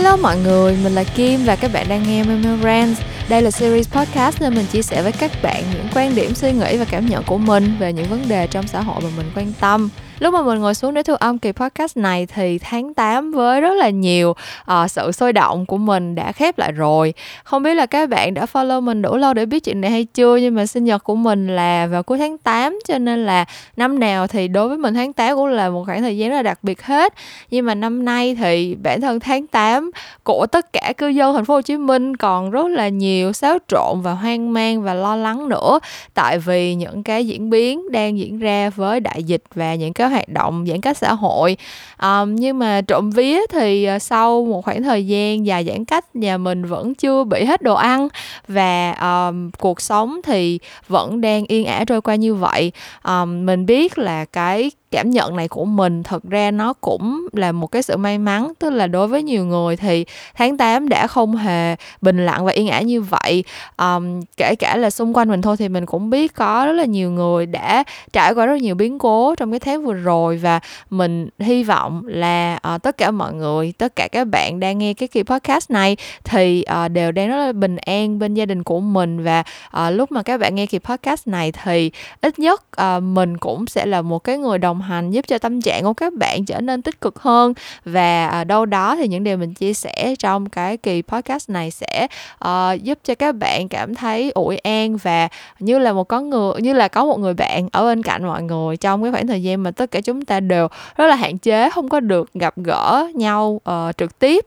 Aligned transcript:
Hello 0.00 0.16
mọi 0.16 0.38
người, 0.38 0.76
mình 0.82 0.94
là 0.94 1.04
Kim 1.04 1.40
và 1.44 1.56
các 1.56 1.72
bạn 1.72 1.86
đang 1.88 2.02
nghe 2.02 2.24
Memo 2.24 2.84
Đây 3.28 3.42
là 3.42 3.50
series 3.50 3.88
podcast 3.88 4.42
nên 4.42 4.54
mình 4.54 4.66
chia 4.66 4.82
sẻ 4.82 5.02
với 5.02 5.12
các 5.12 5.30
bạn 5.42 5.64
những 5.74 5.86
quan 5.94 6.14
điểm, 6.14 6.34
suy 6.34 6.52
nghĩ 6.52 6.76
và 6.76 6.84
cảm 6.84 7.06
nhận 7.06 7.24
của 7.24 7.38
mình 7.38 7.76
về 7.78 7.92
những 7.92 8.06
vấn 8.06 8.28
đề 8.28 8.46
trong 8.46 8.66
xã 8.66 8.80
hội 8.80 9.00
mà 9.02 9.08
mình 9.16 9.30
quan 9.34 9.52
tâm. 9.60 9.88
Lúc 10.20 10.34
mà 10.34 10.42
mình 10.42 10.58
ngồi 10.58 10.74
xuống 10.74 10.94
để 10.94 11.02
thu 11.02 11.14
âm 11.14 11.38
kỳ 11.38 11.52
podcast 11.52 11.96
này 11.96 12.26
thì 12.26 12.58
tháng 12.58 12.94
8 12.94 13.32
với 13.32 13.60
rất 13.60 13.74
là 13.74 13.90
nhiều 13.90 14.30
uh, 14.30 14.90
sự 14.90 15.12
sôi 15.12 15.32
động 15.32 15.66
của 15.66 15.76
mình 15.76 16.14
đã 16.14 16.32
khép 16.32 16.58
lại 16.58 16.72
rồi. 16.72 17.14
Không 17.44 17.62
biết 17.62 17.74
là 17.74 17.86
các 17.86 18.08
bạn 18.08 18.34
đã 18.34 18.46
follow 18.52 18.80
mình 18.80 19.02
đủ 19.02 19.16
lâu 19.16 19.34
để 19.34 19.46
biết 19.46 19.64
chuyện 19.64 19.80
này 19.80 19.90
hay 19.90 20.04
chưa 20.04 20.36
nhưng 20.36 20.54
mà 20.54 20.66
sinh 20.66 20.84
nhật 20.84 21.04
của 21.04 21.14
mình 21.14 21.56
là 21.56 21.86
vào 21.86 22.02
cuối 22.02 22.18
tháng 22.18 22.38
8 22.38 22.78
cho 22.88 22.98
nên 22.98 23.26
là 23.26 23.44
năm 23.76 23.98
nào 23.98 24.26
thì 24.26 24.48
đối 24.48 24.68
với 24.68 24.78
mình 24.78 24.94
tháng 24.94 25.12
8 25.12 25.36
cũng 25.36 25.46
là 25.46 25.70
một 25.70 25.84
khoảng 25.86 26.02
thời 26.02 26.18
gian 26.18 26.30
rất 26.30 26.36
là 26.36 26.42
đặc 26.42 26.58
biệt 26.62 26.82
hết. 26.82 27.14
Nhưng 27.50 27.66
mà 27.66 27.74
năm 27.74 28.04
nay 28.04 28.34
thì 28.34 28.74
bản 28.74 29.00
thân 29.00 29.20
tháng 29.20 29.46
8 29.46 29.90
của 30.22 30.46
tất 30.46 30.72
cả 30.72 30.92
cư 30.96 31.08
dân 31.08 31.34
thành 31.34 31.44
phố 31.44 31.54
Hồ 31.54 31.62
Chí 31.62 31.76
Minh 31.76 32.16
còn 32.16 32.50
rất 32.50 32.66
là 32.66 32.88
nhiều 32.88 33.32
xáo 33.32 33.58
trộn 33.68 34.00
và 34.02 34.12
hoang 34.12 34.52
mang 34.52 34.82
và 34.82 34.94
lo 34.94 35.16
lắng 35.16 35.48
nữa 35.48 35.80
tại 36.14 36.38
vì 36.38 36.74
những 36.74 37.02
cái 37.02 37.26
diễn 37.26 37.50
biến 37.50 37.92
đang 37.92 38.18
diễn 38.18 38.38
ra 38.38 38.70
với 38.70 39.00
đại 39.00 39.22
dịch 39.22 39.42
và 39.54 39.74
những 39.74 39.92
cái 39.92 40.09
hoạt 40.10 40.28
động 40.28 40.64
giãn 40.68 40.80
cách 40.80 40.96
xã 40.96 41.12
hội. 41.14 41.56
Um, 42.02 42.34
nhưng 42.34 42.58
mà 42.58 42.80
trộm 42.80 43.10
vía 43.10 43.40
thì 43.50 43.84
ờ, 43.84 43.98
sau 43.98 44.44
một 44.44 44.64
khoảng 44.64 44.82
thời 44.82 45.06
gian 45.06 45.46
dài 45.46 45.64
giãn 45.64 45.84
cách 45.84 46.16
nhà 46.16 46.38
mình 46.38 46.64
vẫn 46.64 46.94
chưa 46.94 47.24
bị 47.24 47.44
hết 47.44 47.62
đồ 47.62 47.74
ăn. 47.74 48.08
Và 48.48 48.92
um, 48.92 49.50
cuộc 49.50 49.80
sống 49.80 50.20
thì 50.24 50.58
vẫn 50.88 51.20
đang 51.20 51.44
yên 51.44 51.66
ả 51.66 51.84
trôi 51.84 52.00
qua 52.00 52.14
như 52.14 52.34
vậy. 52.34 52.72
Um, 53.04 53.46
mình 53.46 53.66
biết 53.66 53.98
là 53.98 54.24
cái 54.24 54.70
cảm 54.90 55.10
nhận 55.10 55.36
này 55.36 55.48
của 55.48 55.64
mình 55.64 56.02
thật 56.02 56.22
ra 56.30 56.50
nó 56.50 56.72
cũng 56.72 57.28
là 57.32 57.52
một 57.52 57.66
cái 57.66 57.82
sự 57.82 57.96
may 57.96 58.18
mắn. 58.18 58.52
Tức 58.58 58.70
là 58.70 58.86
đối 58.86 59.08
với 59.08 59.22
nhiều 59.22 59.44
người 59.44 59.76
thì 59.76 60.04
tháng 60.34 60.56
8 60.56 60.88
đã 60.88 61.06
không 61.06 61.36
hề 61.36 61.76
bình 62.00 62.26
lặng 62.26 62.44
và 62.44 62.52
yên 62.52 62.68
ả 62.68 62.80
như 62.80 63.00
vậy. 63.00 63.44
Um, 63.78 64.20
kể 64.36 64.54
cả 64.58 64.76
là 64.76 64.90
xung 64.90 65.16
quanh 65.16 65.28
mình 65.28 65.42
thôi 65.42 65.56
thì 65.56 65.68
mình 65.68 65.86
cũng 65.86 66.10
biết 66.10 66.34
có 66.34 66.66
rất 66.66 66.72
là 66.72 66.84
nhiều 66.84 67.10
người 67.10 67.46
đã 67.46 67.84
trải 68.12 68.34
qua 68.34 68.46
rất 68.46 68.62
nhiều 68.62 68.74
biến 68.74 68.98
cố 68.98 69.34
trong 69.34 69.50
cái 69.50 69.60
tháng 69.60 69.84
vừa 69.84 69.92
rồi 69.92 70.36
và 70.36 70.60
mình 70.90 71.28
hy 71.38 71.64
vọng 71.64 72.02
là 72.06 72.58
uh, 72.74 72.82
tất 72.82 72.96
cả 72.96 73.10
mọi 73.10 73.34
người 73.34 73.72
tất 73.78 73.96
cả 73.96 74.08
các 74.08 74.24
bạn 74.24 74.60
đang 74.60 74.78
nghe 74.78 74.94
cái 74.94 75.08
kỳ 75.08 75.22
podcast 75.22 75.70
này 75.70 75.96
thì 76.24 76.64
uh, 76.84 76.90
đều 76.90 77.12
đang 77.12 77.28
rất 77.28 77.36
là 77.36 77.52
bình 77.52 77.76
an 77.76 78.18
bên 78.18 78.34
gia 78.34 78.46
đình 78.46 78.62
của 78.62 78.80
mình 78.80 79.24
và 79.24 79.44
uh, 79.76 79.92
lúc 79.92 80.12
mà 80.12 80.22
các 80.22 80.40
bạn 80.40 80.54
nghe 80.54 80.66
kỳ 80.66 80.78
podcast 80.78 81.28
này 81.28 81.52
thì 81.52 81.90
ít 82.20 82.38
nhất 82.38 82.62
uh, 82.82 83.02
mình 83.02 83.36
cũng 83.36 83.66
sẽ 83.66 83.86
là 83.86 84.02
một 84.02 84.18
cái 84.18 84.38
người 84.38 84.58
đồng 84.58 84.79
đồng 84.80 84.88
hành 84.88 85.10
giúp 85.10 85.24
cho 85.28 85.38
tâm 85.38 85.60
trạng 85.60 85.82
của 85.82 85.92
các 85.92 86.12
bạn 86.14 86.44
trở 86.44 86.60
nên 86.60 86.82
tích 86.82 87.00
cực 87.00 87.18
hơn. 87.18 87.54
Và 87.84 88.26
à, 88.26 88.44
đâu 88.44 88.66
đó 88.66 88.96
thì 88.96 89.08
những 89.08 89.24
điều 89.24 89.36
mình 89.36 89.54
chia 89.54 89.74
sẻ 89.74 90.14
trong 90.18 90.48
cái 90.48 90.76
kỳ 90.76 91.02
podcast 91.02 91.50
này 91.50 91.70
sẽ 91.70 92.06
uh, 92.44 92.82
giúp 92.82 92.98
cho 93.04 93.14
các 93.14 93.32
bạn 93.32 93.68
cảm 93.68 93.94
thấy 93.94 94.30
ủi 94.30 94.56
an 94.56 94.96
và 94.96 95.28
như 95.58 95.78
là 95.78 95.92
một 95.92 96.04
con 96.04 96.30
người 96.30 96.52
như 96.58 96.72
là 96.72 96.88
có 96.88 97.04
một 97.04 97.18
người 97.18 97.34
bạn 97.34 97.68
ở 97.72 97.84
bên 97.84 98.02
cạnh 98.02 98.24
mọi 98.24 98.42
người 98.42 98.76
trong 98.76 99.02
cái 99.02 99.12
khoảng 99.12 99.26
thời 99.26 99.42
gian 99.42 99.62
mà 99.62 99.70
tất 99.70 99.90
cả 99.90 100.00
chúng 100.00 100.24
ta 100.24 100.40
đều 100.40 100.68
rất 100.96 101.06
là 101.06 101.16
hạn 101.16 101.38
chế 101.38 101.70
không 101.70 101.88
có 101.88 102.00
được 102.00 102.34
gặp 102.34 102.54
gỡ 102.56 103.08
nhau 103.14 103.60
uh, 103.70 103.96
trực 103.96 104.18
tiếp. 104.18 104.46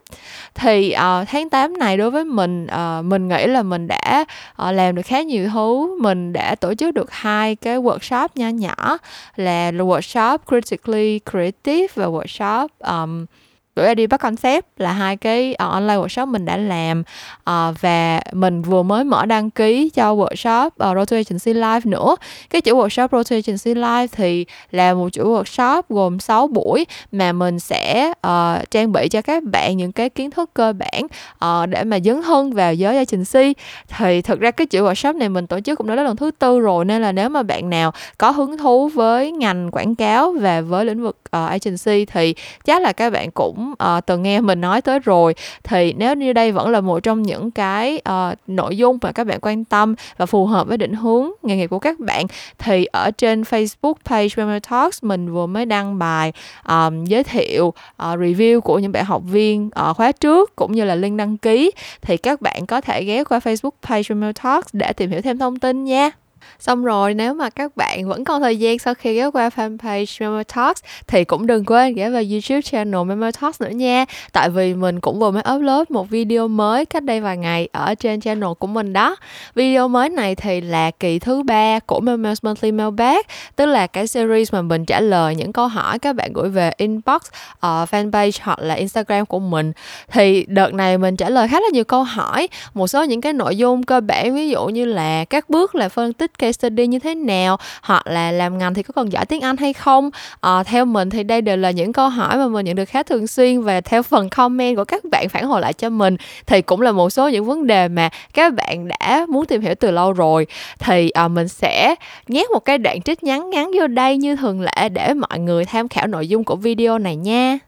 Thì 0.56 0.96
uh, 0.96 1.28
tháng 1.28 1.50
8 1.50 1.78
này 1.78 1.98
đối 1.98 2.12
với 2.12 2.26
mình 2.26 2.66
uh, 2.66 3.06
mình 3.06 3.28
nghĩ 3.28 3.48
là 3.48 3.64
mình 3.64 3.88
đã 3.88 4.26
uh, 4.68 4.74
làm 4.74 4.96
được 4.96 5.02
khá 5.06 5.22
nhiều 5.22 5.50
thứ. 5.54 5.98
Mình 6.02 6.34
đã 6.34 6.56
tổ 6.56 6.74
chức 6.74 6.94
được 6.94 7.12
hai 7.12 7.56
cái 7.56 7.78
workshop 7.78 8.28
nho 8.36 8.48
nhỏ 8.48 8.98
là 9.36 9.72
workshop 9.72 10.23
workshop 10.24 10.46
critically 10.46 11.22
creative 11.32 11.96
workshop 12.12 12.72
um, 12.84 13.28
bữa 13.76 13.94
đi 13.94 14.08
concept 14.08 14.66
là 14.78 14.92
hai 14.92 15.18
cái 15.18 15.52
uh, 15.52 15.58
online 15.72 15.96
workshop 15.96 16.28
mình 16.28 16.46
đã 16.46 16.58
làm. 16.58 17.04
Uh, 17.50 17.82
và 17.82 18.22
mình 18.32 18.62
vừa 18.62 18.84
mới 18.84 19.04
mở 19.04 19.26
đăng 19.26 19.50
ký 19.50 19.90
cho 19.90 20.16
workshop 20.16 20.70
ờ, 20.78 20.90
uh, 20.90 20.96
Road 20.96 21.10
to 21.12 21.18
Agency 21.18 21.54
Live 21.54 21.82
nữa. 21.84 22.16
Cái 22.50 22.62
chuỗi 22.62 22.74
workshop 22.74 23.08
Road 23.12 23.32
to 23.32 23.36
Agency 23.36 23.74
Live 23.74 24.08
thì 24.08 24.46
là 24.72 24.94
một 24.94 25.10
chuỗi 25.10 25.26
workshop 25.26 25.82
gồm 25.90 26.20
6 26.20 26.48
buổi 26.48 26.86
mà 27.12 27.32
mình 27.32 27.60
sẽ 27.60 28.14
uh, 28.28 28.72
trang 28.72 28.92
bị 28.92 29.10
cho 29.10 29.22
các 29.22 29.44
bạn 29.44 29.78
những 29.78 29.92
cái 29.92 30.10
kiến 30.10 30.32
thức 30.32 30.50
cơ 30.54 30.74
bản 30.74 31.04
uh, 31.46 31.70
để 31.70 31.84
mà 31.84 32.00
dấn 32.06 32.22
thân 32.22 32.54
vào 32.54 32.74
giới 32.74 32.98
agency. 32.98 33.54
Thì 33.98 34.22
thực 34.22 34.40
ra 34.40 34.52
cái 34.52 34.68
chuỗi 34.70 34.82
workshop 34.82 35.18
này 35.18 35.30
mình 35.30 35.48
tổ 35.48 35.60
chức 35.60 35.78
cũng 35.78 35.88
đã 35.88 35.96
là 35.96 36.04
lần 36.04 36.16
thứ 36.16 36.32
tư 36.32 36.60
rồi 36.60 36.86
nên 36.86 37.02
là 37.02 37.12
nếu 37.12 37.30
mà 37.30 37.44
bạn 37.44 37.70
nào 37.70 37.92
có 38.18 38.32
hứng 38.32 38.58
thú 38.58 38.88
với 38.88 39.32
ngành 39.32 39.72
quảng 39.72 39.96
cáo 39.96 40.36
và 40.40 40.62
với 40.62 40.86
lĩnh 40.86 41.04
vực 41.04 41.18
uh, 41.26 41.50
agency 41.50 42.06
thì 42.06 42.36
chắc 42.66 42.82
là 42.82 42.92
các 42.92 43.10
bạn 43.10 43.32
cũng 43.32 43.63
uh, 43.72 44.06
từng 44.06 44.24
nghe 44.24 44.42
mình 44.42 44.62
nói 44.62 44.82
tới 44.82 45.00
rồi. 45.00 45.36
Thì 45.64 45.94
nếu 45.94 46.16
như 46.16 46.34
đây 46.34 46.52
vẫn 46.52 46.70
là 46.70 46.82
một 46.82 47.00
trong 47.00 47.22
những 47.24 47.52
cái 47.52 48.02
uh, 48.10 48.38
nội 48.48 48.78
dung 48.78 48.98
mà 49.02 49.12
các 49.12 49.28
bạn 49.28 49.40
quan 49.42 49.66
tâm 49.66 49.96
và 50.18 50.26
phù 50.26 50.46
hợp 50.46 50.68
với 50.68 50.78
định 50.78 50.94
hướng 50.94 51.32
nghề 51.44 51.58
nghiệp 51.58 51.68
của 51.68 51.80
các 51.80 52.00
bạn 52.00 52.26
thì 52.58 52.86
ở 52.86 53.12
trên 53.12 53.42
Facebook 53.42 53.94
page 54.06 54.30
Memory 54.38 54.60
Talks 54.60 55.04
mình 55.04 55.34
vừa 55.34 55.46
mới 55.46 55.66
đăng 55.66 56.00
bài 56.00 56.34
um, 56.68 57.06
giới 57.06 57.24
thiệu 57.24 57.68
uh, 57.68 57.76
review 57.98 58.62
của 58.62 58.80
những 58.80 58.92
bạn 58.92 59.06
học 59.06 59.22
viên 59.26 59.70
ở 59.74 59.94
khóa 59.94 60.12
trước 60.12 60.56
cũng 60.56 60.72
như 60.72 60.86
là 60.86 60.96
link 60.96 61.18
đăng 61.18 61.38
ký. 61.38 61.72
Thì 62.02 62.18
các 62.18 62.42
bạn 62.42 62.66
có 62.66 62.82
thể 62.82 63.04
ghé 63.04 63.24
qua 63.24 63.40
Facebook 63.40 63.72
page 63.82 64.04
Memory 64.10 64.34
Talks 64.44 64.68
để 64.74 64.94
tìm 64.94 65.10
hiểu 65.10 65.22
thêm 65.22 65.38
thông 65.38 65.60
tin 65.60 65.84
nha. 65.84 66.12
Xong 66.60 66.84
rồi 66.84 67.14
nếu 67.14 67.34
mà 67.34 67.50
các 67.50 67.78
bạn 67.78 68.10
vẫn 68.10 68.24
còn 68.24 68.42
thời 68.42 68.58
gian 68.58 68.80
sau 68.80 68.94
khi 68.94 69.14
ghé 69.14 69.30
qua 69.34 69.50
fanpage 69.50 70.06
Memo 70.20 70.44
Talks 70.56 70.84
thì 71.08 71.24
cũng 71.24 71.48
đừng 71.48 71.66
quên 71.66 71.96
ghé 71.96 72.10
vào 72.10 72.24
YouTube 72.32 72.62
channel 72.62 73.04
Memo 73.04 73.32
Talks 73.42 73.62
nữa 73.62 73.70
nha. 73.70 74.06
Tại 74.34 74.50
vì 74.50 74.74
mình 74.74 75.00
cũng 75.00 75.20
vừa 75.20 75.32
mới 75.32 75.44
upload 75.56 75.88
một 75.90 76.10
video 76.10 76.48
mới 76.48 76.86
cách 76.86 77.04
đây 77.04 77.22
vài 77.22 77.38
ngày 77.38 77.70
ở 77.72 77.96
trên 77.96 78.22
channel 78.22 78.50
của 78.60 78.68
mình 78.68 78.94
đó. 78.94 79.16
Video 79.56 79.88
mới 79.88 80.10
này 80.10 80.36
thì 80.36 80.62
là 80.62 80.92
kỳ 80.92 81.20
thứ 81.20 81.44
ba 81.44 81.80
của 81.80 82.00
Memo's 82.00 82.36
Monthly 82.42 82.72
Mailbag, 82.72 83.18
tức 83.56 83.66
là 83.66 83.88
cái 83.88 84.08
series 84.08 84.54
mà 84.54 84.62
mình 84.62 84.86
trả 84.86 85.00
lời 85.00 85.36
những 85.36 85.54
câu 85.54 85.68
hỏi 85.68 86.00
các 86.00 86.16
bạn 86.16 86.34
gửi 86.34 86.50
về 86.50 86.72
inbox, 86.78 87.22
ở 87.60 87.86
fanpage 87.92 88.40
hoặc 88.42 88.60
là 88.60 88.74
Instagram 88.74 89.26
của 89.26 89.40
mình. 89.40 89.72
Thì 90.12 90.46
đợt 90.48 90.74
này 90.74 90.98
mình 90.98 91.16
trả 91.16 91.30
lời 91.30 91.48
khá 91.48 91.60
là 91.60 91.68
nhiều 91.74 91.84
câu 91.84 92.04
hỏi, 92.04 92.48
một 92.74 92.88
số 92.88 93.04
những 93.04 93.22
cái 93.22 93.34
nội 93.34 93.58
dung 93.58 93.84
cơ 93.84 94.02
bản 94.02 94.36
ví 94.36 94.50
dụ 94.50 94.66
như 94.66 94.86
là 94.86 95.26
các 95.26 95.50
bước 95.50 95.76
là 95.76 95.90
phân 95.90 96.14
tích 96.14 96.33
case 96.38 96.52
study 96.52 96.88
như 96.88 97.00
thế 97.00 97.16
nào 97.16 97.58
hoặc 97.82 98.08
là 98.08 98.32
làm 98.32 98.58
ngành 98.58 98.74
thì 98.74 98.84
có 98.84 98.92
cần 98.92 99.12
giỏi 99.12 99.26
tiếng 99.26 99.42
Anh 99.42 99.58
hay 99.58 99.74
không? 99.74 100.10
À, 100.42 100.64
theo 100.64 100.86
mình 100.86 101.10
thì 101.10 101.24
đây 101.24 101.42
đều 101.42 101.58
là 101.58 101.72
những 101.72 101.94
câu 101.94 102.10
hỏi 102.10 102.38
mà 102.38 102.48
mình 102.48 102.66
nhận 102.66 102.76
được 102.76 102.86
khá 102.86 103.04
thường 103.04 103.28
xuyên 103.28 103.62
và 103.62 103.82
theo 103.82 104.04
phần 104.04 104.30
comment 104.30 104.76
của 104.76 104.86
các 104.86 105.04
bạn 105.12 105.30
phản 105.30 105.46
hồi 105.46 105.62
lại 105.62 105.74
cho 105.74 105.90
mình 105.90 106.18
thì 106.46 106.62
cũng 106.62 106.82
là 106.82 106.92
một 106.92 107.10
số 107.10 107.30
những 107.30 107.46
vấn 107.46 107.68
đề 107.68 107.88
mà 107.88 108.10
các 108.34 108.54
bạn 108.54 108.88
đã 108.88 109.26
muốn 109.30 109.46
tìm 109.46 109.62
hiểu 109.62 109.76
từ 109.76 109.92
lâu 109.92 110.14
rồi. 110.14 110.48
Thì 110.80 111.10
à, 111.10 111.28
mình 111.28 111.48
sẽ 111.48 111.96
nhét 112.28 112.52
một 112.52 112.60
cái 112.60 112.78
đoạn 112.78 113.02
trích 113.02 113.24
ngắn 113.24 113.50
ngắn 113.50 113.72
vô 113.80 113.88
đây 113.88 114.18
như 114.18 114.36
thường 114.36 114.62
lệ 114.62 114.90
để 114.90 115.14
mọi 115.14 115.40
người 115.40 115.66
tham 115.66 115.88
khảo 115.88 116.08
nội 116.08 116.28
dung 116.28 116.44
của 116.44 116.56
video 116.56 117.00
này 117.00 117.16
nha 117.16 117.60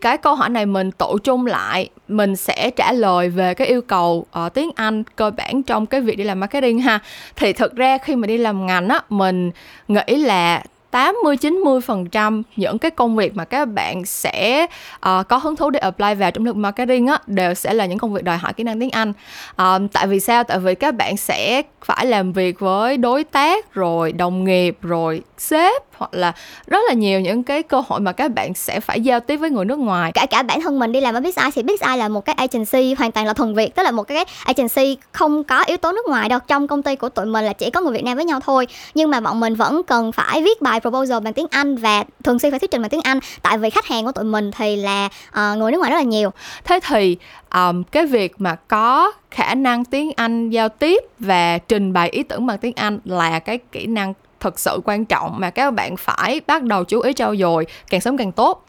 cái 0.00 0.18
câu 0.18 0.34
hỏi 0.34 0.48
này 0.48 0.66
mình 0.66 0.90
tổ 0.92 1.18
chung 1.18 1.46
lại 1.46 1.88
mình 2.08 2.36
sẽ 2.36 2.70
trả 2.70 2.92
lời 2.92 3.28
về 3.28 3.54
cái 3.54 3.66
yêu 3.66 3.82
cầu 3.82 4.26
uh, 4.46 4.54
tiếng 4.54 4.70
Anh 4.76 5.02
cơ 5.16 5.30
bản 5.30 5.62
trong 5.62 5.86
cái 5.86 6.00
việc 6.00 6.18
đi 6.18 6.24
làm 6.24 6.40
marketing 6.40 6.78
ha 6.78 6.98
thì 7.36 7.52
thực 7.52 7.76
ra 7.76 7.98
khi 7.98 8.16
mà 8.16 8.26
đi 8.26 8.38
làm 8.38 8.66
ngành 8.66 8.88
á 8.88 9.00
mình 9.08 9.50
nghĩ 9.88 10.16
là 10.16 10.62
80 10.90 11.36
90 11.36 11.80
phần 11.80 12.06
trăm 12.06 12.42
những 12.56 12.78
cái 12.78 12.90
công 12.90 13.16
việc 13.16 13.36
mà 13.36 13.44
các 13.44 13.64
bạn 13.64 14.04
sẽ 14.04 14.66
uh, 14.96 15.28
có 15.28 15.36
hứng 15.36 15.56
thú 15.56 15.70
để 15.70 15.80
apply 15.80 16.14
vào 16.14 16.30
trong 16.30 16.44
lĩnh 16.44 16.54
vực 16.54 16.60
marketing 16.60 17.06
á 17.06 17.18
đều 17.26 17.54
sẽ 17.54 17.74
là 17.74 17.86
những 17.86 17.98
công 17.98 18.12
việc 18.12 18.24
đòi 18.24 18.36
hỏi 18.36 18.52
kỹ 18.52 18.64
năng 18.64 18.80
tiếng 18.80 18.90
Anh. 18.90 19.12
Uh, 19.62 19.92
tại 19.92 20.06
vì 20.06 20.20
sao? 20.20 20.44
Tại 20.44 20.58
vì 20.58 20.74
các 20.74 20.94
bạn 20.94 21.16
sẽ 21.16 21.62
phải 21.84 22.06
làm 22.06 22.32
việc 22.32 22.60
với 22.60 22.96
đối 22.96 23.24
tác 23.24 23.74
rồi 23.74 24.12
đồng 24.12 24.44
nghiệp 24.44 24.78
rồi 24.82 25.22
sếp 25.38 25.82
hoặc 25.98 26.14
là 26.14 26.32
rất 26.66 26.78
là 26.88 26.94
nhiều 26.94 27.20
những 27.20 27.42
cái 27.42 27.62
cơ 27.62 27.82
hội 27.88 28.00
mà 28.00 28.12
các 28.12 28.32
bạn 28.34 28.54
sẽ 28.54 28.80
phải 28.80 29.00
giao 29.00 29.20
tiếp 29.20 29.36
với 29.36 29.50
người 29.50 29.64
nước 29.64 29.78
ngoài. 29.78 30.12
Cả 30.12 30.26
cả 30.26 30.42
bản 30.42 30.60
thân 30.60 30.78
mình 30.78 30.92
đi 30.92 31.00
làm 31.00 31.14
ở 31.14 31.20
Big 31.20 31.32
Eye 31.36 31.50
thì 31.54 31.62
Big 31.62 31.76
Eye 31.80 31.96
là 31.96 32.08
một 32.08 32.24
cái 32.24 32.34
agency 32.38 32.94
hoàn 32.94 33.12
toàn 33.12 33.26
là 33.26 33.32
thuần 33.32 33.54
Việt 33.54 33.74
tức 33.74 33.82
là 33.82 33.90
một 33.90 34.02
cái 34.02 34.24
agency 34.44 34.96
không 35.12 35.44
có 35.44 35.64
yếu 35.66 35.76
tố 35.76 35.92
nước 35.92 36.06
ngoài 36.08 36.28
đâu. 36.28 36.38
Trong 36.48 36.68
công 36.68 36.82
ty 36.82 36.96
của 36.96 37.08
tụi 37.08 37.26
mình 37.26 37.44
là 37.44 37.52
chỉ 37.52 37.70
có 37.70 37.80
người 37.80 37.92
Việt 37.92 38.04
Nam 38.04 38.16
với 38.16 38.24
nhau 38.24 38.40
thôi. 38.40 38.66
Nhưng 38.94 39.10
mà 39.10 39.20
bọn 39.20 39.40
mình 39.40 39.54
vẫn 39.54 39.82
cần 39.86 40.12
phải 40.12 40.42
viết 40.42 40.62
bài 40.62 40.80
proposal 40.80 41.22
bằng 41.22 41.32
tiếng 41.32 41.46
Anh 41.50 41.76
và 41.76 42.04
thường 42.24 42.38
xuyên 42.38 42.52
phải 42.52 42.58
thuyết 42.58 42.70
trình 42.70 42.82
bằng 42.82 42.90
tiếng 42.90 43.00
Anh. 43.00 43.18
Tại 43.42 43.58
vì 43.58 43.70
khách 43.70 43.86
hàng 43.86 44.04
của 44.04 44.12
tụi 44.12 44.24
mình 44.24 44.50
thì 44.56 44.76
là 44.76 45.08
uh, 45.28 45.58
người 45.58 45.72
nước 45.72 45.78
ngoài 45.78 45.90
rất 45.90 45.96
là 45.96 46.02
nhiều. 46.02 46.30
Thế 46.64 46.80
thì 46.88 47.16
um, 47.54 47.82
cái 47.82 48.06
việc 48.06 48.34
mà 48.38 48.54
có 48.54 49.12
khả 49.30 49.54
năng 49.54 49.84
tiếng 49.84 50.12
Anh 50.16 50.50
giao 50.50 50.68
tiếp 50.68 51.02
và 51.18 51.58
trình 51.58 51.92
bày 51.92 52.08
ý 52.08 52.22
tưởng 52.22 52.46
bằng 52.46 52.58
tiếng 52.58 52.72
Anh 52.76 52.98
là 53.04 53.38
cái 53.38 53.58
kỹ 53.72 53.86
năng 53.86 54.14
thực 54.40 54.58
sự 54.58 54.80
quan 54.84 55.04
trọng 55.04 55.40
mà 55.40 55.50
các 55.50 55.70
bạn 55.70 55.96
phải 55.96 56.40
bắt 56.46 56.62
đầu 56.62 56.84
chú 56.84 57.00
ý 57.00 57.12
trau 57.12 57.36
dồi 57.36 57.66
càng 57.90 58.00
sớm 58.00 58.16
càng 58.16 58.32
tốt 58.32 58.66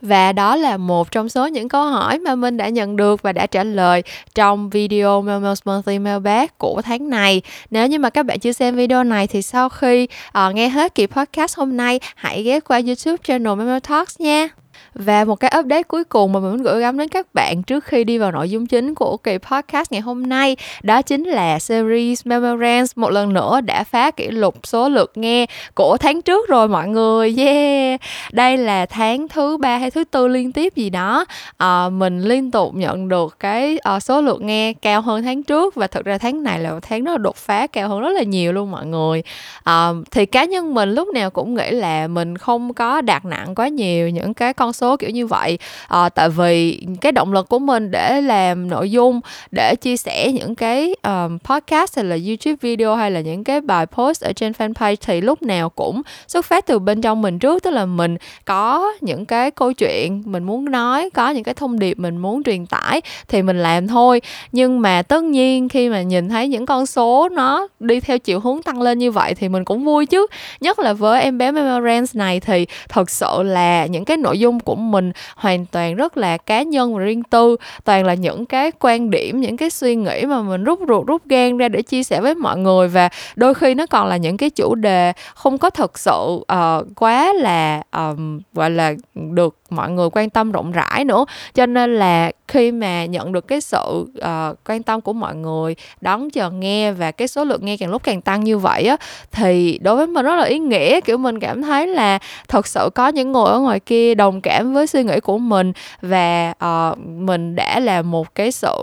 và 0.00 0.32
đó 0.32 0.56
là 0.56 0.76
một 0.76 1.10
trong 1.10 1.28
số 1.28 1.46
những 1.46 1.68
câu 1.68 1.84
hỏi 1.84 2.18
mà 2.18 2.34
mình 2.34 2.56
đã 2.56 2.68
nhận 2.68 2.96
được 2.96 3.22
và 3.22 3.32
đã 3.32 3.46
trả 3.46 3.64
lời 3.64 4.02
trong 4.34 4.70
video 4.70 5.22
Melmel's 5.22 5.60
Monthly 5.64 5.98
Mailbag 5.98 6.46
của 6.58 6.82
tháng 6.82 7.10
này. 7.10 7.42
Nếu 7.70 7.86
như 7.86 7.98
mà 7.98 8.10
các 8.10 8.26
bạn 8.26 8.38
chưa 8.38 8.52
xem 8.52 8.76
video 8.76 9.04
này 9.04 9.26
thì 9.26 9.42
sau 9.42 9.68
khi 9.68 10.08
uh, 10.28 10.54
nghe 10.54 10.68
hết 10.68 10.94
kỳ 10.94 11.06
podcast 11.06 11.58
hôm 11.58 11.76
nay, 11.76 12.00
hãy 12.14 12.42
ghé 12.42 12.60
qua 12.60 12.80
YouTube 12.86 13.16
channel 13.24 13.54
Memel 13.54 13.78
Talks 13.78 14.20
nha. 14.20 14.48
Và 14.94 15.24
một 15.24 15.36
cái 15.36 15.52
update 15.58 15.82
cuối 15.82 16.04
cùng 16.04 16.32
mà 16.32 16.40
mình 16.40 16.50
muốn 16.50 16.62
gửi 16.62 16.80
gắm 16.80 16.98
đến 16.98 17.08
các 17.08 17.34
bạn 17.34 17.62
trước 17.62 17.84
khi 17.84 18.04
đi 18.04 18.18
vào 18.18 18.32
nội 18.32 18.50
dung 18.50 18.66
chính 18.66 18.94
của 18.94 19.16
kỳ 19.16 19.38
podcast 19.38 19.92
ngày 19.92 20.00
hôm 20.00 20.28
nay 20.28 20.56
đó 20.82 21.02
chính 21.02 21.24
là 21.24 21.58
series 21.58 22.26
Memorance 22.26 22.92
một 22.96 23.10
lần 23.10 23.32
nữa 23.32 23.60
đã 23.60 23.84
phá 23.84 24.10
kỷ 24.10 24.28
lục 24.28 24.54
số 24.66 24.88
lượt 24.88 25.12
nghe 25.14 25.46
của 25.74 25.96
tháng 26.00 26.22
trước 26.22 26.48
rồi 26.48 26.68
mọi 26.68 26.88
người. 26.88 27.34
Yeah. 27.36 28.00
Đây 28.32 28.56
là 28.56 28.86
tháng 28.86 29.28
thứ 29.28 29.56
ba 29.56 29.76
hay 29.76 29.90
thứ 29.90 30.04
tư 30.04 30.28
liên 30.28 30.52
tiếp 30.52 30.74
gì 30.76 30.90
đó 30.90 31.24
à, 31.56 31.88
mình 31.88 32.20
liên 32.20 32.50
tục 32.50 32.74
nhận 32.74 33.08
được 33.08 33.36
cái 33.40 33.78
uh, 33.96 34.02
số 34.02 34.20
lượt 34.20 34.40
nghe 34.40 34.72
cao 34.72 35.00
hơn 35.00 35.22
tháng 35.22 35.42
trước 35.42 35.74
và 35.74 35.86
thực 35.86 36.04
ra 36.04 36.18
tháng 36.18 36.42
này 36.42 36.58
là 36.58 36.70
một 36.70 36.80
tháng 36.82 37.04
nó 37.04 37.16
đột 37.16 37.36
phá 37.36 37.66
cao 37.66 37.88
hơn 37.88 38.00
rất 38.00 38.10
là 38.10 38.22
nhiều 38.22 38.52
luôn 38.52 38.70
mọi 38.70 38.86
người. 38.86 39.22
À, 39.64 39.90
thì 40.10 40.26
cá 40.26 40.44
nhân 40.44 40.74
mình 40.74 40.92
lúc 40.92 41.08
nào 41.08 41.30
cũng 41.30 41.54
nghĩ 41.54 41.70
là 41.70 42.08
mình 42.08 42.38
không 42.38 42.74
có 42.74 43.00
đạt 43.00 43.24
nặng 43.24 43.54
quá 43.54 43.68
nhiều 43.68 44.08
những 44.08 44.34
cái 44.34 44.54
con 44.54 44.72
số 44.72 44.79
số 44.80 44.96
kiểu 44.96 45.10
như 45.10 45.26
vậy. 45.26 45.58
À, 45.88 46.08
tại 46.08 46.28
vì 46.28 46.80
cái 47.00 47.12
động 47.12 47.32
lực 47.32 47.48
của 47.48 47.58
mình 47.58 47.90
để 47.90 48.20
làm 48.20 48.68
nội 48.68 48.90
dung 48.90 49.20
để 49.50 49.74
chia 49.76 49.96
sẻ 49.96 50.32
những 50.32 50.54
cái 50.54 50.94
um, 51.02 51.38
podcast 51.38 51.96
hay 51.96 52.04
là 52.04 52.16
youtube 52.26 52.56
video 52.60 52.96
hay 52.96 53.10
là 53.10 53.20
những 53.20 53.44
cái 53.44 53.60
bài 53.60 53.86
post 53.86 54.24
ở 54.24 54.32
trên 54.32 54.52
fanpage 54.52 54.96
thì 55.06 55.20
lúc 55.20 55.42
nào 55.42 55.68
cũng 55.70 56.02
xuất 56.28 56.44
phát 56.44 56.66
từ 56.66 56.78
bên 56.78 57.00
trong 57.00 57.22
mình 57.22 57.38
trước. 57.38 57.62
Tức 57.62 57.70
là 57.70 57.86
mình 57.86 58.16
có 58.44 58.92
những 59.00 59.26
cái 59.26 59.50
câu 59.50 59.72
chuyện 59.72 60.22
mình 60.26 60.44
muốn 60.44 60.70
nói 60.70 61.10
có 61.10 61.30
những 61.30 61.44
cái 61.44 61.54
thông 61.54 61.78
điệp 61.78 61.98
mình 61.98 62.16
muốn 62.16 62.42
truyền 62.42 62.66
tải 62.66 63.00
thì 63.28 63.42
mình 63.42 63.62
làm 63.62 63.88
thôi. 63.88 64.20
Nhưng 64.52 64.80
mà 64.80 65.02
tất 65.02 65.24
nhiên 65.24 65.68
khi 65.68 65.88
mà 65.88 66.02
nhìn 66.02 66.28
thấy 66.28 66.48
những 66.48 66.66
con 66.66 66.86
số 66.86 67.28
nó 67.28 67.68
đi 67.80 68.00
theo 68.00 68.18
chiều 68.18 68.40
hướng 68.40 68.62
tăng 68.62 68.82
lên 68.82 68.98
như 68.98 69.10
vậy 69.10 69.34
thì 69.34 69.48
mình 69.48 69.64
cũng 69.64 69.84
vui 69.84 70.06
chứ. 70.06 70.26
Nhất 70.60 70.78
là 70.78 70.92
với 70.92 71.22
em 71.22 71.38
bé 71.38 71.50
Memorance 71.50 72.10
này 72.14 72.40
thì 72.40 72.66
thật 72.88 73.10
sự 73.10 73.42
là 73.42 73.86
những 73.86 74.04
cái 74.04 74.16
nội 74.16 74.38
dung 74.38 74.60
của 74.60 74.69
của 74.70 74.76
mình 74.76 75.12
hoàn 75.36 75.66
toàn 75.66 75.94
rất 75.94 76.16
là 76.16 76.36
cá 76.36 76.62
nhân 76.62 76.94
và 76.94 77.00
riêng 77.00 77.22
tư. 77.22 77.56
Toàn 77.84 78.04
là 78.04 78.14
những 78.14 78.46
cái 78.46 78.72
quan 78.80 79.10
điểm 79.10 79.40
những 79.40 79.56
cái 79.56 79.70
suy 79.70 79.94
nghĩ 79.96 80.24
mà 80.26 80.42
mình 80.42 80.64
rút 80.64 80.80
ruột 80.88 81.06
rút 81.06 81.22
gan 81.26 81.58
ra 81.58 81.68
để 81.68 81.82
chia 81.82 82.02
sẻ 82.02 82.20
với 82.20 82.34
mọi 82.34 82.58
người 82.58 82.88
và 82.88 83.08
đôi 83.36 83.54
khi 83.54 83.74
nó 83.74 83.86
còn 83.86 84.06
là 84.06 84.16
những 84.16 84.36
cái 84.36 84.50
chủ 84.50 84.74
đề 84.74 85.12
không 85.34 85.58
có 85.58 85.70
thật 85.70 85.98
sự 85.98 86.44
uh, 86.52 86.86
quá 86.96 87.32
là 87.32 87.82
um, 87.96 88.40
gọi 88.52 88.70
là 88.70 88.94
được 89.14 89.56
mọi 89.70 89.90
người 89.90 90.08
quan 90.12 90.30
tâm 90.30 90.52
rộng 90.52 90.72
rãi 90.72 91.04
nữa. 91.04 91.24
Cho 91.54 91.66
nên 91.66 91.94
là 91.98 92.32
khi 92.48 92.72
mà 92.72 93.04
nhận 93.04 93.32
được 93.32 93.48
cái 93.48 93.60
sự 93.60 94.06
uh, 94.18 94.58
quan 94.68 94.82
tâm 94.82 95.00
của 95.00 95.12
mọi 95.12 95.34
người 95.34 95.76
đón 96.00 96.30
chờ 96.30 96.50
nghe 96.50 96.92
và 96.92 97.10
cái 97.10 97.28
số 97.28 97.44
lượng 97.44 97.64
nghe 97.64 97.76
càng 97.76 97.90
lúc 97.90 98.02
càng 98.02 98.20
tăng 98.20 98.44
như 98.44 98.58
vậy 98.58 98.84
á 98.84 98.96
thì 99.32 99.78
đối 99.82 99.96
với 99.96 100.06
mình 100.06 100.24
rất 100.24 100.36
là 100.36 100.44
ý 100.44 100.58
nghĩa. 100.58 101.00
Kiểu 101.00 101.18
mình 101.18 101.40
cảm 101.40 101.62
thấy 101.62 101.86
là 101.86 102.18
thật 102.48 102.66
sự 102.66 102.90
có 102.94 103.08
những 103.08 103.32
người 103.32 103.44
ở 103.44 103.60
ngoài 103.60 103.80
kia 103.80 104.14
đồng 104.14 104.40
cảm 104.40 104.59
với 104.62 104.86
suy 104.86 105.04
nghĩ 105.04 105.20
của 105.20 105.38
mình 105.38 105.72
và 106.02 106.54
uh, 106.64 106.98
mình 106.98 107.56
đã 107.56 107.80
là 107.80 108.02
một 108.02 108.34
cái 108.34 108.52
sự 108.52 108.76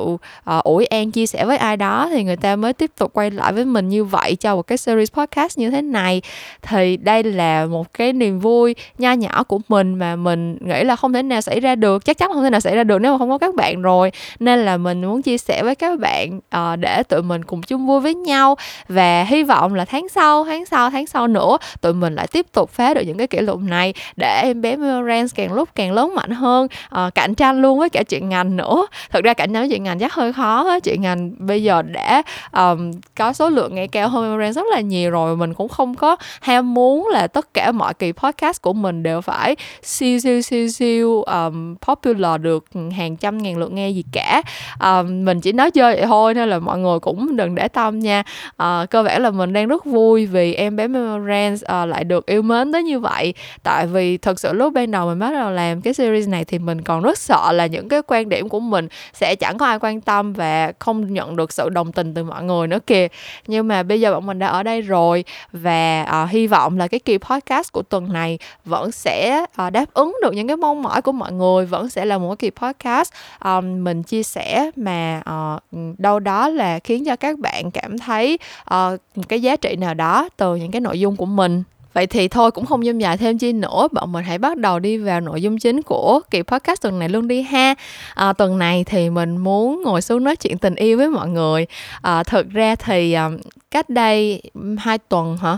uh, 0.57 0.63
ủi 0.63 0.85
an 0.85 1.11
chia 1.11 1.25
sẻ 1.25 1.45
với 1.45 1.57
ai 1.57 1.77
đó 1.77 2.09
thì 2.11 2.23
người 2.23 2.35
ta 2.35 2.55
mới 2.55 2.73
tiếp 2.73 2.91
tục 2.97 3.13
quay 3.13 3.31
lại 3.31 3.53
với 3.53 3.65
mình 3.65 3.89
như 3.89 4.03
vậy 4.03 4.35
cho 4.35 4.55
một 4.55 4.67
cái 4.67 4.77
series 4.77 5.11
podcast 5.11 5.57
như 5.57 5.69
thế 5.69 5.81
này. 5.81 6.21
Thì 6.61 6.97
đây 6.97 7.23
là 7.23 7.65
một 7.65 7.93
cái 7.93 8.13
niềm 8.13 8.39
vui 8.39 8.75
nho 8.97 9.11
nhỏ 9.11 9.43
của 9.43 9.59
mình 9.67 9.95
mà 9.95 10.15
mình 10.15 10.57
nghĩ 10.61 10.83
là 10.83 10.95
không 10.95 11.13
thể 11.13 11.23
nào 11.23 11.41
xảy 11.41 11.59
ra 11.59 11.75
được 11.75 12.05
chắc 12.05 12.17
chắn 12.17 12.33
không 12.33 12.43
thể 12.43 12.49
nào 12.49 12.59
xảy 12.59 12.75
ra 12.75 12.83
được 12.83 12.99
nếu 13.01 13.11
mà 13.11 13.17
không 13.17 13.29
có 13.29 13.37
các 13.37 13.55
bạn 13.55 13.81
rồi. 13.81 14.11
Nên 14.39 14.59
là 14.59 14.77
mình 14.77 15.01
muốn 15.01 15.21
chia 15.21 15.37
sẻ 15.37 15.63
với 15.63 15.75
các 15.75 15.99
bạn 15.99 16.37
uh, 16.37 16.79
để 16.79 17.03
tụi 17.03 17.21
mình 17.21 17.43
cùng 17.43 17.61
chung 17.61 17.87
vui 17.87 17.99
với 17.99 18.15
nhau 18.15 18.55
và 18.87 19.23
hy 19.23 19.43
vọng 19.43 19.75
là 19.75 19.85
tháng 19.85 20.09
sau 20.09 20.45
tháng 20.45 20.65
sau 20.65 20.89
tháng 20.89 21.07
sau 21.07 21.27
nữa 21.27 21.57
tụi 21.81 21.93
mình 21.93 22.15
lại 22.15 22.27
tiếp 22.31 22.45
tục 22.53 22.69
phá 22.69 22.93
được 22.93 23.01
những 23.01 23.17
cái 23.17 23.27
kỷ 23.27 23.39
lục 23.39 23.59
này 23.61 23.93
để 24.15 24.41
em 24.43 24.61
bé 24.61 24.75
Memorance 24.75 25.33
càng 25.35 25.53
lúc 25.53 25.66
càng 25.75 25.91
lớn 25.91 26.15
mạnh 26.15 26.31
hơn. 26.31 26.67
Uh, 27.05 27.15
cạnh 27.15 27.35
tranh 27.35 27.61
luôn 27.61 27.79
với 27.79 27.89
cả 27.89 28.03
chuyện 28.03 28.29
ngành 28.29 28.57
nữa. 28.57 28.87
Thực 29.09 29.23
ra 29.23 29.33
cạnh 29.33 29.53
tranh 29.53 29.61
với 29.61 29.69
chuyện 29.69 29.83
ngành 29.83 29.99
chắc 29.99 30.13
hơi 30.13 30.33
khó 30.33 30.69
á. 30.69 30.79
Chuyện 30.79 31.01
ngành 31.01 31.31
bây 31.39 31.63
giờ 31.63 31.81
đã 31.81 32.23
um, 32.51 32.91
có 33.15 33.33
số 33.33 33.49
lượng 33.49 33.75
ngày 33.75 33.87
cao 33.87 34.09
hơn 34.09 34.23
Memorance 34.23 34.53
rất 34.53 34.67
là 34.71 34.79
nhiều 34.79 35.11
rồi. 35.11 35.37
Mình 35.37 35.53
cũng 35.53 35.69
không 35.69 35.95
có 35.95 36.15
ham 36.41 36.73
muốn 36.73 37.07
là 37.07 37.27
tất 37.27 37.53
cả 37.53 37.71
mọi 37.71 37.93
kỳ 37.93 38.11
podcast 38.11 38.61
của 38.61 38.73
mình 38.73 39.03
đều 39.03 39.21
phải 39.21 39.55
siêu 39.83 40.19
siêu 40.19 40.41
siêu 40.41 40.67
siêu 40.67 41.21
um, 41.21 41.75
popular 41.75 42.41
được 42.41 42.65
hàng 42.97 43.17
trăm 43.17 43.37
ngàn 43.37 43.57
lượt 43.57 43.71
nghe 43.71 43.89
gì 43.89 44.03
cả. 44.11 44.41
Um, 44.79 45.25
mình 45.25 45.41
chỉ 45.41 45.51
nói 45.51 45.71
chơi 45.71 45.95
vậy 45.95 46.05
thôi 46.05 46.33
nên 46.33 46.49
là 46.49 46.59
mọi 46.59 46.79
người 46.79 46.99
cũng 46.99 47.35
đừng 47.35 47.55
để 47.55 47.67
tâm 47.67 47.99
nha. 47.99 48.23
Uh, 48.63 48.89
cơ 48.89 49.03
bản 49.03 49.21
là 49.21 49.29
mình 49.29 49.53
đang 49.53 49.67
rất 49.67 49.85
vui 49.85 50.25
vì 50.25 50.53
em 50.53 50.75
bé 50.75 50.87
Memorance 50.87 51.53
uh, 51.53 51.67
ờ, 51.67 51.85
lại 51.85 52.03
được 52.03 52.25
yêu 52.25 52.41
mến 52.41 52.71
tới 52.71 52.83
như 52.83 52.99
vậy. 52.99 53.33
Tại 53.63 53.87
vì 53.87 54.17
thật 54.17 54.39
sự 54.39 54.53
lúc 54.53 54.73
ban 54.73 54.91
đầu 54.91 55.07
mình 55.07 55.19
bắt 55.19 55.33
đầu 55.33 55.51
làm 55.57 55.81
cái 55.81 55.93
series 55.93 56.27
này 56.27 56.45
thì 56.45 56.59
mình 56.59 56.81
còn 56.81 57.01
rất 57.01 57.17
sợ 57.17 57.51
là 57.51 57.65
những 57.65 57.89
cái 57.89 58.01
quan 58.07 58.29
điểm 58.29 58.49
của 58.49 58.59
mình 58.59 58.87
sẽ 59.13 59.35
chẳng 59.35 59.57
có 59.57 59.65
ai 59.65 59.79
quan 59.79 60.01
tâm 60.01 60.33
và 60.33 60.71
không 60.79 61.13
nhận 61.13 61.35
được 61.35 61.53
sự 61.53 61.69
đồng 61.69 61.91
tình 61.91 62.13
từ 62.13 62.23
mọi 62.23 62.43
người 62.43 62.67
nữa 62.67 62.79
kìa. 62.87 63.07
Nhưng 63.47 63.67
mà 63.67 63.83
bây 63.83 64.01
giờ 64.01 64.13
bọn 64.13 64.25
mình 64.25 64.39
đã 64.39 64.47
ở 64.47 64.63
đây 64.63 64.81
rồi 64.81 65.23
và 65.51 66.05
uh, 66.23 66.29
hy 66.29 66.47
vọng 66.47 66.77
là 66.77 66.87
cái 66.87 66.99
kỳ 66.99 67.17
podcast 67.17 67.71
của 67.71 67.81
tuần 67.81 68.13
này 68.13 68.39
vẫn 68.65 68.91
sẽ 68.91 69.45
uh, 69.67 69.73
đáp 69.73 69.85
ứng 69.93 70.15
được 70.21 70.33
những 70.33 70.47
cái 70.47 70.57
mong 70.57 70.83
mỏi 70.83 71.01
của 71.01 71.11
mọi 71.11 71.31
người 71.31 71.65
vẫn 71.65 71.89
sẽ 71.89 72.05
là 72.05 72.17
một 72.17 72.35
cái 72.35 72.35
kỳ 72.37 72.49
podcast 72.61 73.13
um, 73.45 73.83
mình 73.83 74.03
chia 74.03 74.23
sẻ 74.23 74.71
mà 74.75 75.21
uh, 75.21 75.99
đâu 75.99 76.19
đó 76.19 76.49
là 76.49 76.79
khiến 76.79 77.05
cho 77.05 77.15
các 77.15 77.39
bạn 77.39 77.71
cảm 77.71 77.97
thấy 77.97 78.39
uh, 78.73 78.99
cái 79.29 79.41
giá 79.41 79.55
trị 79.55 79.75
nào 79.75 79.93
đó 79.93 80.29
từ 80.37 80.55
những 80.55 80.71
cái 80.71 80.81
nội 80.81 80.99
dung 80.99 81.15
của 81.15 81.25
mình. 81.25 81.63
Vậy 81.97 82.07
thì 82.07 82.27
thôi 82.27 82.51
cũng 82.51 82.65
không 82.65 82.85
dâm 82.85 82.99
dài 82.99 83.17
thêm 83.17 83.37
chi 83.37 83.53
nữa. 83.53 83.87
Bọn 83.91 84.11
mình 84.11 84.23
hãy 84.23 84.37
bắt 84.37 84.57
đầu 84.57 84.79
đi 84.79 84.97
vào 84.97 85.21
nội 85.21 85.41
dung 85.41 85.59
chính 85.59 85.81
của 85.81 86.19
kỳ 86.31 86.41
podcast 86.41 86.81
tuần 86.81 86.99
này 86.99 87.09
luôn 87.09 87.27
đi 87.27 87.41
ha. 87.41 87.75
À, 88.13 88.33
Tuần 88.33 88.57
này 88.57 88.83
thì 88.83 89.09
mình 89.09 89.37
muốn 89.37 89.81
ngồi 89.83 90.01
xuống 90.01 90.23
nói 90.23 90.35
chuyện 90.35 90.57
tình 90.57 90.75
yêu 90.75 90.97
với 90.97 91.09
mọi 91.09 91.27
người. 91.29 91.65
À, 92.01 92.23
Thực 92.23 92.49
ra 92.49 92.75
thì 92.75 93.13
um, 93.13 93.37
cách 93.71 93.89
đây 93.89 94.41
hai 94.79 94.97
tuần 94.97 95.37
hả? 95.37 95.57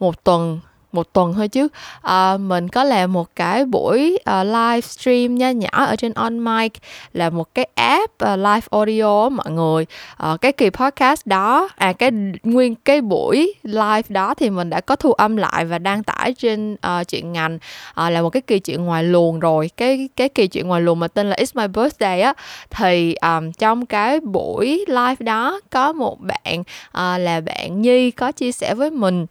Một 0.00 0.24
tuần 0.24 0.60
một 0.92 1.12
tuần 1.12 1.34
thôi 1.34 1.48
chứ. 1.48 1.68
À, 2.02 2.36
mình 2.36 2.68
có 2.68 2.84
làm 2.84 3.12
một 3.12 3.28
cái 3.36 3.64
buổi 3.64 4.18
uh, 4.30 4.46
live 4.46 4.80
stream 4.80 5.34
nha 5.34 5.52
nhỏ 5.52 5.68
ở 5.72 5.96
trên 5.96 6.12
on 6.12 6.44
mic 6.44 6.72
là 7.12 7.30
một 7.30 7.54
cái 7.54 7.68
app 7.74 8.12
uh, 8.24 8.38
live 8.38 8.66
audio 8.70 9.28
mọi 9.28 9.50
người. 9.50 9.86
Uh, 10.32 10.40
cái 10.40 10.52
kỳ 10.52 10.70
podcast 10.70 11.26
đó 11.26 11.68
à 11.76 11.92
cái 11.92 12.10
nguyên 12.42 12.74
cái 12.74 13.00
buổi 13.00 13.54
live 13.62 14.02
đó 14.08 14.34
thì 14.34 14.50
mình 14.50 14.70
đã 14.70 14.80
có 14.80 14.96
thu 14.96 15.12
âm 15.12 15.36
lại 15.36 15.64
và 15.64 15.78
đăng 15.78 16.02
tải 16.02 16.34
trên 16.34 16.72
uh, 16.72 17.08
chuyện 17.08 17.32
ngành. 17.32 17.58
Uh, 17.90 18.12
là 18.12 18.22
một 18.22 18.30
cái 18.30 18.42
kỳ 18.42 18.58
chuyện 18.58 18.84
ngoài 18.84 19.04
luồng 19.04 19.40
rồi. 19.40 19.70
Cái 19.76 20.08
cái 20.16 20.28
kỳ 20.28 20.46
chuyện 20.46 20.68
ngoài 20.68 20.80
luồng 20.80 21.00
mà 21.00 21.08
tên 21.08 21.30
là 21.30 21.36
It's 21.36 21.60
My 21.60 21.66
Birthday 21.66 22.20
á 22.20 22.34
thì 22.70 23.14
um, 23.14 23.52
trong 23.52 23.86
cái 23.86 24.20
buổi 24.20 24.84
live 24.88 25.16
đó 25.18 25.60
có 25.70 25.92
một 25.92 26.18
bạn 26.20 26.60
uh, 26.60 27.20
là 27.20 27.40
bạn 27.40 27.82
Nhi 27.82 28.10
có 28.10 28.32
chia 28.32 28.52
sẻ 28.52 28.74
với 28.74 28.90
mình 28.90 29.26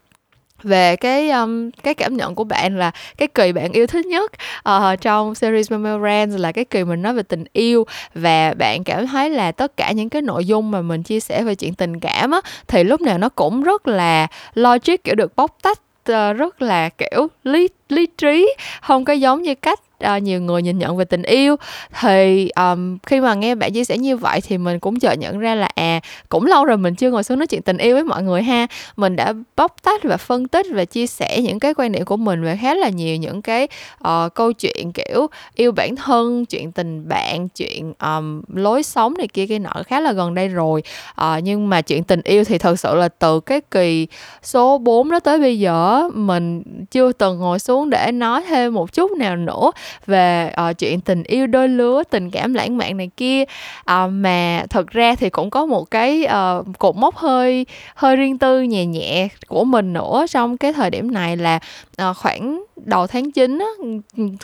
về 0.63 0.95
cái 0.95 1.29
um, 1.29 1.69
cái 1.83 1.93
cảm 1.93 2.17
nhận 2.17 2.35
của 2.35 2.43
bạn 2.43 2.77
là 2.77 2.91
cái 3.17 3.27
kỳ 3.27 3.51
bạn 3.51 3.71
yêu 3.71 3.87
thích 3.87 4.05
nhất 4.05 4.31
uh, 4.69 5.01
trong 5.01 5.35
series 5.35 5.71
Memorands 5.71 6.37
là 6.37 6.51
cái 6.51 6.65
kỳ 6.65 6.83
mình 6.83 7.01
nói 7.01 7.13
về 7.13 7.23
tình 7.23 7.43
yêu. 7.53 7.85
Và 8.13 8.53
bạn 8.53 8.83
cảm 8.83 9.07
thấy 9.07 9.29
là 9.29 9.51
tất 9.51 9.77
cả 9.77 9.91
những 9.91 10.09
cái 10.09 10.21
nội 10.21 10.45
dung 10.45 10.71
mà 10.71 10.81
mình 10.81 11.03
chia 11.03 11.19
sẻ 11.19 11.43
về 11.43 11.55
chuyện 11.55 11.73
tình 11.73 11.99
cảm 11.99 12.31
á 12.31 12.41
thì 12.67 12.83
lúc 12.83 13.01
nào 13.01 13.17
nó 13.17 13.29
cũng 13.29 13.63
rất 13.63 13.87
là 13.87 14.27
logic 14.53 15.03
kiểu 15.03 15.15
được 15.15 15.35
bóc 15.35 15.57
tách 15.61 15.79
ờ, 16.05 16.33
rất 16.33 16.61
là 16.61 16.89
kiểu 16.89 17.27
lý 17.43 17.67
lý 17.89 18.07
trí 18.17 18.55
không 18.81 19.05
có 19.05 19.13
giống 19.13 19.41
như 19.41 19.55
cách 19.55 19.79
uh, 20.05 20.23
nhiều 20.23 20.41
người 20.41 20.61
nhìn 20.61 20.79
nhận 20.79 20.97
về 20.97 21.05
tình 21.05 21.23
yêu. 21.23 21.55
Thì 22.01 22.49
um, 22.49 22.97
khi 23.03 23.21
mà 23.21 23.33
nghe 23.33 23.55
bạn 23.55 23.73
chia 23.73 23.83
sẻ 23.83 23.97
như 23.97 24.17
vậy 24.17 24.41
thì 24.41 24.57
mình 24.57 24.79
cũng 24.79 24.99
chợt 24.99 25.13
nhận 25.13 25.39
ra 25.39 25.55
là 25.55 25.69
à 25.75 25.99
cũng 26.29 26.45
lâu 26.45 26.65
rồi 26.65 26.77
mình 26.77 26.95
chưa 26.95 27.11
ngồi 27.11 27.23
xuống 27.23 27.39
nói 27.39 27.47
chuyện 27.47 27.61
tình 27.61 27.77
yêu 27.77 27.95
với 27.95 28.03
mọi 28.03 28.23
người 28.23 28.43
ha. 28.43 28.67
Mình 28.95 29.15
đã 29.15 29.33
bóc 29.55 29.75
tách 29.83 30.03
và 30.03 30.17
phân 30.17 30.47
tích 30.47 30.65
và 30.73 30.85
chia 30.85 31.07
sẻ 31.07 31.41
những 31.41 31.59
cái 31.59 31.73
quan 31.73 31.91
điểm 31.91 32.05
của 32.05 32.17
mình 32.17 32.43
về 32.43 32.57
khá 32.61 32.73
là 32.73 32.89
nhiều 32.89 33.15
những 33.15 33.41
cái 33.41 33.67
uh, 34.07 34.33
câu 34.33 34.53
chuyện 34.53 34.91
kiểu 34.91 35.27
yêu 35.55 35.71
bản 35.71 35.95
thân 35.95 36.45
chuyện 36.45 36.71
tình 36.71 37.09
bạn 37.09 37.49
chuyện 37.49 37.93
um, 38.01 38.41
lối 38.53 38.83
sống 38.83 39.13
này 39.17 39.27
kia 39.27 39.47
kia 39.47 39.59
nọ 39.59 39.73
khá 39.87 39.99
là 39.99 40.11
gần 40.11 40.33
đây 40.33 40.47
rồi. 40.47 40.83
Uh, 41.21 41.43
nhưng 41.43 41.69
mà 41.69 41.81
chuyện 41.81 42.03
tình 42.03 42.21
yêu 42.23 42.43
thì 42.43 42.57
thật 42.57 42.79
sự 42.79 42.95
là 42.95 43.09
từ 43.09 43.39
cái 43.39 43.61
kỳ 43.71 44.07
số 44.43 44.77
4 44.77 45.11
đó 45.11 45.19
tới 45.19 45.39
bây 45.39 45.59
giờ 45.59 46.09
mình 46.13 46.63
chưa 46.91 47.11
từng 47.11 47.37
ngồi 47.39 47.59
xuống 47.59 47.89
để 47.89 48.11
nói 48.11 48.43
thêm 48.47 48.73
một 48.73 48.93
chút 48.93 49.11
nào 49.11 49.35
nữa 49.35 49.71
về 50.05 50.53
uh, 50.69 50.77
chuyện 50.77 51.01
tình 51.01 51.23
yêu 51.23 51.47
đôi 51.47 51.69
lứa 51.69 52.03
tình 52.09 52.31
cảm 52.31 52.53
lãng 52.53 52.77
mạn 52.77 52.97
này 52.97 53.09
kia. 53.17 53.43
Uh, 53.91 54.11
mà 54.11 54.63
thật 54.69 54.87
ra 54.87 55.15
thì 55.15 55.29
cũng 55.29 55.49
có 55.49 55.65
một 55.65 55.91
cái 55.91 56.25
uh, 56.25 56.65
cột 56.79 56.95
mốc 56.95 57.15
hơi 57.15 57.65
hơi 57.95 58.15
riêng 58.15 58.37
tư 58.37 58.61
nhẹ 58.61 58.85
nhẹ 58.85 59.27
của 59.47 59.63
mình 59.63 59.93
nữa. 59.93 60.25
Trong 60.29 60.57
cái 60.57 60.73
thời 60.73 60.89
điểm 60.89 61.13
này 61.13 61.37
là 61.37 61.59
uh, 62.09 62.17
khoảng 62.17 62.63
đầu 62.85 63.07
tháng 63.07 63.31
9 63.31 63.59
á 63.59 63.65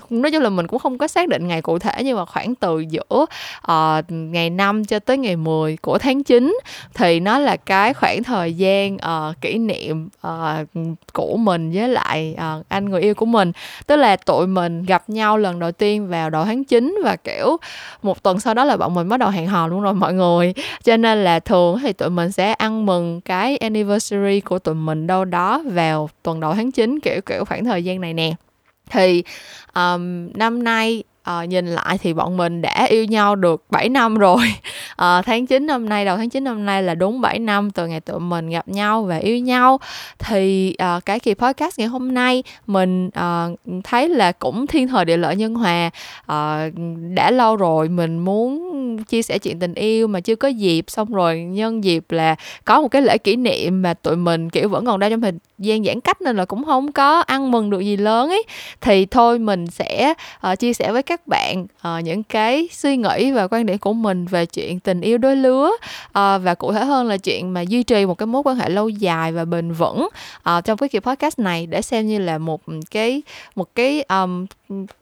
nói 0.10 0.32
chung 0.32 0.42
là 0.42 0.50
mình 0.50 0.68
cũng 0.68 0.80
không 0.80 0.98
có 0.98 1.08
xác 1.08 1.28
định 1.28 1.48
ngày 1.48 1.62
cụ 1.62 1.80
thể 1.80 2.02
nhưng 2.04 2.18
mà 2.18 2.26
khoảng 2.26 2.56
từ 2.56 2.80
giữa 2.80 3.26
uh, 3.72 4.06
ngày 4.10 4.50
5 4.50 4.86
cho 4.86 5.00
tới 5.00 5.18
ngày 5.18 5.36
10 5.36 5.78
của 5.78 5.98
tháng 5.98 6.24
9 6.24 6.58
thì 6.94 7.20
nó 7.20 7.40
là 7.40 7.56
cái 7.56 7.94
khoảng 7.94 8.24
thời 8.24 8.54
gian 8.54 8.96
uh, 8.96 9.42
kỷ 9.42 9.58
niệm 9.58 10.10
uh, 10.28 10.68
của 11.14 11.38
mình 11.38 11.72
với 11.72 11.88
lại 11.88 12.36
uh, 12.38 12.66
anh 12.70 12.90
người 12.90 13.02
yêu 13.02 13.16
của 13.16 13.26
mình. 13.26 13.52
Tức 13.88 13.96
là 13.96 14.16
tụi 14.16 14.48
mình 14.48 14.84
gặp 14.84 15.10
nhau 15.10 15.38
lần 15.38 15.60
đầu 15.60 15.72
tiên 15.72 16.08
vào 16.08 16.30
đầu 16.30 16.46
tháng 16.46 16.64
9 16.64 16.96
và 17.04 17.16
kiểu 17.16 17.58
một 18.04 18.24
tuần 18.24 18.40
sau 18.40 18.54
đó 18.54 18.64
là 18.64 18.78
bọn 18.78 18.94
mình 18.94 19.10
bắt 19.10 19.18
đầu 19.18 19.30
hẹn 19.30 19.48
hò 19.48 19.68
luôn 19.68 19.82
rồi 19.82 19.94
mọi 19.94 20.14
người. 20.14 20.54
Cho 20.84 20.98
nên 20.98 21.24
là 21.24 21.40
thường 21.40 21.80
thì 21.82 21.94
tụi 21.94 22.10
mình 22.10 22.32
sẽ 22.32 22.54
ăn 22.54 22.86
mừng 22.86 23.22
cái 23.22 23.58
anniversary 23.58 24.40
của 24.40 24.60
tụi 24.60 24.76
mình 24.76 25.08
đâu 25.08 25.26
đó 25.26 25.64
vào 25.66 26.10
tuần 26.24 26.40
đầu 26.40 26.54
tháng 26.54 26.72
9 26.72 27.00
kiểu 27.00 27.22
kiểu 27.22 27.46
khoảng 27.46 27.66
thời 27.66 27.84
gian 27.84 28.02
này 28.02 28.14
nè 28.14 28.23
thì 28.90 29.24
um, 29.74 30.30
năm 30.34 30.64
nay 30.64 31.04
uh, 31.30 31.50
nhìn 31.50 31.68
lại 31.68 31.98
thì 31.98 32.14
bọn 32.14 32.38
mình 32.38 32.62
đã 32.62 32.86
yêu 32.90 33.06
nhau 33.06 33.36
được 33.36 33.64
7 33.70 33.90
năm 33.90 34.16
rồi. 34.16 34.54
Uh, 34.92 35.26
tháng 35.26 35.46
9 35.46 35.66
năm 35.68 35.90
nay 35.90 36.06
đầu 36.06 36.18
tháng 36.18 36.30
9 36.30 36.44
năm 36.44 36.66
nay 36.66 36.84
là 36.84 36.96
đúng 36.96 37.22
7 37.22 37.40
năm 37.40 37.72
từ 37.72 37.88
ngày 37.88 38.00
tụi 38.00 38.20
mình 38.20 38.50
gặp 38.50 38.68
nhau 38.68 39.04
và 39.04 39.18
yêu 39.18 39.38
nhau. 39.38 39.80
Thì 40.20 40.76
uh, 40.98 41.06
cái 41.06 41.20
kỳ 41.20 41.34
podcast 41.34 41.80
ngày 41.80 41.88
hôm 41.88 42.14
nay 42.14 42.44
mình 42.68 43.08
uh, 43.08 43.60
thấy 43.84 44.10
là 44.10 44.32
cũng 44.32 44.68
thiên 44.68 44.88
thời 44.88 45.06
địa 45.06 45.18
lợi 45.18 45.36
nhân 45.36 45.56
hòa 45.56 45.90
uh, 46.24 46.74
đã 47.16 47.32
lâu 47.32 47.56
rồi. 47.56 47.90
Mình 47.90 48.20
muốn 48.20 48.73
chia 49.04 49.22
sẻ 49.22 49.38
chuyện 49.38 49.60
tình 49.60 49.74
yêu 49.74 50.08
mà 50.08 50.20
chưa 50.20 50.36
có 50.36 50.48
dịp 50.48 50.86
xong 50.88 51.14
rồi 51.14 51.40
nhân 51.40 51.84
dịp 51.84 52.12
là 52.12 52.36
có 52.66 52.82
một 52.82 52.88
cái 52.88 53.02
lễ 53.02 53.18
kỷ 53.18 53.36
niệm 53.36 53.82
mà 53.82 53.94
tụi 53.94 54.16
mình 54.16 54.50
kiểu 54.50 54.70
vẫn 54.70 54.86
còn 54.86 55.00
đang 55.00 55.12
trong 55.12 55.22
thời 55.22 55.32
gian 55.58 55.84
giãn 55.84 56.00
cách 56.00 56.22
nên 56.22 56.38
là 56.38 56.46
cũng 56.46 56.66
không 56.66 56.92
có 56.92 57.20
ăn 57.20 57.52
mừng 57.52 57.70
được 57.70 57.80
gì 57.80 57.98
lớn 57.98 58.30
ấy. 58.30 58.44
Thì 58.82 59.06
thôi 59.06 59.40
mình 59.40 59.68
sẽ 59.68 60.14
uh, 60.52 60.60
chia 60.60 60.74
sẻ 60.74 60.92
với 60.92 61.04
các 61.04 61.28
bạn 61.28 61.64
uh, 61.64 62.04
những 62.04 62.24
cái 62.24 62.68
suy 62.72 62.98
nghĩ 62.98 63.32
và 63.32 63.48
quan 63.48 63.66
điểm 63.66 63.78
của 63.78 63.94
mình 63.94 64.26
về 64.26 64.46
chuyện 64.46 64.80
tình 64.80 65.02
yêu 65.02 65.18
đôi 65.18 65.36
lứa 65.36 65.70
uh, 66.06 66.12
và 66.14 66.56
cụ 66.58 66.74
thể 66.74 66.86
hơn 66.86 67.08
là 67.08 67.18
chuyện 67.18 67.54
mà 67.54 67.62
duy 67.62 67.84
trì 67.84 68.06
một 68.06 68.18
cái 68.18 68.28
mối 68.28 68.42
quan 68.46 68.56
hệ 68.56 68.70
lâu 68.70 68.90
dài 68.90 69.32
và 69.32 69.46
bền 69.46 69.72
vững 69.72 70.08
uh, 70.50 70.66
trong 70.66 70.78
cái 70.78 70.90
kỳ 70.90 71.00
podcast 71.00 71.40
này 71.40 71.68
để 71.68 71.82
xem 71.82 72.08
như 72.08 72.20
là 72.20 72.38
một 72.38 72.62
cái 72.92 73.22
một 73.56 73.76
cái 73.76 74.02
um, 74.02 74.46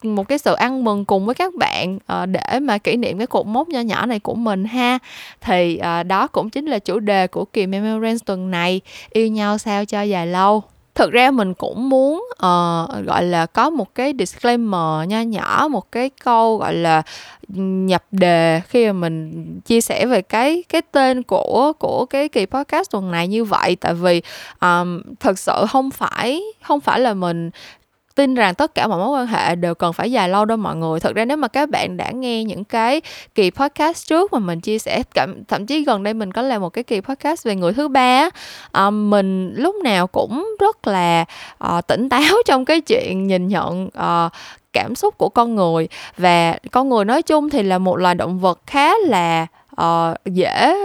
một 0.03 0.27
cái 0.27 0.37
sự 0.37 0.53
ăn 0.53 0.83
mừng 0.83 1.05
cùng 1.05 1.25
với 1.25 1.35
các 1.35 1.55
bạn 1.55 1.95
uh, 1.95 2.29
để 2.29 2.59
mà 2.59 2.77
kỷ 2.77 2.95
niệm 2.95 3.17
cái 3.17 3.27
cột 3.27 3.45
mốc 3.45 3.67
nho 3.69 3.79
nhỏ 3.79 4.05
này 4.05 4.19
của 4.19 4.35
mình 4.35 4.65
ha. 4.65 4.99
Thì 5.41 5.79
uh, 5.79 6.05
đó 6.05 6.27
cũng 6.27 6.49
chính 6.49 6.65
là 6.65 6.79
chủ 6.79 6.99
đề 6.99 7.27
của 7.27 7.45
kỳ 7.45 7.67
Memorance 7.67 8.23
tuần 8.25 8.51
này. 8.51 8.81
Yêu 9.09 9.27
nhau 9.27 9.57
sao 9.57 9.85
cho 9.85 10.01
dài 10.01 10.27
lâu. 10.27 10.63
Thực 10.95 11.11
ra 11.11 11.31
mình 11.31 11.53
cũng 11.53 11.89
muốn 11.89 12.25
uh, 12.31 13.05
gọi 13.05 13.23
là 13.23 13.45
có 13.45 13.69
một 13.69 13.95
cái 13.95 14.13
disclaimer 14.19 15.09
nho 15.09 15.21
nhỏ 15.21 15.67
một 15.71 15.91
cái 15.91 16.09
câu 16.09 16.57
gọi 16.57 16.73
là 16.73 17.01
nhập 17.57 18.03
đề 18.11 18.61
khi 18.67 18.87
mà 18.87 18.93
mình 18.93 19.45
chia 19.65 19.81
sẻ 19.81 20.05
về 20.05 20.21
cái 20.21 20.63
cái 20.69 20.81
tên 20.81 21.23
của 21.23 21.73
của 21.79 22.05
cái 22.05 22.29
kỳ 22.29 22.45
podcast 22.45 22.91
tuần 22.91 23.11
này 23.11 23.27
như 23.27 23.43
vậy. 23.43 23.75
Tại 23.75 23.93
vì 23.93 24.21
um, 24.61 25.01
thật 25.19 25.39
sự 25.39 25.65
không 25.69 25.91
phải 25.91 26.41
không 26.63 26.79
phải 26.79 26.99
là 26.99 27.13
mình 27.13 27.49
tin 28.15 28.35
rằng 28.35 28.55
tất 28.55 28.75
cả 28.75 28.87
mọi 28.87 28.99
mối 28.99 29.09
quan 29.09 29.27
hệ 29.27 29.55
đều 29.55 29.75
cần 29.75 29.93
phải 29.93 30.11
dài 30.11 30.29
lâu 30.29 30.45
đâu 30.45 30.57
mọi 30.57 30.75
người. 30.75 30.99
Thật 30.99 31.15
ra 31.15 31.25
nếu 31.25 31.37
mà 31.37 31.47
các 31.47 31.69
bạn 31.69 31.97
đã 31.97 32.11
nghe 32.11 32.43
những 32.43 32.63
cái 32.63 33.01
kỳ 33.35 33.51
podcast 33.51 34.07
trước 34.07 34.33
mà 34.33 34.39
mình 34.39 34.61
chia 34.61 34.79
sẻ 34.79 35.03
cảm 35.13 35.43
thậm 35.47 35.65
chí 35.65 35.83
gần 35.83 36.03
đây 36.03 36.13
mình 36.13 36.31
có 36.31 36.41
làm 36.41 36.61
một 36.61 36.69
cái 36.69 36.83
kỳ 36.83 37.01
podcast 37.01 37.45
về 37.45 37.55
người 37.55 37.73
thứ 37.73 37.87
ba 37.87 38.29
um, 38.73 39.09
mình 39.09 39.53
lúc 39.55 39.75
nào 39.75 40.07
cũng 40.07 40.55
rất 40.59 40.87
là 40.87 41.25
uh, 41.63 41.87
tỉnh 41.87 42.09
táo 42.09 42.35
trong 42.45 42.65
cái 42.65 42.81
chuyện 42.81 43.27
nhìn 43.27 43.47
nhận 43.47 43.85
uh, 43.85 44.31
cảm 44.73 44.95
xúc 44.95 45.17
của 45.17 45.29
con 45.29 45.55
người. 45.55 45.87
Và 46.17 46.55
con 46.71 46.89
người 46.89 47.05
nói 47.05 47.21
chung 47.21 47.49
thì 47.49 47.63
là 47.63 47.77
một 47.77 47.95
loài 47.95 48.15
động 48.15 48.39
vật 48.39 48.59
khá 48.67 48.93
là 49.05 49.47
uh, 49.81 50.25
dễ 50.25 50.75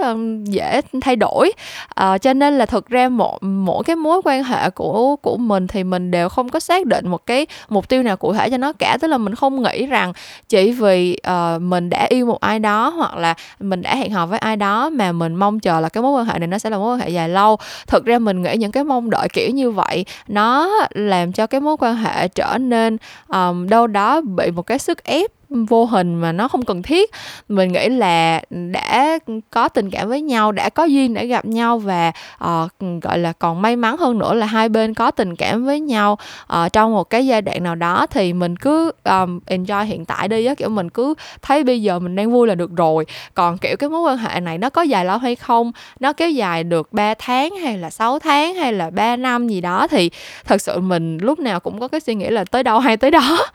dễ 0.44 0.80
thay 1.00 1.16
đổi. 1.16 1.52
Uh, 2.00 2.22
cho 2.22 2.32
nên 2.32 2.58
là 2.58 2.66
thực 2.66 2.88
ra 2.88 3.08
mỗi 3.08 3.38
mỗi 3.40 3.84
cái 3.84 3.96
mối 3.96 4.20
quan 4.24 4.44
hệ 4.44 4.70
của 4.70 5.16
của 5.16 5.36
mình 5.36 5.66
thì 5.66 5.84
mình 5.84 6.10
đều 6.10 6.28
không 6.28 6.48
có 6.48 6.60
xác 6.60 6.86
định 6.86 7.08
một 7.08 7.26
cái 7.26 7.46
mục 7.68 7.88
tiêu 7.88 8.02
nào 8.02 8.16
cụ 8.16 8.32
thể 8.32 8.50
cho 8.50 8.56
nó 8.56 8.72
cả. 8.72 8.98
Tức 9.00 9.08
là 9.08 9.18
mình 9.18 9.34
không 9.34 9.62
nghĩ 9.62 9.86
rằng 9.86 10.12
chỉ 10.48 10.72
vì 10.72 11.18
uh, 11.28 11.62
mình 11.62 11.90
đã 11.90 12.06
yêu 12.08 12.26
một 12.26 12.40
ai 12.40 12.58
đó 12.58 12.88
hoặc 12.88 13.16
là 13.16 13.34
mình 13.60 13.82
đã 13.82 13.94
hẹn 13.94 14.12
hò 14.12 14.26
với 14.26 14.38
ai 14.38 14.56
đó 14.56 14.90
mà 14.90 15.12
mình 15.12 15.34
mong 15.34 15.60
chờ 15.60 15.80
là 15.80 15.88
cái 15.88 16.02
mối 16.02 16.12
quan 16.12 16.26
hệ 16.26 16.38
này 16.38 16.48
nó 16.48 16.58
sẽ 16.58 16.70
là 16.70 16.78
mối 16.78 16.94
quan 16.94 17.00
hệ 17.00 17.08
dài 17.08 17.28
lâu. 17.28 17.56
Thực 17.86 18.04
ra 18.04 18.18
mình 18.18 18.42
nghĩ 18.42 18.56
những 18.56 18.72
cái 18.72 18.84
mong 18.84 19.10
đợi 19.10 19.28
kiểu 19.32 19.50
như 19.50 19.70
vậy 19.70 20.04
nó 20.28 20.70
làm 20.90 21.32
cho 21.32 21.46
cái 21.46 21.60
mối 21.60 21.76
quan 21.76 21.96
hệ 21.96 22.28
trở 22.28 22.58
nên 22.58 22.96
um, 23.28 23.68
đâu 23.68 23.86
đó 23.86 24.20
bị 24.20 24.50
một 24.50 24.62
cái 24.62 24.78
sức 24.78 25.04
ép 25.04 25.30
vô 25.48 25.84
hình 25.84 26.14
mà 26.14 26.32
nó 26.32 26.48
không 26.48 26.64
cần 26.64 26.82
thiết. 26.82 27.10
Mình 27.48 27.72
nghĩ 27.72 27.88
là 27.88 28.42
đã 28.72 29.18
có 29.50 29.68
tình 29.68 29.90
cảm 29.90 30.08
với 30.08 30.22
nhau 30.22 30.52
đã 30.52 30.68
có 30.68 30.84
duyên 30.84 31.14
để 31.14 31.26
gặp 31.26 31.44
nhau 31.44 31.78
và 31.78 32.12
uh, 32.44 33.02
gọi 33.02 33.18
là 33.18 33.32
còn 33.32 33.62
may 33.62 33.76
mắn 33.76 33.96
hơn 33.96 34.18
nữa 34.18 34.34
là 34.34 34.46
hai 34.46 34.68
bên 34.68 34.94
có 34.94 35.10
tình 35.10 35.36
cảm 35.36 35.64
với 35.64 35.80
nhau 35.80 36.18
uh, 36.52 36.72
trong 36.72 36.92
một 36.92 37.10
cái 37.10 37.26
giai 37.26 37.42
đoạn 37.42 37.62
nào 37.62 37.74
đó 37.74 38.06
thì 38.06 38.32
mình 38.32 38.56
cứ 38.56 38.92
um, 39.04 39.40
enjoy 39.46 39.84
hiện 39.84 40.04
tại 40.04 40.28
đi 40.28 40.44
á. 40.44 40.54
Kiểu 40.54 40.68
mình 40.68 40.90
cứ 40.90 41.14
thấy 41.42 41.64
bây 41.64 41.82
giờ 41.82 41.98
mình 41.98 42.16
đang 42.16 42.32
vui 42.32 42.48
là 42.48 42.54
được 42.54 42.70
rồi. 42.76 43.06
Còn 43.34 43.58
kiểu 43.58 43.76
cái 43.76 43.90
mối 43.90 44.00
quan 44.00 44.18
hệ 44.18 44.40
này 44.40 44.58
nó 44.58 44.70
có 44.70 44.82
dài 44.82 45.04
lâu 45.04 45.18
hay 45.18 45.36
không 45.36 45.72
nó 46.00 46.12
kéo 46.12 46.30
dài 46.30 46.64
được 46.64 46.92
3 46.92 47.14
tháng 47.18 47.56
hay 47.56 47.78
là 47.78 47.90
6 47.90 48.18
tháng 48.18 48.54
hay 48.54 48.72
là 48.72 48.90
3 48.90 49.16
năm 49.16 49.48
gì 49.48 49.60
đó 49.60 49.86
thì 49.90 50.10
thật 50.44 50.62
sự 50.62 50.80
mình 50.80 51.18
lúc 51.18 51.38
nào 51.38 51.60
cũng 51.60 51.80
có 51.80 51.88
cái 51.88 52.00
suy 52.00 52.14
nghĩ 52.14 52.28
là 52.28 52.44
tới 52.44 52.62
đâu 52.62 52.78
hay 52.78 52.96
tới 52.96 53.10
đó. 53.10 53.38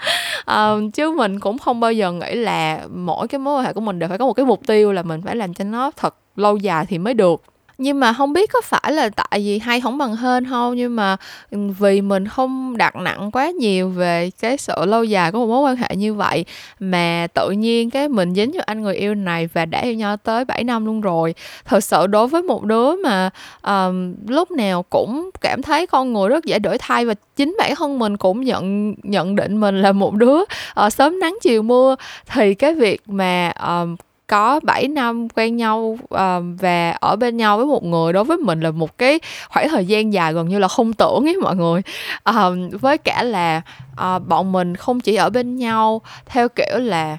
Uh, 0.52 0.94
chứ 0.94 1.12
mình 1.12 1.40
cũng 1.40 1.58
không 1.58 1.80
bao 1.82 1.94
giờ 1.94 2.12
nghĩ 2.12 2.36
là 2.36 2.88
mỗi 2.96 3.28
cái 3.28 3.40
mối 3.40 3.56
quan 3.56 3.66
hệ 3.66 3.74
của 3.74 3.82
mình 3.82 4.00
đều 4.00 4.10
phải 4.10 4.18
có 4.18 4.26
một 4.26 4.34
cái 4.34 4.46
mục 4.46 4.68
tiêu 4.68 4.92
là 4.92 5.04
mình 5.04 5.22
phải 5.22 5.36
làm 5.36 5.54
cho 5.54 5.64
nó 5.64 5.92
thật 5.92 6.16
lâu 6.36 6.58
dài 6.58 6.86
thì 6.86 6.98
mới 6.98 7.14
được 7.14 7.44
nhưng 7.82 8.00
mà 8.00 8.14
không 8.14 8.34
biết 8.34 8.52
có 8.54 8.62
phải 8.62 8.92
là 8.92 9.10
tại 9.10 9.42
vì 9.46 9.60
hay 9.60 9.82
không 9.82 9.98
bằng 9.98 10.16
hên 10.16 10.46
không? 10.46 10.76
Nhưng 10.76 10.96
mà 10.96 11.18
vì 11.52 12.02
mình 12.02 12.28
không 12.28 12.78
đặt 12.78 12.96
nặng 12.96 13.32
quá 13.32 13.50
nhiều 13.50 13.90
về 13.90 14.30
cái 14.42 14.58
sự 14.58 14.86
lâu 14.86 15.04
dài 15.04 15.32
của 15.32 15.38
một 15.38 15.46
mối 15.46 15.62
quan 15.62 15.76
hệ 15.76 15.96
như 15.96 16.14
vậy 16.14 16.46
mà 16.80 17.28
tự 17.34 17.52
nhiên 17.52 17.90
cái 17.90 18.10
mình 18.10 18.34
dính 18.34 18.52
cho 18.54 18.60
anh 18.66 18.82
người 18.82 18.96
yêu 18.96 19.16
này 19.16 19.50
và 19.54 19.66
đã 19.66 19.82
yêu 19.82 19.94
nhau 19.94 20.18
tới 20.18 20.46
7 20.46 20.64
năm 20.64 20.86
luôn 20.86 21.02
rồi. 21.02 21.36
Thật 21.66 21.84
sự 21.84 22.08
đối 22.08 22.28
với 22.28 22.42
một 22.42 22.64
đứa 22.64 22.96
mà 22.96 23.30
um, 23.62 24.16
lúc 24.28 24.52
nào 24.52 24.84
cũng 24.84 25.30
cảm 25.42 25.62
thấy 25.62 25.88
con 25.88 26.14
người 26.14 26.30
rất 26.30 26.46
dễ 26.46 26.60
đổi 26.60 26.78
thay 26.78 27.06
và 27.06 27.14
chính 27.36 27.56
bản 27.60 27.76
thân 27.76 28.00
mình 28.00 28.18
cũng 28.18 28.42
nhận 28.42 28.96
nhận 29.04 29.36
định 29.36 29.60
mình 29.60 29.82
là 29.82 29.92
một 29.92 30.14
đứa 30.14 30.40
uh, 30.86 30.94
sớm 30.94 31.20
nắng 31.20 31.38
chiều 31.42 31.62
mưa 31.62 31.96
thì 32.28 32.54
cái 32.54 32.74
việc 32.74 33.02
mà 33.06 33.54
um, 33.68 33.96
có 34.32 34.60
7 34.64 34.88
năm 34.88 35.28
quen 35.36 35.58
nhau 35.58 35.98
uh, 36.04 36.20
và 36.60 36.92
ở 36.92 37.16
bên 37.16 37.38
nhau 37.38 37.58
với 37.58 37.66
một 37.66 37.84
người 37.84 38.14
đối 38.14 38.24
với 38.24 38.38
mình 38.38 38.62
là 38.62 38.72
một 38.72 38.98
cái 38.98 39.20
khoảng 39.50 39.70
thời 39.70 39.86
gian 39.86 40.14
dài 40.14 40.34
gần 40.34 40.50
như 40.50 40.60
là 40.60 40.68
không 40.68 40.94
tưởng 40.94 41.28
ấy 41.28 41.38
mọi 41.38 41.56
người. 41.56 41.82
Uh, 42.30 42.82
với 42.82 42.98
cả 42.98 43.24
là 43.24 43.62
uh, 43.94 44.28
bọn 44.28 44.52
mình 44.52 44.76
không 44.76 45.00
chỉ 45.00 45.16
ở 45.16 45.30
bên 45.30 45.56
nhau 45.56 46.02
theo 46.26 46.50
kiểu 46.50 46.78
là 46.78 47.18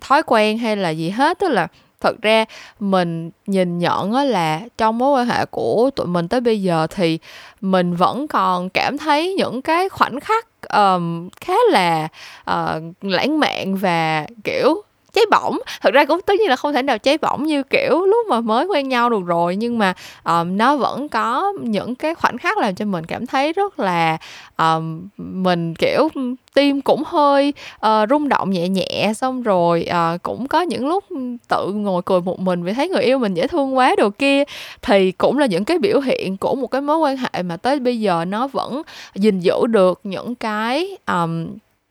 thói 0.00 0.22
quen 0.26 0.58
hay 0.58 0.76
là 0.76 0.90
gì 0.90 1.10
hết 1.10 1.38
tức 1.38 1.48
là 1.48 1.68
thật 2.00 2.16
ra 2.22 2.44
mình 2.80 3.30
nhìn 3.46 3.78
nhận 3.78 4.12
là 4.12 4.60
trong 4.78 4.98
mối 4.98 5.20
quan 5.20 5.26
hệ 5.26 5.44
của 5.44 5.90
tụi 5.96 6.06
mình 6.06 6.28
tới 6.28 6.40
bây 6.40 6.62
giờ 6.62 6.86
thì 6.90 7.18
mình 7.60 7.96
vẫn 7.96 8.28
còn 8.28 8.68
cảm 8.68 8.98
thấy 8.98 9.34
những 9.34 9.62
cái 9.62 9.88
khoảnh 9.88 10.20
khắc 10.20 10.46
um, 10.74 11.28
khá 11.40 11.54
là 11.70 12.08
uh, 12.50 12.82
lãng 13.02 13.40
mạn 13.40 13.76
và 13.76 14.26
kiểu 14.44 14.82
cháy 15.12 15.24
bỏng. 15.30 15.58
Thật 15.80 15.94
ra 15.94 16.04
cũng 16.04 16.20
tất 16.22 16.34
nhiên 16.38 16.48
là 16.48 16.56
không 16.56 16.72
thể 16.72 16.82
nào 16.82 16.98
cháy 16.98 17.18
bỏng 17.18 17.44
như 17.44 17.62
kiểu 17.62 18.04
lúc 18.04 18.26
mà 18.28 18.40
mới 18.40 18.66
quen 18.66 18.88
nhau 18.88 19.10
được 19.10 19.26
rồi 19.26 19.56
nhưng 19.56 19.78
mà 19.78 19.94
um, 20.24 20.56
nó 20.56 20.76
vẫn 20.76 21.08
có 21.08 21.52
những 21.60 21.94
cái 21.94 22.14
khoảnh 22.14 22.38
khắc 22.38 22.58
làm 22.58 22.74
cho 22.74 22.84
mình 22.84 23.06
cảm 23.06 23.26
thấy 23.26 23.52
rất 23.52 23.78
là 23.78 24.18
um, 24.58 25.08
mình 25.16 25.74
kiểu 25.74 26.08
tim 26.54 26.80
cũng 26.80 27.02
hơi 27.06 27.52
uh, 27.86 28.08
rung 28.10 28.28
động 28.28 28.50
nhẹ 28.50 28.68
nhẹ 28.68 29.12
xong 29.16 29.42
rồi 29.42 29.88
uh, 29.90 30.22
cũng 30.22 30.48
có 30.48 30.60
những 30.60 30.88
lúc 30.88 31.04
tự 31.48 31.72
ngồi 31.72 32.02
cười 32.02 32.20
một 32.20 32.40
mình 32.40 32.62
vì 32.64 32.72
thấy 32.72 32.88
người 32.88 33.02
yêu 33.02 33.18
mình 33.18 33.34
dễ 33.34 33.46
thương 33.46 33.76
quá 33.76 33.94
đồ 33.98 34.10
kia. 34.10 34.44
Thì 34.82 35.12
cũng 35.12 35.38
là 35.38 35.46
những 35.46 35.64
cái 35.64 35.78
biểu 35.78 36.00
hiện 36.00 36.36
của 36.36 36.54
một 36.54 36.66
cái 36.66 36.80
mối 36.80 36.98
quan 36.98 37.16
hệ 37.16 37.42
mà 37.42 37.56
tới 37.56 37.80
bây 37.80 38.00
giờ 38.00 38.24
nó 38.24 38.46
vẫn 38.46 38.82
gìn 39.14 39.40
giữ 39.40 39.66
được 39.66 40.00
những 40.04 40.34
cái 40.34 40.96
um, 41.06 41.46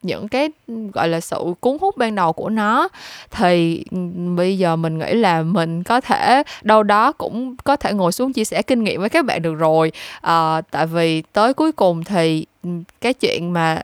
những 0.08 0.28
cái 0.28 0.50
gọi 0.94 1.08
là 1.08 1.20
sự 1.20 1.38
cuốn 1.60 1.78
hút 1.82 1.98
ban 1.98 2.16
đầu 2.16 2.34
của 2.34 2.50
nó. 2.50 2.88
Thì 3.32 3.84
ừ, 3.92 3.98
bây 4.36 4.58
giờ 4.58 4.76
mình 4.76 4.98
nghĩ 4.98 5.14
là 5.14 5.42
mình 5.42 5.84
có 5.84 6.02
thể 6.02 6.44
đâu 6.62 6.84
đó 6.84 7.12
cũng 7.12 7.56
có 7.64 7.76
thể 7.76 7.94
ngồi 7.94 8.12
xuống 8.12 8.34
chia 8.34 8.46
sẻ 8.46 8.62
kinh 8.62 8.84
nghiệm 8.84 9.02
với 9.02 9.10
các 9.10 9.26
bạn 9.26 9.42
được 9.42 9.54
rồi. 9.54 9.92
À, 10.22 10.62
tại 10.72 10.88
vì 10.88 11.22
tới 11.22 11.54
cuối 11.54 11.72
cùng 11.72 12.04
thì 12.04 12.46
cái 13.01 13.13
chuyện 13.13 13.53
mà 13.53 13.81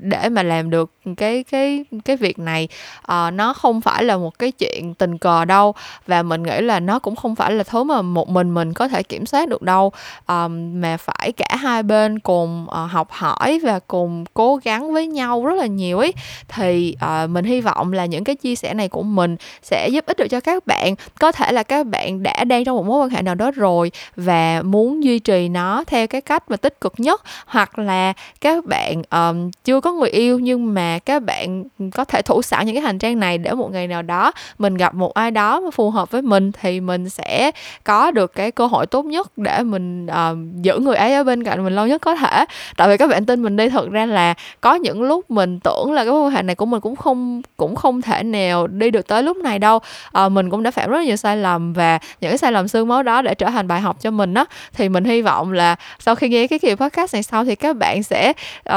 để 0.00 0.28
mà 0.28 0.42
làm 0.42 0.70
được 0.70 0.92
cái 1.16 1.44
cái 1.44 1.84
cái 2.04 2.16
việc 2.16 2.38
này 2.38 2.68
uh, 2.98 3.32
nó 3.32 3.52
không 3.52 3.80
phải 3.80 4.04
là 4.04 4.16
một 4.16 4.38
cái 4.38 4.52
chuyện 4.52 4.94
tình 4.94 5.18
cờ 5.18 5.44
đâu. 5.44 5.74
Và 6.06 6.22
mình 6.22 6.42
nghĩ 6.42 6.60
là 6.60 6.80
nó 6.80 6.98
cũng 6.98 7.16
không 7.16 7.36
phải 7.36 7.52
là 7.52 7.64
thứ 7.64 7.84
mà 7.84 8.02
một 8.02 8.28
mình 8.28 8.54
mình 8.54 8.72
có 8.72 8.88
thể 8.88 9.02
kiểm 9.02 9.26
soát 9.26 9.48
được 9.48 9.62
đâu. 9.62 9.92
Um, 10.28 10.80
mà 10.80 10.96
phải 10.96 11.32
cả 11.32 11.56
hai 11.56 11.82
bên 11.82 12.18
cùng 12.18 12.66
uh, 12.68 12.90
học 12.90 13.08
hỏi 13.10 13.60
và 13.62 13.78
cùng 13.86 14.24
cố 14.34 14.56
gắng 14.56 14.92
với 14.92 15.06
nhau 15.06 15.46
rất 15.46 15.54
là 15.54 15.66
nhiều 15.66 15.98
ấy. 15.98 16.12
Thì 16.48 16.96
uh, 17.04 17.30
mình 17.30 17.44
hy 17.44 17.60
vọng 17.60 17.92
là 17.92 18.06
những 18.06 18.24
cái 18.24 18.36
chia 18.36 18.54
sẻ 18.54 18.74
này 18.74 18.88
của 18.88 19.02
mình 19.02 19.36
sẽ 19.62 19.88
giúp 19.88 20.06
ích 20.06 20.16
được 20.16 20.28
cho 20.28 20.40
các 20.40 20.66
bạn. 20.66 20.94
Có 21.20 21.32
thể 21.32 21.52
là 21.52 21.62
các 21.62 21.86
bạn 21.86 22.22
đã 22.22 22.44
đang 22.44 22.64
trong 22.64 22.76
một 22.76 22.86
mối 22.86 23.00
quan 23.00 23.10
hệ 23.10 23.22
nào 23.22 23.34
đó 23.34 23.50
rồi 23.50 23.90
và 24.16 24.62
muốn 24.64 25.04
duy 25.04 25.18
trì 25.18 25.48
nó 25.48 25.84
theo 25.86 26.06
cái 26.06 26.20
cách 26.20 26.50
mà 26.50 26.56
tích 26.56 26.80
cực 26.80 26.94
nhất 26.96 27.22
hoặc 27.46 27.78
là 27.78 28.12
các 28.40 28.64
bạn 28.64 29.02
um, 29.10 29.50
chưa 29.64 29.80
có 29.80 29.92
người 29.92 30.10
yêu 30.10 30.38
nhưng 30.38 30.74
mà 30.74 30.98
các 30.98 31.22
bạn 31.22 31.64
có 31.90 32.04
thể 32.04 32.22
thủ 32.22 32.42
sẵn 32.42 32.66
những 32.66 32.74
cái 32.74 32.82
hành 32.82 32.98
trang 32.98 33.20
này 33.20 33.38
để 33.38 33.52
một 33.52 33.72
ngày 33.72 33.86
nào 33.86 34.02
đó 34.02 34.32
mình 34.58 34.74
gặp 34.74 34.94
một 34.94 35.14
ai 35.14 35.30
đó 35.30 35.60
mà 35.60 35.70
phù 35.70 35.90
hợp 35.90 36.10
với 36.10 36.22
mình 36.22 36.52
thì 36.52 36.80
mình 36.80 37.08
sẽ 37.08 37.50
có 37.84 38.10
được 38.10 38.34
cái 38.34 38.50
cơ 38.50 38.66
hội 38.66 38.86
tốt 38.86 39.04
nhất 39.04 39.38
để 39.38 39.62
mình 39.62 40.06
um, 40.06 40.62
giữ 40.62 40.78
người 40.78 40.96
ấy 40.96 41.14
ở 41.14 41.24
bên 41.24 41.44
cạnh 41.44 41.64
mình 41.64 41.74
lâu 41.74 41.86
nhất 41.86 42.00
có 42.02 42.14
thể. 42.14 42.44
Tại 42.76 42.88
vì 42.88 42.96
các 42.96 43.10
bạn 43.10 43.26
tin 43.26 43.42
mình 43.42 43.56
đi 43.56 43.68
thật 43.68 43.90
ra 43.90 44.06
là 44.06 44.34
có 44.60 44.74
những 44.74 45.02
lúc 45.02 45.30
mình 45.30 45.60
tưởng 45.60 45.92
là 45.92 46.04
cái 46.04 46.12
mối 46.12 46.20
quan 46.20 46.30
hệ 46.30 46.42
này 46.42 46.54
của 46.54 46.66
mình 46.66 46.80
cũng 46.80 46.96
không 46.96 47.42
cũng 47.56 47.74
không 47.76 48.02
thể 48.02 48.22
nào 48.22 48.66
đi 48.66 48.90
được 48.90 49.06
tới 49.06 49.22
lúc 49.22 49.36
này 49.36 49.58
đâu. 49.58 49.80
Uh, 50.24 50.32
mình 50.32 50.50
cũng 50.50 50.62
đã 50.62 50.70
phạm 50.70 50.90
rất 50.90 51.04
nhiều 51.04 51.16
sai 51.16 51.36
lầm 51.36 51.72
và 51.72 51.98
những 52.20 52.30
cái 52.30 52.38
sai 52.38 52.52
lầm 52.52 52.68
xương 52.68 52.88
máu 52.88 53.02
đó 53.02 53.22
để 53.22 53.34
trở 53.34 53.46
thành 53.46 53.68
bài 53.68 53.80
học 53.80 53.96
cho 54.00 54.10
mình 54.10 54.34
á. 54.34 54.44
Thì 54.72 54.88
mình 54.88 55.04
hy 55.04 55.22
vọng 55.22 55.52
là 55.52 55.76
sau 55.98 56.14
khi 56.14 56.28
nghe 56.28 56.46
cái 56.46 56.58
kỳ 56.58 56.74
podcast 56.74 57.14
này 57.14 57.22
sau 57.22 57.44
thì 57.44 57.54
các 57.54 57.76
bạn 57.76 58.02
sẽ 58.02 58.15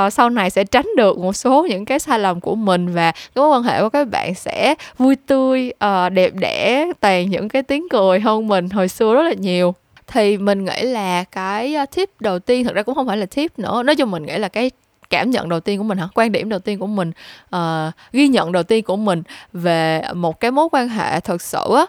uh, 0.05 0.13
sau 0.13 0.29
này 0.29 0.50
sẽ 0.50 0.63
tránh 0.63 0.88
được 0.98 1.17
một 1.17 1.34
số 1.34 1.67
những 1.69 1.86
cái 1.86 2.00
sai 2.00 2.19
lầm 2.19 2.39
của 2.39 2.55
mình 2.55 2.88
và 2.93 3.12
cái 3.12 3.22
mối 3.36 3.50
quan 3.50 3.63
hệ 3.63 3.81
của 3.81 3.89
các 3.89 4.08
bạn 4.08 4.36
sẽ 4.36 4.75
vui 4.98 5.15
tươi 5.15 5.74
uh, 5.86 6.12
đẹp 6.12 6.34
đẽ 6.34 6.86
toàn 7.00 7.29
những 7.29 7.50
cái 7.50 7.63
tiếng 7.63 7.89
cười 7.89 8.19
hơn 8.19 8.48
mình 8.48 8.69
hồi 8.69 8.88
xưa 8.88 9.13
rất 9.13 9.24
là 9.24 9.34
nhiều. 9.34 9.74
Thì 10.08 10.38
mình 10.38 10.65
nghĩ 10.65 10.81
là 10.81 11.24
cái 11.24 11.75
ờ, 11.75 11.86
tip 11.96 12.10
đầu 12.19 12.39
tiên 12.39 12.63
thực 12.63 12.75
ra 12.75 12.84
cũng 12.84 12.96
không 12.96 13.08
phải 13.08 13.17
là 13.17 13.25
tip 13.25 13.60
nữa 13.60 13.84
nói 13.84 13.96
chung 13.96 14.12
mình 14.12 14.25
nghĩ 14.25 14.38
là 14.38 14.48
cái 14.48 14.72
cảm 15.09 15.29
nhận 15.29 15.49
đầu 15.49 15.59
tiên 15.59 15.77
của 15.77 15.83
mình 15.83 15.97
hả? 15.97 16.07
Quan 16.13 16.31
điểm 16.31 16.49
đầu 16.49 16.59
tiên 16.59 16.79
của 16.79 16.87
mình 16.87 17.11
uh, 17.55 17.93
ghi 18.11 18.27
nhận 18.27 18.51
đầu 18.51 18.63
tiên 18.63 18.83
của 18.83 18.95
mình 18.95 19.23
về 19.53 20.01
một 20.13 20.39
cái 20.39 20.51
mối 20.51 20.67
quan 20.71 20.89
hệ 20.89 21.19
thật 21.19 21.41
sự 21.41 21.63
uh, 21.67 21.87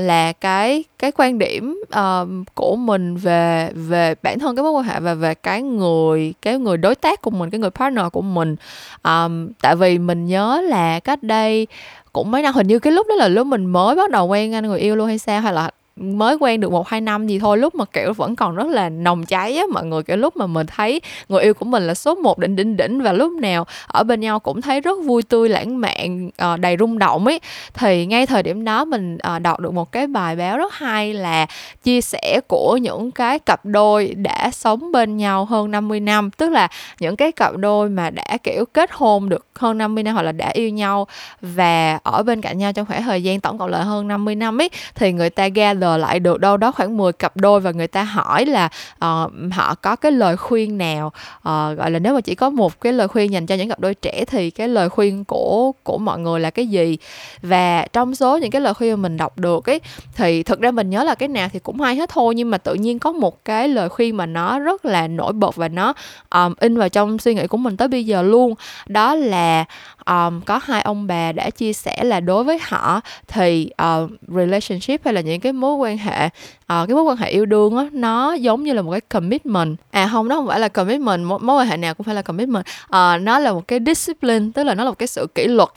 là 0.00 0.32
cái 0.32 0.84
cái 0.98 1.12
quan 1.12 1.38
điểm 1.38 1.82
uh, 1.98 2.28
của 2.54 2.76
mình 2.76 3.16
về 3.16 3.70
về 3.74 4.14
bản 4.22 4.38
thân 4.38 4.56
cái 4.56 4.62
mối 4.62 4.72
quan 4.72 4.84
hệ 4.84 5.00
và 5.00 5.14
về 5.14 5.34
cái 5.34 5.62
người 5.62 6.34
cái 6.42 6.58
người 6.58 6.76
đối 6.76 6.94
tác 6.94 7.22
của 7.22 7.30
mình 7.30 7.50
cái 7.50 7.58
người 7.58 7.70
partner 7.70 8.04
của 8.12 8.22
mình. 8.22 8.56
Um, 9.04 9.48
tại 9.60 9.76
vì 9.76 9.98
mình 9.98 10.26
nhớ 10.26 10.62
là 10.68 11.00
cách 11.00 11.22
đây 11.22 11.66
cũng 12.12 12.30
mấy 12.30 12.42
năm 12.42 12.54
hình 12.54 12.66
như 12.66 12.78
cái 12.78 12.92
lúc 12.92 13.06
đó 13.08 13.14
là 13.14 13.28
lúc 13.28 13.46
mình 13.46 13.66
mới 13.66 13.96
bắt 13.96 14.10
đầu 14.10 14.26
quen 14.26 14.54
anh 14.54 14.66
người 14.66 14.80
yêu 14.80 14.96
luôn 14.96 15.08
hay 15.08 15.18
sao? 15.18 15.40
Hay 15.40 15.52
là 15.52 15.70
mới 15.96 16.36
quen 16.40 16.60
được 16.60 16.72
một 16.72 16.88
hai 16.88 17.00
năm 17.00 17.26
gì 17.26 17.38
thôi 17.38 17.58
lúc 17.58 17.74
mà 17.74 17.84
kiểu 17.84 18.12
vẫn 18.12 18.36
còn 18.36 18.54
rất 18.54 18.66
là 18.66 18.88
nồng 18.88 19.26
cháy 19.26 19.56
á 19.56 19.64
mọi 19.72 19.84
người 19.84 20.02
kiểu 20.02 20.16
lúc 20.16 20.36
mà 20.36 20.46
mình 20.46 20.66
thấy 20.66 21.00
người 21.28 21.42
yêu 21.42 21.54
của 21.54 21.64
mình 21.64 21.86
là 21.86 21.94
số 21.94 22.14
một 22.14 22.38
đỉnh 22.38 22.56
đỉnh 22.56 22.76
đỉnh 22.76 23.02
và 23.02 23.12
lúc 23.12 23.32
nào 23.32 23.66
ở 23.86 24.04
bên 24.04 24.20
nhau 24.20 24.40
cũng 24.40 24.62
thấy 24.62 24.80
rất 24.80 24.98
vui 25.04 25.22
tươi 25.22 25.48
lãng 25.48 25.80
mạn 25.80 26.30
uh, 26.52 26.60
đầy 26.60 26.76
rung 26.78 26.98
động 26.98 27.26
ấy. 27.26 27.40
Thì 27.74 28.06
ngay 28.06 28.26
thời 28.26 28.42
điểm 28.42 28.64
đó 28.64 28.84
mình 28.84 29.18
uh, 29.36 29.42
đọc 29.42 29.60
được 29.60 29.74
một 29.74 29.92
cái 29.92 30.06
bài 30.06 30.36
báo 30.36 30.58
rất 30.58 30.72
hay 30.74 31.14
là 31.14 31.46
chia 31.82 32.00
sẻ 32.00 32.40
của 32.48 32.76
những 32.76 33.10
cái 33.10 33.38
cặp 33.38 33.64
đôi 33.64 34.14
đã 34.16 34.50
sống 34.52 34.92
bên 34.92 35.16
nhau 35.16 35.44
hơn 35.44 35.70
50 35.70 36.00
năm 36.00 36.30
tức 36.30 36.50
là 36.50 36.68
những 37.00 37.16
cái 37.16 37.32
cặp 37.32 37.56
đôi 37.56 37.88
mà 37.88 38.10
đã 38.10 38.36
kiểu 38.42 38.64
kết 38.72 38.90
hôn 38.92 39.28
được 39.28 39.46
hơn 39.54 39.78
50 39.78 40.02
năm 40.02 40.14
hoặc 40.14 40.22
là 40.22 40.32
đã 40.32 40.48
yêu 40.48 40.68
nhau 40.68 41.06
và 41.40 41.98
ở 42.02 42.22
bên 42.22 42.40
cạnh 42.40 42.58
nhau 42.58 42.72
trong 42.72 42.86
khoảng 42.86 43.02
thời 43.02 43.22
gian 43.22 43.40
tổng 43.40 43.58
cộng 43.58 43.70
là 43.70 43.82
hơn 43.82 44.08
50 44.08 44.34
năm 44.34 44.60
ấy 44.60 44.70
thì 44.94 45.12
người 45.12 45.30
ta 45.30 45.48
gather 45.48 45.83
order 45.84 46.00
lại 46.00 46.20
được 46.20 46.40
đâu 46.40 46.56
đó 46.56 46.72
khoảng 46.72 46.96
10 46.96 47.12
cặp 47.12 47.36
đôi 47.36 47.60
và 47.60 47.70
người 47.70 47.86
ta 47.86 48.02
hỏi 48.02 48.46
là 48.46 48.68
uh, 48.96 49.32
họ 49.52 49.74
có 49.74 49.96
cái 49.96 50.12
lời 50.12 50.36
khuyên 50.36 50.78
nào? 50.78 51.06
Uh, 51.38 51.78
gọi 51.78 51.90
là 51.90 51.98
nếu 51.98 52.14
mà 52.14 52.20
chỉ 52.20 52.34
có 52.34 52.50
một 52.50 52.80
cái 52.80 52.92
lời 52.92 53.08
khuyên 53.08 53.32
dành 53.32 53.46
cho 53.46 53.54
những 53.54 53.68
cặp 53.68 53.80
đôi 53.80 53.94
trẻ 53.94 54.24
thì 54.24 54.50
cái 54.50 54.68
lời 54.68 54.88
khuyên 54.88 55.24
của 55.24 55.72
của 55.82 55.98
mọi 55.98 56.18
người 56.18 56.40
là 56.40 56.50
cái 56.50 56.66
gì? 56.66 56.98
Và 57.42 57.86
trong 57.92 58.14
số 58.14 58.38
những 58.38 58.50
cái 58.50 58.60
lời 58.60 58.74
khuyên 58.74 58.90
mà 58.90 58.96
mình 58.96 59.16
đọc 59.16 59.38
được 59.38 59.70
ấy 59.70 59.80
thì 60.14 60.42
thực 60.42 60.60
ra 60.60 60.70
mình 60.70 60.90
nhớ 60.90 61.04
là 61.04 61.14
cái 61.14 61.28
nào 61.28 61.48
thì 61.52 61.58
cũng 61.58 61.80
hay 61.80 61.96
hết 61.96 62.10
thôi 62.10 62.34
nhưng 62.34 62.50
mà 62.50 62.58
tự 62.58 62.74
nhiên 62.74 62.98
có 62.98 63.12
một 63.12 63.44
cái 63.44 63.68
lời 63.68 63.88
khuyên 63.88 64.16
mà 64.16 64.26
nó 64.26 64.58
rất 64.58 64.84
là 64.84 65.08
nổi 65.08 65.32
bật 65.32 65.56
và 65.56 65.68
nó 65.68 65.92
um, 66.30 66.54
in 66.60 66.78
vào 66.78 66.88
trong 66.88 67.18
suy 67.18 67.34
nghĩ 67.34 67.46
của 67.46 67.56
mình 67.56 67.76
tới 67.76 67.88
bây 67.88 68.06
giờ 68.06 68.22
luôn. 68.22 68.54
Đó 68.86 69.14
là 69.14 69.64
um, 70.06 70.40
có 70.40 70.60
hai 70.62 70.82
ông 70.82 71.06
bà 71.06 71.32
đã 71.32 71.50
chia 71.50 71.72
sẻ 71.72 72.04
là 72.04 72.20
đối 72.20 72.44
với 72.44 72.58
họ 72.62 73.00
thì 73.26 73.70
uh, 73.82 74.10
relationship 74.28 75.04
hay 75.04 75.14
là 75.14 75.20
những 75.20 75.40
cái 75.40 75.52
mối 75.52 75.74
quan 75.74 75.98
hệ 75.98 76.26
uh, 76.26 76.30
cái 76.68 76.94
mối 76.94 77.02
quan 77.02 77.16
hệ 77.16 77.30
yêu 77.30 77.46
đương 77.46 77.76
đó, 77.76 77.88
nó 77.92 78.34
giống 78.34 78.62
như 78.64 78.72
là 78.72 78.82
một 78.82 78.90
cái 78.90 79.00
commitment. 79.00 79.76
À 79.90 80.08
không 80.12 80.28
nó 80.28 80.36
không 80.36 80.46
phải 80.46 80.60
là 80.60 80.68
commitment 80.68 81.24
mối, 81.24 81.38
mối 81.38 81.56
quan 81.56 81.68
hệ 81.68 81.76
nào 81.76 81.94
cũng 81.94 82.04
phải 82.04 82.14
là 82.14 82.22
commitment. 82.22 82.66
Uh, 82.84 83.22
nó 83.22 83.38
là 83.38 83.52
một 83.52 83.68
cái 83.68 83.78
discipline 83.86 84.46
tức 84.54 84.64
là 84.64 84.74
nó 84.74 84.84
là 84.84 84.90
một 84.90 84.98
cái 84.98 85.06
sự 85.06 85.26
kỷ 85.34 85.46
luật. 85.46 85.68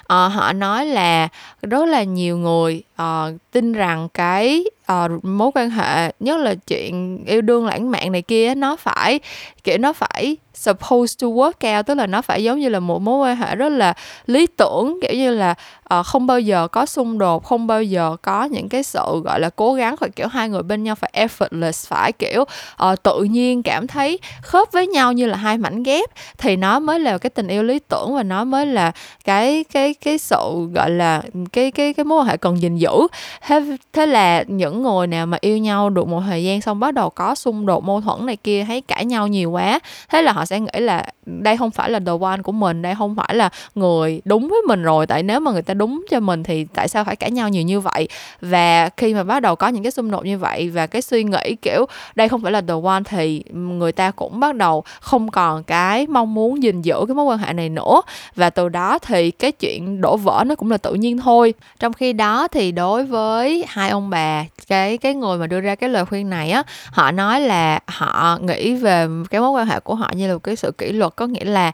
Uh, 0.00 0.32
họ 0.32 0.52
nói 0.52 0.86
là 0.86 1.28
rất 1.62 1.88
là 1.88 2.02
nhiều 2.02 2.38
người 2.38 2.82
uh, 3.02 3.32
tin 3.50 3.72
rằng 3.72 4.08
cái 4.14 4.64
uh, 4.92 5.24
mối 5.24 5.50
quan 5.54 5.70
hệ 5.70 6.12
nhất 6.20 6.40
là 6.40 6.54
chuyện 6.54 7.24
yêu 7.26 7.40
đương 7.40 7.66
lãng 7.66 7.90
mạn 7.90 8.12
này 8.12 8.22
kia 8.22 8.54
nó 8.54 8.76
phải 8.76 9.20
kiểu 9.64 9.78
nó 9.78 9.92
phải 9.92 10.36
supposed 10.54 11.22
to 11.22 11.26
work 11.28 11.76
out 11.78 11.86
tức 11.86 11.94
là 11.94 12.06
nó 12.06 12.22
phải 12.22 12.44
giống 12.44 12.60
như 12.60 12.68
là 12.68 12.80
một 12.80 13.02
mối 13.02 13.18
quan 13.18 13.36
hệ 13.36 13.54
rất 13.54 13.68
là 13.68 13.94
lý 14.26 14.46
tưởng 14.46 14.98
kiểu 15.02 15.16
như 15.16 15.34
là 15.34 15.54
uh, 15.98 16.06
không 16.06 16.26
bao 16.26 16.40
giờ 16.40 16.68
có 16.68 16.86
xung 16.86 17.18
đột 17.18 17.44
không 17.44 17.66
bao 17.66 17.82
giờ 17.82 18.16
có 18.22 18.44
những 18.44 18.68
cái 18.68 18.82
sự 18.82 19.20
gọi 19.24 19.40
là 19.40 19.50
cố 19.56 19.74
gắng 19.74 19.96
phải 19.96 20.10
kiểu 20.10 20.26
hai 20.28 20.48
người 20.48 20.62
bên 20.62 20.82
nhau 20.82 20.94
phải 20.94 21.10
effortless 21.14 21.88
phải 21.88 22.12
kiểu 22.12 22.42
uh, 22.42 23.02
tự 23.02 23.22
nhiên 23.22 23.62
cảm 23.62 23.86
thấy 23.86 24.18
khớp 24.42 24.72
với 24.72 24.86
nhau 24.86 25.12
như 25.12 25.26
là 25.26 25.36
hai 25.36 25.58
mảnh 25.58 25.82
ghép 25.82 26.10
thì 26.38 26.56
nó 26.56 26.78
mới 26.80 27.00
là 27.00 27.18
cái 27.18 27.30
tình 27.30 27.48
yêu 27.48 27.62
lý 27.62 27.78
tưởng 27.78 28.14
và 28.14 28.22
nó 28.22 28.44
mới 28.44 28.66
là 28.66 28.92
cái 29.24 29.64
cái 29.72 29.94
cái 29.94 30.18
sự 30.18 30.68
gọi 30.74 30.90
là 30.90 31.22
cái 31.52 31.70
cái 31.70 31.92
cái 31.92 32.04
mối 32.04 32.20
quan 32.20 32.26
hệ 32.26 32.36
cần 32.36 32.62
gìn 32.62 32.76
giữ. 32.76 33.08
Thế 33.46 33.76
thế 33.92 34.06
là 34.06 34.44
những 34.46 34.82
người 34.82 35.06
nào 35.06 35.26
mà 35.26 35.38
yêu 35.40 35.58
nhau 35.58 35.90
được 35.90 36.08
một 36.08 36.22
thời 36.26 36.44
gian 36.44 36.60
xong 36.60 36.80
bắt 36.80 36.94
đầu 36.94 37.10
có 37.10 37.34
xung 37.34 37.66
đột 37.66 37.84
mâu 37.84 38.00
thuẫn 38.00 38.26
này 38.26 38.36
kia 38.36 38.64
thấy 38.64 38.80
cãi 38.80 39.04
nhau 39.04 39.26
nhiều 39.26 39.50
quá 39.50 39.80
thế 40.08 40.22
là 40.22 40.32
họ 40.32 40.41
sẽ 40.44 40.60
nghĩ 40.60 40.80
là 40.80 41.06
đây 41.26 41.56
không 41.56 41.70
phải 41.70 41.90
là 41.90 42.00
the 42.00 42.12
one 42.20 42.42
của 42.42 42.52
mình, 42.52 42.82
đây 42.82 42.94
không 42.98 43.16
phải 43.16 43.34
là 43.34 43.48
người 43.74 44.20
đúng 44.24 44.48
với 44.48 44.58
mình 44.68 44.82
rồi. 44.82 45.06
Tại 45.06 45.22
nếu 45.22 45.40
mà 45.40 45.50
người 45.50 45.62
ta 45.62 45.74
đúng 45.74 46.04
cho 46.10 46.20
mình 46.20 46.42
thì 46.42 46.64
tại 46.64 46.88
sao 46.88 47.04
phải 47.04 47.16
cãi 47.16 47.30
nhau 47.30 47.48
nhiều 47.48 47.62
như 47.62 47.80
vậy? 47.80 48.08
Và 48.40 48.88
khi 48.96 49.14
mà 49.14 49.24
bắt 49.24 49.40
đầu 49.40 49.56
có 49.56 49.68
những 49.68 49.82
cái 49.82 49.92
xung 49.92 50.10
đột 50.10 50.24
như 50.24 50.38
vậy 50.38 50.70
và 50.70 50.86
cái 50.86 51.02
suy 51.02 51.24
nghĩ, 51.24 51.56
kiểu, 51.62 51.86
đây 52.14 52.28
không 52.28 52.42
phải 52.42 52.52
là 52.52 52.60
the 52.60 52.74
one 52.84 53.02
thì 53.04 53.42
người 53.52 53.92
ta 53.92 54.10
cũng 54.10 54.40
bắt 54.40 54.54
đầu 54.54 54.84
không 55.00 55.30
còn 55.30 55.62
cái 55.62 56.06
mong 56.06 56.34
muốn 56.34 56.62
gìn 56.62 56.82
giữ 56.82 57.04
cái 57.08 57.14
mối 57.14 57.24
quan 57.24 57.38
hệ 57.38 57.52
này 57.52 57.68
nữa. 57.68 58.02
Và 58.36 58.50
từ 58.50 58.68
đó 58.68 58.98
thì 58.98 59.30
cái 59.30 59.52
chuyện 59.52 60.00
đổ 60.00 60.16
vỡ 60.16 60.44
nó 60.46 60.54
cũng 60.54 60.70
là 60.70 60.78
tự 60.78 60.94
nhiên 60.94 61.18
thôi. 61.18 61.54
Trong 61.78 61.92
khi 61.92 62.12
đó 62.12 62.48
thì 62.48 62.72
đối 62.72 63.04
với 63.04 63.64
hai 63.68 63.90
ông 63.90 64.10
bà, 64.10 64.44
cái 64.68 64.98
cái 64.98 65.14
người 65.14 65.38
mà 65.38 65.46
đưa 65.46 65.60
ra 65.60 65.74
cái 65.74 65.90
lời 65.90 66.04
khuyên 66.04 66.30
này 66.30 66.50
á, 66.50 66.62
họ 66.90 67.10
nói 67.10 67.40
là 67.40 67.80
họ 67.86 68.38
nghĩ 68.42 68.74
về 68.74 69.06
cái 69.30 69.40
mối 69.40 69.50
quan 69.50 69.66
hệ 69.66 69.80
của 69.80 69.94
họ 69.94 70.10
như 70.14 70.28
là 70.28 70.31
một 70.34 70.42
cái 70.42 70.56
sự 70.56 70.72
kỷ 70.78 70.92
luật 70.92 71.12
có 71.16 71.26
nghĩa 71.26 71.44
là 71.44 71.72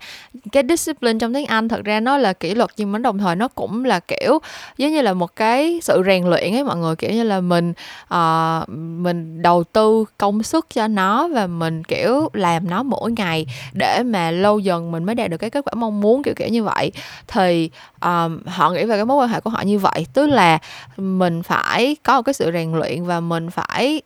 cái 0.53 0.62
discipline 0.68 1.18
trong 1.18 1.35
tiếng 1.35 1.47
Anh 1.47 1.68
thật 1.68 1.85
ra 1.85 2.01
nó 2.01 2.16
là 2.18 2.33
kỷ 2.33 2.55
luật 2.55 2.71
nhưng 2.77 2.92
mà 2.92 2.99
đồng 2.99 3.18
thời 3.18 3.37
nó 3.37 3.49
cũng 3.49 3.85
là 3.85 4.01
kiểu 4.01 4.38
giống 4.79 4.92
như 4.92 5.03
là 5.03 5.12
một 5.12 5.37
cái 5.37 5.81
sự 5.83 6.03
rèn 6.07 6.25
luyện 6.27 6.55
ấy 6.55 6.64
mọi 6.64 6.77
người 6.77 6.97
kiểu 6.97 7.11
như 7.11 7.23
là 7.23 7.40
mình 7.40 7.73
uh, 8.14 8.68
mình 8.68 9.42
đầu 9.42 9.64
tư 9.64 10.05
công 10.18 10.42
sức 10.42 10.66
cho 10.75 10.88
nó 10.88 11.29
và 11.29 11.47
mình 11.47 11.85
kiểu 11.85 12.29
làm 12.33 12.71
nó 12.71 12.83
mỗi 12.83 13.12
ngày 13.12 13.47
để 13.73 14.03
mà 14.03 14.31
lâu 14.31 14.59
dần 14.59 14.92
mình 14.92 15.05
mới 15.05 15.14
đạt 15.14 15.31
được 15.31 15.37
cái 15.37 15.51
kết 15.51 15.64
quả 15.64 15.73
mong 15.77 16.01
muốn 16.01 16.23
kiểu 16.23 16.35
kiểu 16.37 16.49
như 16.49 16.64
vậy. 16.64 16.92
Thì 17.29 17.71
um, 18.01 18.40
họ 18.47 18.71
nghĩ 18.71 18.85
về 18.85 18.97
cái 18.97 19.05
mối 19.05 19.16
quan 19.16 19.29
hệ 19.29 19.40
của 19.40 19.51
họ 19.51 19.62
như 19.62 19.79
vậy 19.79 20.07
tức 20.12 20.27
là 20.27 20.59
mình 20.97 21.42
phải 21.42 21.97
có 22.03 22.16
một 22.16 22.23
cái 22.23 22.35
sự 22.35 22.51
rèn 22.53 22.73
luyện 22.73 23.05
và 23.05 23.21
mình 23.21 23.51
phải 23.51 24.03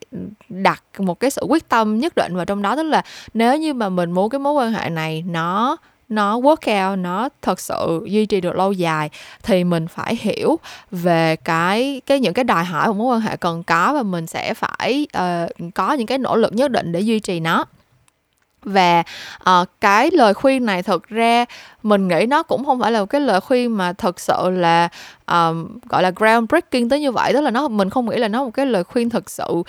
đặt 0.49 0.83
một 0.99 1.21
cái 1.21 1.31
sự 1.31 1.43
quyết 1.49 1.69
tâm 1.69 1.99
nhất 1.99 2.13
định 2.17 2.37
vào 2.37 2.45
trong 2.45 2.63
đó 2.63 2.77
tức 2.77 2.83
là 2.83 3.03
nếu 3.35 3.57
như 3.57 3.75
mà 3.75 3.89
mình 3.89 4.11
muốn 4.11 4.31
cái 4.31 4.39
mối 4.43 4.53
quan 4.53 4.73
hệ 4.73 4.91
này 4.91 5.25
nó 5.27 5.77
nó 6.09 6.39
work 6.39 6.91
out 6.91 6.99
nó 6.99 7.29
thật 7.43 7.61
sự 7.61 8.07
duy 8.07 8.27
trì 8.27 8.41
được 8.41 8.57
lâu 8.57 8.73
dài 8.73 9.11
thì 9.43 9.65
mình 9.65 9.89
phải 9.89 10.19
hiểu 10.21 10.59
về 10.91 11.37
cái 11.37 12.01
cái 12.07 12.21
những 12.21 12.35
cái 12.35 12.45
đòi 12.45 12.65
hỏi 12.65 12.89
của 12.89 12.95
mối 12.95 13.15
quan 13.15 13.21
hệ 13.21 13.37
cần 13.37 13.63
có 13.63 13.93
và 13.95 14.03
mình 14.03 14.27
sẽ 14.27 14.55
phải 14.55 15.07
uh, 15.19 15.73
có 15.75 15.93
những 15.93 16.07
cái 16.07 16.19
nỗ 16.19 16.37
lực 16.37 16.53
nhất 16.53 16.71
định 16.71 16.93
để 16.93 17.01
duy 17.01 17.21
trì 17.21 17.41
nó. 17.41 17.65
Và 18.63 19.03
uh, 19.51 19.69
cái 19.81 20.11
lời 20.13 20.35
khuyên 20.35 20.67
này 20.67 20.83
thực 20.83 21.09
ra 21.09 21.45
mình 21.83 22.09
nghĩ 22.09 22.27
nó 22.29 22.43
cũng 22.43 22.65
không 22.65 22.81
phải 22.81 22.93
là 22.93 23.01
một 23.01 23.07
cái 23.07 23.21
lời 23.21 23.41
khuyên 23.41 23.77
mà 23.77 23.93
thật 23.93 24.21
sự 24.21 24.51
là 24.51 24.89
um, 25.27 25.79
gọi 25.89 26.03
là 26.03 26.11
groundbreaking 26.17 26.89
tới 26.89 27.01
như 27.01 27.13
vậy. 27.13 27.33
Tức 27.33 27.41
là 27.41 27.51
nó 27.51 27.69
mình 27.69 27.91
không 27.91 28.11
nghĩ 28.11 28.17
là 28.17 28.29
nó 28.29 28.45
một 28.45 28.51
cái 28.51 28.67
lời 28.67 28.85
khuyên 28.85 29.11
thật 29.11 29.31
sự 29.31 29.45
uh, 29.51 29.65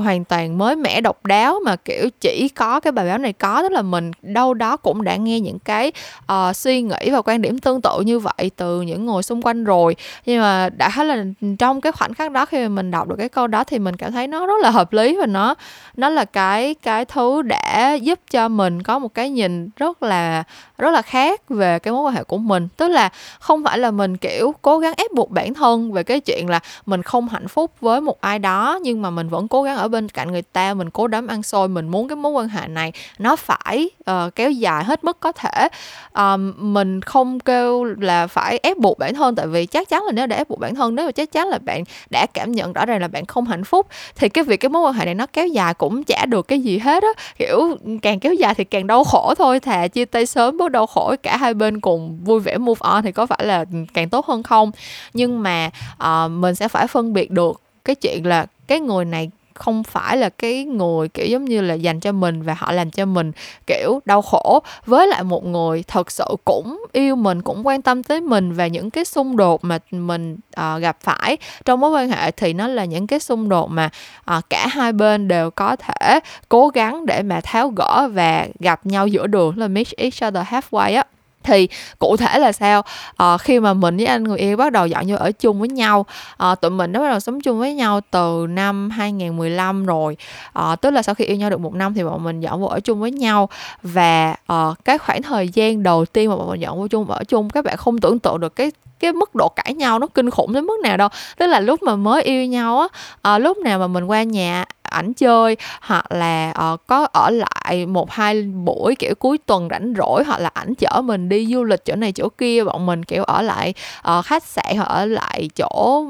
hoàn 0.00 0.24
toàn 0.28 0.58
mới 0.58 0.76
mẻ 0.76 1.00
độc 1.00 1.26
đáo 1.26 1.60
mà 1.64 1.76
kiểu 1.76 2.08
chỉ 2.20 2.48
có 2.54 2.80
cái 2.80 2.92
bài 2.92 3.06
báo 3.06 3.18
này 3.18 3.32
có. 3.32 3.62
Tức 3.62 3.72
là 3.72 3.82
mình 3.82 4.10
đâu 4.22 4.54
đó 4.54 4.76
cũng 4.76 5.04
đã 5.04 5.16
nghe 5.16 5.40
những 5.40 5.58
cái 5.58 5.92
uh, 6.32 6.56
suy 6.56 6.82
nghĩ 6.82 7.10
và 7.12 7.22
quan 7.22 7.42
điểm 7.42 7.58
tương 7.58 7.80
tự 7.80 8.00
như 8.00 8.18
vậy 8.18 8.50
từ 8.56 8.82
những 8.82 9.06
người 9.06 9.22
xung 9.22 9.42
quanh 9.42 9.64
rồi. 9.64 9.96
Nhưng 10.26 10.40
mà 10.40 10.68
đã 10.76 10.90
thấy 10.94 11.04
là 11.04 11.24
trong 11.58 11.80
cái 11.80 11.92
khoảnh 11.92 12.14
khắc 12.14 12.32
đó 12.32 12.46
khi 12.46 12.62
mà 12.62 12.68
mình 12.68 12.90
đọc 12.90 13.08
được 13.08 13.16
cái 13.18 13.28
câu 13.28 13.46
đó 13.46 13.64
thì 13.64 13.78
mình 13.78 13.96
cảm 13.96 14.12
thấy 14.12 14.26
nó 14.26 14.46
rất 14.46 14.62
là 14.62 14.70
hợp 14.70 14.92
lý 14.92 15.16
và 15.16 15.26
nó 15.26 15.54
nó 15.96 16.08
là 16.08 16.24
cái 16.24 16.74
cái 16.74 17.04
thứ 17.04 17.42
đã 17.42 17.94
giúp 17.94 18.20
cho 18.30 18.48
mình 18.48 18.82
có 18.82 18.98
một 18.98 19.14
cái 19.14 19.30
nhìn 19.30 19.68
rất 19.76 20.02
là 20.02 20.44
rất 20.80 20.90
là 20.90 21.02
khác 21.02 21.40
về 21.48 21.78
cái 21.78 21.92
mối 21.92 22.02
quan 22.02 22.14
hệ 22.14 22.24
của 22.24 22.38
mình 22.38 22.68
tức 22.76 22.88
là 22.88 23.08
không 23.40 23.64
phải 23.64 23.78
là 23.78 23.90
mình 23.90 24.16
kiểu 24.16 24.54
cố 24.62 24.78
gắng 24.78 24.94
ép 24.96 25.12
buộc 25.12 25.30
bản 25.30 25.54
thân 25.54 25.92
về 25.92 26.02
cái 26.02 26.20
chuyện 26.20 26.48
là 26.48 26.60
mình 26.86 27.02
không 27.02 27.28
hạnh 27.28 27.48
phúc 27.48 27.70
với 27.80 28.00
một 28.00 28.20
ai 28.20 28.38
đó 28.38 28.78
nhưng 28.82 29.02
mà 29.02 29.10
mình 29.10 29.28
vẫn 29.28 29.48
cố 29.48 29.62
gắng 29.62 29.76
ở 29.76 29.88
bên 29.88 30.08
cạnh 30.08 30.32
người 30.32 30.42
ta 30.42 30.74
mình 30.74 30.90
cố 30.90 31.06
đấm 31.06 31.26
ăn 31.26 31.42
xôi 31.42 31.68
mình 31.68 31.88
muốn 31.88 32.08
cái 32.08 32.16
mối 32.16 32.32
quan 32.32 32.48
hệ 32.48 32.66
này 32.66 32.92
nó 33.18 33.36
phải 33.36 33.90
uh, 34.10 34.34
kéo 34.34 34.50
dài 34.50 34.84
hết 34.84 35.04
mức 35.04 35.20
có 35.20 35.32
thể 35.32 35.68
um, 36.14 36.52
mình 36.56 37.02
không 37.02 37.40
kêu 37.40 37.84
là 37.84 38.26
phải 38.26 38.60
ép 38.62 38.76
buộc 38.76 38.98
bản 38.98 39.14
thân 39.14 39.34
tại 39.34 39.46
vì 39.46 39.66
chắc 39.66 39.88
chắn 39.88 40.04
là 40.04 40.12
nếu 40.12 40.26
đã 40.26 40.36
ép 40.36 40.48
buộc 40.48 40.58
bản 40.58 40.74
thân 40.74 40.94
nếu 40.94 41.06
mà 41.06 41.12
chắc 41.12 41.32
chắn 41.32 41.48
là 41.48 41.58
bạn 41.58 41.84
đã 42.10 42.26
cảm 42.34 42.52
nhận 42.52 42.72
rõ 42.72 42.86
ràng 42.86 43.00
là 43.00 43.08
bạn 43.08 43.26
không 43.26 43.44
hạnh 43.44 43.64
phúc 43.64 43.86
thì 44.16 44.28
cái 44.28 44.44
việc 44.44 44.56
cái 44.56 44.68
mối 44.68 44.82
quan 44.82 44.94
hệ 44.94 45.04
này 45.04 45.14
nó 45.14 45.26
kéo 45.26 45.46
dài 45.46 45.74
cũng 45.74 46.04
chả 46.04 46.26
được 46.26 46.48
cái 46.48 46.60
gì 46.60 46.78
hết 46.78 47.02
á 47.02 47.08
kiểu 47.38 47.76
càng 48.02 48.20
kéo 48.20 48.34
dài 48.34 48.54
thì 48.54 48.64
càng 48.64 48.86
đau 48.86 49.04
khổ 49.04 49.34
thôi 49.38 49.60
thà 49.60 49.88
chia 49.88 50.04
tay 50.04 50.26
sớm 50.26 50.56
bố 50.56 50.69
đau 50.70 50.86
khổ 50.86 51.14
cả 51.22 51.36
hai 51.36 51.54
bên 51.54 51.80
cùng 51.80 52.18
vui 52.24 52.40
vẻ 52.40 52.58
move 52.58 52.78
on 52.80 53.02
thì 53.02 53.12
có 53.12 53.26
phải 53.26 53.46
là 53.46 53.64
càng 53.94 54.08
tốt 54.08 54.26
hơn 54.26 54.42
không? 54.42 54.70
Nhưng 55.14 55.42
mà 55.42 55.70
uh, 56.04 56.30
mình 56.30 56.54
sẽ 56.54 56.68
phải 56.68 56.86
phân 56.86 57.12
biệt 57.12 57.30
được 57.30 57.60
cái 57.84 57.94
chuyện 57.94 58.26
là 58.26 58.46
cái 58.66 58.80
người 58.80 59.04
này 59.04 59.30
không 59.54 59.84
phải 59.84 60.16
là 60.16 60.28
cái 60.28 60.64
người 60.64 61.08
kiểu 61.08 61.26
giống 61.26 61.44
như 61.44 61.60
là 61.60 61.74
dành 61.74 62.00
cho 62.00 62.12
mình 62.12 62.42
và 62.42 62.54
họ 62.58 62.72
làm 62.72 62.90
cho 62.90 63.04
mình 63.04 63.32
kiểu 63.66 64.00
đau 64.04 64.22
khổ. 64.22 64.62
Với 64.86 65.06
lại 65.06 65.22
một 65.22 65.44
người 65.44 65.82
thật 65.82 66.10
sự 66.10 66.24
cũng 66.44 66.84
yêu 66.92 67.16
mình 67.16 67.42
cũng 67.42 67.66
quan 67.66 67.82
tâm 67.82 68.02
tới 68.02 68.20
mình 68.20 68.52
và 68.52 68.66
những 68.66 68.90
cái 68.90 69.04
xung 69.04 69.36
đột 69.36 69.64
mà 69.64 69.78
mình 69.90 70.36
uh, 70.60 70.80
gặp 70.80 70.96
phải 71.00 71.36
trong 71.64 71.80
mối 71.80 71.90
quan 71.90 72.08
hệ 72.08 72.30
thì 72.30 72.52
nó 72.52 72.68
là 72.68 72.84
những 72.84 73.06
cái 73.06 73.20
xung 73.20 73.48
đột 73.48 73.70
mà 73.70 73.90
uh, 74.36 74.50
cả 74.50 74.66
hai 74.66 74.92
bên 74.92 75.28
đều 75.28 75.50
có 75.50 75.76
thể 75.76 76.20
cố 76.48 76.68
gắng 76.68 77.06
để 77.06 77.22
mà 77.22 77.40
tháo 77.40 77.68
gỡ 77.68 78.08
và 78.12 78.46
gặp 78.60 78.86
nhau 78.86 79.06
giữa 79.06 79.26
đường 79.26 79.58
là 79.58 79.68
meet 79.68 79.86
each 79.96 80.24
other 80.28 80.46
halfway 80.46 80.96
á 80.96 81.04
thì 81.42 81.68
cụ 81.98 82.16
thể 82.16 82.38
là 82.38 82.52
sao? 82.52 82.82
À, 83.16 83.38
khi 83.38 83.60
mà 83.60 83.74
mình 83.74 83.96
với 83.96 84.06
anh 84.06 84.24
người 84.24 84.38
yêu 84.38 84.56
bắt 84.56 84.72
đầu 84.72 84.86
dọn 84.86 85.04
vô 85.08 85.16
ở 85.16 85.32
chung 85.32 85.58
với 85.58 85.68
nhau 85.68 86.06
à, 86.36 86.54
tụi 86.54 86.70
mình 86.70 86.92
đã 86.92 87.00
bắt 87.00 87.10
đầu 87.10 87.20
sống 87.20 87.40
chung 87.40 87.58
với 87.58 87.74
nhau 87.74 88.00
từ 88.10 88.46
năm 88.48 88.90
2015 88.90 89.86
rồi. 89.86 90.16
À, 90.52 90.76
tức 90.76 90.90
là 90.90 91.02
sau 91.02 91.14
khi 91.14 91.24
yêu 91.24 91.36
nhau 91.36 91.50
được 91.50 91.60
một 91.60 91.74
năm 91.74 91.94
thì 91.94 92.04
bọn 92.04 92.24
mình 92.24 92.40
dọn 92.40 92.60
vô 92.60 92.66
ở 92.66 92.80
chung 92.80 93.00
với 93.00 93.10
nhau. 93.10 93.48
Và 93.82 94.36
à, 94.46 94.64
cái 94.84 94.98
khoảng 94.98 95.22
thời 95.22 95.48
gian 95.48 95.82
đầu 95.82 96.04
tiên 96.04 96.30
mà 96.30 96.36
bọn 96.36 96.48
mình 96.48 96.60
dọn 96.60 96.78
vô 96.78 96.88
chung 96.88 97.10
ở 97.10 97.24
chung 97.24 97.50
các 97.50 97.64
bạn 97.64 97.76
không 97.76 97.98
tưởng 97.98 98.18
tượng 98.18 98.40
được 98.40 98.56
cái 98.56 98.72
cái 99.00 99.12
mức 99.12 99.34
độ 99.34 99.48
cãi 99.48 99.74
nhau 99.74 99.98
nó 99.98 100.06
kinh 100.06 100.30
khủng 100.30 100.52
đến 100.52 100.64
mức 100.64 100.80
nào 100.82 100.96
đâu. 100.96 101.08
Tức 101.38 101.46
là 101.46 101.60
lúc 101.60 101.82
mà 101.82 101.96
mới 101.96 102.22
yêu 102.22 102.46
nhau 102.46 102.80
á 102.80 102.88
à, 103.22 103.38
lúc 103.38 103.58
nào 103.58 103.78
mà 103.78 103.86
mình 103.86 104.04
qua 104.04 104.22
nhà 104.22 104.64
ảnh 104.90 105.12
chơi 105.12 105.56
hoặc 105.80 106.12
là 106.12 106.54
uh, 106.72 106.80
có 106.86 107.08
ở 107.12 107.30
lại 107.30 107.86
một 107.86 108.10
hai 108.10 108.42
buổi 108.42 108.94
kiểu 108.94 109.14
cuối 109.18 109.38
tuần 109.38 109.68
rảnh 109.70 109.94
rỗi 109.96 110.24
hoặc 110.24 110.40
là 110.40 110.50
ảnh 110.54 110.74
chở 110.74 111.00
mình 111.04 111.28
đi 111.28 111.46
du 111.46 111.64
lịch 111.64 111.84
chỗ 111.84 111.96
này 111.96 112.12
chỗ 112.12 112.28
kia 112.28 112.64
bọn 112.64 112.86
mình 112.86 113.04
kiểu 113.04 113.24
ở 113.24 113.42
lại 113.42 113.74
uh, 114.18 114.24
khách 114.24 114.44
sạn 114.44 114.76
hoặc 114.76 114.88
ở 114.88 115.06
lại 115.06 115.50
chỗ 115.56 116.04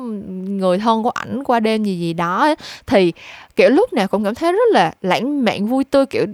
người 0.45 0.79
thân 0.79 1.03
của 1.03 1.11
ảnh 1.11 1.45
qua 1.45 1.61
đêm 1.61 1.85
gì 1.85 1.99
gì 1.99 2.13
đó 2.13 2.55
thì 2.87 3.13
kiểu 3.57 3.69
lúc 3.69 3.93
nào 3.93 4.09
cũng 4.09 4.25
cảm 4.25 4.35
thấy 4.35 4.53
rất 4.53 4.69
là 4.73 4.93
lãng 5.03 5.45
mạn 5.45 5.67
vui 5.67 5.85
tươi 5.85 6.07
kiểu 6.07 6.27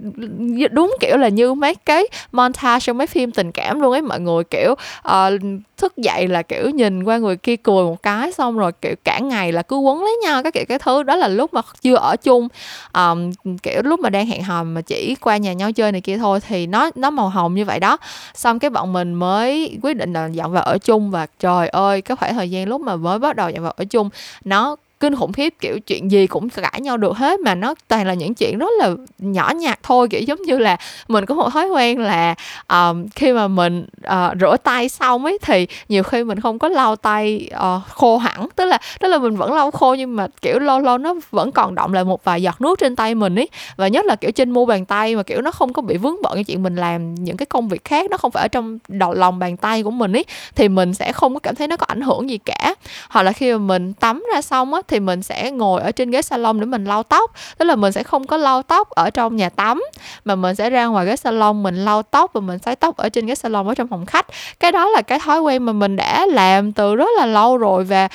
đúng 0.71 0.95
kiểu 0.99 1.17
là 1.17 1.27
như 1.27 1.53
mấy 1.53 1.75
cái 1.75 2.07
montage 2.31 2.79
trong 2.79 2.97
mấy 2.97 3.07
phim 3.07 3.31
tình 3.31 3.51
cảm 3.51 3.81
luôn 3.81 3.91
ấy 3.91 4.01
mọi 4.01 4.19
người 4.19 4.43
kiểu 4.43 4.71
uh, 5.07 5.41
thức 5.77 5.97
dậy 5.97 6.27
là 6.27 6.41
kiểu 6.41 6.69
nhìn 6.69 7.03
qua 7.03 7.17
người 7.17 7.37
kia 7.37 7.55
cười 7.55 7.83
một 7.83 8.03
cái 8.03 8.31
xong 8.31 8.57
rồi 8.57 8.71
kiểu 8.71 8.95
cả 9.03 9.19
ngày 9.19 9.51
là 9.51 9.61
cứ 9.61 9.77
quấn 9.77 10.03
lấy 10.03 10.17
nhau 10.23 10.43
các 10.43 10.53
kiểu 10.53 10.65
cái 10.67 10.79
thứ 10.79 11.03
đó 11.03 11.15
là 11.15 11.27
lúc 11.27 11.53
mà 11.53 11.61
chưa 11.81 11.95
ở 11.95 12.15
chung. 12.15 12.47
Um, 12.93 13.31
kiểu 13.63 13.81
lúc 13.81 13.99
mà 13.99 14.09
đang 14.09 14.27
hẹn 14.27 14.43
hò 14.43 14.63
mà 14.63 14.81
chỉ 14.81 15.15
qua 15.21 15.37
nhà 15.37 15.53
nhau 15.53 15.71
chơi 15.71 15.91
này 15.91 16.01
kia 16.01 16.17
thôi 16.17 16.39
thì 16.47 16.67
nó 16.67 16.89
nó 16.95 17.09
màu 17.09 17.29
hồng 17.29 17.55
như 17.55 17.65
vậy 17.65 17.79
đó. 17.79 17.97
Xong 18.33 18.59
cái 18.59 18.69
bọn 18.69 18.93
mình 18.93 19.13
mới 19.13 19.77
quyết 19.83 19.97
định 19.97 20.13
là 20.13 20.27
dọn 20.27 20.51
vào 20.51 20.63
ở 20.63 20.77
chung 20.77 21.11
và 21.11 21.27
trời 21.39 21.69
ơi 21.69 22.01
cái 22.01 22.17
khoảng 22.17 22.33
thời 22.33 22.51
gian 22.51 22.67
lúc 22.67 22.81
mà 22.81 22.95
mới 22.95 23.19
bắt 23.19 23.35
đầu 23.35 23.49
dọn 23.49 23.63
vào 23.63 23.73
ở 23.77 23.85
chung 23.85 24.09
nó 24.43 24.75
kinh 24.99 25.15
khủng 25.15 25.33
khiếp 25.33 25.53
kiểu 25.59 25.79
chuyện 25.79 26.11
gì 26.11 26.27
cũng 26.27 26.49
cãi 26.49 26.81
nhau 26.81 26.97
được 26.97 27.17
hết 27.17 27.39
mà 27.39 27.55
nó 27.55 27.73
toàn 27.87 28.07
là 28.07 28.13
những 28.13 28.33
chuyện 28.33 28.57
rất 28.57 28.69
là 28.79 28.89
nhỏ 29.19 29.51
nhặt 29.55 29.79
thôi. 29.83 30.07
Kiểu 30.11 30.21
giống 30.21 30.41
như 30.41 30.57
là 30.57 30.77
mình 31.07 31.25
có 31.25 31.35
một 31.35 31.49
thói 31.49 31.67
quen 31.67 31.99
là 31.99 32.35
um, 32.69 33.07
khi 33.15 33.33
mà 33.33 33.47
mình 33.47 33.85
uh, 34.07 34.37
rửa 34.41 34.57
tay 34.63 34.89
xong 34.89 35.25
ấy 35.25 35.37
thì 35.41 35.67
nhiều 35.89 36.03
khi 36.03 36.23
mình 36.23 36.39
không 36.39 36.59
có 36.59 36.69
lau 36.69 36.95
tay 36.95 37.49
uh, 37.55 37.87
khô 37.89 38.17
hẳn. 38.17 38.47
Tức 38.55 38.65
là 38.65 38.77
tức 38.99 39.07
là 39.07 39.17
mình 39.17 39.35
vẫn 39.35 39.53
lau 39.53 39.71
khô 39.71 39.93
nhưng 39.93 40.15
mà 40.15 40.27
kiểu 40.41 40.59
lâu 40.59 40.79
lâu 40.79 40.97
nó 40.97 41.15
vẫn 41.31 41.51
còn 41.51 41.75
động 41.75 41.93
lại 41.93 42.03
một 42.03 42.23
vài 42.23 42.41
giọt 42.41 42.61
nước 42.61 42.79
trên 42.79 42.95
tay 42.95 43.15
mình 43.15 43.39
ấy. 43.39 43.49
Và 43.75 43.87
nhất 43.87 44.05
là 44.05 44.15
kiểu 44.15 44.31
trên 44.31 44.51
mu 44.51 44.65
bàn 44.65 44.85
tay 44.85 45.15
mà 45.15 45.23
kiểu 45.23 45.41
nó 45.41 45.51
không 45.51 45.73
có 45.73 45.81
bị 45.81 45.97
vướng 45.97 46.21
bận 46.21 46.31
cái 46.33 46.43
chuyện 46.43 46.63
mình 46.63 46.75
làm 46.75 47.15
những 47.15 47.37
cái 47.37 47.45
công 47.45 47.67
việc 47.67 47.85
khác 47.85 48.09
nó 48.11 48.17
không 48.17 48.31
phải 48.31 48.41
ở 48.41 48.47
trong 48.47 48.79
đầu 48.87 49.13
lòng 49.13 49.39
bàn 49.39 49.57
tay 49.57 49.83
của 49.83 49.91
mình 49.91 50.13
ấy 50.13 50.25
thì 50.55 50.69
mình 50.69 50.93
sẽ 50.93 51.11
không 51.11 51.33
có 51.33 51.39
cảm 51.39 51.55
thấy 51.55 51.67
nó 51.67 51.77
có 51.77 51.85
ảnh 51.85 52.01
hưởng 52.01 52.29
gì 52.29 52.37
cả. 52.37 52.75
Hoặc 53.09 53.23
là 53.23 53.31
khi 53.31 53.51
mà 53.51 53.57
mình 53.57 53.93
tắm 53.93 54.23
ra 54.33 54.41
xong 54.41 54.73
á 54.73 54.81
thì 54.87 54.99
mình 54.99 55.23
sẽ 55.23 55.51
ngồi 55.51 55.81
ở 55.81 55.91
trên 55.91 56.11
ghế 56.11 56.21
salon 56.21 56.59
để 56.59 56.65
mình 56.65 56.85
lau 56.85 57.03
tóc. 57.03 57.31
Tức 57.57 57.65
là 57.65 57.75
mình 57.75 57.91
sẽ 57.91 58.03
không 58.03 58.27
có 58.27 58.37
lau 58.37 58.63
tóc 58.63 58.89
ở 58.89 59.09
trong 59.09 59.35
nhà 59.35 59.49
tắm 59.49 59.83
mà 60.25 60.35
mình 60.35 60.55
sẽ 60.55 60.69
ra 60.69 60.85
ngoài 60.85 61.05
ghế 61.05 61.15
salon 61.15 61.63
mình 61.63 61.85
lau 61.85 62.03
tóc 62.03 62.31
và 62.33 62.41
mình 62.41 62.59
sấy 62.59 62.75
tóc 62.75 62.97
ở 62.97 63.09
trên 63.09 63.25
ghế 63.25 63.35
salon 63.35 63.67
ở 63.67 63.75
trong 63.75 63.87
phòng 63.87 64.05
khách. 64.05 64.25
Cái 64.59 64.71
đó 64.71 64.89
là 64.89 65.01
cái 65.01 65.19
thói 65.19 65.41
quen 65.41 65.65
mà 65.65 65.73
mình 65.73 65.95
đã 65.95 66.25
làm 66.25 66.71
từ 66.71 66.95
rất 66.95 67.09
là 67.17 67.25
lâu 67.25 67.57
rồi 67.57 67.83
và 67.83 68.07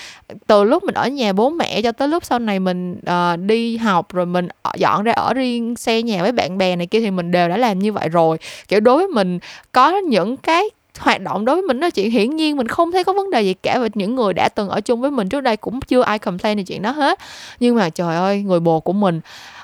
từ 0.46 0.64
lúc 0.64 0.84
mình 0.84 0.94
ở 0.94 1.08
nhà 1.08 1.32
bố 1.32 1.50
mẹ 1.50 1.82
cho 1.82 1.92
tới 1.92 2.08
lúc 2.08 2.24
sau 2.24 2.38
này 2.38 2.60
mình 2.60 2.92
uh, 2.92 3.38
đi 3.38 3.76
học 3.76 4.12
rồi 4.12 4.26
mình 4.26 4.48
dọn 4.76 5.02
ra 5.02 5.12
ở 5.12 5.34
riêng 5.34 5.76
xe 5.76 6.02
nhà 6.02 6.22
với 6.22 6.32
bạn 6.32 6.58
bè 6.58 6.76
này 6.76 6.86
kia 6.86 7.00
thì 7.00 7.10
mình 7.10 7.30
đều 7.30 7.48
đã 7.48 7.56
làm 7.56 7.78
như 7.78 7.92
vậy 7.92 8.08
rồi. 8.08 8.38
Kiểu 8.68 8.80
đối 8.80 8.96
với 8.96 9.08
mình 9.08 9.38
có 9.72 9.90
những 9.90 10.36
cái 10.36 10.70
hoạt 10.98 11.20
động 11.20 11.44
đối 11.44 11.56
với 11.56 11.62
mình 11.62 11.80
là 11.80 11.90
chuyện 11.90 12.10
hiển 12.10 12.36
nhiên 12.36 12.56
mình 12.56 12.68
không 12.68 12.92
thấy 12.92 13.04
có 13.04 13.12
vấn 13.12 13.30
đề 13.30 13.42
gì 13.42 13.54
cả 13.54 13.78
và 13.78 13.88
những 13.94 14.14
người 14.14 14.34
đã 14.34 14.48
từng 14.48 14.68
ở 14.68 14.80
chung 14.80 15.00
với 15.00 15.10
mình 15.10 15.28
trước 15.28 15.40
đây 15.40 15.56
cũng 15.56 15.80
chưa 15.80 16.02
ai 16.02 16.18
complain 16.18 16.58
về 16.58 16.64
chuyện 16.64 16.82
đó 16.82 16.90
hết. 16.90 17.18
Nhưng 17.60 17.76
mà 17.76 17.90
trời 17.90 18.16
ơi, 18.16 18.42
người 18.42 18.60
bồ 18.60 18.80
của 18.80 18.92
mình 18.92 19.20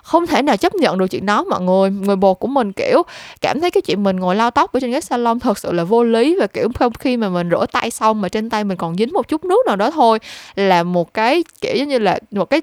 không 0.09 0.27
thể 0.27 0.43
nào 0.43 0.57
chấp 0.57 0.75
nhận 0.75 0.99
được 0.99 1.07
chuyện 1.11 1.27
đó 1.27 1.45
mọi 1.45 1.61
người. 1.61 1.91
Người 1.91 2.17
bồ 2.17 2.35
của 2.35 2.49
mình, 2.49 2.73
kiểu, 2.73 3.03
cảm 3.41 3.61
thấy 3.61 3.71
cái 3.71 3.81
chuyện 3.81 4.03
mình 4.03 4.17
ngồi 4.17 4.37
lau 4.37 4.51
tóc 4.51 4.73
ở 4.73 4.81
trên 4.81 4.93
cái 4.93 5.01
salon 5.01 5.41
thật 5.41 5.59
sự 5.59 5.73
là 5.73 5.85
vô 5.85 6.05
lý 6.05 6.37
và, 6.41 6.47
kiểu, 6.47 6.69
không, 6.75 6.93
khi 6.93 7.17
mà 7.17 7.29
mình 7.29 7.51
rửa 7.51 7.67
tay 7.73 7.91
xong 7.91 8.21
mà 8.21 8.29
trên 8.29 8.51
tay 8.51 8.65
mình 8.65 8.77
còn 8.77 8.97
dính 8.97 9.13
một 9.13 9.29
chút 9.29 9.45
nước 9.45 9.67
nào 9.67 9.77
đó 9.77 9.91
thôi 9.91 10.19
là 10.57 10.83
một 10.83 11.15
cái, 11.15 11.45
kiểu 11.61 11.77
giống 11.77 11.89
như 11.89 11.99
là 11.99 12.19
một 12.31 12.51
cái 12.51 12.61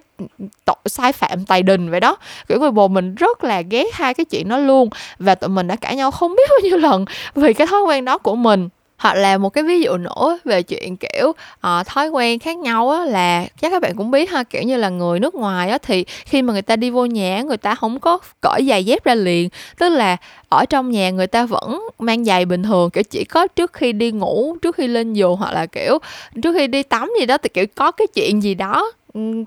tội, 0.65 0.75
sai 0.85 1.13
phạm 1.13 1.45
tài 1.45 1.63
đình 1.63 1.91
vậy 1.91 1.99
đó. 1.99 2.17
Kiểu, 2.47 2.59
người 2.59 2.71
bồ 2.71 2.87
mình 2.87 3.15
rất 3.15 3.43
là 3.43 3.61
ghét 3.61 3.87
hai 3.93 4.13
cái 4.13 4.25
chuyện 4.25 4.49
đó 4.49 4.57
luôn 4.57 4.89
và 5.19 5.35
tụi 5.35 5.49
mình 5.49 5.67
đã 5.67 5.75
cãi 5.75 5.95
nhau 5.95 6.11
không 6.11 6.35
biết 6.35 6.49
bao 6.49 6.59
nhiêu 6.63 6.77
lần 6.77 7.05
vì 7.35 7.53
cái 7.53 7.67
thói 7.67 7.81
quen 7.81 8.05
đó 8.05 8.17
của 8.17 8.35
mình 8.35 8.69
hoặc 8.97 9.13
là 9.13 9.37
một 9.37 9.49
cái 9.49 9.63
ví 9.63 9.81
dụ 9.81 9.97
nữa 9.97 10.39
về 10.45 10.63
chuyện 10.63 10.97
kiểu 10.97 11.29
uh, 11.29 11.87
thói 11.87 12.09
quen 12.09 12.39
khác 12.39 12.57
nhau 12.57 12.89
á 12.89 13.05
là 13.05 13.45
chắc 13.61 13.69
các 13.69 13.81
bạn 13.81 13.95
cũng 13.95 14.11
biết 14.11 14.31
ha 14.31 14.43
kiểu 14.43 14.61
như 14.61 14.77
là 14.77 14.89
người 14.89 15.19
nước 15.19 15.35
ngoài 15.35 15.69
á 15.69 15.77
thì 15.77 16.05
khi 16.25 16.41
mà 16.41 16.53
người 16.53 16.61
ta 16.61 16.75
đi 16.75 16.89
vô 16.89 17.05
nhà 17.05 17.41
người 17.41 17.57
ta 17.57 17.75
không 17.75 17.99
có 17.99 18.19
cởi 18.41 18.65
giày 18.69 18.85
dép 18.85 19.03
ra 19.03 19.15
liền. 19.15 19.49
Tức 19.77 19.89
là 19.89 20.17
ở 20.49 20.65
trong 20.65 20.91
nhà 20.91 21.09
người 21.09 21.27
ta 21.27 21.45
vẫn 21.45 21.81
mang 21.99 22.25
giày 22.25 22.45
bình 22.45 22.63
thường 22.63 22.89
kiểu 22.89 23.03
chỉ 23.03 23.23
có 23.23 23.47
trước 23.47 23.73
khi 23.73 23.93
đi 23.93 24.11
ngủ 24.11 24.57
trước 24.61 24.75
khi 24.75 24.87
lên 24.87 25.13
giường 25.13 25.35
hoặc 25.35 25.53
là 25.53 25.65
kiểu 25.65 25.97
trước 26.43 26.55
khi 26.57 26.67
đi 26.67 26.83
tắm 26.83 27.11
gì 27.19 27.25
đó 27.25 27.37
thì 27.37 27.49
kiểu 27.49 27.65
có 27.75 27.91
cái 27.91 28.07
chuyện 28.07 28.43
gì 28.43 28.55
đó 28.55 28.91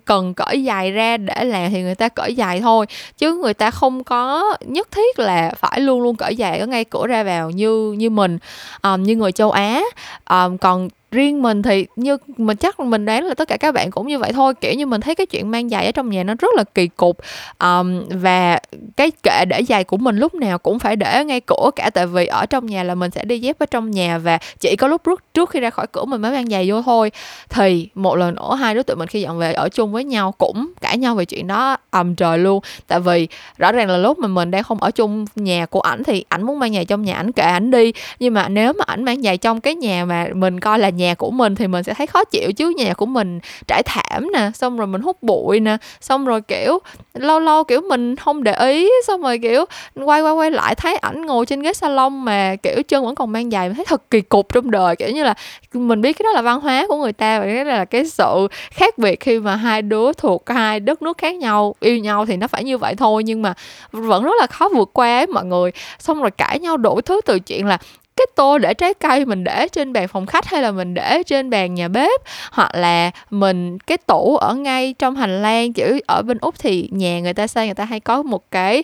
cần 0.04 0.35
cởi 0.35 0.64
dài 0.64 0.90
ra 0.90 1.16
để 1.16 1.44
làm 1.44 1.70
thì 1.70 1.83
người 1.83 1.94
ta 1.94 2.09
cởi 2.09 2.35
dài 2.35 2.61
thôi. 2.61 2.87
Chứ 3.18 3.35
người 3.35 3.54
ta 3.54 3.70
không 3.70 4.04
có 4.04 4.57
nhất 4.66 4.88
thiết 4.90 5.18
là 5.18 5.52
phải 5.59 5.81
luôn 5.81 6.02
luôn 6.02 6.16
cởi 6.16 6.37
dài 6.37 6.59
ở 6.59 6.66
ngay 6.66 6.85
cửa 6.85 7.07
ra 7.07 7.22
vào 7.22 7.50
như 7.50 7.92
như 7.92 8.11
mình 8.11 8.38
um, 8.83 9.02
như 9.02 9.16
người 9.16 9.33
châu 9.33 9.50
Á. 9.50 9.83
Um, 10.31 10.59
còn 10.59 10.88
riêng 11.11 11.42
mình 11.42 11.62
thì 11.62 11.87
như 11.97 12.16
mình 12.37 12.57
chắc 12.57 12.81
mình 12.81 13.05
đoán 13.05 13.25
là 13.25 13.35
tất 13.35 13.49
cả 13.49 13.57
các 13.57 13.75
bạn 13.75 13.90
cũng 13.90 14.07
như 14.07 14.18
vậy 14.18 14.33
thôi. 14.33 14.55
Kiểu 14.61 14.75
như 14.75 14.87
mình 14.87 15.01
thấy 15.01 15.14
cái 15.14 15.27
chuyện 15.27 15.51
mang 15.51 15.68
giày 15.68 15.87
ở 15.87 15.92
trong 15.92 16.11
nhà 16.11 16.25
nó 16.25 16.35
rất 16.38 16.55
là 16.57 16.64
kỳ 16.75 16.87
cục. 16.87 17.18
Um, 17.59 18.03
và 18.09 18.61
cái 18.97 19.11
kệ 19.23 19.44
để 19.44 19.62
giày 19.68 19.85
của 19.85 19.97
mình 19.97 20.16
lúc 20.16 20.35
nào 20.35 20.59
cũng 20.59 20.79
phải 20.79 20.97
để 20.97 21.25
ngay 21.25 21.40
cửa 21.40 21.71
cả 21.77 21.90
tại 21.94 22.07
vì 22.07 22.27
ở 22.27 22.47
trong 22.47 22.66
nhà 22.66 22.83
là 22.83 22.94
mình 22.94 23.11
sẽ 23.11 23.25
đi 23.25 23.38
dép 23.38 23.59
ở 23.59 23.66
trong 23.66 23.90
nhà 23.90 24.18
và 24.18 24.38
chỉ 24.61 24.77
có 24.77 24.88
lúc 24.88 25.03
trước 25.05 25.23
trước 25.35 25.51
khi 25.51 25.61
ra 25.61 25.71
khỏi 25.71 25.87
cửa 25.92 26.05
mình 26.05 26.23
mới 26.23 26.33
mang 26.33 26.47
giày 26.47 26.71
vô 26.71 26.83
thôi. 26.83 27.11
Thì 27.49 27.88
một 27.94 28.16
lần 28.16 28.35
nữa 28.35 28.55
hai 28.61 28.75
đứa 28.75 28.83
tụi 28.83 28.97
mình 28.97 29.09
khi 29.09 29.21
dọn 29.21 29.38
về 29.38 29.53
ở 29.53 29.68
chung 29.68 29.92
với 29.92 30.05
nhau 30.05 30.33
cũng 30.38 30.73
cãi 30.81 30.99
nhau 30.99 31.14
về 31.14 31.25
chuyện 31.25 31.47
đó 31.47 31.77
ầm 31.90 32.14
trời 32.14 32.38
luôn. 32.38 32.62
Tại 32.87 33.01
vì 33.01 33.29
rõ 33.59 33.73
ràng 33.73 33.90
là 33.90 33.97
lúc 33.97 34.18
mà 34.18 34.29
mình 34.29 34.51
đang 34.51 34.62
không 34.62 34.83
ở 34.83 34.90
chung 34.90 35.25
nhà 35.37 35.66
của 35.66 35.81
ảnh 35.81 36.05
thì 36.05 36.25
ảnh 36.29 36.42
muốn 36.42 36.59
mang 36.59 36.75
giày 36.75 36.85
trong 36.85 37.03
nhà 37.03 37.14
ảnh 37.14 37.33
kệ 37.33 37.42
ảnh 37.42 37.71
đi. 37.71 37.92
Nhưng 38.18 38.35
mà 38.35 38.49
nếu 38.49 38.73
mà 38.73 38.85
ảnh 38.87 39.05
mang 39.05 39.23
giày 39.23 39.37
trong 39.37 39.61
cái 39.61 39.75
nhà 39.75 40.05
mà 40.05 40.27
mình 40.35 40.61
coi 40.61 40.79
là 40.79 40.88
nhà 40.99 41.15
của 41.15 41.31
mình 41.31 41.55
thì 41.55 41.67
mình 41.67 41.83
sẽ 41.83 41.95
thấy 41.95 42.07
khó 42.07 42.25
chịu 42.25 42.53
chứ 42.53 42.75
nhà 42.77 42.95
của 42.95 43.07
mình 43.07 43.41
trải 43.67 43.83
thảm 43.83 44.29
nè, 44.33 44.51
xong 44.55 44.77
rồi 44.77 44.87
mình 44.87 45.01
hút 45.01 45.23
bụi 45.23 45.61
nè, 45.61 45.77
xong 46.01 46.27
rồi, 46.27 46.41
kiểu 46.41 46.79
lâu 47.15 47.41
lâu 47.41 47.65
kiểu, 47.65 47.81
mình 47.81 48.17
không 48.17 48.45
để 48.45 48.55
ý, 48.55 48.91
xong 49.07 49.23
rồi, 49.23 49.39
kiểu, 49.39 49.65
quay 49.95 50.23
quay 50.23 50.33
quay 50.33 50.51
lại 50.51 50.75
thấy 50.75 50.97
ảnh 50.97 51.27
ngồi 51.27 51.47
trên 51.47 51.63
ghế 51.63 51.73
salon 51.73 52.25
mà, 52.25 52.57
kiểu, 52.63 52.83
chân 52.83 53.05
vẫn 53.05 53.15
còn 53.15 53.33
mang 53.33 53.51
giày, 53.51 53.69
mình 53.69 53.77
thấy 53.77 53.85
thật 53.89 54.11
kỳ 54.11 54.21
cục 54.21 54.53
trong 54.55 54.71
đời, 54.71 54.97
kiểu 54.97 55.11
như 55.11 55.25
là 55.25 55.35
mình 55.73 56.01
biết 56.01 56.13
cái 56.13 56.25
đó 56.25 56.33
là 56.33 56.43
văn 56.43 56.61
hóa 56.61 56.87
của 56.89 56.97
người 56.97 57.13
ta 57.13 57.41
và 57.41 57.45
cái 57.45 57.65
là 57.65 57.85
cái 57.85 58.07
sự 58.07 58.49
khác 58.71 58.99
biệt 58.99 59.21
khi 59.21 59.39
mà 59.41 59.57
hai 59.57 59.83
đứa 59.83 60.13
thuộc 60.13 60.43
hai 60.51 60.81
đất 60.81 61.03
nước 61.03 61.19
khác 61.19 61.35
nhau, 61.35 61.75
yêu 61.81 61.99
nhau 61.99 62.27
thì 62.27 62.37
nó 62.37 62.47
phải 62.47 62.65
như 62.65 62.79
vậy 62.79 62.95
thôi, 62.95 63.25
nhưng 63.25 63.43
mà 63.43 63.55
vẫn 63.93 64.25
rất 64.25 64.35
là 64.41 64.47
khó 64.47 64.69
vượt 64.75 64.91
qua 64.93 65.19
ấy 65.19 65.27
mọi 65.27 65.45
người. 65.45 65.71
Xong 65.99 66.21
rồi 66.21 66.31
cãi 66.31 66.59
nhau 66.59 66.77
đổi 66.77 67.03
thứ 67.03 67.21
từ 67.27 67.39
chuyện 67.39 67.67
là 67.67 67.79
cái 68.18 68.26
tô 68.35 68.59
để 68.59 68.74
trái 68.74 68.94
cây 68.94 69.24
mình 69.24 69.44
để 69.44 69.68
trên 69.72 69.92
bàn 69.92 70.09
phòng 70.09 70.26
khách 70.26 70.46
hay 70.46 70.62
là 70.62 70.70
mình 70.70 70.94
để 70.94 71.22
trên 71.26 71.50
bàn 71.50 71.74
nhà 71.74 71.88
bếp? 71.88 72.20
Hoặc 72.52 72.74
là 72.74 73.11
mình, 73.31 73.78
cái 73.78 73.98
tủ 73.98 74.37
ở 74.37 74.54
ngay 74.54 74.94
trong 74.98 75.16
hành 75.16 75.42
lang, 75.42 75.72
kiểu, 75.72 75.98
ở 76.07 76.22
bên 76.22 76.38
úc 76.38 76.54
thì 76.59 76.88
nhà 76.92 77.20
người 77.20 77.35
ta 77.35 77.46
xây, 77.46 77.66
người 77.66 77.74
ta 77.74 77.85
hay 77.85 78.00
có 78.00 78.22
một 78.22 78.50
cái 78.50 78.83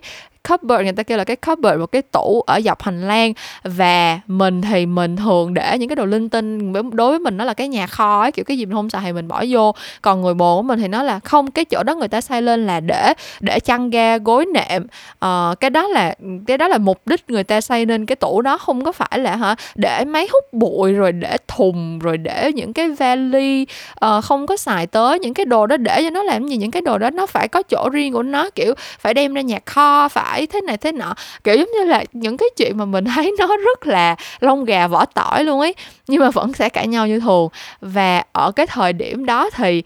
cupboard 0.48 0.82
người 0.82 0.92
ta 0.92 1.02
kêu 1.02 1.18
là 1.18 1.24
cái 1.24 1.36
cupboard 1.36 1.78
một 1.78 1.86
cái 1.86 2.02
tủ 2.02 2.42
ở 2.46 2.60
dọc 2.60 2.82
hành 2.82 3.08
lang. 3.08 3.32
Và 3.64 4.20
mình 4.26 4.62
thì 4.62 4.86
mình 4.86 5.16
thường 5.16 5.54
để 5.54 5.78
những 5.78 5.88
cái 5.88 5.96
đồ 5.96 6.04
linh 6.04 6.28
tinh 6.28 6.72
đối 6.72 7.10
với 7.10 7.18
mình 7.18 7.36
nó 7.36 7.44
là 7.44 7.54
cái 7.54 7.68
nhà 7.68 7.86
kho 7.86 8.20
ấy 8.20 8.32
kiểu 8.32 8.44
cái 8.44 8.58
gì 8.58 8.66
mình 8.66 8.74
không 8.74 8.90
xài 8.90 9.02
thì 9.04 9.12
mình 9.12 9.28
bỏ 9.28 9.44
vô. 9.48 9.74
Còn 10.02 10.22
người 10.22 10.34
bồ 10.34 10.56
của 10.56 10.62
mình 10.62 10.78
thì 10.78 10.88
nó 10.88 11.02
là 11.02 11.18
không 11.18 11.50
cái 11.50 11.64
chỗ 11.64 11.82
đó 11.82 11.94
người 11.94 12.08
ta 12.08 12.20
xây 12.20 12.42
lên 12.42 12.66
là 12.66 12.80
để 12.80 13.12
để 13.40 13.60
chăn 13.60 13.90
ga 13.90 14.18
gối 14.18 14.46
nệm. 14.46 14.86
Uh, 15.24 15.60
cái 15.60 15.70
đó 15.70 15.88
là 15.88 16.14
cái 16.46 16.58
đó 16.58 16.68
là 16.68 16.78
mục 16.78 17.00
đích 17.06 17.30
người 17.30 17.44
ta 17.44 17.60
xây 17.60 17.86
nên 17.86 18.06
cái 18.06 18.16
tủ 18.16 18.42
đó 18.42 18.58
không 18.58 18.84
có 18.84 18.92
phải 18.92 19.18
là 19.18 19.36
hả 19.36 19.54
để 19.74 20.04
máy 20.04 20.28
hút 20.32 20.44
bụi 20.52 20.92
rồi 20.92 21.12
để 21.12 21.36
thùng 21.48 21.98
rồi 21.98 22.16
để 22.18 22.52
những 22.54 22.72
cái 22.72 22.88
vali. 22.88 23.66
Uh, 24.04 24.24
không 24.24 24.46
có 24.46 24.56
xài 24.56 24.86
tới 24.86 25.18
những 25.18 25.34
cái 25.34 25.46
đồ 25.46 25.66
đó 25.66 25.76
để 25.76 26.02
cho 26.02 26.10
nó 26.10 26.22
làm 26.22 26.48
gì 26.48 26.56
những 26.56 26.70
cái 26.70 26.82
đồ 26.82 26.98
đó 26.98 27.10
nó 27.10 27.26
phải 27.26 27.48
có 27.48 27.62
chỗ 27.62 27.88
riêng 27.92 28.12
của 28.12 28.22
nó 28.22 28.50
kiểu 28.50 28.74
phải 28.98 29.14
đem 29.14 29.34
ra 29.34 29.40
nhà 29.40 29.58
kho 29.66 30.08
phải 30.08 30.33
phải 30.34 30.46
thế 30.46 30.60
này 30.60 30.76
thế 30.76 30.92
nọ. 30.92 31.14
Kiểu 31.44 31.56
giống 31.56 31.70
như 31.72 31.84
là 31.84 32.04
những 32.12 32.36
cái 32.36 32.48
chuyện 32.56 32.78
mà 32.78 32.84
mình 32.84 33.04
thấy 33.14 33.34
nó 33.38 33.46
rất 33.46 33.86
là 33.86 34.16
lông 34.40 34.64
gà 34.64 34.86
vỏ 34.86 35.04
tỏi 35.04 35.44
luôn 35.44 35.60
ấy, 35.60 35.74
nhưng 36.08 36.20
mà 36.20 36.30
vẫn 36.30 36.52
sẽ 36.52 36.68
cãi 36.68 36.86
nhau 36.86 37.06
như 37.06 37.20
thường 37.20 37.48
và 37.80 38.24
ở 38.32 38.52
cái 38.52 38.66
thời 38.66 38.92
điểm 38.92 39.26
đó 39.26 39.50
thì 39.50 39.82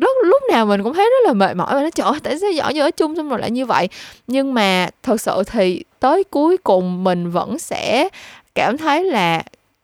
lúc 0.00 0.10
lúc 0.24 0.42
nào 0.50 0.66
mình 0.66 0.82
cũng 0.82 0.94
thấy 0.94 1.04
rất 1.04 1.28
là 1.28 1.32
mệt 1.32 1.56
mỏi 1.56 1.74
và 1.74 1.82
nó 1.82 1.90
trời 1.90 2.06
ơi, 2.06 2.20
tại 2.22 2.38
sao 2.38 2.50
giỏi 2.50 2.74
như 2.74 2.80
ở 2.80 2.90
chung 2.90 3.16
xong 3.16 3.28
rồi 3.28 3.38
lại 3.38 3.50
như 3.50 3.66
vậy? 3.66 3.88
Nhưng 4.26 4.54
mà 4.54 4.88
thật 5.02 5.20
sự 5.20 5.42
thì 5.46 5.84
tới 6.00 6.24
cuối 6.24 6.56
cùng 6.56 7.04
mình 7.04 7.30
vẫn 7.30 7.58
sẽ 7.58 8.08
cảm 8.54 8.78
thấy 8.78 9.04
là 9.04 9.42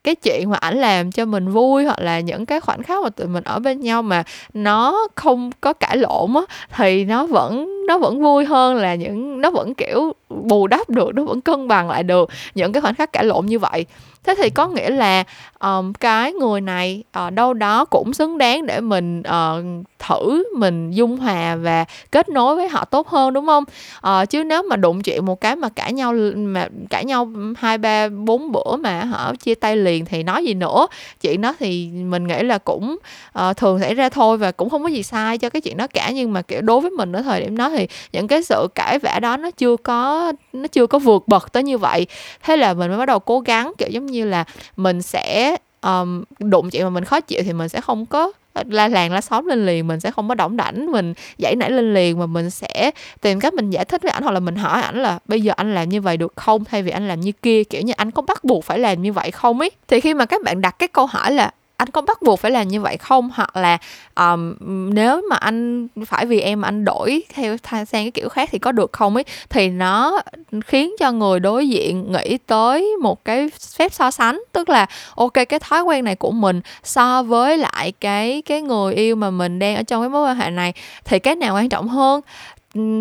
cái 0.08 0.14
chuyện 0.14 0.50
mà 0.50 0.56
ảnh 0.56 0.78
làm 0.78 1.12
cho 1.12 1.24
mình 1.24 1.48
vui 1.48 1.84
hoặc 1.84 1.98
là 1.98 2.20
những 2.20 2.46
cái 2.46 2.60
khoảnh 2.60 2.82
khắc 2.82 3.02
mà 3.02 3.08
tụi 3.08 3.26
mình 3.26 3.44
ở 3.44 3.58
bên 3.58 3.80
nhau 3.80 4.02
mà 4.02 4.22
nó 4.54 5.06
không 5.14 5.50
có 5.60 5.72
cãi 5.72 5.96
lộn 5.96 6.34
á 6.34 6.40
thì 6.76 7.04
nó 7.04 7.26
vẫn 7.26 7.86
nó 7.86 7.98
vẫn 7.98 8.22
vui 8.22 8.44
hơn 8.44 8.76
là 8.76 8.94
những 8.94 9.40
nó 9.40 9.50
vẫn 9.50 9.74
kiểu 9.74 10.12
bù 10.28 10.66
đắp 10.66 10.90
được 10.90 11.14
nó 11.14 11.24
vẫn 11.24 11.40
cân 11.40 11.68
bằng 11.68 11.90
lại 11.90 12.02
được 12.02 12.30
những 12.54 12.72
cái 12.72 12.80
khoảnh 12.80 12.94
khắc 12.94 13.12
cãi 13.12 13.24
lộn 13.24 13.46
như 13.46 13.58
vậy. 13.58 13.86
Thế 14.24 14.34
thì 14.38 14.50
có 14.50 14.68
nghĩa 14.68 14.90
là 14.90 15.24
um, 15.60 15.92
cái 15.92 16.32
người 16.32 16.60
này 16.60 17.02
uh, 17.26 17.32
đâu 17.32 17.54
đó 17.54 17.84
cũng 17.84 18.14
xứng 18.14 18.38
đáng 18.38 18.66
để 18.66 18.80
mình 18.80 19.20
uh, 19.20 19.86
thử 19.98 20.44
mình 20.56 20.90
dung 20.90 21.16
hòa 21.16 21.56
và 21.56 21.84
kết 22.10 22.28
nối 22.28 22.56
với 22.56 22.68
họ 22.68 22.84
tốt 22.84 23.08
hơn 23.08 23.32
đúng 23.32 23.46
không? 23.46 23.64
À, 24.00 24.24
chứ 24.24 24.44
nếu 24.44 24.62
mà 24.62 24.76
đụng 24.76 25.02
chuyện 25.02 25.26
một 25.26 25.40
cái 25.40 25.56
mà 25.56 25.68
cãi 25.68 25.92
nhau 25.92 26.12
mà 26.36 26.68
cãi 26.90 27.04
nhau 27.04 27.28
hai 27.56 27.78
ba 27.78 28.08
bốn 28.08 28.52
bữa 28.52 28.76
mà 28.80 29.04
họ 29.04 29.34
chia 29.34 29.54
tay 29.54 29.76
liền 29.76 30.04
thì 30.04 30.22
nói 30.22 30.44
gì 30.44 30.54
nữa? 30.54 30.86
Chuyện 31.20 31.40
đó 31.40 31.54
thì 31.58 31.86
mình 31.86 32.26
nghĩ 32.26 32.42
là 32.42 32.58
cũng 32.58 32.96
uh, 33.38 33.56
thường 33.56 33.80
xảy 33.80 33.94
ra 33.94 34.08
thôi 34.08 34.36
và 34.36 34.52
cũng 34.52 34.70
không 34.70 34.82
có 34.82 34.88
gì 34.88 35.02
sai 35.02 35.38
cho 35.38 35.50
cái 35.50 35.60
chuyện 35.60 35.76
đó 35.76 35.86
cả. 35.86 36.10
Nhưng 36.14 36.32
mà 36.32 36.42
kiểu 36.42 36.60
đối 36.60 36.80
với 36.80 36.90
mình 36.90 37.12
ở 37.12 37.22
thời 37.22 37.40
điểm 37.40 37.56
đó 37.56 37.68
thì 37.68 37.88
những 38.12 38.28
cái 38.28 38.42
sự 38.42 38.68
cãi 38.74 38.98
vã 38.98 39.18
đó 39.22 39.36
nó 39.36 39.50
chưa 39.50 39.76
có 39.76 40.32
nó 40.52 40.66
chưa 40.66 40.86
có 40.86 40.98
vượt 40.98 41.28
bậc 41.28 41.52
tới 41.52 41.62
như 41.62 41.78
vậy. 41.78 42.06
Thế 42.42 42.56
là 42.56 42.74
mình 42.74 42.88
mới 42.88 42.98
bắt 42.98 43.06
đầu 43.06 43.18
cố 43.18 43.40
gắng 43.40 43.72
kiểu 43.78 43.88
giống 43.88 44.06
như 44.06 44.24
là 44.24 44.44
mình 44.76 45.02
sẽ 45.02 45.56
um, 45.82 46.24
đụng 46.38 46.70
chuyện 46.70 46.84
mà 46.84 46.90
mình 46.90 47.04
khó 47.04 47.20
chịu 47.20 47.42
thì 47.44 47.52
mình 47.52 47.68
sẽ 47.68 47.80
không 47.80 48.06
có 48.06 48.32
Ờ, 48.58 48.64
la 48.68 48.88
làng 48.88 49.12
la 49.12 49.20
xóm 49.20 49.46
lên 49.46 49.66
liền, 49.66 49.86
mình 49.86 50.00
sẽ 50.00 50.10
không 50.10 50.28
có 50.28 50.34
đỏng 50.34 50.56
đảnh, 50.56 50.92
mình 50.92 51.14
dãy 51.38 51.56
nảy 51.56 51.70
lên 51.70 51.94
liền 51.94 52.18
mà 52.18 52.26
mình 52.26 52.50
sẽ 52.50 52.90
tìm 53.20 53.40
cách 53.40 53.54
mình 53.54 53.70
giải 53.70 53.84
thích 53.84 54.02
với 54.02 54.10
ảnh 54.12 54.22
hoặc 54.22 54.32
là 54.32 54.40
mình 54.40 54.56
hỏi 54.56 54.82
ảnh 54.82 55.02
là 55.02 55.18
bây 55.28 55.40
giờ 55.40 55.52
anh 55.56 55.74
làm 55.74 55.88
như 55.88 56.00
vậy 56.00 56.16
được 56.16 56.32
không? 56.36 56.64
Thay 56.64 56.82
vì 56.82 56.90
anh 56.90 57.08
làm 57.08 57.20
như 57.20 57.32
kia, 57.32 57.64
kiểu 57.64 57.82
như 57.82 57.92
anh 57.96 58.10
có 58.10 58.22
bắt 58.22 58.44
buộc 58.44 58.64
phải 58.64 58.78
làm 58.78 59.02
như 59.02 59.12
vậy 59.12 59.30
không 59.30 59.60
ấy? 59.60 59.70
Thì 59.88 60.00
khi 60.00 60.14
mà 60.14 60.26
các 60.26 60.42
bạn 60.44 60.60
đặt 60.60 60.78
cái 60.78 60.88
câu 60.88 61.06
hỏi 61.06 61.32
là 61.32 61.50
anh 61.78 61.88
có 61.90 62.00
bắt 62.00 62.22
buộc 62.22 62.40
phải 62.40 62.50
làm 62.50 62.68
như 62.68 62.80
vậy 62.80 62.96
không? 62.96 63.30
Hoặc 63.34 63.56
là 63.56 63.78
um, 64.16 64.54
nếu 64.94 65.22
mà 65.30 65.36
anh 65.36 65.88
phải 66.06 66.26
vì 66.26 66.40
em 66.40 66.60
mà 66.60 66.68
anh 66.68 66.84
đổi 66.84 67.22
theo 67.34 67.56
sang 67.62 67.86
cái 67.92 68.10
kiểu 68.10 68.28
khác 68.28 68.48
thì 68.52 68.58
có 68.58 68.72
được 68.72 68.92
không 68.92 69.14
ấy? 69.14 69.24
Thì 69.50 69.68
nó 69.68 70.20
khiến 70.66 70.94
cho 70.98 71.12
người 71.12 71.40
đối 71.40 71.68
diện 71.68 72.12
nghĩ 72.12 72.38
tới 72.46 72.96
một 73.02 73.24
cái 73.24 73.50
phép 73.76 73.92
so 73.92 74.10
sánh. 74.10 74.42
Tức 74.52 74.68
là 74.68 74.86
ok 75.16 75.32
cái 75.32 75.58
thói 75.60 75.82
quen 75.82 76.04
này 76.04 76.16
của 76.16 76.30
mình 76.30 76.60
so 76.84 77.22
với 77.22 77.58
lại 77.58 77.92
cái 78.00 78.42
cái 78.42 78.62
người 78.62 78.94
yêu 78.94 79.16
mà 79.16 79.30
mình 79.30 79.58
đang 79.58 79.76
ở 79.76 79.82
trong 79.82 80.02
cái 80.02 80.08
mối 80.08 80.30
quan 80.30 80.36
hệ 80.36 80.50
này 80.50 80.72
thì 81.04 81.18
cái 81.18 81.36
nào 81.36 81.54
quan 81.54 81.68
trọng 81.68 81.88
hơn? 81.88 82.20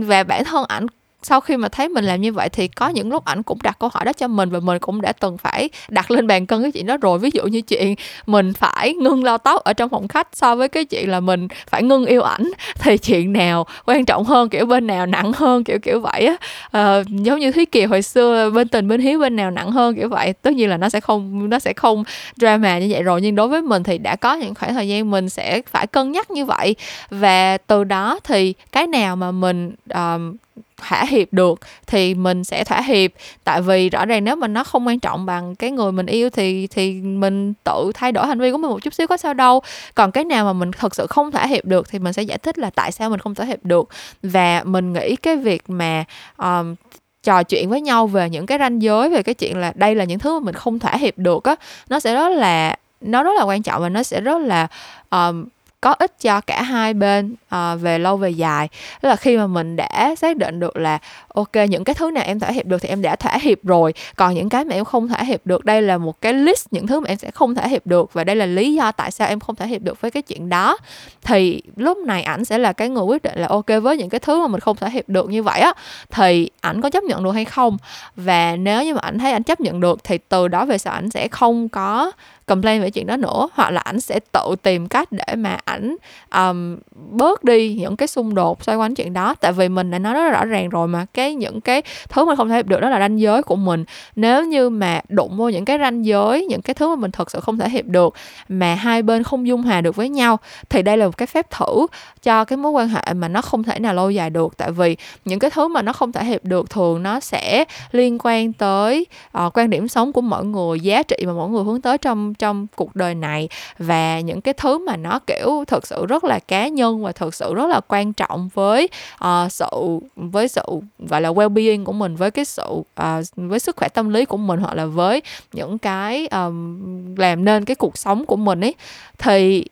Và 0.07 0.23
bản 0.23 0.43
thân 0.43 0.65
ảnh 0.67 0.87
sau 1.21 1.41
khi 1.41 1.57
mà 1.57 1.67
thấy 1.69 1.89
mình 1.89 2.05
làm 2.05 2.21
như 2.21 2.33
vậy 2.33 2.49
thì 2.49 2.67
có 2.67 2.89
những 2.89 3.11
lúc 3.11 3.25
ảnh 3.25 3.43
cũng 3.43 3.57
đặt 3.63 3.79
câu 3.79 3.89
hỏi 3.93 4.05
đó 4.05 4.13
cho 4.13 4.27
mình 4.27 4.49
và 4.49 4.59
mình 4.59 4.79
cũng 4.79 5.01
đã 5.01 5.11
từng 5.11 5.37
phải 5.37 5.69
đặt 5.89 6.11
lên 6.11 6.27
bàn 6.27 6.45
cân 6.45 6.61
cái 6.61 6.71
chuyện 6.71 6.85
đó 6.85 6.97
rồi. 6.97 7.19
Ví 7.19 7.29
dụ 7.33 7.43
như 7.43 7.61
chuyện 7.61 7.95
mình 8.25 8.53
phải 8.53 8.93
ngưng 8.93 9.23
lau 9.23 9.37
tóc 9.37 9.63
ở 9.63 9.73
trong 9.73 9.89
phòng 9.89 10.07
khách 10.07 10.27
so 10.33 10.55
với 10.55 10.67
cái 10.67 10.85
chuyện 10.85 11.09
là 11.09 11.19
mình 11.19 11.47
phải 11.67 11.83
ngưng 11.83 12.05
yêu 12.05 12.21
ảnh 12.21 12.51
thì 12.79 12.97
chuyện 12.97 13.33
nào 13.33 13.65
quan 13.85 14.05
trọng 14.05 14.23
hơn 14.23 14.49
kiểu 14.49 14.65
bên 14.65 14.87
nào 14.87 15.05
nặng 15.05 15.31
hơn 15.35 15.63
kiểu 15.63 15.79
kiểu 15.79 15.99
vậy 15.99 16.25
á. 16.25 16.35
À, 16.71 17.03
giống 17.09 17.39
như 17.39 17.51
thúy 17.51 17.65
kiều 17.65 17.87
hồi 17.87 18.01
xưa 18.01 18.49
bên 18.49 18.67
tình 18.67 18.87
bên 18.87 19.01
hiếu 19.01 19.19
bên 19.19 19.35
nào 19.35 19.51
nặng 19.51 19.71
hơn 19.71 19.95
kiểu 19.95 20.09
vậy. 20.09 20.33
Tất 20.33 20.53
nhiên 20.53 20.69
là 20.69 20.77
nó 20.77 20.89
sẽ 20.89 20.99
không 20.99 21.49
nó 21.49 21.59
sẽ 21.59 21.73
không 21.73 22.03
drama 22.35 22.79
như 22.79 22.87
vậy 22.89 23.03
rồi 23.03 23.21
nhưng 23.21 23.35
đối 23.35 23.47
với 23.47 23.61
mình 23.61 23.83
thì 23.83 23.97
đã 23.97 24.15
có 24.15 24.33
những 24.33 24.55
khoảng 24.55 24.73
thời 24.73 24.87
gian 24.87 25.11
mình 25.11 25.29
sẽ 25.29 25.61
phải 25.67 25.87
cân 25.87 26.11
nhắc 26.11 26.31
như 26.31 26.45
vậy. 26.45 26.75
Và 27.09 27.57
từ 27.57 27.83
đó 27.83 28.19
thì 28.23 28.53
cái 28.71 28.87
nào 28.87 29.15
mà 29.15 29.31
mình 29.31 29.75
um, 29.93 30.35
thỏa 30.77 31.05
hiệp 31.05 31.33
được 31.33 31.59
thì 31.87 32.13
mình 32.13 32.43
sẽ 32.43 32.63
thỏa 32.63 32.81
hiệp. 32.81 33.11
Tại 33.43 33.61
vì 33.61 33.89
rõ 33.89 34.05
ràng 34.05 34.23
nếu 34.23 34.35
mà 34.35 34.47
nó 34.47 34.63
không 34.63 34.87
quan 34.87 34.99
trọng 34.99 35.25
bằng 35.25 35.55
cái 35.55 35.71
người 35.71 35.91
mình 35.91 36.05
yêu 36.05 36.29
thì 36.29 36.67
thì 36.67 36.91
mình 37.01 37.53
tự 37.63 37.91
thay 37.93 38.11
đổi 38.11 38.27
hành 38.27 38.39
vi 38.39 38.51
của 38.51 38.57
mình 38.57 38.71
một 38.71 38.83
chút 38.83 38.93
xíu 38.93 39.07
có 39.07 39.17
sao 39.17 39.33
đâu. 39.33 39.61
Còn 39.95 40.11
cái 40.11 40.23
nào 40.23 40.45
mà 40.45 40.53
mình 40.53 40.71
thật 40.71 40.95
sự 40.95 41.07
không 41.07 41.31
thỏa 41.31 41.45
hiệp 41.45 41.65
được 41.65 41.89
thì 41.89 41.99
mình 41.99 42.13
sẽ 42.13 42.21
giải 42.21 42.37
thích 42.37 42.57
là 42.57 42.69
tại 42.69 42.91
sao 42.91 43.09
mình 43.09 43.19
không 43.19 43.35
thỏa 43.35 43.45
hiệp 43.45 43.65
được. 43.65 43.89
Và 44.23 44.63
mình 44.65 44.93
nghĩ 44.93 45.15
cái 45.15 45.35
việc 45.35 45.69
mà 45.69 46.03
um, 46.37 46.75
trò 47.23 47.43
chuyện 47.43 47.69
với 47.69 47.81
nhau 47.81 48.07
về 48.07 48.29
những 48.29 48.45
cái 48.45 48.57
ranh 48.57 48.81
giới 48.81 49.09
về 49.09 49.23
cái 49.23 49.35
chuyện 49.35 49.57
là 49.57 49.73
đây 49.75 49.95
là 49.95 50.03
những 50.03 50.19
thứ 50.19 50.39
mà 50.39 50.45
mình 50.45 50.55
không 50.55 50.79
thỏa 50.79 50.91
hiệp 50.91 51.17
được 51.17 51.43
á 51.43 51.55
nó 51.89 51.99
sẽ 51.99 52.13
rất 52.13 52.29
là 52.29 52.75
nó 53.01 53.23
rất 53.23 53.31
là 53.37 53.43
quan 53.43 53.63
trọng 53.63 53.81
và 53.81 53.89
nó 53.89 54.03
sẽ 54.03 54.21
rất 54.21 54.41
là 54.41 54.67
um, 55.09 55.45
có 55.81 55.93
ích 55.93 56.19
cho 56.21 56.41
cả 56.41 56.61
hai 56.61 56.93
bên 56.93 57.35
à, 57.49 57.75
về 57.75 57.99
lâu 57.99 58.17
về 58.17 58.29
dài. 58.29 58.69
Tức 59.01 59.09
là 59.09 59.15
khi 59.15 59.37
mà 59.37 59.47
mình 59.47 59.75
đã 59.75 60.15
xác 60.17 60.37
định 60.37 60.59
được 60.59 60.77
là 60.77 60.99
ok 61.33 61.55
những 61.69 61.83
cái 61.83 61.93
thứ 61.93 62.11
nào 62.11 62.23
em 62.23 62.39
thỏa 62.39 62.49
hiệp 62.49 62.65
được 62.65 62.81
thì 62.81 62.89
em 62.89 63.01
đã 63.01 63.15
thỏa 63.15 63.37
hiệp 63.37 63.63
rồi 63.63 63.93
còn 64.15 64.33
những 64.33 64.49
cái 64.49 64.65
mà 64.65 64.75
em 64.75 64.85
không 64.85 65.07
thỏa 65.07 65.23
hiệp 65.23 65.45
được 65.45 65.65
đây 65.65 65.81
là 65.81 65.97
một 65.97 66.21
cái 66.21 66.33
list 66.33 66.67
những 66.71 66.87
thứ 66.87 66.99
mà 66.99 67.09
em 67.09 67.17
sẽ 67.17 67.31
không 67.31 67.55
thỏa 67.55 67.67
hiệp 67.67 67.87
được 67.87 68.13
và 68.13 68.23
đây 68.23 68.35
là 68.35 68.45
lý 68.45 68.73
do 68.73 68.91
tại 68.91 69.11
sao 69.11 69.27
em 69.27 69.39
không 69.39 69.55
thỏa 69.55 69.67
hiệp 69.67 69.81
được 69.81 70.01
với 70.01 70.11
cái 70.11 70.21
chuyện 70.21 70.49
đó 70.49 70.77
thì 71.21 71.61
lúc 71.75 71.97
này 71.97 72.23
ảnh 72.23 72.45
sẽ 72.45 72.57
là 72.57 72.73
cái 72.73 72.89
người 72.89 73.03
quyết 73.03 73.23
định 73.23 73.39
là 73.39 73.47
ok 73.47 73.65
với 73.83 73.97
những 73.97 74.09
cái 74.09 74.19
thứ 74.19 74.41
mà 74.41 74.47
mình 74.47 74.59
không 74.59 74.75
thỏa 74.75 74.89
hiệp 74.89 75.09
được 75.09 75.29
như 75.29 75.43
vậy 75.43 75.59
á 75.59 75.73
thì 76.09 76.49
ảnh 76.61 76.81
có 76.81 76.89
chấp 76.89 77.03
nhận 77.03 77.23
được 77.23 77.31
hay 77.31 77.45
không? 77.45 77.77
Và 78.15 78.55
nếu 78.55 78.83
như 78.83 78.93
mà 78.93 79.01
ảnh 79.03 79.19
thấy 79.19 79.31
ảnh 79.31 79.43
chấp 79.43 79.59
nhận 79.59 79.79
được 79.79 80.03
thì 80.03 80.17
từ 80.17 80.47
đó 80.47 80.65
về 80.65 80.77
sau 80.77 80.93
ảnh 80.93 81.09
sẽ 81.09 81.27
không 81.27 81.69
có 81.69 82.11
complain 82.47 82.81
về 82.81 82.89
chuyện 82.89 83.07
đó 83.07 83.17
nữa 83.17 83.49
hoặc 83.53 83.69
là 83.69 83.81
ảnh 83.81 84.01
sẽ 84.01 84.19
tự 84.31 84.55
tìm 84.63 84.87
cách 84.87 85.11
để 85.11 85.35
mà 85.35 85.57
ảnh 85.65 85.95
um, 86.35 86.77
bớt 87.11 87.43
đi 87.43 87.73
những 87.73 87.97
cái 87.97 88.07
xung 88.07 88.35
đột 88.35 88.63
xoay 88.63 88.77
quanh 88.77 88.95
chuyện 88.95 89.13
đó. 89.13 89.35
Tại 89.39 89.51
vì 89.51 89.69
mình 89.69 89.91
đã 89.91 89.99
nói 89.99 90.13
rất 90.13 90.23
là 90.23 90.31
rõ 90.31 90.45
ràng 90.45 90.69
rồi 90.69 90.87
mà 90.87 91.05
cái 91.13 91.35
những 91.35 91.61
cái 91.61 91.81
thứ 92.09 92.25
mình 92.25 92.35
không 92.35 92.49
thể 92.49 92.55
hiệp 92.55 92.65
được 92.65 92.79
đó 92.79 92.89
là 92.89 92.99
ranh 92.99 93.19
giới 93.19 93.43
của 93.43 93.55
mình. 93.55 93.85
Nếu 94.15 94.45
như 94.45 94.69
mà 94.69 95.01
đụng 95.09 95.37
vô 95.37 95.49
những 95.49 95.65
cái 95.65 95.77
ranh 95.79 96.05
giới 96.05 96.45
những 96.45 96.61
cái 96.61 96.73
thứ 96.73 96.95
mà 96.95 96.95
mình 96.95 97.11
thật 97.11 97.31
sự 97.31 97.39
không 97.39 97.57
thể 97.57 97.69
hiệp 97.69 97.85
được 97.85 98.13
mà 98.49 98.75
hai 98.75 99.01
bên 99.01 99.23
không 99.23 99.47
dung 99.47 99.61
hòa 99.61 99.81
được 99.81 99.95
với 99.95 100.09
nhau 100.09 100.37
thì 100.69 100.81
đây 100.81 100.97
là 100.97 101.05
một 101.05 101.17
cái 101.17 101.27
phép 101.27 101.49
thử 101.51 101.87
cho 102.23 102.45
cái 102.45 102.57
mối 102.57 102.71
quan 102.71 102.87
hệ 102.87 103.13
mà 103.13 103.27
nó 103.27 103.41
không 103.41 103.63
thể 103.63 103.79
nào 103.79 103.93
lâu 103.93 104.09
dài 104.11 104.29
được. 104.29 104.57
Tại 104.57 104.71
vì 104.71 104.97
những 105.25 105.39
cái 105.39 105.51
thứ 105.51 105.67
mà 105.67 105.81
nó 105.81 105.93
không 105.93 106.11
thể 106.11 106.23
hiệp 106.23 106.45
được 106.45 106.69
thường 106.69 107.03
nó 107.03 107.19
sẽ 107.19 107.63
liên 107.91 108.17
quan 108.23 108.53
tới 108.53 109.05
uh, 109.37 109.57
quan 109.57 109.69
điểm 109.69 109.87
sống 109.87 110.13
của 110.13 110.21
mỗi 110.21 110.45
người 110.45 110.79
giá 110.79 111.03
trị 111.03 111.17
mà 111.25 111.33
mỗi 111.33 111.49
người 111.49 111.63
hướng 111.63 111.81
tới 111.81 111.97
trong 111.97 112.33
trong 112.39 112.67
cuộc 112.75 112.95
đời 112.95 113.15
này. 113.15 113.49
Và 113.79 114.19
những 114.19 114.41
cái 114.41 114.53
thứ 114.53 114.85
mà 114.85 114.97
nó 114.97 115.19
kiểu 115.27 115.63
thực 115.67 115.87
sự 115.87 116.05
rất 116.05 116.23
là 116.23 116.39
cá 116.39 116.67
nhân 116.67 117.03
và 117.03 117.11
thực 117.11 117.35
sự 117.35 117.53
rất 117.53 117.69
là 117.69 117.81
quan 117.87 118.13
trọng 118.13 118.49
với 118.53 118.89
uh, 119.25 119.51
sự 119.51 119.99
với 120.15 120.47
sự 120.47 120.63
gọi 120.99 121.21
là 121.21 121.29
well-being 121.29 121.83
của 121.83 121.93
mình 121.93 122.15
với 122.15 122.31
cái 122.31 122.45
sự 122.45 122.67
uh, 122.69 123.25
với 123.35 123.59
sức 123.59 123.75
khỏe 123.75 123.89
tâm 123.89 124.09
lý 124.09 124.25
của 124.25 124.37
mình 124.37 124.59
hoặc 124.59 124.73
là 124.73 124.85
với 124.85 125.21
những 125.53 125.77
cái 125.77 126.27
um, 126.27 127.15
làm 127.15 127.45
nên 127.45 127.65
cái 127.65 127.75
cuộc 127.75 127.97
sống 127.97 128.25
của 128.25 128.35
mình 128.35 128.61
ấy 128.61 128.75
thì 129.17 129.65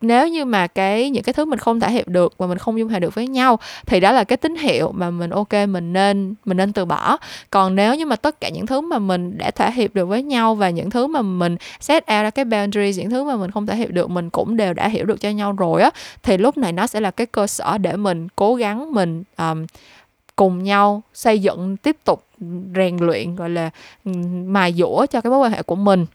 nếu 0.00 0.28
như 0.28 0.44
mà 0.44 0.66
cái 0.66 1.10
những 1.10 1.22
cái 1.22 1.32
thứ 1.32 1.44
mình 1.44 1.58
không 1.58 1.80
thể 1.80 1.90
hiệp 1.90 2.08
được 2.08 2.34
và 2.38 2.46
mình 2.46 2.58
không 2.58 2.78
dung 2.78 2.88
hòa 2.88 2.98
được 2.98 3.14
với 3.14 3.28
nhau 3.28 3.58
thì 3.86 4.00
đó 4.00 4.12
là 4.12 4.24
cái 4.24 4.36
tín 4.36 4.56
hiệu 4.56 4.92
mà 4.92 5.10
mình 5.10 5.30
ok 5.30 5.52
mình 5.68 5.92
nên 5.92 6.34
mình 6.44 6.56
nên 6.56 6.72
từ 6.72 6.84
bỏ. 6.84 7.16
Còn 7.50 7.74
nếu 7.74 7.94
như 7.94 8.06
mà 8.06 8.16
tất 8.16 8.40
cả 8.40 8.48
những 8.48 8.66
thứ 8.66 8.80
mà 8.80 8.98
mình 8.98 9.38
đã 9.38 9.50
thể 9.50 9.70
hiệp 9.72 9.94
được 9.94 10.06
với 10.06 10.22
nhau 10.22 10.54
và 10.54 10.70
những 10.70 10.90
thứ 10.90 11.06
mà 11.06 11.22
mình 11.22 11.56
set 11.80 12.02
out 12.02 12.22
ra 12.22 12.30
cái 12.30 12.44
boundaries 12.44 12.98
những 12.98 13.10
thứ 13.10 13.24
mà 13.24 13.36
mình 13.36 13.50
không 13.50 13.66
thể 13.66 13.76
hiệp 13.76 13.90
được 13.90 14.10
mình 14.10 14.30
cũng 14.30 14.56
đều 14.56 14.72
đã 14.72 14.88
hiểu 14.88 15.04
được 15.04 15.20
cho 15.20 15.30
nhau 15.30 15.52
rồi 15.52 15.82
á 15.82 15.90
thì 16.22 16.36
lúc 16.36 16.58
này 16.58 16.72
nó 16.72 16.86
sẽ 16.86 17.00
là 17.00 17.10
cái 17.10 17.26
cơ 17.26 17.46
sở 17.46 17.78
để 17.78 17.96
mình 17.96 18.28
cố 18.36 18.54
gắng 18.54 18.92
mình 18.92 19.22
um, 19.38 19.66
cùng 20.36 20.62
nhau 20.62 21.02
xây 21.14 21.38
dựng 21.38 21.76
tiếp 21.76 21.96
tục 22.04 22.24
rèn 22.74 22.96
luyện 22.96 23.36
gọi 23.36 23.50
là 23.50 23.70
mài 24.46 24.72
dũa 24.72 25.06
cho 25.06 25.20
cái 25.20 25.30
mối 25.30 25.38
quan 25.38 25.52
hệ 25.52 25.62
của 25.62 25.76
mình 25.76 26.06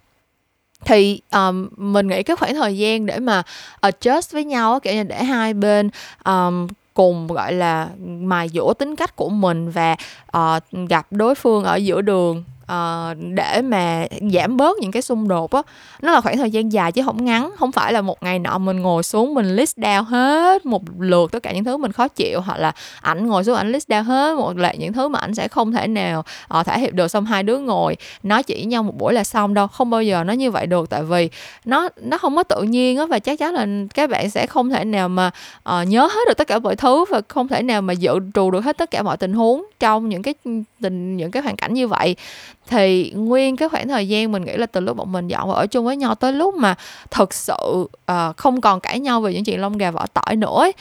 thì 0.86 1.22
um, 1.32 1.68
mình 1.78 2.08
nghĩ 2.08 2.24
cái 2.24 2.36
khoảng 2.36 2.54
thời 2.54 2.78
gian 2.78 3.06
để 3.06 3.20
mà 3.20 3.44
ờ, 3.80 3.90
adjust 3.90 4.34
với 4.34 4.46
nhau 4.46 4.80
kiểu 4.80 4.94
như 4.94 5.04
để 5.04 5.24
hai 5.24 5.54
bên 5.54 5.90
um, 6.26 6.68
cùng 6.94 7.28
gọi 7.28 7.54
là 7.54 7.90
mài 8.06 8.50
dũa 8.50 8.74
tính 8.74 8.96
cách 8.96 9.16
của 9.16 9.30
mình 9.30 9.70
và 9.70 9.96
uh, 10.38 10.64
gặp 10.90 11.08
đối 11.12 11.36
phương 11.36 11.64
ở 11.64 11.76
giữa 11.76 12.02
đường 12.02 12.44
uh, 12.72 13.18
để 13.34 13.62
mà 13.62 14.06
giảm 14.34 14.58
bớt 14.58 14.78
những 14.78 14.92
cái 14.92 15.02
xung 15.02 15.28
đột 15.28 15.52
á 15.52 15.62
nó 16.02 16.12
là 16.12 16.22
khoảng 16.22 16.38
thời 16.38 16.52
gian 16.52 16.72
dài 16.72 16.92
chứ 16.92 17.02
không 17.06 17.26
ngắn. 17.26 17.52
Không 17.58 17.72
phải 17.72 17.94
là 17.94 18.02
một 18.02 18.24
ngày 18.24 18.40
nọ 18.40 18.58
mình 18.58 18.80
ngồi 18.80 19.04
xuống 19.04 19.34
mình 19.34 19.56
list 19.56 19.78
down 19.78 20.04
hết 20.04 20.66
một 20.66 20.82
lượt 21.00 21.32
tất 21.32 21.44
cả 21.44 21.52
những 21.52 21.64
thứ 21.64 21.78
mình 21.78 21.92
khó 21.92 22.08
chịu 22.08 22.42
hoặc 22.42 22.58
là 22.58 22.72
ảnh 23.02 23.28
ngồi 23.28 23.44
xuống 23.44 23.56
ảnh 23.56 23.72
list 23.72 23.92
down 23.92 24.04
hết 24.04 24.36
một 24.38 24.58
loạt 24.58 24.80
những 24.80 24.94
thứ 24.94 25.08
mà 25.08 25.20
ảnh 25.20 25.36
sẽ 25.36 25.48
không 25.48 25.72
thể 25.72 25.88
nào 25.88 26.24
ờ, 26.48 26.60
uh, 26.60 26.66
thể 26.66 26.80
hiện 26.80 26.96
được 26.96 27.08
xong 27.08 27.26
hai 27.26 27.44
đứa 27.44 27.58
ngồi 27.58 27.96
nói 28.24 28.44
chỉ 28.44 28.66
nhau 28.66 28.84
một 28.84 28.98
buổi 28.98 29.14
là 29.14 29.24
xong 29.24 29.54
đâu. 29.54 29.68
Không 29.68 29.90
bao 29.90 30.04
giờ 30.04 30.24
nó 30.24 30.34
như 30.34 30.52
vậy 30.52 30.68
được 30.68 30.90
tại 30.90 31.04
vì 31.04 31.30
nó 31.66 31.90
nó 32.02 32.18
không 32.18 32.36
có 32.36 32.44
tự 32.44 32.64
nhiên 32.64 32.98
á 32.98 33.06
và 33.06 33.20
chắc 33.20 33.40
chắn 33.40 33.54
là 33.54 33.68
các 33.94 34.10
bạn 34.10 34.30
sẽ 34.30 34.48
không 34.48 34.70
thể 34.70 34.86
nào 34.86 35.10
mà 35.10 35.32
uh, 35.70 35.88
nhớ 35.88 36.02
hết 36.02 36.22
được 36.28 36.38
tất 36.38 36.48
cả 36.48 36.60
mọi 36.60 36.76
thứ 36.76 37.06
và 37.10 37.22
không 37.28 37.48
thể 37.48 37.62
nào 37.62 37.82
mà 37.82 37.94
dự 37.94 38.20
trù 38.34 38.52
được 38.52 38.64
hết 38.66 38.78
tất 38.78 38.92
cả 38.92 39.02
mọi 39.02 39.18
tình 39.18 39.34
huống 39.34 39.66
trong 39.80 40.10
những 40.10 40.22
cái 40.22 40.34
tình 40.82 41.18
những 41.18 41.32
cái 41.32 41.44
hoàn 41.44 41.56
cảnh 41.56 41.74
như 41.74 41.88
vậy 41.88 42.16
thì 42.68 43.12
nguyên 43.16 43.56
cái 43.56 43.70
khoảng 43.70 43.88
thời 43.88 44.08
gian 44.08 44.32
mình 44.32 44.46
nghĩ 44.46 44.58
là 44.58 44.66
từ 44.66 44.80
lúc 44.80 44.98
bọn 44.98 45.12
mình 45.12 45.28
dọn 45.28 45.48
vào 45.48 45.56
ở 45.56 45.68
chung 45.68 45.86
với 45.86 45.98
nhau 45.98 46.16
tới 46.16 46.34
lúc 46.34 46.56
mà 46.56 46.76
thực 47.12 47.34
sự 47.34 47.88
uh, 48.12 48.38
không 48.38 48.62
còn 48.62 48.80
cãi 48.80 49.00
nhau 49.00 49.22
về 49.22 49.34
những 49.34 49.44
chuyện 49.44 49.62
lông 49.62 49.78
gà 49.78 49.92
vỏ 49.92 50.06
tỏi 50.14 50.36
nữa 50.36 50.60
ấy, 50.60 50.74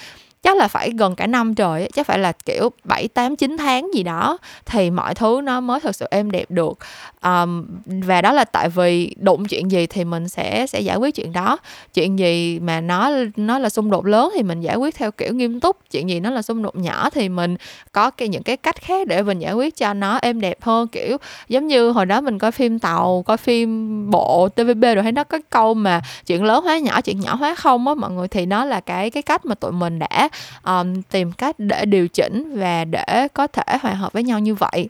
chắc 0.44 0.56
là 0.56 0.68
phải 0.68 0.90
gần 0.90 1.14
cả 1.14 1.26
năm 1.26 1.54
trời 1.54 1.88
chắc 1.94 2.06
phải 2.06 2.18
là 2.18 2.32
kiểu 2.32 2.70
7, 2.84 3.08
8, 3.08 3.36
9 3.36 3.56
tháng 3.56 3.94
gì 3.94 4.02
đó 4.02 4.38
thì 4.66 4.90
mọi 4.90 5.14
thứ 5.14 5.40
nó 5.44 5.60
mới 5.60 5.80
thật 5.80 5.96
sự 5.96 6.06
êm 6.10 6.30
đẹp 6.30 6.50
được. 6.50 6.78
Um, 7.24 7.66
và 7.86 8.22
đó 8.22 8.32
là 8.32 8.44
tại 8.44 8.68
vì 8.68 9.14
đụng 9.18 9.44
chuyện 9.44 9.70
gì 9.70 9.86
thì 9.86 10.04
mình 10.04 10.28
sẽ 10.28 10.66
sẽ 10.66 10.80
giải 10.80 10.96
quyết 10.96 11.14
chuyện 11.14 11.32
đó. 11.32 11.58
Chuyện 11.94 12.18
gì 12.18 12.58
mà 12.60 12.80
nó 12.80 13.10
nó 13.36 13.58
là 13.58 13.68
xung 13.68 13.90
đột 13.90 14.06
lớn 14.06 14.30
thì 14.34 14.42
mình 14.42 14.60
giải 14.60 14.76
quyết 14.76 14.94
theo 14.94 15.10
kiểu 15.10 15.34
nghiêm 15.34 15.60
túc. 15.60 15.76
Chuyện 15.90 16.08
gì 16.08 16.20
nó 16.20 16.30
là 16.30 16.42
xung 16.42 16.62
đột 16.62 16.76
nhỏ 16.76 17.10
thì 17.10 17.28
mình 17.28 17.56
có 17.92 18.10
cái 18.10 18.28
những 18.28 18.42
cái 18.42 18.56
cách 18.56 18.76
khác 18.80 19.06
để 19.06 19.22
mình 19.22 19.38
giải 19.38 19.52
quyết 19.52 19.76
cho 19.76 19.94
nó 19.94 20.18
êm 20.22 20.40
đẹp 20.40 20.62
hơn 20.62 20.88
kiểu 20.88 21.16
giống 21.48 21.66
như 21.66 21.90
hồi 21.90 22.06
đó 22.06 22.20
mình 22.20 22.38
coi 22.38 22.52
phim 22.52 22.78
tàu 22.78 23.22
coi 23.26 23.36
phim 23.36 24.10
bộ 24.10 24.48
tvb 24.48 24.82
rồi 24.82 25.02
thấy 25.02 25.12
nó 25.12 25.24
có 25.24 25.38
câu 25.50 25.74
mà 25.74 26.00
chuyện 26.26 26.44
lớn 26.44 26.64
hóa 26.64 26.78
nhỏ 26.78 27.00
chuyện 27.00 27.20
nhỏ 27.20 27.34
hóa 27.34 27.54
không 27.54 27.88
á 27.88 27.94
mọi 27.94 28.10
người 28.10 28.28
thì 28.28 28.46
nó 28.46 28.64
là 28.64 28.80
cái 28.80 29.10
cái 29.10 29.22
cách 29.22 29.46
mà 29.46 29.54
tụi 29.54 29.72
mình 29.72 29.98
đã 29.98 30.28
um, 30.64 31.02
tìm 31.02 31.32
cách 31.32 31.54
để 31.58 31.84
điều 31.84 32.08
chỉnh 32.08 32.58
và 32.58 32.84
để 32.84 33.28
có 33.34 33.46
thể 33.46 33.78
hòa 33.80 33.94
hợp 33.94 34.12
với 34.12 34.22
nhau 34.22 34.38
như 34.38 34.54
vậy. 34.54 34.88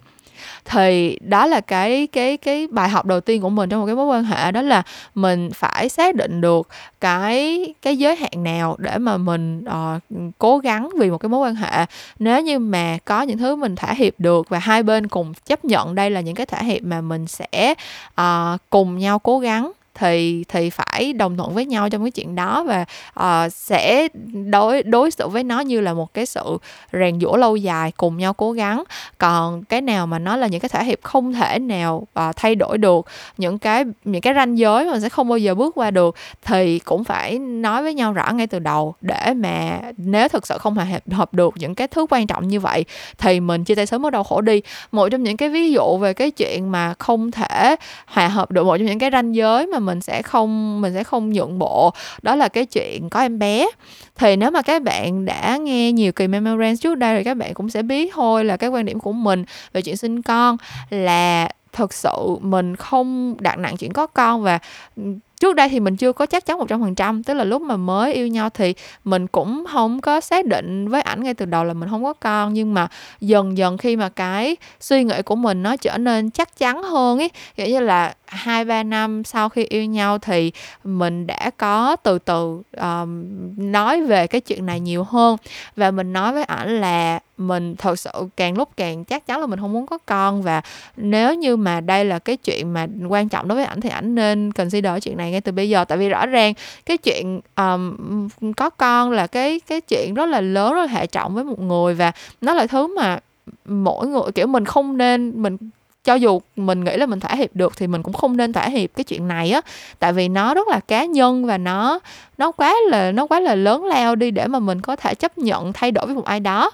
Thì 0.64 1.18
đó 1.20 1.46
là 1.46 1.60
cái 1.60 2.06
cái 2.06 2.36
cái 2.36 2.66
bài 2.66 2.88
học 2.88 3.06
đầu 3.06 3.20
tiên 3.20 3.42
của 3.42 3.50
mình 3.50 3.68
trong 3.70 3.80
một 3.80 3.86
cái 3.86 3.94
mối 3.94 4.06
quan 4.06 4.24
hệ 4.24 4.52
đó 4.52 4.62
là 4.62 4.82
mình 5.14 5.50
phải 5.54 5.88
xác 5.88 6.14
định 6.14 6.40
được 6.40 6.68
cái 7.00 7.66
cái 7.82 7.96
giới 7.96 8.16
hạn 8.16 8.44
nào 8.44 8.76
để 8.78 8.98
mà 8.98 9.16
mình 9.16 9.64
uh, 9.64 10.02
cố 10.38 10.58
gắng 10.58 10.88
vì 10.98 11.10
một 11.10 11.18
cái 11.18 11.28
mối 11.28 11.40
quan 11.48 11.54
hệ. 11.54 11.86
Nếu 12.18 12.40
như 12.40 12.58
mà 12.58 12.98
có 13.04 13.22
những 13.22 13.38
thứ 13.38 13.56
mình 13.56 13.76
thỏa 13.76 13.92
hiệp 13.92 14.14
được 14.18 14.48
và 14.48 14.58
hai 14.58 14.82
bên 14.82 15.08
cùng 15.08 15.34
chấp 15.34 15.64
nhận 15.64 15.94
đây 15.94 16.10
là 16.10 16.20
những 16.20 16.34
cái 16.34 16.46
thỏa 16.46 16.60
hiệp 16.60 16.82
mà 16.82 17.00
mình 17.00 17.26
sẽ 17.26 17.74
uh, 18.20 18.60
cùng 18.70 18.98
nhau 18.98 19.18
cố 19.18 19.38
gắng 19.38 19.72
thì 19.94 20.44
thì 20.48 20.70
phải 20.70 21.12
đồng 21.12 21.36
thuận 21.36 21.54
với 21.54 21.66
nhau 21.66 21.88
trong 21.88 22.04
cái 22.04 22.10
chuyện 22.10 22.34
đó 22.34 22.64
và 22.64 22.84
uh, 23.20 23.52
sẽ 23.52 24.08
đối 24.50 24.82
đối 24.82 25.10
xử 25.10 25.28
với 25.28 25.44
nó 25.44 25.60
như 25.60 25.80
là 25.80 25.94
một 25.94 26.14
cái 26.14 26.26
sự 26.26 26.58
rèn 26.92 27.20
giũa 27.20 27.36
lâu 27.36 27.56
dài 27.56 27.92
cùng 27.96 28.16
nhau 28.16 28.32
cố 28.32 28.52
gắng. 28.52 28.84
Còn 29.18 29.64
cái 29.64 29.80
nào 29.80 30.06
mà 30.06 30.18
nó 30.18 30.36
là 30.36 30.46
những 30.46 30.60
cái 30.60 30.68
thỏa 30.68 30.82
hiệp 30.82 30.98
không 31.02 31.32
thể 31.32 31.58
nào 31.58 32.06
uh, 32.20 32.36
thay 32.36 32.54
đổi 32.54 32.78
được 32.78 33.06
những 33.36 33.58
cái 33.58 33.84
những 34.04 34.22
cái 34.22 34.34
ranh 34.34 34.58
giới 34.58 34.84
mà 34.84 35.00
sẽ 35.00 35.08
không 35.08 35.28
bao 35.28 35.38
giờ 35.38 35.54
bước 35.54 35.74
qua 35.74 35.90
được 35.90 36.16
thì 36.44 36.78
cũng 36.78 37.04
phải 37.04 37.38
nói 37.38 37.82
với 37.82 37.94
nhau 37.94 38.12
rõ 38.12 38.32
ngay 38.32 38.46
từ 38.46 38.58
đầu 38.58 38.94
để 39.00 39.34
mà 39.34 39.80
nếu 39.96 40.28
thực 40.28 40.46
sự 40.46 40.58
không 40.58 40.74
hòa 40.74 40.84
hợp, 40.84 41.02
hợp 41.12 41.34
được 41.34 41.54
những 41.56 41.74
cái 41.74 41.88
thứ 41.88 42.06
quan 42.10 42.26
trọng 42.26 42.48
như 42.48 42.60
vậy 42.60 42.84
thì 43.18 43.40
mình 43.40 43.64
chia 43.64 43.74
tay 43.74 43.86
sớm 43.86 44.06
ở 44.06 44.10
đau 44.10 44.24
khổ 44.24 44.40
đi. 44.40 44.62
Một 44.92 45.08
trong 45.08 45.22
những 45.22 45.36
cái 45.36 45.48
ví 45.48 45.72
dụ 45.72 45.98
về 45.98 46.12
cái 46.12 46.30
chuyện 46.30 46.72
mà 46.72 46.94
không 46.98 47.30
thể 47.30 47.76
hòa 48.06 48.28
hợp 48.28 48.50
được 48.50 48.64
một 48.66 48.76
trong 48.76 48.86
những 48.86 48.98
cái 48.98 49.10
ranh 49.10 49.34
giới 49.34 49.66
mà 49.66 49.78
mình 49.86 50.00
sẽ 50.00 50.22
không, 50.22 50.80
mình 50.80 50.94
sẽ 50.94 51.04
không 51.04 51.32
nhượng 51.32 51.58
bộ. 51.58 51.92
Đó 52.22 52.36
là 52.36 52.48
cái 52.48 52.66
chuyện 52.66 53.10
có 53.10 53.20
em 53.20 53.38
bé. 53.38 53.66
Thì 54.14 54.36
nếu 54.36 54.50
mà 54.50 54.62
các 54.62 54.82
bạn 54.82 55.24
đã 55.24 55.56
nghe 55.56 55.92
nhiều 55.92 56.12
kỳ 56.12 56.26
memorand 56.26 56.82
trước 56.82 56.94
đây 56.94 57.14
rồi 57.14 57.24
các 57.24 57.36
bạn 57.36 57.54
cũng 57.54 57.70
sẽ 57.70 57.82
biết 57.82 58.12
thôi 58.14 58.44
là 58.44 58.56
cái 58.56 58.70
quan 58.70 58.84
điểm 58.84 59.00
của 59.00 59.12
mình 59.12 59.44
về 59.72 59.82
chuyện 59.82 59.96
sinh 59.96 60.22
con 60.22 60.56
là 60.90 61.48
thực 61.72 61.92
sự 61.92 62.36
mình 62.40 62.76
không 62.76 63.36
đặt 63.40 63.58
nặng 63.58 63.76
chuyện 63.76 63.92
có 63.92 64.06
con 64.06 64.42
và 64.42 64.58
ừ, 64.96 65.02
trước 65.40 65.56
đây 65.56 65.68
thì 65.68 65.80
mình 65.80 65.96
chưa 65.96 66.12
có 66.12 66.26
chắc 66.26 66.46
chắn 66.46 66.58
một 66.58 66.68
trăm 66.68 66.80
phần 66.80 66.94
trăm. 66.94 67.22
Tức 67.22 67.34
là 67.34 67.44
lúc 67.44 67.62
mà 67.62 67.76
mới 67.76 68.14
yêu 68.14 68.28
nhau 68.28 68.50
thì 68.50 68.74
mình 69.04 69.26
cũng 69.26 69.64
không 69.72 70.00
có 70.00 70.20
xác 70.20 70.46
định 70.46 70.88
với 70.88 71.02
ảnh 71.02 71.24
ngay 71.24 71.34
từ 71.34 71.46
đầu 71.46 71.64
là 71.64 71.74
mình 71.74 71.88
không 71.88 72.04
có 72.04 72.12
con. 72.12 72.54
Nhưng 72.54 72.74
mà 72.74 72.88
dần 73.20 73.58
dần 73.58 73.78
khi 73.78 73.96
mà 73.96 74.08
cái 74.08 74.56
suy 74.80 75.04
nghĩ 75.04 75.22
của 75.22 75.36
mình 75.36 75.62
nó 75.62 75.76
trở 75.76 75.98
nên 75.98 76.30
chắc 76.30 76.58
chắn 76.58 76.82
hơn 76.82 77.18
ấy, 77.18 77.30
kiểu 77.56 77.66
như 77.66 77.80
là 77.80 78.14
hai 78.26 78.64
ba 78.64 78.82
năm 78.82 79.24
sau 79.24 79.48
khi 79.48 79.64
yêu 79.64 79.84
nhau 79.84 80.18
thì 80.18 80.52
mình 80.84 81.26
đã 81.26 81.50
có 81.56 81.96
từ 81.96 82.18
từ 82.18 82.62
um, 82.76 83.24
nói 83.56 84.02
về 84.02 84.26
cái 84.26 84.40
chuyện 84.40 84.66
này 84.66 84.80
nhiều 84.80 85.04
hơn. 85.04 85.36
Và 85.76 85.90
mình 85.90 86.12
nói 86.12 86.32
với 86.32 86.44
ảnh 86.44 86.80
là 86.80 87.20
mình 87.38 87.76
thật 87.76 87.98
sự 87.98 88.10
càng 88.36 88.58
lúc 88.58 88.68
càng 88.76 89.04
chắc 89.04 89.26
chắn 89.26 89.40
là 89.40 89.46
mình 89.46 89.60
không 89.60 89.72
muốn 89.72 89.86
có 89.86 89.98
con. 90.06 90.42
Và 90.42 90.62
nếu 90.96 91.34
như 91.34 91.56
mà 91.56 91.80
đây 91.80 92.04
là 92.04 92.18
cái 92.18 92.36
chuyện 92.36 92.72
mà 92.72 92.86
quan 93.08 93.28
trọng 93.28 93.48
đối 93.48 93.56
với 93.56 93.64
ảnh 93.64 93.80
thì 93.80 93.88
ảnh 93.88 94.14
nên 94.14 94.52
consider 94.52 94.92
chuyện 95.02 95.16
này 95.16 95.30
ngay 95.30 95.40
từ 95.40 95.52
bây 95.52 95.68
giờ. 95.68 95.84
Tại 95.84 95.98
vì 95.98 96.08
rõ 96.08 96.26
ràng 96.26 96.54
cái 96.86 96.96
chuyện 96.96 97.40
um, 97.56 98.28
có 98.56 98.70
con 98.70 99.10
là 99.10 99.26
cái 99.26 99.60
cái 99.60 99.80
chuyện 99.80 100.14
rất 100.14 100.26
là 100.26 100.40
lớn 100.40 100.74
rất 100.74 100.80
là 100.80 100.86
hệ 100.86 101.06
trọng 101.06 101.34
với 101.34 101.44
một 101.44 101.60
người. 101.60 101.94
Và 101.94 102.12
nó 102.40 102.54
là 102.54 102.66
thứ 102.66 102.96
mà 102.96 103.18
mỗi 103.64 104.06
người 104.06 104.22
kiểu 104.34 104.46
mình 104.46 104.64
không 104.64 104.96
nên 104.96 105.42
mình 105.42 105.56
cho 106.04 106.14
dù 106.14 106.40
mình 106.56 106.84
nghĩ 106.84 106.96
là 106.96 107.06
mình 107.06 107.20
thỏa 107.20 107.34
hiệp 107.34 107.56
được 107.56 107.72
thì 107.76 107.86
mình 107.86 108.02
cũng 108.02 108.12
không 108.12 108.36
nên 108.36 108.52
thỏa 108.52 108.66
hiệp 108.68 108.90
cái 108.96 109.04
chuyện 109.04 109.28
này 109.28 109.50
á. 109.50 109.60
Tại 109.98 110.12
vì 110.12 110.28
nó 110.28 110.54
rất 110.54 110.68
là 110.68 110.80
cá 110.80 111.04
nhân 111.04 111.46
và 111.46 111.58
nó 111.58 111.98
nó 112.38 112.52
quá 112.52 112.74
là, 112.90 113.12
nó 113.12 113.26
quá 113.26 113.40
là 113.40 113.54
lớn 113.54 113.84
lao 113.84 114.16
đi 114.16 114.30
để 114.30 114.46
mà 114.46 114.58
mình 114.58 114.80
có 114.80 114.96
thể 114.96 115.14
chấp 115.14 115.38
nhận 115.38 115.72
thay 115.72 115.90
đổi 115.90 116.06
với 116.06 116.14
một 116.14 116.24
ai 116.24 116.40
đó 116.40 116.70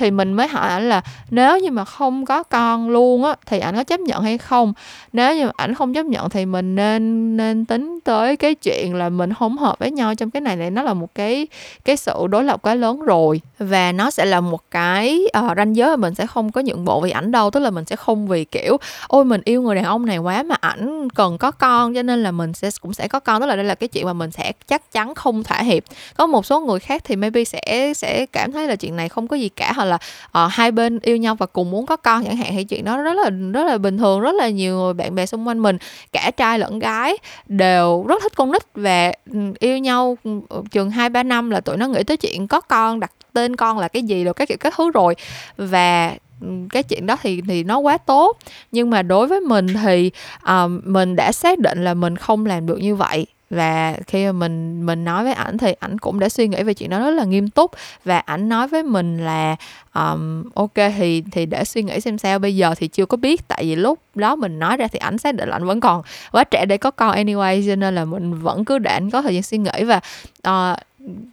thì 0.00 0.10
mình 0.10 0.32
mới 0.32 0.48
hỏi 0.48 0.68
ảnh 0.68 0.88
là 0.88 1.02
nếu 1.30 1.58
như 1.58 1.70
mà 1.70 1.84
không 1.84 2.24
có 2.24 2.42
con 2.42 2.90
luôn 2.90 3.24
á 3.24 3.34
thì 3.46 3.58
ảnh 3.58 3.76
có 3.76 3.84
chấp 3.84 4.00
nhận 4.00 4.22
hay 4.22 4.38
không? 4.38 4.72
Nếu 5.12 5.36
như 5.36 5.50
ảnh 5.56 5.74
không 5.74 5.94
chấp 5.94 6.06
nhận 6.06 6.30
thì 6.30 6.46
mình 6.46 6.74
nên 6.74 7.36
nên 7.36 7.64
tính 7.64 7.98
tới 8.04 8.36
cái 8.36 8.54
chuyện 8.54 8.94
là 8.94 9.08
mình 9.08 9.34
không 9.34 9.58
hợp 9.58 9.78
với 9.78 9.90
nhau 9.90 10.14
trong 10.14 10.30
cái 10.30 10.40
này 10.40 10.56
này 10.56 10.70
nó 10.70 10.82
là 10.82 10.94
một 10.94 11.14
cái 11.14 11.46
cái 11.84 11.96
sự 11.96 12.26
đối 12.30 12.44
lập 12.44 12.62
quá 12.62 12.74
lớn 12.74 13.00
rồi. 13.00 13.40
Và 13.58 13.92
nó 13.92 14.10
sẽ 14.10 14.24
là 14.24 14.40
một 14.40 14.60
cái 14.70 15.20
uh, 15.38 15.56
ranh 15.56 15.76
giới 15.76 15.90
mà 15.90 15.96
mình 15.96 16.14
sẽ 16.14 16.26
không 16.26 16.52
có 16.52 16.60
nhượng 16.60 16.84
bộ 16.84 17.00
vì 17.00 17.10
ảnh 17.10 17.32
đâu. 17.32 17.50
Tức 17.50 17.60
là 17.60 17.70
mình 17.70 17.84
sẽ 17.84 17.96
không 17.96 18.28
vì 18.28 18.44
kiểu 18.44 18.76
ôi 19.08 19.24
mình 19.24 19.40
yêu 19.44 19.62
người 19.62 19.74
đàn 19.74 19.84
ông 19.84 20.06
này 20.06 20.18
quá 20.18 20.42
mà 20.42 20.54
ảnh 20.60 21.08
cần 21.14 21.38
có 21.38 21.50
con 21.50 21.94
cho 21.94 22.02
nên 22.02 22.22
là 22.22 22.30
mình 22.30 22.52
sẽ 22.52 22.70
cũng 22.80 22.94
sẽ 22.94 23.08
có 23.08 23.20
con. 23.20 23.40
Tức 23.40 23.46
là 23.46 23.56
đây 23.56 23.64
là 23.64 23.74
cái 23.74 23.88
chuyện 23.88 24.06
mà 24.06 24.12
mình 24.12 24.30
sẽ 24.30 24.52
chắc 24.68 24.92
chắn 24.92 25.14
không 25.14 25.42
thỏa 25.42 25.58
hiệp. 25.58 25.82
Có 26.16 26.26
một 26.26 26.46
số 26.46 26.60
người 26.60 26.80
khác 26.80 27.02
thì 27.04 27.16
maybe 27.16 27.44
sẽ 27.44 27.92
sẽ 27.96 28.26
cảm 28.32 28.52
thấy 28.52 28.68
là 28.68 28.76
chuyện 28.76 28.96
này 28.96 29.08
không 29.08 29.28
có 29.28 29.36
gì 29.36 29.48
cả 29.48 29.72
hoặc 29.76 29.84
là 29.90 29.98
uh, 30.44 30.52
hai 30.52 30.72
bên 30.72 30.98
yêu 31.02 31.16
nhau 31.16 31.34
và 31.34 31.46
cùng 31.46 31.70
muốn 31.70 31.86
có 31.86 31.96
con 31.96 32.24
chẳng 32.24 32.36
hạn 32.36 32.52
thì 32.52 32.64
chuyện 32.64 32.84
đó 32.84 32.96
rất 32.96 33.12
là 33.12 33.30
rất 33.30 33.64
là 33.64 33.78
bình 33.78 33.98
thường 33.98 34.20
rất 34.20 34.34
là 34.34 34.48
nhiều 34.48 34.76
người 34.76 34.94
bạn 34.94 35.14
bè 35.14 35.26
xung 35.26 35.48
quanh 35.48 35.62
mình 35.62 35.78
cả 36.12 36.30
trai 36.36 36.58
lẫn 36.58 36.78
gái 36.78 37.16
đều 37.46 38.04
rất 38.08 38.22
thích 38.22 38.32
con 38.36 38.52
nít 38.52 38.62
và 38.74 39.12
ừ, 39.32 39.38
yêu 39.58 39.78
nhau. 39.78 40.18
Ừ, 40.24 40.40
chừng 40.70 40.90
hai 40.90 41.08
ba 41.08 41.22
năm 41.22 41.50
là 41.50 41.60
tụi 41.60 41.76
nó 41.76 41.86
nghĩ 41.86 42.02
tới 42.02 42.16
chuyện 42.16 42.48
có 42.48 42.60
con 42.60 43.00
đặt 43.00 43.12
tên 43.32 43.56
con 43.56 43.78
là 43.78 43.88
cái 43.88 44.02
gì 44.02 44.24
rồi 44.24 44.34
các 44.34 44.48
kiểu 44.48 44.58
các 44.60 44.74
thứ 44.76 44.90
rồi. 44.90 45.16
Và 45.56 46.14
ừ, 46.40 46.46
cái 46.70 46.82
chuyện 46.82 47.06
đó 47.06 47.16
thì 47.22 47.40
thì 47.48 47.64
nó 47.64 47.78
quá 47.78 47.98
tốt. 47.98 48.38
Nhưng 48.72 48.90
mà 48.90 49.02
đối 49.02 49.26
với 49.26 49.40
mình 49.40 49.66
thì 49.82 50.10
uh, 50.36 50.70
mình 50.84 51.16
đã 51.16 51.32
xác 51.32 51.58
định 51.58 51.84
là 51.84 51.94
mình 51.94 52.16
không 52.16 52.46
làm 52.46 52.66
được 52.66 52.78
như 52.78 52.94
vậy 52.94 53.26
và 53.50 53.96
khi 54.06 54.26
mà 54.26 54.32
mình 54.32 54.86
mình 54.86 55.04
nói 55.04 55.24
với 55.24 55.32
ảnh 55.32 55.58
thì 55.58 55.72
ảnh 55.72 55.98
cũng 55.98 56.18
đã 56.20 56.28
suy 56.28 56.48
nghĩ 56.48 56.62
về 56.62 56.74
chuyện 56.74 56.90
đó 56.90 56.98
rất 56.98 57.10
là 57.10 57.24
nghiêm 57.24 57.48
túc. 57.48 57.70
Và 58.04 58.18
ảnh 58.18 58.48
nói 58.48 58.68
với 58.68 58.82
mình 58.82 59.24
là 59.24 59.56
um, 59.94 60.44
ok 60.54 60.74
thì 60.74 61.22
thì 61.32 61.46
để 61.46 61.64
suy 61.64 61.82
nghĩ 61.82 62.00
xem 62.00 62.18
sao. 62.18 62.38
Bây 62.38 62.56
giờ 62.56 62.74
thì 62.74 62.88
chưa 62.88 63.06
có 63.06 63.16
biết. 63.16 63.48
Tại 63.48 63.64
vì 63.64 63.76
lúc 63.76 63.98
đó 64.14 64.36
mình 64.36 64.58
nói 64.58 64.76
ra 64.76 64.86
thì 64.88 64.98
ảnh 64.98 65.18
xác 65.18 65.34
định 65.34 65.48
là 65.48 65.56
ảnh 65.56 65.64
vẫn 65.64 65.80
còn 65.80 66.02
quá 66.32 66.44
trẻ 66.44 66.66
để 66.66 66.76
có 66.76 66.90
con 66.90 67.16
anyway. 67.16 67.66
Cho 67.66 67.76
nên 67.76 67.94
là 67.94 68.04
mình 68.04 68.34
vẫn 68.34 68.64
cứ 68.64 68.78
để 68.78 68.90
ảnh 68.90 69.10
có 69.10 69.22
thời 69.22 69.34
gian 69.34 69.42
suy 69.42 69.58
nghĩ. 69.58 69.84
Và 69.84 70.00
uh, 70.48 70.78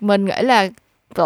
mình 0.02 0.26
nghĩ 0.26 0.42
là 0.42 0.70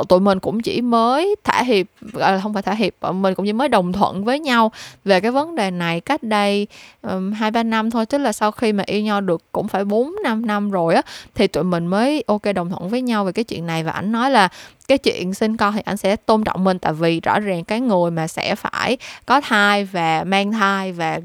tụi 0.09 0.19
mình 0.19 0.39
cũng 0.39 0.61
chỉ 0.61 0.81
mới 0.81 1.35
thả 1.43 1.63
hiệp 1.63 1.87
à, 2.19 2.39
không 2.43 2.53
phải 2.53 2.63
thả 2.63 2.73
hiệp 2.73 2.93
mình 3.13 3.35
cũng 3.35 3.45
chỉ 3.45 3.53
mới 3.53 3.67
đồng 3.67 3.93
thuận 3.93 4.23
với 4.23 4.39
nhau 4.39 4.71
về 5.05 5.19
cái 5.19 5.31
vấn 5.31 5.55
đề 5.55 5.71
này 5.71 5.99
cách 5.99 6.23
đây 6.23 6.67
hai 7.03 7.49
um, 7.49 7.53
ba 7.53 7.63
năm 7.63 7.91
thôi. 7.91 8.05
Tức 8.05 8.17
là 8.17 8.31
sau 8.31 8.51
khi 8.51 8.73
mà 8.73 8.83
yêu 8.87 9.01
nhau 9.01 9.21
được 9.21 9.41
cũng 9.51 9.67
phải 9.67 9.85
bốn 9.85 10.15
năm 10.23 10.45
năm 10.45 10.71
rồi 10.71 10.95
á 10.95 11.01
thì 11.35 11.47
tụi 11.47 11.63
mình 11.63 11.87
mới 11.87 12.23
ok 12.27 12.41
đồng 12.55 12.69
thuận 12.69 12.89
với 12.89 13.01
nhau 13.01 13.25
về 13.25 13.31
cái 13.31 13.43
chuyện 13.43 13.65
này. 13.65 13.83
Và 13.83 13.91
ảnh 13.91 14.11
nói 14.11 14.31
là 14.31 14.49
cái 14.87 14.97
chuyện 14.97 15.33
sinh 15.33 15.57
con 15.57 15.73
thì 15.73 15.81
anh 15.85 15.97
sẽ 15.97 16.15
tôn 16.15 16.43
trọng 16.43 16.63
mình, 16.63 16.79
tại 16.79 16.93
vì 16.93 17.19
rõ 17.19 17.39
ràng 17.39 17.63
cái 17.63 17.79
người 17.79 18.11
mà 18.11 18.27
sẽ 18.27 18.55
phải 18.55 18.97
có 19.25 19.41
thai 19.41 19.85
và 19.85 20.23
mang 20.23 20.51
thai 20.51 20.91
và 20.91 21.19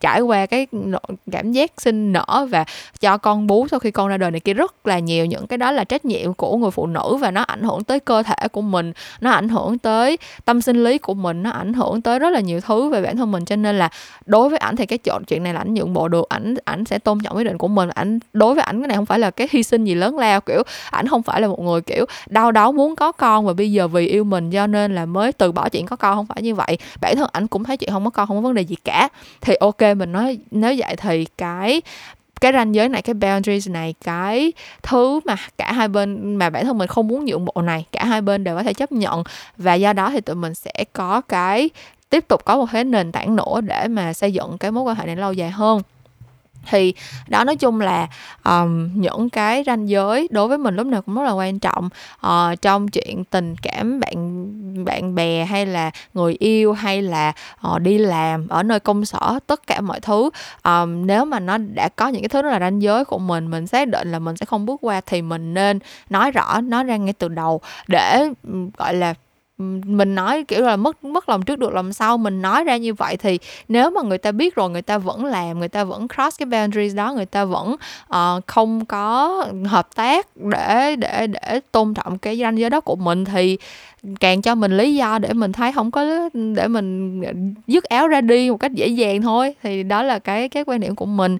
trải 0.00 0.20
qua 0.20 0.46
cái 0.46 0.66
cảm 1.32 1.52
giác 1.52 1.72
sinh 1.78 2.12
nở 2.12 2.46
và 2.50 2.64
cho 3.00 3.18
con 3.18 3.46
bú 3.46 3.66
sau 3.70 3.80
khi 3.80 3.90
con 3.90 4.08
ra 4.08 4.16
đời 4.16 4.30
này 4.30 4.40
kia, 4.40 4.54
rất 4.54 4.86
là 4.86 4.98
nhiều 4.98 5.26
những 5.26 5.46
cái 5.46 5.58
đó 5.58 5.70
là 5.70 5.84
trách 5.84 6.04
nhiệm 6.04 6.34
của 6.34 6.56
người 6.56 6.70
phụ 6.70 6.86
nữ 6.86 7.16
và 7.20 7.30
nó 7.30 7.42
ảnh 7.42 7.62
hưởng 7.62 7.84
tới 7.84 8.00
cơ 8.00 8.22
thể 8.22 8.48
của 8.52 8.62
mình, 8.62 8.92
nó 9.20 9.30
ảnh 9.30 9.48
hưởng 9.48 9.78
tới 9.78 10.18
tâm 10.44 10.60
sinh 10.60 10.84
lý 10.84 10.98
của 10.98 11.14
mình, 11.14 11.42
nó 11.42 11.50
ảnh 11.50 11.72
hưởng 11.72 12.02
tới 12.02 12.18
rất 12.18 12.30
là 12.30 12.40
nhiều 12.40 12.60
thứ 12.60 12.88
về 12.88 13.02
bản 13.02 13.16
thân 13.16 13.32
mình. 13.32 13.44
Cho 13.44 13.56
nên 13.56 13.78
là 13.78 13.88
đối 14.26 14.48
với 14.48 14.58
ảnh 14.58 14.76
thì 14.76 14.86
cái 14.86 14.98
chọn 14.98 15.24
chuyện 15.24 15.42
này 15.42 15.54
là 15.54 15.60
ảnh 15.60 15.74
nhượng 15.74 15.92
bộ 15.92 16.08
được, 16.08 16.28
ảnh 16.28 16.54
ảnh 16.64 16.84
sẽ 16.84 16.98
tôn 16.98 17.20
trọng 17.20 17.36
quyết 17.36 17.44
định 17.44 17.58
của 17.58 17.68
mình. 17.68 17.88
Ảnh, 17.88 18.18
đối 18.32 18.54
với 18.54 18.64
ảnh 18.64 18.80
cái 18.80 18.88
này 18.88 18.96
không 18.96 19.06
phải 19.06 19.18
là 19.18 19.30
cái 19.30 19.48
hy 19.50 19.62
sinh 19.62 19.84
gì 19.84 19.94
lớn 19.94 20.18
lao, 20.18 20.40
kiểu 20.40 20.62
ảnh 20.90 21.08
không 21.08 21.22
phải 21.22 21.40
là 21.40 21.48
một 21.48 21.60
người, 21.60 21.80
kiểu, 21.80 22.04
đau 22.26 22.52
đớn 22.52 22.76
muốn 22.76 22.89
muốn 22.90 22.96
có 22.96 23.12
con 23.12 23.46
và 23.46 23.52
bây 23.52 23.72
giờ 23.72 23.88
vì 23.88 24.06
yêu 24.06 24.24
mình 24.24 24.50
cho 24.50 24.66
nên 24.66 24.94
là 24.94 25.06
mới 25.06 25.32
từ 25.32 25.52
bỏ 25.52 25.68
chuyện 25.68 25.86
có 25.86 25.96
con, 25.96 26.16
không 26.16 26.26
phải 26.26 26.42
như 26.42 26.54
vậy. 26.54 26.78
Bản 27.00 27.16
thân 27.16 27.28
ảnh 27.32 27.46
cũng 27.46 27.64
thấy 27.64 27.76
chuyện 27.76 27.90
không 27.90 28.04
có 28.04 28.10
con 28.10 28.26
không 28.28 28.36
có 28.36 28.40
vấn 28.40 28.54
đề 28.54 28.62
gì 28.62 28.76
cả. 28.84 29.08
Thì 29.40 29.54
ok, 29.60 29.80
mình 29.96 30.12
nói 30.12 30.38
nếu 30.50 30.74
vậy 30.78 30.96
thì 30.96 31.24
cái 31.38 31.82
cái 32.40 32.52
ranh 32.52 32.74
giới 32.74 32.88
này, 32.88 33.02
cái 33.02 33.14
boundaries 33.14 33.68
này, 33.68 33.94
cái 34.04 34.52
thứ 34.82 35.20
mà 35.24 35.36
cả 35.58 35.72
hai 35.72 35.88
bên, 35.88 36.34
mà 36.36 36.50
bản 36.50 36.64
thân 36.64 36.78
mình 36.78 36.88
không 36.88 37.08
muốn 37.08 37.24
nhượng 37.24 37.44
bộ 37.44 37.62
này, 37.62 37.84
cả 37.92 38.04
hai 38.04 38.20
bên 38.20 38.44
đều 38.44 38.56
có 38.56 38.62
thể 38.62 38.74
chấp 38.74 38.92
nhận. 38.92 39.22
Và 39.56 39.74
do 39.74 39.92
đó 39.92 40.10
thì 40.10 40.20
tụi 40.20 40.36
mình 40.36 40.54
sẽ 40.54 40.72
có 40.92 41.20
cái, 41.20 41.70
tiếp 42.10 42.28
tục 42.28 42.44
có 42.44 42.56
một 42.56 42.66
cái 42.72 42.84
nền 42.84 43.12
tảng 43.12 43.36
nữa 43.36 43.60
để 43.60 43.88
mà 43.88 44.12
xây 44.12 44.32
dựng 44.32 44.58
cái 44.58 44.70
mối 44.70 44.82
quan 44.82 44.96
hệ 44.96 45.06
này 45.06 45.16
lâu 45.16 45.32
dài 45.32 45.50
hơn 45.50 45.82
thì 46.66 46.94
đó 47.28 47.44
nói 47.44 47.56
chung 47.56 47.80
là 47.80 48.08
um, 48.44 49.00
những 49.00 49.30
cái 49.30 49.64
ranh 49.66 49.88
giới 49.88 50.28
đối 50.30 50.48
với 50.48 50.58
mình 50.58 50.76
lúc 50.76 50.86
nào 50.86 51.02
cũng 51.02 51.14
rất 51.14 51.22
là 51.22 51.32
quan 51.32 51.58
trọng 51.58 51.88
uh, 52.26 52.62
trong 52.62 52.88
chuyện 52.88 53.24
tình 53.24 53.56
cảm 53.62 54.00
bạn 54.00 54.84
bạn 54.84 55.14
bè 55.14 55.44
hay 55.44 55.66
là 55.66 55.90
người 56.14 56.36
yêu 56.38 56.72
hay 56.72 57.02
là 57.02 57.32
uh, 57.68 57.80
đi 57.80 57.98
làm 57.98 58.48
ở 58.48 58.62
nơi 58.62 58.80
công 58.80 59.04
sở 59.04 59.38
tất 59.46 59.66
cả 59.66 59.80
mọi 59.80 60.00
thứ. 60.00 60.30
Um, 60.64 61.06
nếu 61.06 61.24
mà 61.24 61.40
nó 61.40 61.58
đã 61.58 61.88
có 61.88 62.08
những 62.08 62.22
cái 62.22 62.28
thứ 62.28 62.42
đó 62.42 62.48
là 62.48 62.60
ranh 62.60 62.82
giới 62.82 63.04
của 63.04 63.18
mình 63.18 63.50
mình 63.50 63.66
xác 63.66 63.88
định 63.88 64.12
là 64.12 64.18
mình 64.18 64.36
sẽ 64.36 64.46
không 64.46 64.66
bước 64.66 64.80
qua 64.80 65.00
thì 65.06 65.22
mình 65.22 65.54
nên 65.54 65.78
nói 66.10 66.30
rõ 66.30 66.60
nói 66.60 66.84
ra 66.84 66.96
ngay 66.96 67.12
từ 67.12 67.28
đầu 67.28 67.60
để 67.88 68.28
gọi 68.78 68.94
là 68.94 69.14
mình 69.84 70.14
nói 70.14 70.44
kiểu 70.48 70.62
là 70.62 70.76
mất 70.76 71.04
mất 71.04 71.28
lòng 71.28 71.42
trước 71.42 71.58
được 71.58 71.72
lòng 71.72 71.92
sau 71.92 72.18
mình 72.18 72.42
nói 72.42 72.64
ra 72.64 72.76
như 72.76 72.94
vậy 72.94 73.16
thì 73.16 73.38
nếu 73.68 73.90
mà 73.90 74.02
người 74.02 74.18
ta 74.18 74.32
biết 74.32 74.54
rồi 74.54 74.70
người 74.70 74.82
ta 74.82 74.98
vẫn 74.98 75.24
làm 75.24 75.58
người 75.58 75.68
ta 75.68 75.84
vẫn 75.84 76.08
cross 76.08 76.38
cái 76.38 76.46
boundaries 76.46 76.94
đó 76.94 77.12
người 77.12 77.26
ta 77.26 77.44
vẫn 77.44 77.76
uh, 78.14 78.46
không 78.46 78.84
có 78.84 79.44
hợp 79.66 79.94
tác 79.94 80.26
để 80.36 80.96
để 80.96 81.26
để 81.26 81.60
tôn 81.72 81.94
trọng 81.94 82.18
cái 82.18 82.36
ranh 82.36 82.58
giới 82.58 82.70
đó 82.70 82.80
của 82.80 82.96
mình 82.96 83.24
thì 83.24 83.58
càng 84.20 84.42
cho 84.42 84.54
mình 84.54 84.76
lý 84.76 84.94
do 84.94 85.18
để 85.18 85.32
mình 85.32 85.52
thấy 85.52 85.72
không 85.72 85.90
có 85.90 86.28
để 86.54 86.68
mình 86.68 87.20
ờ, 87.22 87.32
dứt 87.66 87.84
áo 87.84 88.08
ra 88.08 88.20
đi 88.20 88.50
một 88.50 88.56
cách 88.56 88.72
dễ 88.72 88.86
dàng 88.86 89.22
thôi. 89.22 89.54
Thì 89.62 89.82
đó 89.82 90.02
là 90.02 90.18
cái 90.18 90.48
cái 90.48 90.64
quan 90.66 90.80
điểm 90.80 90.94
của 90.94 91.06
mình 91.06 91.38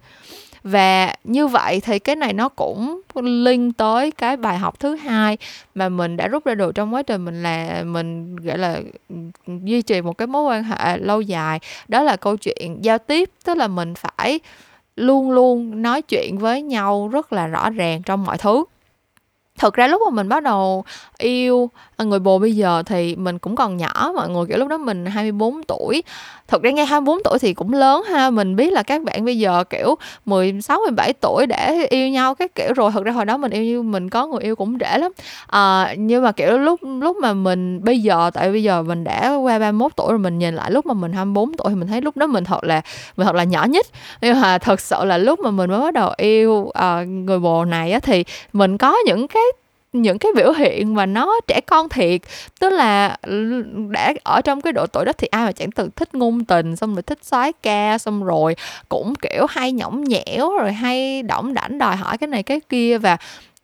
và 0.64 1.14
như 1.24 1.46
vậy 1.46 1.80
thì 1.80 1.98
cái 1.98 2.16
này 2.16 2.32
nó 2.32 2.48
cũng 2.48 3.00
link 3.22 3.76
tới 3.76 4.10
cái 4.10 4.36
bài 4.36 4.58
học 4.58 4.80
thứ 4.80 4.96
hai 4.96 5.38
mà 5.74 5.88
mình 5.88 6.16
đã 6.16 6.28
rút 6.28 6.44
ra 6.44 6.54
được 6.54 6.74
trong 6.74 6.94
quá 6.94 7.02
trình 7.02 7.24
mình 7.24 7.42
là, 7.42 7.82
mình, 7.86 8.36
gọi 8.36 8.58
là, 8.58 8.80
duy 9.46 9.82
trì 9.82 10.00
một 10.00 10.18
cái 10.18 10.26
mối 10.26 10.42
quan 10.42 10.64
hệ 10.64 10.96
lâu 10.98 11.20
dài. 11.20 11.60
Đó 11.88 12.02
là 12.02 12.16
câu 12.16 12.36
chuyện 12.36 12.84
giao 12.84 12.98
tiếp, 12.98 13.30
tức 13.44 13.56
là 13.56 13.68
mình 13.68 13.94
phải 13.94 14.40
luôn 14.96 15.30
luôn 15.30 15.82
nói 15.82 16.02
chuyện 16.02 16.38
với 16.38 16.62
nhau 16.62 17.08
rất 17.12 17.32
là 17.32 17.46
rõ 17.46 17.70
ràng 17.70 18.02
trong 18.02 18.24
mọi 18.24 18.38
thứ. 18.38 18.64
Thực 19.58 19.74
ra 19.74 19.86
lúc 19.86 20.02
mà 20.04 20.10
mình 20.10 20.28
bắt 20.28 20.42
đầu 20.42 20.84
yêu 21.18 21.70
người 21.98 22.18
bồ 22.18 22.38
bây 22.38 22.56
giờ 22.56 22.82
thì 22.86 23.16
mình 23.16 23.38
cũng 23.38 23.56
còn 23.56 23.76
nhỏ, 23.76 24.12
mọi 24.16 24.28
người 24.28 24.46
kiểu 24.46 24.58
lúc 24.58 24.68
đó 24.68 24.78
mình 24.78 25.06
24 25.06 25.62
tuổi 25.62 26.02
thực 26.50 26.62
ra 26.62 26.70
nghe 26.70 26.84
24 26.84 27.18
tuổi 27.24 27.38
thì 27.38 27.54
cũng 27.54 27.72
lớn 27.72 28.02
ha. 28.02 28.30
Mình 28.30 28.56
biết 28.56 28.72
là 28.72 28.82
các 28.82 29.02
bạn 29.02 29.24
bây 29.24 29.38
giờ 29.38 29.64
kiểu 29.70 29.94
16 30.24 30.80
17 30.80 31.12
tuổi 31.12 31.46
để 31.46 31.86
yêu 31.90 32.08
nhau 32.08 32.34
cái 32.34 32.48
kiểu 32.48 32.72
rồi. 32.72 32.90
Thực 32.92 33.04
ra 33.04 33.12
hồi 33.12 33.24
đó 33.24 33.36
mình 33.36 33.50
yêu 33.50 33.82
mình 33.82 34.10
có 34.10 34.26
người 34.26 34.42
yêu 34.42 34.56
cũng 34.56 34.78
trễ 34.78 34.98
lắm. 34.98 35.12
À, 35.46 35.94
nhưng 35.98 36.22
mà 36.22 36.32
kiểu 36.32 36.58
lúc 36.58 36.80
lúc 37.00 37.16
mà 37.16 37.32
mình 37.32 37.84
bây 37.84 38.00
giờ 38.00 38.30
tại 38.34 38.50
bây 38.50 38.62
giờ 38.62 38.82
mình 38.82 39.04
đã 39.04 39.34
qua 39.34 39.58
31 39.58 39.92
tuổi 39.96 40.08
rồi 40.10 40.18
mình 40.18 40.38
nhìn 40.38 40.54
lại 40.54 40.70
lúc 40.70 40.86
mà 40.86 40.94
mình 40.94 41.12
24 41.12 41.56
tuổi 41.56 41.66
thì 41.68 41.74
mình 41.74 41.88
thấy 41.88 42.00
lúc 42.00 42.16
đó 42.16 42.26
mình 42.26 42.44
thật 42.44 42.64
là 42.64 42.80
mình 43.16 43.26
thật 43.26 43.34
là 43.34 43.44
nhỏ 43.44 43.64
nhất 43.64 43.86
nhưng 44.20 44.40
mà 44.40 44.58
thật 44.58 44.80
sự 44.80 45.04
là 45.04 45.18
lúc 45.18 45.40
mà 45.40 45.50
mình 45.50 45.70
mới 45.70 45.80
bắt 45.80 45.94
đầu 45.94 46.12
yêu 46.16 46.52
uh, 46.52 47.08
người 47.08 47.38
bồ 47.38 47.64
này 47.64 47.92
á 47.92 48.00
thì 48.02 48.24
mình 48.52 48.78
có 48.78 48.96
những 49.06 49.28
cái 49.28 49.42
những 49.92 50.18
cái 50.18 50.32
biểu 50.36 50.52
hiện 50.52 50.94
mà 50.94 51.06
nó 51.06 51.40
trẻ 51.46 51.60
con 51.66 51.88
thiệt. 51.88 52.20
Tức 52.60 52.70
là 52.70 53.16
đã 53.88 54.14
ở 54.22 54.40
trong 54.40 54.60
cái 54.60 54.72
độ 54.72 54.86
tuổi 54.86 55.04
đó 55.04 55.12
thì 55.18 55.26
ai 55.30 55.44
mà 55.44 55.52
chẳng 55.52 55.70
từng 55.70 55.90
thích 55.96 56.14
ngôn 56.14 56.44
tình, 56.44 56.76
xong 56.76 56.94
rồi 56.94 57.02
thích 57.02 57.18
soái 57.22 57.52
ca, 57.52 57.98
xong 57.98 58.24
rồi 58.24 58.56
cũng 58.88 59.14
kiểu 59.14 59.46
hay 59.48 59.72
nhõng 59.72 60.04
nhẽo, 60.04 60.50
rồi 60.58 60.72
hay 60.72 61.22
đỏng 61.22 61.54
đảnh 61.54 61.78
đòi 61.78 61.96
hỏi 61.96 62.18
cái 62.18 62.28
này 62.28 62.42
cái 62.42 62.60
kia. 62.68 62.98
Và 62.98 63.16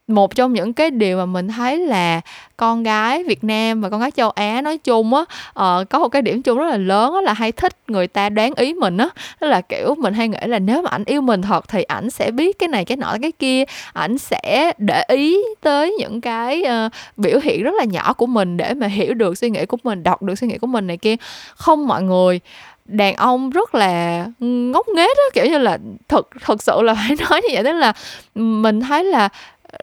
một 0.08 0.34
trong 0.34 0.52
những 0.52 0.72
cái 0.72 0.90
điều 0.90 1.16
mà 1.16 1.26
mình 1.26 1.48
thấy 1.48 1.78
là 1.78 2.20
con 2.56 2.82
gái 2.82 3.24
Việt 3.24 3.44
Nam 3.44 3.80
và 3.80 3.88
con 3.88 4.00
gái 4.00 4.10
châu 4.10 4.30
Á 4.30 4.60
nói 4.60 4.78
chung 4.78 5.14
á 5.14 5.20
uh, 5.20 5.88
có 5.90 5.98
một 5.98 6.08
cái 6.08 6.22
điểm 6.22 6.42
chung 6.42 6.58
rất 6.58 6.66
là 6.66 6.76
lớn 6.76 7.14
á 7.14 7.20
là 7.20 7.32
hay 7.32 7.52
thích 7.52 7.72
người 7.88 8.06
ta 8.06 8.28
đoán 8.28 8.52
ý 8.56 8.74
mình 8.74 8.96
á. 8.96 9.08
Tức 9.40 9.46
là 9.46 9.60
kiểu 9.60 9.94
mình 9.94 10.14
hay 10.14 10.28
nghĩ 10.28 10.38
là 10.46 10.58
nếu 10.58 10.82
mà 10.82 10.90
ảnh 10.90 11.04
yêu 11.06 11.20
mình 11.20 11.42
thật 11.42 11.68
thì 11.68 11.82
ảnh 11.82 12.10
sẽ 12.10 12.30
biết 12.30 12.58
cái 12.58 12.68
này 12.68 12.84
cái 12.84 12.96
nọ 12.96 13.16
cái 13.22 13.32
kia. 13.32 13.64
Ảnh 13.92 14.18
sẽ 14.18 14.72
để 14.78 15.02
ý 15.08 15.38
tới 15.60 15.96
những 15.98 16.20
cái 16.20 16.64
uh, 16.86 16.92
biểu 17.16 17.38
hiện 17.42 17.62
rất 17.62 17.74
là 17.78 17.84
nhỏ 17.84 18.12
của 18.12 18.26
mình 18.26 18.56
để 18.56 18.74
mà 18.74 18.86
hiểu 18.86 19.14
được 19.14 19.38
suy 19.38 19.50
nghĩ 19.50 19.66
của 19.66 19.78
mình 19.82 20.02
đọc 20.02 20.22
được 20.22 20.34
suy 20.34 20.46
nghĩ 20.46 20.58
của 20.58 20.66
mình 20.66 20.86
này 20.86 20.96
kia. 20.96 21.16
Không 21.54 21.86
mọi 21.86 22.02
người 22.02 22.40
đàn 22.88 23.14
ông 23.14 23.50
rất 23.50 23.74
là 23.74 24.26
ngốc 24.40 24.88
nghếch 24.88 25.16
á 25.16 25.24
kiểu 25.34 25.46
như 25.46 25.58
là 25.58 25.78
thật 26.08 26.28
thật 26.40 26.62
sự 26.62 26.82
là 26.82 26.94
phải 26.94 27.16
nói 27.30 27.40
như 27.42 27.48
vậy. 27.54 27.64
Tức 27.64 27.72
là 27.72 27.92
mình 28.34 28.80
thấy 28.80 29.04
là 29.04 29.28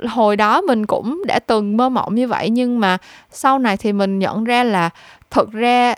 hồi 0.08 0.36
đó 0.36 0.62
mình 0.62 0.86
cũng 0.86 1.22
đã 1.28 1.40
từng 1.40 1.78
mơ 1.78 1.90
mộng 1.90 2.16
như 2.16 2.28
vậy 2.28 2.50
nhưng 2.50 2.80
mà 2.80 2.98
sau 3.32 3.60
này 3.60 3.78
thì 3.78 3.94
mình 3.94 4.20
nhận 4.20 4.44
ra 4.44 4.64
là 4.64 4.90
thực 5.32 5.52
ra 5.52 5.96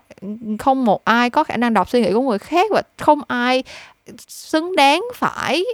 không 0.60 0.86
một 0.86 1.06
ai 1.06 1.30
có 1.30 1.43
khả 1.43 1.58
năng 1.58 1.74
đọc 1.74 1.89
suy 1.89 2.02
nghĩ 2.02 2.14
của 2.14 2.22
người 2.22 2.39
khác 2.39 2.72
và 2.72 2.82
không 2.98 3.20
ai 3.28 3.64
xứng 4.28 4.76
đáng 4.76 5.04
phải 5.16 5.66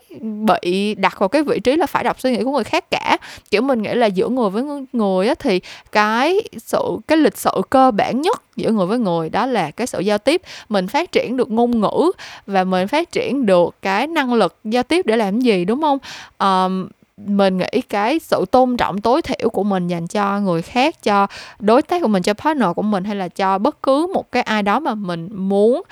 bị 0.46 0.96
đặt 0.96 1.20
vào 1.20 1.30
cái 1.30 1.44
vị 1.44 1.60
trí 1.60 1.76
là 1.76 1.86
phải 1.86 2.04
đọc 2.04 2.20
suy 2.20 2.32
nghĩ 2.32 2.44
của 2.44 2.52
người 2.52 2.64
khác 2.64 2.92
cả. 2.92 3.18
Kiểu 3.52 3.62
mình 3.62 3.82
nghĩ 3.82 3.94
là 3.94 4.06
giữa 4.06 4.30
người 4.30 4.50
với 4.50 4.64
người 4.94 5.28
á 5.28 5.36
thì 5.40 5.62
cái 5.92 6.42
sự 6.58 6.82
cái 7.08 7.18
lịch 7.18 7.38
sự 7.38 7.52
cơ 7.70 7.92
bản 7.92 8.22
nhất 8.22 8.44
giữa 8.56 8.72
người 8.72 8.86
với 8.86 9.00
người 9.00 9.30
đó 9.30 9.46
là 9.46 9.72
cái 9.72 9.88
sự 9.88 10.00
giao 10.00 10.18
tiếp. 10.18 10.42
Mình 10.70 10.88
phát 10.88 11.12
triển 11.12 11.38
được 11.38 11.52
ngôn 11.52 11.82
ngữ 11.82 12.12
và 12.48 12.64
mình 12.64 12.88
phát 12.88 13.12
triển 13.12 13.46
được 13.46 13.76
cái 13.82 14.08
năng 14.08 14.34
lực 14.34 14.56
giao 14.64 14.84
tiếp 14.84 15.06
để 15.06 15.16
làm 15.18 15.40
gì 15.40 15.66
đúng 15.66 15.82
không? 15.82 15.98
Um, 16.40 16.88
mình 17.18 17.58
nghĩ 17.58 17.82
cái 17.90 18.20
sự 18.20 18.46
tôn 18.52 18.78
trọng 18.78 19.02
tối 19.02 19.22
thiểu 19.22 19.50
của 19.50 19.64
mình 19.64 19.88
dành 19.88 20.08
cho 20.08 20.40
người 20.40 20.62
khác 20.62 21.04
cho 21.04 21.28
đối 21.60 21.82
tác 21.82 22.02
của 22.02 22.08
mình 22.08 22.24
cho 22.24 22.34
partner 22.34 22.70
của 22.76 22.82
mình 22.82 23.04
hay 23.04 23.16
là 23.16 23.28
cho 23.28 23.58
bất 23.58 23.84
cứ 23.84 24.12
một 24.14 24.32
cái 24.32 24.44
ai 24.44 24.64
đó 24.64 24.80
mà 24.80 24.96
mình 24.96 25.30
muốn 25.34 25.84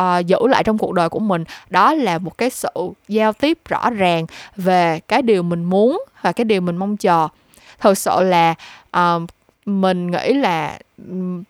uh, 0.00 0.26
giữ 0.26 0.38
lại 0.48 0.64
trong 0.64 0.78
cuộc 0.78 0.92
đời 0.92 1.08
của 1.08 1.18
mình 1.18 1.44
đó 1.70 1.94
là 1.94 2.18
một 2.18 2.38
cái 2.38 2.50
sự 2.50 2.70
giao 3.08 3.32
tiếp 3.32 3.58
rõ 3.68 3.90
ràng 3.90 4.26
về 4.56 5.00
cái 5.08 5.22
điều 5.22 5.42
mình 5.42 5.64
muốn 5.64 6.02
và 6.22 6.32
cái 6.32 6.44
điều 6.44 6.60
mình 6.60 6.76
mong 6.76 6.96
chờ. 6.96 7.28
Thật 7.80 7.98
sự 7.98 8.20
là 8.20 8.54
uh, 8.96 9.22
mình 9.70 10.10
nghĩ 10.10 10.32
là 10.32 10.78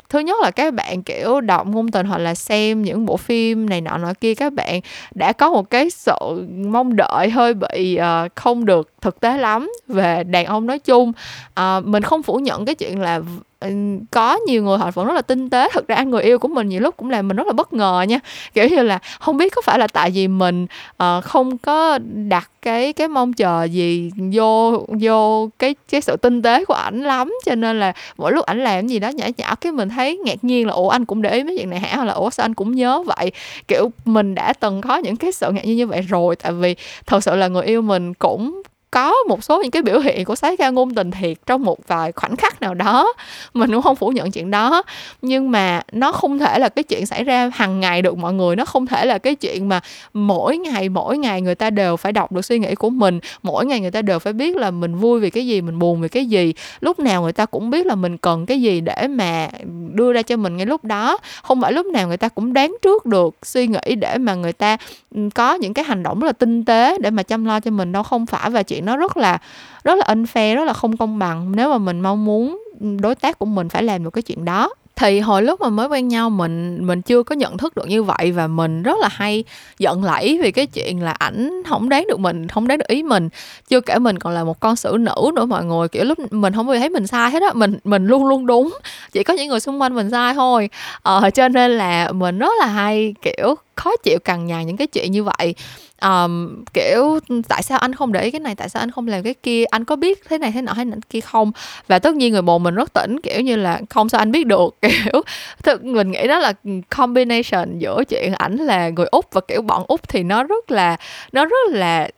thứ 0.09 0.19
nhất 0.19 0.37
là 0.43 0.51
các 0.51 0.75
bạn 0.75 1.03
kiểu 1.03 1.41
đọc 1.41 1.67
ngôn 1.67 1.91
tình 1.91 2.07
hoặc 2.07 2.19
là 2.19 2.35
xem 2.35 2.83
những 2.83 3.07
bộ 3.07 3.17
phim 3.17 3.71
này 3.71 3.81
nọ 3.81 3.99
nọ 3.99 4.13
kia 4.21 4.35
các 4.35 4.53
bạn 4.53 4.81
đã 5.15 5.33
có 5.33 5.51
một 5.51 5.71
cái 5.71 5.91
sự 5.91 6.47
mong 6.67 6.97
đợi 6.97 7.31
hơi 7.31 7.55
bị 7.55 7.99
uh, 8.01 8.31
không 8.35 8.65
được 8.65 8.93
thực 9.01 9.21
tế 9.21 9.37
lắm 9.37 9.71
về 9.89 10.25
đàn 10.25 10.47
ông 10.47 10.67
nói 10.67 10.79
chung. 10.79 11.13
Uh, 11.61 11.87
mình 11.87 12.03
không 12.03 12.23
phủ 12.23 12.37
nhận 12.37 12.65
cái 12.65 12.75
chuyện 12.75 13.01
là 13.01 13.21
Ừ, 13.61 13.69
có 14.11 14.39
nhiều 14.47 14.63
người 14.63 14.79
họ 14.79 14.91
vẫn 14.91 15.07
rất 15.07 15.15
là 15.15 15.23
tinh 15.23 15.51
tế. 15.51 15.69
Thực 15.75 15.89
ra 15.89 16.03
người 16.03 16.23
yêu 16.23 16.39
của 16.39 16.49
mình 16.49 16.69
nhiều 16.69 16.81
lúc 16.81 16.97
cũng 16.97 17.11
làm 17.11 17.29
mình 17.29 17.37
rất 17.37 17.47
là 17.47 17.53
bất 17.53 17.73
ngờ 17.73 18.05
nha. 18.09 18.19
Kiểu 18.55 18.69
như 18.69 18.83
là 18.83 18.99
không 19.21 19.37
biết 19.37 19.53
có 19.57 19.63
phải 19.65 19.79
là 19.79 19.87
tại 19.87 20.11
vì 20.11 20.29
mình 20.29 20.67
uh, 21.03 21.25
không 21.25 21.59
có 21.59 21.99
đặt 22.29 22.51
cái 22.63 22.93
cái 22.93 23.09
mong 23.09 23.33
chờ 23.33 23.65
gì 23.65 24.11
vô 24.33 24.87
vô 25.01 25.49
cái 25.59 25.75
cái 25.91 26.01
sự 26.01 26.17
tinh 26.17 26.43
tế 26.43 26.65
của 26.65 26.75
ảnh 26.75 27.03
lắm. 27.03 27.33
Cho 27.47 27.55
nên 27.55 27.81
là 27.81 27.93
mỗi 28.17 28.33
lúc 28.33 28.47
ảnh 28.47 28.65
làm 28.65 28.87
gì 28.87 28.99
đó 28.99 29.09
nhỏ 29.09 29.27
nhỏ 29.37 29.55
cái 29.55 29.73
mình 29.73 29.89
thấy 29.89 30.19
ngạc 30.25 30.45
nhiên 30.45 30.67
là 30.67 30.73
ủa 30.73 30.89
anh 30.89 31.05
cũng 31.05 31.23
để 31.23 31.35
ý 31.35 31.45
mấy 31.45 31.57
chuyện 31.59 31.71
này 31.71 31.81
hả? 31.81 31.97
Hoặc 31.97 32.05
là 32.05 32.13
ủa 32.13 32.31
sao 32.31 32.45
anh 32.45 32.55
cũng 32.55 32.75
nhớ 32.75 33.03
vậy? 33.07 33.33
Kiểu 33.69 33.91
mình 34.05 34.35
đã 34.35 34.53
từng 34.53 34.81
có 34.81 34.97
những 34.97 35.17
cái 35.17 35.33
sự 35.33 35.53
ngạc 35.53 35.65
nhiên 35.65 35.77
như 35.77 35.87
vậy 35.87 36.01
rồi. 36.03 36.37
Tại 36.37 36.53
vì 36.53 36.77
thật 37.07 37.25
sự 37.25 37.37
là 37.37 37.49
người 37.49 37.65
yêu 37.65 37.83
mình 37.83 38.15
cũng 38.15 38.63
có 38.91 39.15
một 39.29 39.45
số 39.45 39.63
những 39.63 39.71
cái 39.71 39.83
biểu 39.83 40.01
hiện 40.01 40.25
của 40.25 40.35
sái 40.35 40.57
ca 40.57 40.71
ngôn 40.71 40.95
tình 40.95 41.11
thiệt 41.11 41.39
trong 41.47 41.63
một 41.63 41.79
vài 41.87 42.13
khoảnh 42.13 42.37
khắc 42.37 42.61
nào 42.61 42.75
đó. 42.75 43.13
Mình 43.55 43.71
cũng 43.73 43.83
không 43.83 43.97
phủ 43.97 44.09
nhận 44.09 44.31
chuyện 44.31 44.51
đó. 44.51 44.83
Nhưng 45.23 45.51
mà 45.51 45.83
nó 45.93 46.13
không 46.13 46.39
thể 46.39 46.59
là 46.59 46.69
cái 46.69 46.83
chuyện 46.83 47.07
xảy 47.07 47.25
ra 47.25 47.51
hàng 47.55 47.81
ngày 47.81 48.03
được, 48.03 48.19
mọi 48.19 48.33
người. 48.33 48.57
Nó 48.57 48.65
không 48.65 48.87
thể 48.87 49.05
là 49.05 49.19
cái 49.19 49.35
chuyện 49.35 49.69
mà 49.69 49.81
mỗi 50.15 50.59
ngày 50.59 50.89
mỗi 50.89 51.19
ngày 51.19 51.43
người 51.43 51.55
ta 51.55 51.71
đều 51.71 51.97
phải 51.97 52.13
đọc 52.13 52.33
được 52.33 52.45
suy 52.45 52.59
nghĩ 52.59 52.75
của 52.75 52.91
mình. 52.91 53.21
Mỗi 53.43 53.67
ngày 53.67 53.81
người 53.81 53.91
ta 53.91 54.03
đều 54.03 54.19
phải 54.19 54.33
biết 54.33 54.57
là 54.57 54.71
mình 54.71 54.97
vui 54.97 55.21
vì 55.21 55.31
cái 55.31 55.47
gì, 55.47 55.61
mình 55.61 55.79
buồn 55.79 56.01
vì 56.01 56.09
cái 56.09 56.27
gì. 56.27 56.55
Lúc 56.81 56.99
nào 56.99 57.23
người 57.23 57.33
ta 57.33 57.47
cũng 57.47 57.71
biết 57.71 57.87
là 57.87 57.95
mình 57.95 58.19
cần 58.19 58.47
cái 58.47 58.63
gì 58.63 58.81
để 58.81 59.09
mà 59.09 59.49
đưa 59.93 60.13
ra 60.13 60.23
cho 60.23 60.37
mình 60.37 60.57
ngay 60.57 60.67
lúc 60.67 60.85
đó. 60.85 61.19
Không 61.43 61.61
phải 61.61 61.73
lúc 61.73 61.87
nào 61.87 62.09
người 62.09 62.17
ta 62.17 62.29
cũng 62.29 62.53
đoán 62.53 62.77
trước 62.83 63.07
được 63.07 63.35
suy 63.43 63.67
nghĩ 63.67 63.95
để 64.01 64.19
mà 64.19 64.35
người 64.35 64.53
ta 64.53 64.77
ừ, 65.15 65.29
có 65.35 65.55
những 65.55 65.75
cái 65.75 65.85
hành 65.85 66.03
động 66.03 66.21
rất 66.21 66.27
là 66.27 66.33
tinh 66.33 66.65
tế 66.65 66.99
để 66.99 67.11
mà 67.11 67.23
chăm 67.23 67.45
lo 67.45 67.61
cho 67.61 67.71
mình 67.71 67.93
đâu. 67.93 68.03
Không 68.03 68.27
phải. 68.27 68.51
Và 68.51 68.63
chuyện 68.63 68.80
nó 68.81 68.97
rất 68.97 69.17
là 69.17 69.39
rất 69.85 69.99
là 69.99 70.05
unfair 70.15 70.57
rất 70.57 70.65
là 70.65 70.73
không 70.73 70.97
công 70.97 71.19
bằng. 71.19 71.53
Nếu 71.57 71.71
mà 71.71 71.79
mình 71.79 72.01
mong 72.01 72.25
muốn 72.25 72.63
đối 73.01 73.15
tác 73.15 73.39
của 73.39 73.47
mình 73.47 73.69
phải 73.69 73.83
làm 73.83 74.05
được 74.05 74.11
cái 74.11 74.23
chuyện 74.23 74.45
đó. 74.45 74.71
Thì 74.97 75.21
hồi 75.21 75.43
lúc 75.43 75.61
mà 75.61 75.69
mới 75.69 75.89
quen 75.89 76.09
nhau 76.09 76.31
mình 76.31 76.87
mình 76.87 77.03
chưa 77.03 77.23
có 77.23 77.35
nhận 77.35 77.59
thức 77.59 77.77
được 77.77 77.89
như 77.89 78.03
vậy 78.03 78.33
và 78.33 78.47
mình 78.47 78.83
rất 78.83 78.99
là 79.01 79.09
hay 79.13 79.45
giận 79.79 80.05
lẫy 80.05 80.39
vì 80.43 80.53
cái 80.53 80.67
chuyện 80.67 81.03
là 81.03 81.11
ảnh 81.11 81.63
không 81.69 81.89
đáng 81.89 82.07
được 82.09 82.21
mình 82.21 82.49
không 82.49 82.69
đáng 82.69 82.79
được 82.79 82.89
ý 82.89 83.03
mình. 83.03 83.29
Chưa 83.69 83.81
kể 83.81 83.99
mình 83.99 84.19
còn 84.19 84.35
là 84.35 84.45
một 84.45 84.61
con 84.61 84.77
xử 84.77 84.97
nữ 85.01 85.31
nữa 85.35 85.45
mọi 85.45 85.65
người 85.65 85.89
kiểu 85.89 86.05
lúc 86.05 86.33
mình 86.33 86.53
không 86.53 86.67
bao 86.67 86.75
giờ 86.75 86.81
thấy 86.81 86.89
mình 86.89 87.07
sai 87.07 87.31
hết 87.31 87.43
á 87.43 87.53
mình 87.55 87.79
mình 87.85 88.07
luôn 88.07 88.27
luôn 88.27 88.47
đúng. 88.47 88.79
Chỉ 89.13 89.25
có 89.25 89.35
những 89.35 89.49
người 89.49 89.61
xung 89.61 89.81
quanh 89.81 89.95
mình 89.95 90.11
sai 90.11 90.35
thôi. 90.35 90.69
Ờ, 91.03 91.31
cho 91.35 91.49
nên 91.49 91.71
là 91.71 92.13
mình 92.13 92.39
rất 92.39 92.53
là 92.61 92.67
hay 92.67 93.15
kiểu 93.23 93.55
khó 93.77 93.91
chịu 94.03 94.19
cằn 94.25 94.47
nhằn 94.47 94.67
những 94.67 94.77
cái 94.77 94.87
chuyện 94.87 95.13
như 95.13 95.25
vậy 95.25 95.55
um, 96.03 96.65
kiểu 96.75 97.19
tại 97.49 97.63
sao 97.63 97.79
anh 97.79 97.95
không 97.95 98.13
để 98.13 98.23
ý 98.23 98.31
cái 98.31 98.41
này 98.41 98.55
tại 98.55 98.69
sao 98.69 98.83
anh 98.83 98.91
không 98.91 99.09
làm 99.09 99.23
cái 99.23 99.35
kia? 99.35 99.65
Anh 99.65 99.85
có 99.85 99.97
biết 99.97 100.23
thế 100.29 100.39
này 100.39 100.53
thế 100.53 100.63
nọ 100.63 100.73
hay 100.73 100.85
này 100.85 100.99
kia 101.11 101.21
không? 101.21 101.53
Và 101.89 101.99
tất 101.99 102.15
nhiên 102.15 102.33
người 102.33 102.43
bồ 102.43 102.59
mình 102.59 102.75
rất 102.75 102.93
tỉnh 102.93 103.21
kiểu 103.21 103.41
như 103.41 103.57
là 103.57 103.81
không 103.91 104.09
sao 104.09 104.19
anh 104.19 104.33
biết 104.33 104.47
được 104.47 104.77
kiểu 104.83 105.23
thực 105.63 105.85
mình 105.85 106.11
nghĩ 106.11 106.27
đó 106.27 106.39
là 106.39 106.53
combination 106.97 107.79
giữa 107.79 108.05
chuyện 108.09 108.33
ảnh 108.33 108.57
là 108.57 108.89
người 108.89 109.07
úc 109.07 109.27
và 109.33 109.41
kiểu 109.49 109.63
bọn 109.63 109.85
úc 109.89 110.09
thì 110.09 110.23
nó 110.23 110.45
rất 110.45 110.71
là 110.71 110.97
nó 111.33 111.45
rất 111.45 111.71
là 111.71 112.09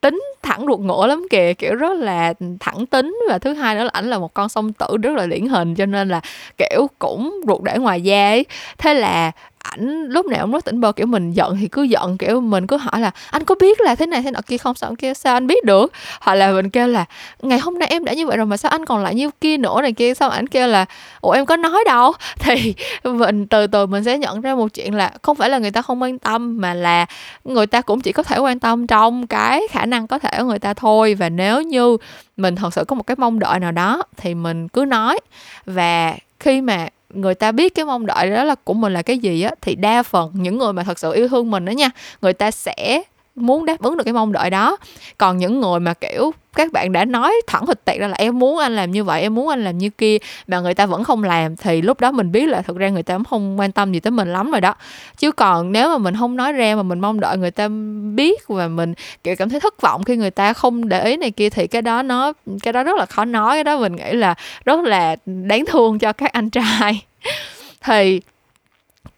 tính 0.00 0.20
thẳng 0.42 0.64
ruột 0.66 0.80
ngựa 0.80 1.06
lắm 1.06 1.26
kìa 1.30 1.52
kiểu 1.58 1.74
rất 1.74 1.98
là 1.98 2.34
thẳng 2.60 2.86
tính. 2.86 3.18
Và 3.28 3.38
thứ 3.38 3.52
hai 3.54 3.74
nữa 3.74 3.84
là 3.84 3.90
ảnh 3.92 4.10
là 4.10 4.18
một 4.18 4.34
con 4.34 4.48
song 4.48 4.72
tử 4.72 4.96
rất 5.02 5.16
là 5.16 5.26
điển 5.26 5.46
hình 5.46 5.74
cho 5.74 5.86
nên 5.86 6.08
là 6.08 6.20
kiểu 6.58 6.86
cũng 6.98 7.40
ruột 7.46 7.62
để 7.62 7.78
ngoài 7.78 8.02
da 8.02 8.28
ấy. 8.28 8.44
Thế 8.78 8.94
là 8.94 9.32
ảnh, 9.58 10.04
lúc 10.08 10.26
nào 10.26 10.40
cũng 10.40 10.52
rất 10.52 10.64
tỉnh 10.64 10.80
bơ, 10.80 10.92
kiểu, 10.92 11.06
mình 11.06 11.32
giận 11.32 11.56
thì 11.60 11.68
cứ 11.68 11.82
giận, 11.82 12.18
kiểu, 12.18 12.40
mình 12.40 12.66
cứ 12.66 12.76
hỏi 12.76 13.00
là, 13.00 13.10
anh 13.30 13.44
có 13.44 13.54
biết 13.60 13.80
là 13.80 13.94
thế 13.94 14.06
này, 14.06 14.22
thế 14.22 14.30
nọ 14.30 14.40
kia 14.46 14.58
không? 14.58 14.74
Sao 14.74 14.94
kia, 14.98 15.14
sao 15.14 15.34
anh 15.34 15.46
biết 15.46 15.64
được? 15.64 15.92
Hoặc 16.20 16.34
là 16.34 16.52
mình 16.52 16.70
kêu 16.70 16.86
là, 16.86 17.04
ngày 17.42 17.58
hôm 17.58 17.78
nay 17.78 17.88
em 17.88 18.04
đã 18.04 18.12
như 18.12 18.26
vậy 18.26 18.36
rồi 18.36 18.46
mà 18.46 18.56
sao 18.56 18.70
anh 18.70 18.84
còn 18.84 19.02
lại 19.02 19.14
như 19.14 19.30
kia 19.40 19.56
nữa 19.56 19.82
này 19.82 19.92
kia? 19.92 20.14
Sao 20.14 20.30
ảnh 20.30 20.46
kêu 20.46 20.68
là, 20.68 20.84
ủa, 21.20 21.30
em 21.30 21.46
có 21.46 21.56
nói 21.56 21.84
đâu. 21.86 22.12
Thì 22.38 22.74
mình, 23.04 23.46
từ 23.46 23.66
từ 23.66 23.86
mình 23.86 24.04
sẽ 24.04 24.18
nhận 24.18 24.40
ra 24.40 24.54
một 24.54 24.74
chuyện 24.74 24.94
là 24.94 25.12
không 25.22 25.36
phải 25.36 25.50
là 25.50 25.58
người 25.58 25.70
ta 25.70 25.82
không 25.82 26.02
quan 26.02 26.18
tâm, 26.18 26.60
mà 26.60 26.74
là 26.74 27.06
người 27.44 27.66
ta 27.66 27.80
cũng 27.80 28.00
chỉ 28.00 28.12
có 28.12 28.22
thể 28.22 28.38
quan 28.38 28.58
tâm 28.58 28.86
trong 28.86 29.26
cái 29.26 29.62
khả 29.70 29.86
năng 29.86 30.06
có 30.06 30.18
thể 30.18 30.30
của 30.38 30.44
người 30.44 30.58
ta 30.58 30.74
thôi. 30.74 31.14
Và 31.14 31.28
nếu 31.28 31.62
như 31.62 31.96
mình 32.36 32.56
thật 32.56 32.74
sự 32.74 32.84
có 32.84 32.96
một 32.96 33.06
cái 33.06 33.16
mong 33.18 33.38
đợi 33.38 33.60
nào 33.60 33.72
đó 33.72 34.02
thì 34.16 34.34
mình 34.34 34.68
cứ 34.68 34.84
nói. 34.84 35.20
Và 35.66 36.14
khi 36.40 36.60
mà 36.60 36.88
người 37.14 37.34
ta 37.34 37.52
biết 37.52 37.74
cái 37.74 37.84
mong 37.84 38.06
đợi 38.06 38.30
đó 38.30 38.44
là 38.44 38.54
của 38.54 38.74
mình 38.74 38.92
là 38.92 39.02
cái 39.02 39.18
gì 39.18 39.42
á, 39.42 39.50
thì 39.60 39.74
đa 39.74 40.02
phần 40.02 40.30
những 40.34 40.58
người 40.58 40.72
mà 40.72 40.82
thật 40.82 40.98
sự 40.98 41.12
yêu 41.12 41.28
thương 41.28 41.50
mình 41.50 41.64
đó 41.64 41.70
nha, 41.70 41.90
người 42.22 42.32
ta 42.32 42.50
sẽ 42.50 43.02
muốn 43.40 43.66
đáp 43.66 43.82
ứng 43.82 43.96
được 43.96 44.04
cái 44.04 44.14
mong 44.14 44.32
đợi 44.32 44.50
đó. 44.50 44.76
Còn 45.18 45.36
những 45.36 45.60
người 45.60 45.80
mà, 45.80 45.94
kiểu, 45.94 46.32
các 46.54 46.72
bạn 46.72 46.92
đã 46.92 47.04
nói 47.04 47.34
thẳng 47.46 47.66
thịt 47.66 47.84
tiệt 47.84 47.96
ra 47.98 48.08
là 48.08 48.14
em 48.18 48.38
muốn 48.38 48.58
anh 48.58 48.76
làm 48.76 48.90
như 48.90 49.04
vậy, 49.04 49.22
em 49.22 49.34
muốn 49.34 49.48
anh 49.48 49.64
làm 49.64 49.78
như 49.78 49.90
kia, 49.90 50.18
mà 50.48 50.60
người 50.60 50.74
ta 50.74 50.86
vẫn 50.86 51.04
không 51.04 51.24
làm 51.24 51.56
thì 51.56 51.82
lúc 51.82 52.00
đó 52.00 52.12
mình 52.12 52.32
biết 52.32 52.48
là 52.48 52.62
thực 52.62 52.76
ra 52.76 52.88
người 52.88 53.02
ta 53.02 53.14
cũng 53.14 53.24
không 53.24 53.60
quan 53.60 53.72
tâm 53.72 53.92
gì 53.92 54.00
tới 54.00 54.10
mình 54.10 54.32
lắm 54.32 54.50
rồi 54.50 54.60
đó. 54.60 54.74
Chứ 55.18 55.32
còn 55.32 55.72
nếu 55.72 55.88
mà 55.88 55.98
mình 55.98 56.16
không 56.18 56.36
nói 56.36 56.52
ra 56.52 56.76
mà 56.76 56.82
mình 56.82 57.00
mong 57.00 57.20
đợi 57.20 57.36
người 57.36 57.50
ta 57.50 57.68
biết 58.14 58.48
và 58.48 58.68
mình, 58.68 58.94
kiểu, 59.24 59.36
cảm 59.36 59.48
thấy 59.48 59.60
thất 59.60 59.80
vọng 59.80 60.04
khi 60.04 60.16
người 60.16 60.30
ta 60.30 60.52
không 60.52 60.88
để 60.88 61.04
ý 61.04 61.16
này 61.16 61.30
kia, 61.30 61.50
thì 61.50 61.66
cái 61.66 61.82
đó 61.82 62.02
nó, 62.02 62.32
cái 62.62 62.72
đó 62.72 62.82
rất 62.82 62.96
là 62.96 63.06
khó 63.06 63.24
nói. 63.24 63.56
Cái 63.56 63.64
đó 63.64 63.78
mình 63.78 63.96
nghĩ 63.96 64.12
là 64.12 64.34
rất 64.64 64.80
là 64.80 65.16
đáng 65.24 65.64
thương 65.66 65.98
cho 65.98 66.12
các 66.12 66.32
anh 66.32 66.50
trai. 66.50 67.04
Thì 67.84 68.20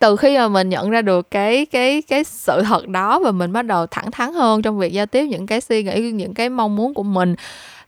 từ 0.00 0.16
khi 0.16 0.38
mà 0.38 0.48
mình 0.48 0.68
nhận 0.68 0.90
ra 0.90 1.02
được 1.02 1.30
cái 1.30 1.66
cái 1.66 2.02
cái 2.02 2.24
sự 2.24 2.62
thật 2.62 2.88
đó 2.88 3.18
và 3.18 3.30
mình 3.30 3.52
bắt 3.52 3.62
đầu 3.62 3.86
thẳng 3.86 4.10
thắn 4.10 4.32
hơn 4.32 4.62
trong 4.62 4.78
việc 4.78 4.92
giao 4.92 5.06
tiếp 5.06 5.26
những 5.26 5.46
cái 5.46 5.60
suy 5.60 5.82
nghĩ 5.82 6.00
những 6.00 6.34
cái 6.34 6.48
mong 6.48 6.76
muốn 6.76 6.94
của 6.94 7.02
mình 7.02 7.34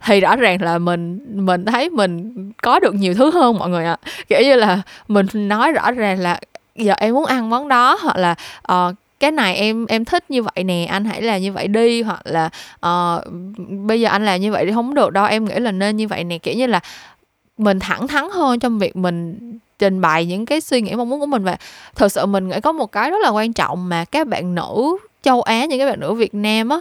thì 0.04 0.20
rõ 0.20 0.36
ràng 0.36 0.62
là 0.62 0.78
mình 0.78 1.20
mình 1.46 1.64
thấy 1.64 1.90
mình 1.90 2.32
có 2.62 2.80
được 2.80 2.94
nhiều 2.94 3.14
thứ 3.14 3.30
hơn 3.30 3.58
mọi 3.58 3.68
người 3.68 3.84
ạ 3.84 3.96
à. 4.02 4.10
kiểu 4.28 4.40
như 4.42 4.56
là 4.56 4.82
mình 5.08 5.26
nói 5.32 5.72
rõ 5.72 5.90
ràng 5.90 6.18
là 6.18 6.40
giờ 6.76 6.92
em 6.92 7.14
muốn 7.14 7.24
ăn 7.26 7.50
món 7.50 7.68
đó 7.68 7.98
hoặc 8.02 8.16
là 8.16 8.34
uh, 8.72 8.94
cái 9.20 9.30
này 9.30 9.54
em 9.54 9.86
em 9.86 10.04
thích 10.04 10.30
như 10.30 10.42
vậy 10.42 10.64
nè 10.64 10.86
anh 10.90 11.04
hãy 11.04 11.22
làm 11.22 11.40
như 11.40 11.52
vậy 11.52 11.68
đi 11.68 12.02
hoặc 12.02 12.20
là 12.24 12.50
uh, 12.86 13.24
bây 13.68 14.00
giờ 14.00 14.08
anh 14.08 14.24
làm 14.24 14.40
như 14.40 14.52
vậy 14.52 14.66
thì 14.66 14.72
không 14.72 14.94
được 14.94 15.12
đâu 15.12 15.26
em 15.26 15.44
nghĩ 15.44 15.54
là 15.54 15.72
nên 15.72 15.96
như 15.96 16.08
vậy 16.08 16.24
nè 16.24 16.38
kiểu 16.38 16.54
như 16.54 16.66
là 16.66 16.80
mình 17.58 17.78
thẳng 17.80 18.08
thắn 18.08 18.24
hơn 18.32 18.58
trong 18.58 18.78
việc 18.78 18.96
mình 18.96 19.38
trình 19.82 20.00
bày 20.00 20.26
những 20.26 20.46
cái 20.46 20.60
suy 20.60 20.80
nghĩ 20.80 20.94
mong 20.94 21.08
muốn 21.08 21.20
của 21.20 21.26
mình. 21.26 21.44
Và 21.44 21.56
thật 21.94 22.12
sự 22.12 22.26
mình 22.26 22.48
nghĩ 22.48 22.60
có 22.60 22.72
một 22.72 22.92
cái 22.92 23.10
rất 23.10 23.18
là 23.22 23.28
quan 23.28 23.52
trọng 23.52 23.88
mà 23.88 24.04
các 24.04 24.28
bạn 24.28 24.54
nữ 24.54 24.96
châu 25.22 25.42
Á 25.42 25.64
những 25.64 25.78
các 25.78 25.86
bạn 25.86 26.00
nữ 26.00 26.14
Việt 26.14 26.34
Nam 26.34 26.68
á 26.68 26.80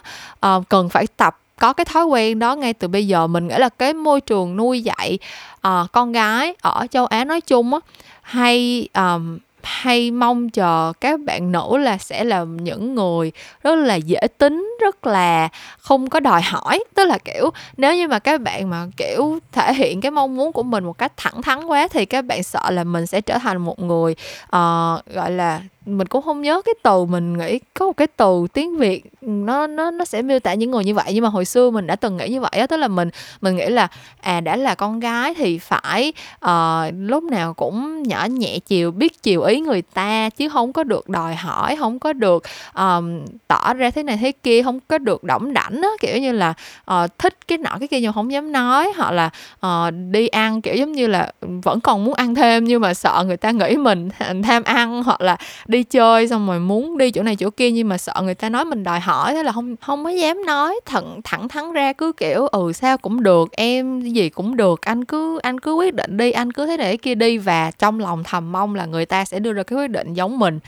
uh, 0.56 0.70
cần 0.70 0.90
phải 0.90 1.08
tập 1.18 1.38
có 1.60 1.74
cái 1.74 1.86
thói 1.86 2.06
quen 2.06 2.40
đó 2.40 2.56
ngay 2.56 2.74
từ 2.74 2.88
bây 2.88 3.08
giờ. 3.08 3.28
Mình 3.28 3.48
nghĩ 3.48 3.56
là 3.58 3.70
cái 3.70 3.94
môi 3.94 4.22
trường 4.22 4.56
nuôi 4.56 4.84
dạy 4.84 5.20
uh, 5.68 5.92
con 5.92 6.12
gái 6.12 6.56
ở 6.62 6.88
châu 6.92 7.06
Á 7.06 7.26
nói 7.26 7.42
chung 7.42 7.74
á 7.74 7.80
hay 8.22 8.88
um, 8.94 9.38
hay 9.64 10.12
mong 10.12 10.50
chờ 10.50 10.94
các 11.02 11.20
bạn 11.20 11.52
nữ 11.52 11.78
là 11.78 11.98
sẽ 11.98 12.24
là 12.24 12.44
những 12.44 12.96
người 12.96 13.32
rất 13.64 13.76
là 13.76 13.96
dễ 13.96 14.20
tính 14.38 14.78
rất 14.82 15.08
là 15.08 15.50
không 15.80 16.10
có 16.10 16.20
đòi 16.20 16.42
hỏi. 16.42 16.84
Tức 16.96 17.08
là 17.08 17.18
kiểu 17.18 17.50
nếu 17.78 17.96
như 17.96 18.08
mà 18.08 18.20
các 18.20 18.42
bạn 18.42 18.70
mà 18.70 18.86
kiểu 18.98 19.40
thể 19.52 19.74
hiện 19.74 20.02
cái 20.02 20.12
mong 20.12 20.36
muốn 20.36 20.52
của 20.52 20.64
mình 20.64 20.84
một 20.84 20.98
cách 20.98 21.12
thẳng 21.18 21.42
thắn 21.42 21.66
quá 21.66 21.88
thì 21.88 22.06
các 22.06 22.26
bạn 22.26 22.44
sợ 22.44 22.72
là 22.72 22.84
mình 22.84 23.06
sẽ 23.06 23.22
trở 23.22 23.38
thành 23.38 23.58
một 23.58 23.80
người 23.80 24.16
uh, 24.44 25.06
gọi 25.14 25.32
là 25.32 25.62
mình 25.86 26.08
cũng 26.08 26.22
không 26.22 26.42
nhớ 26.42 26.62
cái 26.66 26.74
từ 26.84 27.06
mình 27.06 27.38
nghĩ 27.38 27.60
có 27.74 27.86
một 27.86 27.98
cái 27.98 28.08
từ 28.08 28.48
tiếng 28.54 28.78
việt 28.78 29.04
ừ, 29.22 29.28
nó 29.28 29.68
nó 29.68 29.92
nó 29.92 30.06
sẽ 30.06 30.22
miêu 30.22 30.40
tả 30.40 30.54
những 30.54 30.72
người 30.72 30.84
như 30.84 30.94
vậy. 30.94 31.06
Nhưng 31.14 31.24
mà 31.24 31.30
hồi 31.30 31.46
xưa 31.46 31.70
mình 31.70 31.88
đã 31.88 31.96
từng 31.96 32.18
nghĩ 32.18 32.28
như 32.30 32.42
vậy 32.42 32.52
á 32.52 32.68
tức 32.68 32.78
là 32.78 32.88
mình 32.88 33.10
mình 33.42 33.56
nghĩ 33.56 33.66
là 33.66 33.88
à 34.22 34.42
đã 34.42 34.56
là 34.56 34.76
con 34.76 35.00
gái 35.00 35.34
thì 35.34 35.58
phải 35.58 36.14
uh, 36.46 36.94
lúc 36.98 37.24
nào 37.24 37.54
cũng 37.54 38.04
nhỏ 38.04 38.26
nhẹ 38.26 38.60
chiều 38.60 38.92
biết 38.92 39.24
chiều 39.24 39.42
ý 39.42 39.60
người 39.60 39.82
ta 39.82 40.30
chứ 40.30 40.50
không 40.50 40.74
có 40.74 40.84
được 40.84 41.10
đòi 41.10 41.36
hỏi 41.36 41.76
không 41.76 42.00
có 42.00 42.14
được 42.14 42.44
um, 42.76 43.26
tỏ 43.48 43.74
ra 43.74 43.92
thế 43.92 44.04
này 44.04 44.18
thế 44.18 44.32
kia 44.32 44.64
không 44.64 44.80
có 44.88 44.98
được 44.98 45.24
đỏng 45.24 45.54
đảnh 45.54 45.82
á. 45.82 45.90
Kiểu 46.02 46.18
như 46.18 46.32
là 46.32 46.54
uh, 46.92 47.18
thích 47.18 47.38
cái 47.48 47.58
nọ 47.58 47.78
cái 47.80 47.88
kia 47.88 48.00
nhưng 48.02 48.14
không 48.14 48.32
dám 48.32 48.52
nói 48.52 48.92
hoặc 48.98 49.12
là 49.12 49.30
uh, 49.66 49.94
đi 50.12 50.28
ăn 50.28 50.62
kiểu 50.62 50.76
giống 50.76 50.92
như 50.92 51.08
là 51.08 51.32
ừ, 51.42 51.48
vẫn 51.64 51.80
còn 51.82 52.04
muốn 52.04 52.14
ăn 52.14 52.36
thêm 52.36 52.66
nhưng 52.66 52.82
mà 52.82 52.94
sợ 52.94 53.24
người 53.28 53.38
ta 53.38 53.52
nghĩ 53.52 53.78
mình 53.78 54.10
tham 54.44 54.64
ăn 54.64 55.04
hoặc 55.04 55.22
là 55.22 55.38
đi 55.72 55.84
chơi 55.84 56.28
xong 56.28 56.48
rồi 56.48 56.60
muốn 56.60 56.98
đi 56.98 57.12
chỗ 57.12 57.24
này 57.24 57.36
chỗ 57.36 57.50
kia 57.50 57.72
nhưng 57.72 57.90
mà 57.90 57.98
sợ 57.98 58.14
người 58.24 58.36
ta 58.36 58.50
nói 58.50 58.66
mình 58.66 58.84
đòi 58.84 59.00
hỏi 59.00 59.34
thế 59.34 59.44
là 59.44 59.52
không 59.52 59.76
không 59.78 60.04
có 60.04 60.10
dám 60.10 60.46
nói. 60.46 60.80
Thẳng 60.86 61.22
thẳng 61.24 61.48
thắn 61.48 61.74
ra 61.74 61.94
cứ 61.94 62.12
kiểu 62.12 62.48
ừ 62.48 62.72
sao 62.74 62.98
cũng 62.98 63.24
được, 63.24 63.52
em 63.52 64.02
gì 64.02 64.30
cũng 64.30 64.58
được, 64.58 64.82
anh 64.82 65.06
cứ 65.06 65.40
anh 65.44 65.60
cứ 65.60 65.74
quyết 65.74 65.96
định 65.96 66.18
đi, 66.18 66.32
anh 66.32 66.52
cứ 66.52 66.66
thế 66.66 66.78
này 66.78 66.92
thế 66.92 66.98
kia 66.98 67.16
đi. 67.16 67.38
Và 67.38 67.72
trong 67.72 68.00
lòng 68.00 68.24
thầm 68.24 68.52
mong 68.52 68.76
là 68.76 68.86
người 68.86 69.06
ta 69.06 69.26
sẽ 69.26 69.40
đưa 69.40 69.54
ra 69.54 69.64
cái 69.64 69.80
quyết 69.80 69.88
định 69.88 70.14
giống 70.14 70.40
mình 70.40 70.60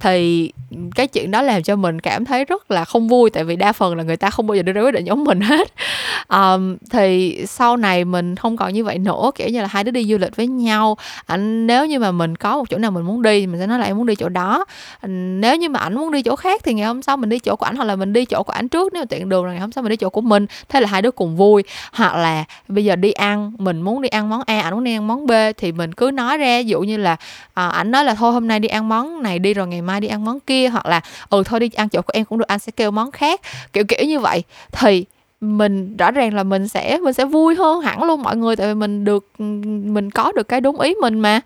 thì 0.00 0.52
cái 0.94 1.06
chuyện 1.06 1.30
đó 1.30 1.42
làm 1.42 1.62
cho 1.62 1.76
mình 1.76 2.00
cảm 2.00 2.24
thấy 2.24 2.44
rất 2.44 2.70
là 2.70 2.84
không 2.84 3.08
vui 3.08 3.30
tại 3.30 3.44
vì 3.44 3.56
đa 3.56 3.72
phần 3.72 3.96
là 3.96 4.02
người 4.02 4.16
ta 4.16 4.30
không 4.30 4.46
bao 4.46 4.56
giờ 4.56 4.62
đưa 4.62 4.72
ra 4.72 4.82
quyết 4.82 4.94
định 4.94 5.04
giống 5.04 5.24
mình 5.24 5.40
hết. 5.40 5.72
Um, 6.30 6.76
thì 6.90 7.40
sau 7.46 7.76
này 7.76 8.04
mình 8.04 8.36
không 8.36 8.56
còn 8.56 8.72
như 8.72 8.84
vậy 8.84 8.98
nữa 8.98 9.30
kiểu 9.34 9.48
như 9.48 9.60
là 9.60 9.66
hai 9.66 9.84
đứa 9.84 9.90
đi 9.90 10.04
du 10.04 10.18
lịch 10.18 10.36
với 10.36 10.46
nhau. 10.46 10.96
Anh 11.26 11.66
nếu 11.66 11.86
như 11.86 11.98
mà 11.98 12.12
mình 12.12 12.36
có 12.36 12.56
một 12.56 12.70
chỗ 12.70 12.78
nào 12.78 12.90
mình 12.90 13.04
muốn 13.04 13.22
đi 13.22 13.46
mình 13.46 13.60
sẽ 13.60 13.66
nói 13.66 13.78
là 13.78 13.84
em 13.84 13.96
muốn 13.96 14.06
đi 14.06 14.14
chỗ 14.14 14.28
đó. 14.28 14.64
À, 15.00 15.06
nếu 15.40 15.56
như 15.56 15.68
mà 15.68 15.80
ảnh 15.80 15.94
muốn 15.94 16.12
đi 16.12 16.22
chỗ 16.22 16.36
khác 16.36 16.60
thì 16.64 16.74
ngày 16.74 16.86
hôm 16.86 17.02
sau 17.02 17.16
mình 17.16 17.28
đi 17.28 17.38
chỗ 17.38 17.56
của 17.56 17.66
ảnh 17.66 17.76
hoặc 17.76 17.84
là 17.84 17.96
mình 17.96 18.12
đi 18.12 18.24
chỗ 18.24 18.42
của 18.42 18.52
ảnh 18.52 18.68
trước 18.68 18.92
nếu 18.92 19.02
mà 19.02 19.06
tiện 19.06 19.28
đường 19.28 19.44
là 19.44 19.50
ngày 19.50 19.60
hôm 19.60 19.72
sau 19.72 19.82
mình 19.82 19.90
đi 19.90 19.96
chỗ 19.96 20.10
của 20.10 20.20
mình. 20.20 20.46
Thế 20.68 20.80
là 20.80 20.88
hai 20.88 21.02
đứa 21.02 21.10
cùng 21.10 21.36
vui. 21.36 21.62
Hoặc 21.92 22.14
là 22.16 22.44
bây 22.68 22.84
giờ 22.84 22.96
đi 22.96 23.12
ăn 23.12 23.52
mình 23.58 23.82
muốn 23.82 24.02
đi 24.02 24.08
ăn 24.08 24.28
món 24.28 24.42
a 24.46 24.60
ảnh 24.60 24.74
muốn 24.74 24.84
đi 24.84 24.94
ăn 24.94 25.06
món 25.06 25.26
b 25.26 25.32
thì 25.56 25.72
mình 25.72 25.92
cứ 25.92 26.10
nói 26.10 26.38
ra 26.38 26.58
ví 26.58 26.68
dụ 26.68 26.80
như 26.80 26.96
là 26.96 27.16
à, 27.54 27.68
ảnh 27.68 27.90
nói 27.90 28.04
là 28.04 28.14
thôi 28.14 28.32
hôm 28.32 28.48
nay 28.48 28.60
đi 28.60 28.68
ăn 28.68 28.88
món 28.88 29.22
này 29.22 29.38
đi 29.38 29.54
rồi 29.54 29.66
ngày 29.66 29.82
mai 29.82 29.89
đi 29.98 30.08
ăn 30.08 30.24
món 30.24 30.40
kia 30.40 30.68
hoặc 30.68 30.86
là 30.86 31.00
ừ 31.30 31.42
thôi 31.46 31.60
đi 31.60 31.70
ăn 31.76 31.88
chỗ 31.88 32.02
của 32.02 32.10
em 32.12 32.24
cũng 32.24 32.38
được 32.38 32.48
anh 32.48 32.58
sẽ 32.58 32.72
kêu 32.76 32.90
món 32.90 33.10
khác. 33.10 33.40
Kiểu 33.72 33.84
kiểu 33.84 34.06
như 34.06 34.18
vậy. 34.20 34.42
Thì 34.72 35.04
mình 35.40 35.96
rõ 35.96 36.10
ràng 36.10 36.34
là 36.34 36.42
mình 36.42 36.68
sẽ 36.68 36.98
mình 36.98 37.14
sẽ 37.14 37.24
vui 37.24 37.54
hơn 37.54 37.80
hẳn 37.80 38.02
luôn 38.02 38.22
mọi 38.22 38.36
người 38.36 38.56
tại 38.56 38.66
vì 38.68 38.74
mình 38.74 39.04
được 39.04 39.40
mình 39.40 40.10
có 40.10 40.32
được 40.32 40.48
cái 40.48 40.60
đúng 40.60 40.80
ý 40.80 40.94
mình 40.94 41.20
mà. 41.20 41.40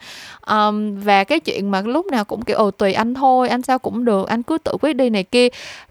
Um, 0.47 1.01
và 1.01 1.25
cái 1.25 1.41
chuyện 1.41 1.71
mà 1.71 1.81
lúc 1.81 2.07
nào 2.07 2.25
cũng 2.25 2.43
kiểu 2.43 2.57
ồ 2.57 2.71
tùy 2.71 2.93
anh 2.93 3.15
thôi 3.15 3.49
anh 3.49 3.63
sao 3.63 3.79
cũng 3.79 4.05
được 4.05 4.29
anh 4.29 4.43
cứ 4.43 4.59
tự 4.59 4.73
quyết 4.81 4.93
đi 4.93 5.11
này 5.11 5.23
kia 5.23 5.49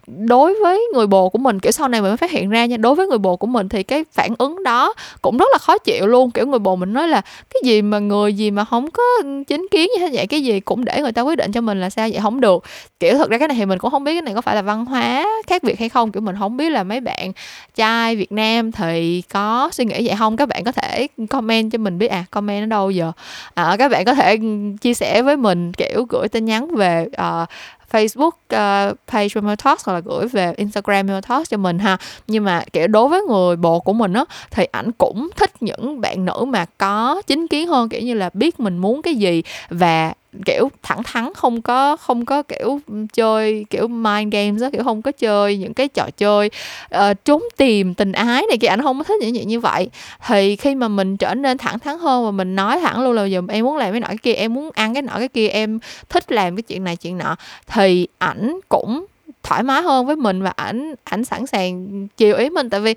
đối 0.07 0.55
với 0.61 0.87
người 0.93 1.07
bồ 1.07 1.29
của 1.29 1.37
mình 1.37 1.59
kiểu 1.59 1.71
sau 1.71 1.87
này 1.87 2.01
mình 2.01 2.09
mới 2.09 2.17
phát 2.17 2.31
hiện 2.31 2.49
ra 2.49 2.65
nha 2.65 2.77
đối 2.77 2.95
với 2.95 3.07
người 3.07 3.17
bồ 3.17 3.35
của 3.35 3.47
mình 3.47 3.69
thì 3.69 3.83
cái 3.83 4.05
phản 4.11 4.35
ứng 4.37 4.63
đó 4.63 4.93
cũng 5.21 5.37
rất 5.37 5.45
là 5.51 5.57
khó 5.57 5.77
chịu 5.77 6.07
luôn. 6.07 6.31
Kiểu 6.31 6.47
người 6.47 6.59
bồ 6.59 6.75
mình 6.75 6.93
nói 6.93 7.07
là 7.07 7.21
cái 7.21 7.61
gì 7.63 7.81
mà 7.81 7.99
người 7.99 8.33
gì 8.33 8.51
mà 8.51 8.65
không 8.65 8.91
có 8.91 9.03
chính 9.47 9.67
kiến 9.71 9.89
như 9.95 9.99
thế 9.99 10.09
vậy 10.13 10.27
cái 10.27 10.43
gì 10.43 10.59
cũng 10.59 10.85
để 10.85 11.01
người 11.01 11.11
ta 11.11 11.21
quyết 11.21 11.35
định 11.35 11.51
cho 11.51 11.61
mình 11.61 11.81
là 11.81 11.89
sao 11.89 12.09
vậy? 12.11 12.19
Không 12.21 12.41
được. 12.41 12.63
Kiểu 12.99 13.17
thật 13.17 13.29
ra 13.29 13.37
cái 13.37 13.47
này 13.47 13.57
thì 13.57 13.65
mình 13.65 13.79
cũng 13.79 13.91
không 13.91 14.03
biết 14.03 14.13
cái 14.13 14.21
này 14.21 14.33
có 14.33 14.41
phải 14.41 14.55
là 14.55 14.61
văn 14.61 14.85
hóa 14.85 15.25
khác 15.47 15.63
biệt 15.63 15.79
hay 15.79 15.89
không. 15.89 16.11
Kiểu 16.11 16.21
mình 16.21 16.35
không 16.39 16.57
biết 16.57 16.69
là 16.69 16.83
mấy 16.83 16.99
bạn 16.99 17.31
trai 17.75 18.15
Việt 18.15 18.31
Nam 18.31 18.71
thì 18.71 19.23
có 19.33 19.69
suy 19.71 19.85
nghĩ 19.85 20.07
vậy 20.07 20.15
không? 20.19 20.37
Các 20.37 20.45
bạn 20.45 20.63
có 20.63 20.71
thể 20.71 21.07
comment 21.29 21.71
cho 21.71 21.77
mình 21.77 21.97
biết 21.97 22.07
à 22.07 22.25
comment 22.31 22.63
ở 22.63 22.65
đâu 22.65 22.91
giờ? 22.91 23.11
À, 23.53 23.75
các 23.79 23.91
bạn 23.91 24.05
có 24.05 24.13
thể 24.13 24.37
ừ, 24.41 24.47
chia 24.81 24.93
sẻ 24.93 25.21
với 25.21 25.37
mình 25.37 25.71
kiểu 25.73 26.05
gửi 26.09 26.27
tin 26.27 26.45
nhắn 26.45 26.75
về 26.75 27.05
uh, 27.07 27.49
Facebook 27.93 28.27
uh, 28.27 28.97
page 29.07 29.27
Remote 29.35 29.55
Talks 29.63 29.85
hoặc 29.85 29.93
là 29.93 29.99
gửi 29.99 30.27
về 30.27 30.53
Instagram 30.57 31.07
Remote 31.07 31.27
Talks 31.27 31.49
cho 31.49 31.57
mình 31.57 31.79
ha. 31.79 31.97
Nhưng 32.27 32.43
mà 32.43 32.63
kiểu 32.73 32.87
đối 32.87 33.09
với 33.09 33.21
người 33.21 33.55
bồ 33.55 33.79
của 33.79 33.93
mình 33.93 34.13
á 34.13 34.25
thì 34.51 34.65
ảnh 34.71 34.91
cũng 34.91 35.29
thích 35.35 35.63
những 35.63 36.01
bạn 36.01 36.25
nữ 36.25 36.45
mà 36.47 36.65
có 36.77 37.21
chính 37.27 37.47
kiến 37.47 37.67
hơn 37.67 37.89
kiểu 37.89 38.01
như 38.01 38.13
là 38.13 38.29
biết 38.33 38.59
mình 38.59 38.77
muốn 38.77 39.01
cái 39.01 39.15
gì 39.15 39.43
và 39.69 40.13
kiểu 40.45 40.71
thẳng 40.83 41.03
thắn 41.03 41.33
không 41.33 41.61
có 41.61 41.95
không 41.95 42.25
có 42.25 42.43
kiểu 42.43 42.79
chơi 43.13 43.65
kiểu 43.69 43.87
mind 43.87 44.33
games 44.33 44.61
đó 44.61 44.69
kiểu 44.73 44.83
không 44.83 45.01
có 45.01 45.11
chơi 45.11 45.57
những 45.57 45.73
cái 45.73 45.87
trò 45.87 46.07
chơi 46.17 46.49
uh, 46.95 47.25
trốn 47.25 47.43
tìm 47.57 47.93
tình 47.93 48.11
ái 48.11 48.45
này 48.49 48.57
kia 48.57 48.67
anh 48.67 48.81
không 48.81 48.97
có 48.97 49.03
thích 49.03 49.21
những 49.21 49.35
chuyện 49.35 49.47
như 49.47 49.59
vậy. 49.59 49.89
Thì 50.27 50.55
khi 50.55 50.75
mà 50.75 50.87
mình 50.87 51.17
trở 51.17 51.33
nên 51.33 51.57
thẳng 51.57 51.79
thắn 51.79 51.99
hơn 51.99 52.25
và 52.25 52.31
mình 52.31 52.55
nói 52.55 52.79
thẳng 52.79 53.03
luôn 53.03 53.13
là 53.13 53.25
giờ 53.25 53.41
em 53.49 53.65
muốn 53.65 53.77
làm 53.77 53.91
cái 53.91 53.99
nọ 53.99 54.07
cái 54.07 54.17
kia 54.17 54.33
em 54.33 54.53
muốn 54.53 54.69
ăn 54.73 54.93
cái 54.93 55.01
nọ 55.01 55.13
cái 55.17 55.27
kia 55.27 55.47
em 55.47 55.79
thích 56.09 56.31
làm 56.31 56.55
cái 56.55 56.63
chuyện 56.63 56.83
này 56.83 56.95
chuyện 56.95 57.17
nọ 57.17 57.35
thì 57.67 58.07
ảnh 58.17 58.59
cũng 58.69 59.05
thoải 59.43 59.63
mái 59.63 59.81
hơn 59.81 60.05
với 60.05 60.15
mình 60.15 60.41
và 60.41 60.53
ảnh 60.55 60.95
ảnh 61.03 61.25
sẵn 61.25 61.47
sàng 61.47 62.07
chiều 62.17 62.35
ý 62.35 62.49
mình. 62.49 62.69
Tại 62.69 62.79
vì 62.79 62.95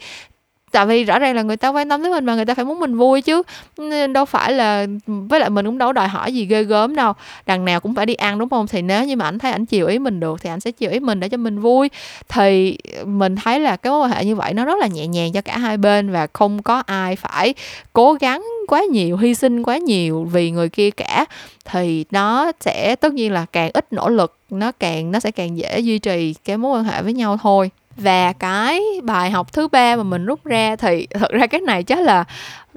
tại 0.76 0.86
vì 0.86 1.04
rõ 1.04 1.18
ràng 1.18 1.36
là 1.36 1.42
người 1.42 1.56
ta 1.56 1.68
quan 1.68 1.88
tâm 1.88 2.02
tới 2.02 2.10
mình 2.10 2.24
mà 2.24 2.34
người 2.34 2.44
ta 2.44 2.54
phải 2.54 2.64
muốn 2.64 2.80
mình 2.80 2.96
vui 2.96 3.22
chứ. 3.22 3.42
Nên 3.78 4.12
đâu 4.12 4.24
phải 4.24 4.52
là, 4.52 4.86
với 5.06 5.40
lại 5.40 5.50
mình 5.50 5.66
cũng 5.66 5.78
đâu 5.78 5.92
đòi 5.92 6.08
hỏi 6.08 6.34
gì 6.34 6.46
ghê 6.46 6.64
gớm 6.64 6.96
đâu. 6.96 7.12
Đằng 7.46 7.64
nào 7.64 7.80
cũng 7.80 7.94
phải 7.94 8.06
đi 8.06 8.14
ăn, 8.14 8.38
đúng 8.38 8.48
không? 8.48 8.66
Thì 8.66 8.82
nếu 8.82 9.04
như 9.04 9.16
mà 9.16 9.24
ảnh 9.24 9.38
thấy 9.38 9.52
ảnh 9.52 9.66
chiều 9.66 9.86
ý 9.86 9.98
mình 9.98 10.20
được 10.20 10.40
thì 10.42 10.50
ảnh 10.50 10.60
sẽ 10.60 10.70
chiều 10.70 10.90
ý 10.90 11.00
mình 11.00 11.20
để 11.20 11.28
cho 11.28 11.36
mình 11.36 11.60
vui. 11.60 11.90
Thì 12.28 12.78
mình 13.04 13.36
thấy 13.36 13.60
là 13.60 13.76
cái 13.76 13.90
mối 13.90 14.00
quan 14.00 14.10
hệ 14.10 14.24
như 14.24 14.36
vậy 14.36 14.54
nó 14.54 14.64
rất 14.64 14.78
là 14.78 14.86
nhẹ 14.86 15.06
nhàng 15.06 15.32
cho 15.32 15.40
cả 15.40 15.58
hai 15.58 15.76
bên 15.76 16.12
và 16.12 16.26
không 16.32 16.62
có 16.62 16.82
ai 16.86 17.16
phải 17.16 17.54
cố 17.92 18.12
gắng 18.12 18.44
quá 18.68 18.82
nhiều, 18.92 19.16
hy 19.16 19.34
sinh 19.34 19.62
quá 19.62 19.76
nhiều 19.76 20.24
vì 20.32 20.50
người 20.50 20.68
kia 20.68 20.90
cả. 20.90 21.24
Thì 21.64 22.04
nó 22.10 22.52
sẽ, 22.60 22.96
tất 22.96 23.12
nhiên 23.12 23.32
là 23.32 23.46
càng 23.52 23.70
ít 23.74 23.92
nỗ 23.92 24.08
lực, 24.08 24.36
nó 24.50 24.72
càng, 24.72 25.10
nó 25.12 25.20
sẽ 25.20 25.30
càng 25.30 25.58
dễ 25.58 25.80
duy 25.80 25.98
trì 25.98 26.34
cái 26.44 26.56
mối 26.56 26.78
quan 26.78 26.84
hệ 26.84 27.02
với 27.02 27.12
nhau 27.12 27.38
thôi 27.42 27.70
và 27.96 28.32
cái 28.32 28.82
bài 29.02 29.30
học 29.30 29.52
thứ 29.52 29.68
ba 29.68 29.96
mà 29.96 30.02
mình 30.02 30.26
rút 30.26 30.44
ra 30.44 30.76
thì 30.76 31.06
thật 31.14 31.30
ra 31.30 31.46
cái 31.46 31.60
này 31.60 31.82
chắc 31.82 31.98
là 31.98 32.24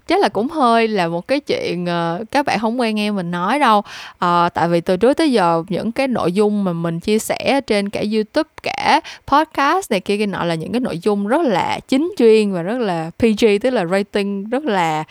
chắc 0.10 0.20
là 0.20 0.30
cũng 0.30 0.50
hơi 0.50 0.88
là 0.88 1.08
một 1.08 1.28
cái 1.28 1.40
chuyện 1.40 1.84
uh, 1.84 2.32
các 2.32 2.46
bạn 2.46 2.60
không 2.60 2.80
quen 2.80 2.96
nghe 2.96 3.12
mình 3.12 3.32
nói 3.32 3.60
đâu. 3.60 3.80
Uh, 4.26 4.54
tại 4.54 4.68
vì 4.70 4.82
từ 4.82 4.98
trước 4.98 5.14
tới 5.14 5.32
giờ 5.32 5.64
những 5.70 5.92
cái 5.92 6.08
nội 6.08 6.32
dung 6.32 6.64
mà 6.64 6.74
mình 6.74 7.00
chia 7.00 7.20
sẻ 7.20 7.62
trên 7.68 7.90
cả 7.90 8.04
youtube 8.14 8.50
cả 8.64 9.02
podcast 9.28 9.92
này 9.92 10.00
kia 10.00 10.18
kia 10.18 10.26
nọ 10.26 10.44
là 10.44 10.56
những 10.56 10.72
cái 10.72 10.80
nội 10.80 11.00
dung 11.00 11.28
rất 11.28 11.42
là 11.42 11.80
chính 11.88 12.12
chuyên 12.18 12.54
và 12.54 12.62
rất 12.62 12.78
là 12.78 13.12
pg 13.20 13.46
tức 13.62 13.70
là 13.70 13.86
rating 13.86 14.50
rất 14.50 14.64
là 14.64 15.04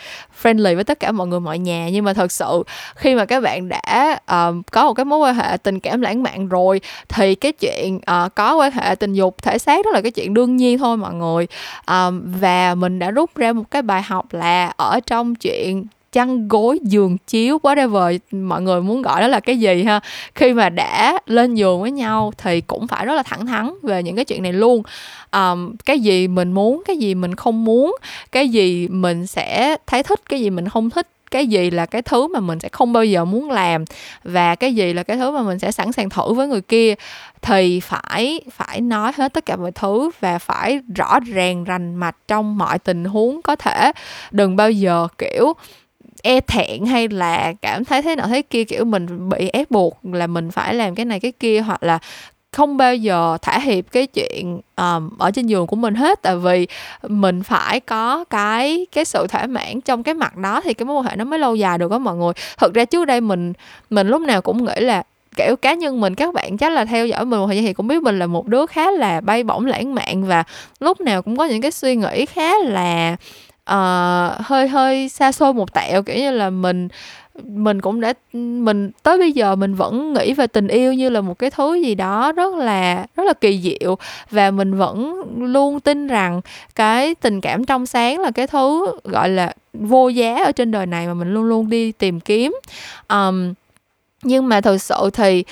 friendly 0.42 0.74
với 0.74 0.84
tất 0.84 1.00
cả 1.00 1.12
mọi 1.12 1.26
người 1.26 1.40
mọi 1.40 1.58
nhà. 1.58 1.88
Nhưng 1.92 2.04
mà 2.04 2.12
thật 2.12 2.32
sự 2.32 2.62
khi 2.96 3.14
mà 3.14 3.24
các 3.24 3.40
bạn 3.40 3.68
đã 3.68 4.18
uh, 4.32 4.54
có 4.72 4.84
một 4.84 4.94
cái 4.94 5.04
mối 5.04 5.18
quan 5.18 5.34
hệ 5.34 5.56
tình 5.56 5.80
cảm 5.80 6.00
lãng 6.00 6.22
mạn 6.22 6.48
rồi 6.48 6.80
thì 7.08 7.34
cái 7.34 7.52
chuyện 7.52 7.96
uh, 7.96 8.34
có 8.34 8.56
quan 8.56 8.72
hệ 8.72 8.94
tình 8.94 9.12
dục 9.12 9.42
thể 9.42 9.58
xác 9.58 9.84
đó 9.84 9.90
là 9.90 9.97
là 9.98 10.02
cái 10.02 10.10
chuyện 10.10 10.34
đương 10.34 10.56
nhiên 10.56 10.78
thôi 10.78 10.96
mọi 10.96 11.14
người. 11.14 11.46
Um, 11.86 12.22
và 12.40 12.74
mình 12.74 12.98
đã 12.98 13.10
rút 13.10 13.36
ra 13.36 13.52
một 13.52 13.70
cái 13.70 13.82
bài 13.82 14.02
học 14.02 14.26
là 14.34 14.72
ở 14.76 15.00
trong 15.06 15.34
chuyện 15.34 15.84
chăn 16.12 16.48
gối 16.48 16.78
giường 16.82 17.16
chiếu 17.26 17.58
whatever 17.62 18.18
mọi 18.32 18.62
người 18.62 18.80
muốn 18.80 19.02
gọi 19.02 19.20
đó 19.20 19.28
là 19.28 19.40
cái 19.40 19.58
gì 19.58 19.84
ha. 19.84 20.00
Khi 20.34 20.52
mà 20.52 20.68
đã 20.68 21.18
lên 21.26 21.54
giường 21.54 21.80
với 21.80 21.90
nhau 21.90 22.32
thì 22.38 22.60
cũng 22.60 22.86
phải 22.86 23.06
rất 23.06 23.14
là 23.14 23.22
thẳng 23.22 23.46
thắn 23.46 23.70
về 23.82 24.02
những 24.02 24.16
cái 24.16 24.24
chuyện 24.24 24.42
này 24.42 24.52
luôn. 24.52 24.82
Um, 25.32 25.76
cái 25.84 26.00
gì 26.00 26.28
mình 26.28 26.52
muốn 26.52 26.82
cái 26.86 26.96
gì 26.96 27.14
mình 27.14 27.34
không 27.34 27.64
muốn 27.64 27.96
cái 28.32 28.48
gì 28.48 28.88
mình 28.88 29.26
sẽ 29.26 29.76
thấy 29.86 30.02
thích 30.02 30.20
cái 30.28 30.40
gì 30.40 30.50
mình 30.50 30.68
không 30.68 30.90
thích 30.90 31.06
cái 31.30 31.46
gì 31.46 31.70
là 31.70 31.86
cái 31.86 32.02
thứ 32.02 32.28
mà 32.28 32.40
mình 32.40 32.60
sẽ 32.60 32.68
không 32.72 32.92
bao 32.92 33.04
giờ 33.04 33.24
muốn 33.24 33.50
làm 33.50 33.84
và 34.24 34.54
cái 34.54 34.74
gì 34.74 34.92
là 34.92 35.02
cái 35.02 35.16
thứ 35.16 35.30
mà 35.30 35.42
mình 35.42 35.58
sẽ 35.58 35.72
sẵn 35.72 35.92
sàng 35.92 36.10
thử 36.10 36.32
với 36.32 36.48
người 36.48 36.60
kia 36.60 36.94
thì 37.42 37.80
phải 37.80 38.40
phải 38.52 38.80
nói 38.80 39.12
hết 39.16 39.32
tất 39.32 39.46
cả 39.46 39.56
mọi 39.56 39.72
thứ 39.72 40.10
và 40.20 40.38
phải 40.38 40.80
rõ 40.96 41.20
ràng 41.20 41.64
rành 41.64 41.94
mạch 41.94 42.16
trong 42.28 42.58
mọi 42.58 42.78
tình 42.78 43.04
huống 43.04 43.42
có 43.42 43.56
thể. 43.56 43.92
Đừng 44.30 44.56
bao 44.56 44.70
giờ, 44.70 45.08
kiểu 45.18 45.52
e 46.22 46.40
thẹn 46.40 46.86
hay 46.86 47.08
là 47.08 47.52
cảm 47.62 47.84
thấy 47.84 48.02
thế 48.02 48.16
nào 48.16 48.26
thế 48.28 48.42
kia, 48.42 48.64
kiểu, 48.64 48.84
mình 48.84 49.28
bị 49.28 49.48
ép 49.48 49.70
buộc 49.70 49.98
là 50.04 50.26
mình 50.26 50.50
phải 50.50 50.74
làm 50.74 50.94
cái 50.94 51.04
này 51.06 51.20
cái 51.20 51.32
kia 51.32 51.60
hoặc 51.60 51.82
là 51.82 51.98
không 52.52 52.76
bao 52.76 52.94
giờ 52.94 53.38
thả 53.42 53.58
hiệp 53.58 53.84
cái 53.92 54.06
chuyện 54.06 54.60
um, 54.76 55.10
ở 55.18 55.30
trên 55.30 55.46
giường 55.46 55.66
của 55.66 55.76
mình 55.76 55.94
hết. 55.94 56.22
Tại 56.22 56.36
vì 56.36 56.66
mình 57.02 57.42
phải 57.42 57.80
có 57.80 58.24
cái 58.30 58.86
cái 58.92 59.04
sự 59.04 59.26
thỏa 59.26 59.46
mãn 59.46 59.80
trong 59.80 60.02
cái 60.02 60.14
mặt 60.14 60.36
đó 60.36 60.60
thì 60.64 60.74
cái 60.74 60.86
mối 60.86 60.96
quan 60.96 61.04
hệ 61.04 61.16
nó 61.16 61.24
mới 61.24 61.38
lâu 61.38 61.54
dài 61.54 61.78
được 61.78 61.90
đó 61.90 61.98
mọi 61.98 62.16
người. 62.16 62.32
Thực 62.58 62.74
ra 62.74 62.84
trước 62.84 63.04
đây 63.04 63.20
mình 63.20 63.52
mình 63.90 64.08
lúc 64.08 64.22
nào 64.22 64.42
cũng 64.42 64.64
nghĩ 64.64 64.80
là 64.80 65.02
kiểu 65.36 65.56
cá 65.56 65.74
nhân 65.74 66.00
mình 66.00 66.14
các 66.14 66.34
bạn 66.34 66.56
chắc 66.56 66.72
là 66.72 66.84
theo 66.84 67.06
dõi 67.06 67.24
mình 67.24 67.40
một 67.40 67.46
thời 67.46 67.56
gian 67.56 67.66
thì 67.66 67.72
cũng 67.72 67.86
biết 67.86 68.02
mình 68.02 68.18
là 68.18 68.26
một 68.26 68.46
đứa 68.46 68.66
khá 68.66 68.90
là 68.90 69.20
bay 69.20 69.44
bổng 69.44 69.66
lãng 69.66 69.94
mạn 69.94 70.24
và 70.24 70.44
lúc 70.80 71.00
nào 71.00 71.22
cũng 71.22 71.36
có 71.36 71.44
những 71.44 71.62
cái 71.62 71.70
suy 71.70 71.96
nghĩ 71.96 72.26
khá 72.26 72.52
là 72.64 73.16
uh, 73.70 74.46
hơi 74.46 74.68
hơi 74.68 75.08
xa 75.08 75.32
xôi 75.32 75.54
một 75.54 75.72
tẹo 75.72 76.02
kiểu 76.02 76.16
như 76.16 76.30
là 76.30 76.50
mình 76.50 76.88
mình 77.44 77.80
cũng 77.80 78.00
đã 78.00 78.12
mình 78.32 78.90
tới 79.02 79.18
bây 79.18 79.32
giờ 79.32 79.56
mình 79.56 79.74
vẫn 79.74 80.12
nghĩ 80.12 80.32
về 80.32 80.46
tình 80.46 80.68
yêu 80.68 80.92
như 80.92 81.10
là 81.10 81.20
một 81.20 81.38
cái 81.38 81.50
thứ 81.50 81.74
gì 81.74 81.94
đó 81.94 82.32
rất 82.32 82.54
là 82.54 83.06
rất 83.16 83.24
là 83.24 83.32
kỳ 83.32 83.60
diệu. 83.60 83.98
Và 84.30 84.50
mình 84.50 84.74
vẫn 84.74 85.22
luôn 85.38 85.80
tin 85.80 86.06
rằng 86.06 86.40
cái 86.74 87.14
tình 87.14 87.40
cảm 87.40 87.64
trong 87.64 87.86
sáng 87.86 88.20
là 88.20 88.30
cái 88.30 88.46
thứ 88.46 88.86
gọi 89.04 89.28
là 89.28 89.52
vô 89.72 90.08
giá 90.08 90.44
ở 90.44 90.52
trên 90.52 90.70
đời 90.70 90.86
này 90.86 91.06
mà 91.06 91.14
mình 91.14 91.34
luôn 91.34 91.44
luôn 91.44 91.70
đi 91.70 91.92
tìm 91.92 92.20
kiếm. 92.20 92.54
Um, 93.08 93.54
nhưng 94.22 94.48
mà 94.48 94.60
thực 94.60 94.78
sự 94.78 95.10
thì 95.12 95.44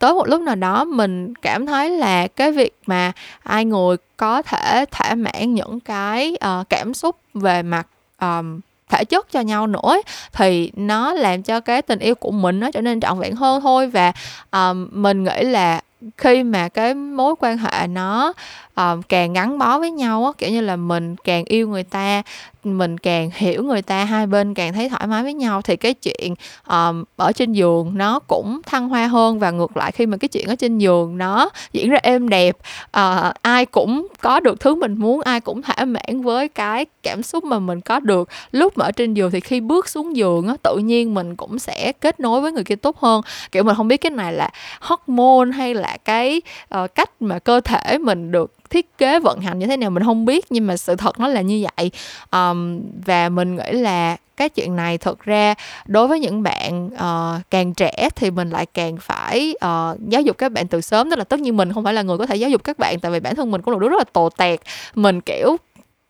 tới 0.00 0.14
một 0.14 0.28
lúc 0.28 0.40
nào 0.40 0.54
đó 0.54 0.84
mình 0.84 1.34
cảm 1.34 1.66
thấy 1.66 1.90
là 1.90 2.26
cái 2.26 2.52
việc 2.52 2.74
mà 2.86 3.12
ai 3.42 3.64
người 3.64 3.96
có 4.16 4.42
thể 4.42 4.84
thỏa 4.90 5.14
mãn 5.14 5.54
những 5.54 5.80
cái 5.80 6.36
uh, 6.60 6.68
cảm 6.68 6.94
xúc 6.94 7.16
về 7.34 7.62
mặt 7.62 7.86
um, 8.20 8.60
thể 8.92 9.04
chất 9.04 9.32
cho 9.32 9.40
nhau 9.40 9.66
nữa 9.66 9.96
thì 10.32 10.70
nó 10.76 11.12
làm 11.12 11.42
cho 11.42 11.60
cái 11.60 11.82
tình 11.82 11.98
yêu 11.98 12.14
của 12.14 12.30
mình 12.30 12.60
nó 12.60 12.70
trở 12.70 12.80
nên 12.80 13.00
trọn 13.00 13.18
vẹn 13.18 13.36
hơn 13.36 13.60
thôi. 13.60 13.86
Và 13.86 14.12
um, 14.52 14.88
mình 14.92 15.24
nghĩ 15.24 15.42
là 15.42 15.80
khi 16.16 16.42
mà 16.42 16.68
cái 16.68 16.94
mối 16.94 17.34
quan 17.40 17.58
hệ 17.58 17.86
nó 17.86 18.32
um, 18.76 19.02
càng 19.02 19.32
gắn 19.32 19.58
bó 19.58 19.78
với 19.78 19.90
nhau 19.90 20.24
á 20.24 20.32
kiểu 20.38 20.50
như 20.50 20.60
là 20.60 20.76
mình 20.76 21.16
càng 21.16 21.44
yêu 21.44 21.68
người 21.68 21.84
ta 21.84 22.22
mình 22.64 22.98
càng 22.98 23.30
hiểu 23.34 23.62
người 23.62 23.82
ta 23.82 24.04
hai 24.04 24.26
bên 24.26 24.54
càng 24.54 24.72
thấy 24.72 24.88
thoải 24.88 25.06
mái 25.06 25.22
với 25.22 25.34
nhau 25.34 25.62
thì 25.62 25.76
cái 25.76 25.94
chuyện 25.94 26.34
um, 26.68 27.04
ở 27.16 27.32
trên 27.32 27.52
giường 27.52 27.92
nó 27.94 28.18
cũng 28.18 28.60
thăng 28.66 28.88
hoa 28.88 29.06
hơn 29.06 29.38
và 29.38 29.50
ngược 29.50 29.76
lại 29.76 29.92
khi 29.92 30.06
mà 30.06 30.16
cái 30.16 30.28
chuyện 30.28 30.46
ở 30.48 30.56
trên 30.56 30.78
giường 30.78 31.18
nó 31.18 31.50
diễn 31.72 31.90
ra 31.90 31.98
êm 32.02 32.28
đẹp. 32.28 32.56
Uh, 32.98 33.34
ai 33.42 33.66
cũng 33.66 34.06
có 34.20 34.40
được 34.40 34.60
thứ 34.60 34.74
mình 34.74 34.94
muốn 34.98 35.20
ai 35.20 35.40
cũng 35.40 35.62
thỏa 35.62 35.84
mãn 35.84 36.22
với 36.22 36.48
cái 36.48 36.86
cảm 37.02 37.22
xúc 37.22 37.44
mà 37.44 37.58
mình 37.58 37.80
có 37.80 38.00
được. 38.00 38.28
Lúc 38.52 38.78
mà 38.78 38.84
ở 38.84 38.92
trên 38.92 39.14
giường 39.14 39.30
thì 39.30 39.40
khi 39.40 39.60
bước 39.60 39.88
xuống 39.88 40.16
giường 40.16 40.48
á 40.48 40.54
tự 40.62 40.76
nhiên 40.76 41.14
mình 41.14 41.36
cũng 41.36 41.58
sẽ 41.58 41.92
kết 42.00 42.20
nối 42.20 42.40
với 42.40 42.52
người 42.52 42.64
kia 42.64 42.76
tốt 42.76 42.98
hơn. 42.98 43.22
Kiểu 43.52 43.62
mình 43.62 43.76
không 43.76 43.88
biết 43.88 43.96
cái 43.96 44.10
này 44.10 44.32
là 44.32 44.50
hormone 44.80 45.50
hay 45.52 45.74
là 45.74 45.96
cái 46.04 46.42
uh, 46.82 46.94
cách 46.94 47.10
mà 47.22 47.38
cơ 47.38 47.60
thể 47.60 47.98
mình 47.98 48.32
được 48.32 48.52
thiết 48.72 48.98
kế 48.98 49.20
vận 49.20 49.40
hành 49.40 49.58
như 49.58 49.66
thế 49.66 49.76
nào 49.76 49.90
mình 49.90 50.04
không 50.04 50.24
biết 50.24 50.46
nhưng 50.50 50.66
mà 50.66 50.76
sự 50.76 50.96
thật 50.96 51.20
nó 51.20 51.28
là 51.28 51.40
như 51.40 51.64
vậy. 51.76 51.90
Um, 52.32 52.80
và 53.06 53.28
mình 53.28 53.56
nghĩ 53.56 53.72
là 53.72 54.16
cái 54.36 54.48
chuyện 54.48 54.76
này 54.76 54.98
thực 54.98 55.20
ra 55.20 55.54
đối 55.86 56.08
với 56.08 56.20
những 56.20 56.42
bạn 56.42 56.86
uh, 56.86 57.42
càng 57.50 57.74
trẻ 57.74 58.08
thì 58.16 58.30
mình 58.30 58.50
lại 58.50 58.66
càng 58.66 58.96
phải 59.00 59.54
uh, 59.64 60.08
giáo 60.08 60.22
dục 60.22 60.38
các 60.38 60.52
bạn 60.52 60.68
từ 60.68 60.80
sớm. 60.80 61.10
Tức 61.10 61.18
là 61.18 61.24
tất 61.24 61.40
nhiên 61.40 61.56
mình 61.56 61.72
không 61.72 61.84
phải 61.84 61.94
là 61.94 62.02
người 62.02 62.18
có 62.18 62.26
thể 62.26 62.36
giáo 62.36 62.50
dục 62.50 62.64
các 62.64 62.78
bạn 62.78 63.00
tại 63.00 63.12
vì 63.12 63.20
bản 63.20 63.34
thân 63.36 63.50
mình 63.50 63.62
cũng 63.62 63.74
là 63.74 63.80
đứa 63.80 63.88
rất 63.88 63.98
là 63.98 64.04
tồ 64.12 64.28
tẹt. 64.28 64.60
Mình 64.94 65.20
kiểu 65.20 65.56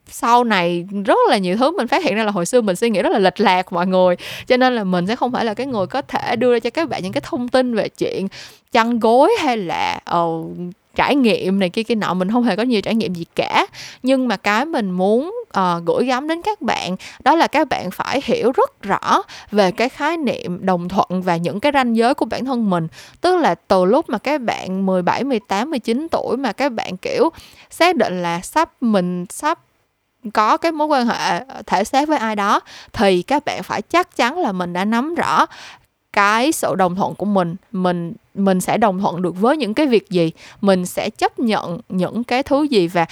sau 0.07 0.45
này 0.45 0.87
rất 1.05 1.19
là 1.29 1.39
nhiều 1.39 1.57
thứ 1.57 1.77
mình 1.77 1.89
phát 1.89 2.05
hiện 2.05 2.15
ra 2.15 2.25
là 2.25 2.31
hồi 2.31 2.47
xưa 2.47 2.61
mình 2.61 2.77
suy 2.77 2.91
nghĩ 2.91 3.03
rất 3.03 3.13
là 3.13 3.19
lệch 3.19 3.41
lạc 3.41 3.73
mọi 3.73 3.87
người. 3.87 4.17
Cho 4.47 4.57
nên 4.57 4.75
là 4.75 4.85
mình 4.85 5.07
sẽ 5.07 5.17
không 5.17 5.33
phải 5.33 5.45
là 5.45 5.55
cái 5.55 5.67
người 5.67 5.87
có 5.87 6.03
thể 6.03 6.37
đưa 6.37 6.53
ra 6.53 6.59
cho 6.59 6.71
các 6.71 6.89
bạn 6.89 7.03
những 7.03 7.13
cái 7.13 7.21
thông 7.25 7.49
tin 7.49 7.75
về 7.75 7.89
chuyện 7.89 8.29
chăn 8.73 9.01
gối 9.01 9.33
hay 9.41 9.57
là 9.57 10.01
uh, 10.19 10.47
trải 10.95 11.15
nghiệm 11.15 11.59
này 11.59 11.69
kia 11.71 11.83
kia 11.83 11.95
nọ 11.95 12.15
mình 12.15 12.31
không 12.31 12.43
hề 12.43 12.57
có 12.57 12.63
nhiều 12.63 12.81
trải 12.81 12.95
nghiệm 12.95 13.15
gì 13.15 13.25
cả. 13.37 13.67
Nhưng 14.03 14.29
mà 14.29 14.37
cái 14.37 14.65
mình 14.65 14.91
muốn 14.91 15.35
uh, 15.59 15.85
gửi 15.87 16.05
gắm 16.05 16.29
đến 16.29 16.43
các 16.43 16.61
bạn 16.61 16.97
đó 17.25 17.35
là 17.35 17.47
các 17.47 17.69
bạn 17.69 17.91
phải 17.91 18.21
hiểu 18.25 18.53
rất 18.53 18.83
rõ 18.83 19.23
về 19.51 19.71
cái 19.71 19.89
khái 19.89 20.17
niệm 20.17 20.67
đồng 20.67 20.89
thuận 20.89 21.23
và 21.23 21.37
những 21.37 21.61
cái 21.61 21.73
ranh 21.75 21.97
giới 21.97 22.15
của 22.15 22.25
bản 22.25 22.45
thân 22.45 22.71
mình. 22.71 22.89
Tức 23.21 23.37
là 23.37 23.55
từ 23.55 23.85
lúc 23.85 24.09
mà 24.09 24.19
các 24.19 24.41
bạn 24.41 24.87
17, 24.87 25.25
18, 25.25 25.71
19 25.71 26.07
tuổi 26.11 26.37
mà 26.37 26.53
các 26.53 26.73
bạn 26.73 26.97
kiểu 26.97 27.31
xác 27.71 27.97
định 27.97 28.23
là 28.23 28.41
sắp 28.41 28.83
mình 28.83 29.27
sắp 29.31 29.59
có 30.35 30.57
cái 30.57 30.73
mối 30.73 30.87
quan 30.87 31.07
hệ 31.07 31.39
ờ, 31.49 31.63
thể 31.67 31.85
xác 31.85 32.09
với 32.09 32.19
ai 32.19 32.37
đó 32.37 32.61
thì 32.93 33.23
các 33.23 33.45
bạn 33.45 33.63
phải 33.63 33.83
chắc 33.83 34.17
chắn 34.17 34.39
là 34.39 34.53
mình 34.53 34.73
đã 34.73 34.85
nắm 34.85 35.15
rõ 35.15 35.47
cái 36.13 36.53
sự 36.53 36.75
đồng 36.75 36.97
thuận 36.97 37.15
của 37.15 37.27
mình 37.27 37.57
mình 37.73 38.13
mình 38.35 38.61
sẽ 38.61 38.79
đồng 38.79 39.01
thuận 39.01 39.23
được 39.23 39.41
với 39.41 39.57
những 39.57 39.75
cái 39.75 39.87
việc 39.87 40.11
gì 40.11 40.31
mình 40.61 40.87
sẽ 40.87 41.11
chấp 41.11 41.39
nhận 41.39 41.81
những 41.89 42.25
cái 42.25 42.43
thứ 42.43 42.63
gì 42.63 42.89
và 42.89 43.07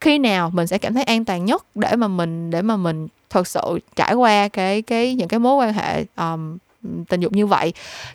khi 0.00 0.18
nào 0.18 0.50
mình 0.50 0.66
sẽ 0.66 0.78
cảm 0.78 0.94
thấy 0.94 1.04
an 1.04 1.24
toàn 1.24 1.44
nhất 1.44 1.64
để 1.74 1.96
mà 1.96 2.08
mình 2.08 2.50
để 2.50 2.62
mà 2.62 2.76
mình 2.76 3.08
thật 3.30 3.46
sự 3.46 3.78
trải 3.96 4.14
qua 4.14 4.48
cái 4.48 4.82
cái 4.82 5.14
những 5.14 5.28
cái 5.28 5.40
mối 5.40 5.56
quan 5.56 5.72
hệ 5.72 6.04
um, 6.16 6.58
tình 7.08 7.20
dục 7.20 7.32
như 7.32 7.46
vậy. 7.46 7.72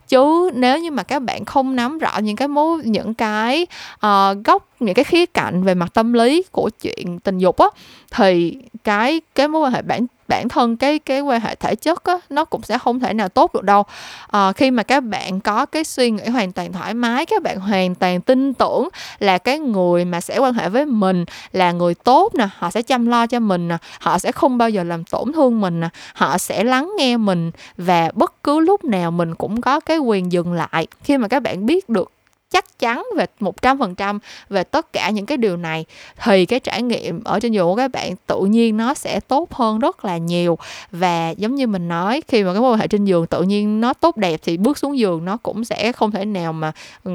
Chứ 0.08 0.52
nếu 0.54 0.80
như 0.80 0.92
mà 0.92 1.04
các 1.04 1.20
bạn 1.20 1.46
không 1.46 1.76
nắm 1.76 2.00
rõ 2.00 2.18
những 2.18 2.36
cái 2.36 2.48
mối 2.48 2.82
những 2.84 3.14
cái 3.14 3.68
uh, 4.06 4.46
góc 4.46 4.68
những 4.80 4.96
cái 4.96 5.04
khía 5.06 5.26
cạnh 5.26 5.64
về 5.64 5.74
mặt 5.74 5.94
tâm 5.94 6.14
lý 6.14 6.44
của 6.52 6.70
chuyện 6.82 7.20
tình 7.20 7.38
dục 7.38 7.58
á 7.58 7.68
thì 8.12 8.58
cái 8.84 9.22
cái 9.36 9.48
mối 9.48 9.62
quan 9.62 9.74
hệ 9.74 9.82
bản 9.82 10.06
bản 10.30 10.50
thân 10.50 10.78
cái 10.78 11.00
cái 11.00 11.22
quan 11.22 11.42
hệ 11.42 11.56
thể 11.56 11.76
chất 11.76 12.04
á 12.04 12.18
nó 12.30 12.46
cũng 12.46 12.62
sẽ 12.62 12.78
không 12.78 13.00
thể 13.00 13.14
nào 13.14 13.30
tốt 13.30 13.54
được 13.54 13.64
đâu. 13.64 13.84
À, 14.28 14.52
khi 14.52 14.72
mà 14.72 14.84
các 14.84 15.04
bạn 15.04 15.40
có 15.40 15.66
cái 15.66 15.84
suy 15.84 16.12
nghĩ 16.12 16.26
hoàn 16.26 16.52
toàn 16.52 16.74
thoải 16.74 16.94
mái 16.94 17.26
các 17.26 17.44
bạn 17.44 17.60
hoàn 17.60 17.96
toàn 17.96 18.22
tin 18.22 18.54
tưởng 18.54 18.90
là 19.20 19.38
cái 19.38 19.60
người 19.60 20.06
mà 20.06 20.22
sẽ 20.22 20.38
quan 20.38 20.54
hệ 20.54 20.70
với 20.70 20.86
mình 20.86 21.26
là 21.52 21.72
người 21.72 21.94
tốt 21.94 22.36
nè 22.36 22.48
họ 22.58 22.72
sẽ 22.72 22.82
chăm 22.82 23.06
lo 23.06 23.28
cho 23.28 23.40
mình 23.40 23.68
nè 23.68 23.78
họ 24.00 24.20
sẽ 24.20 24.32
không 24.32 24.58
bao 24.58 24.70
giờ 24.70 24.84
làm 24.84 25.04
tổn 25.04 25.34
thương 25.34 25.62
mình 25.62 25.80
nè 25.80 25.90
họ 26.14 26.38
sẽ 26.38 26.64
lắng 26.64 26.92
nghe 26.98 27.18
mình 27.18 27.52
và 27.78 28.12
bất 28.14 28.44
cứ 28.44 28.60
lúc 28.60 28.84
nào 28.84 29.12
mình 29.12 29.36
cũng 29.36 29.62
có 29.62 29.80
cái 29.80 29.98
quyền 29.98 30.32
dừng 30.32 30.54
lại. 30.54 30.88
Khi 31.04 31.18
mà 31.18 31.28
các 31.28 31.44
bạn 31.44 31.66
biết 31.66 31.90
được 31.90 32.12
chắc 32.50 32.80
chắn 32.80 33.06
về 33.16 33.26
100% 33.39 34.20
về 34.50 34.64
tất 34.64 34.93
cả 34.93 35.10
những 35.10 35.26
cái 35.26 35.38
điều 35.38 35.58
này 35.58 35.86
thì 36.24 36.45
cái 36.45 36.60
trải 36.60 36.82
nghiệm 36.82 37.24
ở 37.24 37.39
trên 37.39 37.52
giường 37.52 37.68
của 37.68 37.76
các 37.76 37.91
bạn 37.91 38.14
tự 38.28 38.39
nhiên 38.41 38.78
nó 38.78 38.93
sẽ 38.93 39.20
tốt 39.20 39.54
hơn 39.54 39.80
rất 39.80 40.06
là 40.06 40.18
nhiều. 40.18 40.58
Và 40.91 41.30
giống 41.30 41.56
như 41.56 41.68
mình 41.68 41.88
nói 41.88 42.22
khi 42.28 42.43
mà 42.43 42.54
cái 42.54 42.62
mối 42.62 42.72
quan 42.72 42.80
hệ 42.80 42.88
trên 42.88 43.06
giường 43.06 43.28
tự 43.28 43.43
nhiên 43.43 43.82
nó 43.82 43.93
tốt 43.93 44.18
đẹp 44.18 44.39
thì 44.43 44.58
bước 44.58 44.78
xuống 44.78 44.97
giường 44.97 45.26
nó 45.26 45.38
cũng 45.38 45.66
sẽ 45.66 45.91
không 45.91 46.12
thể 46.12 46.26
nào 46.26 46.54
mà 46.54 46.72
ừ, 47.04 47.12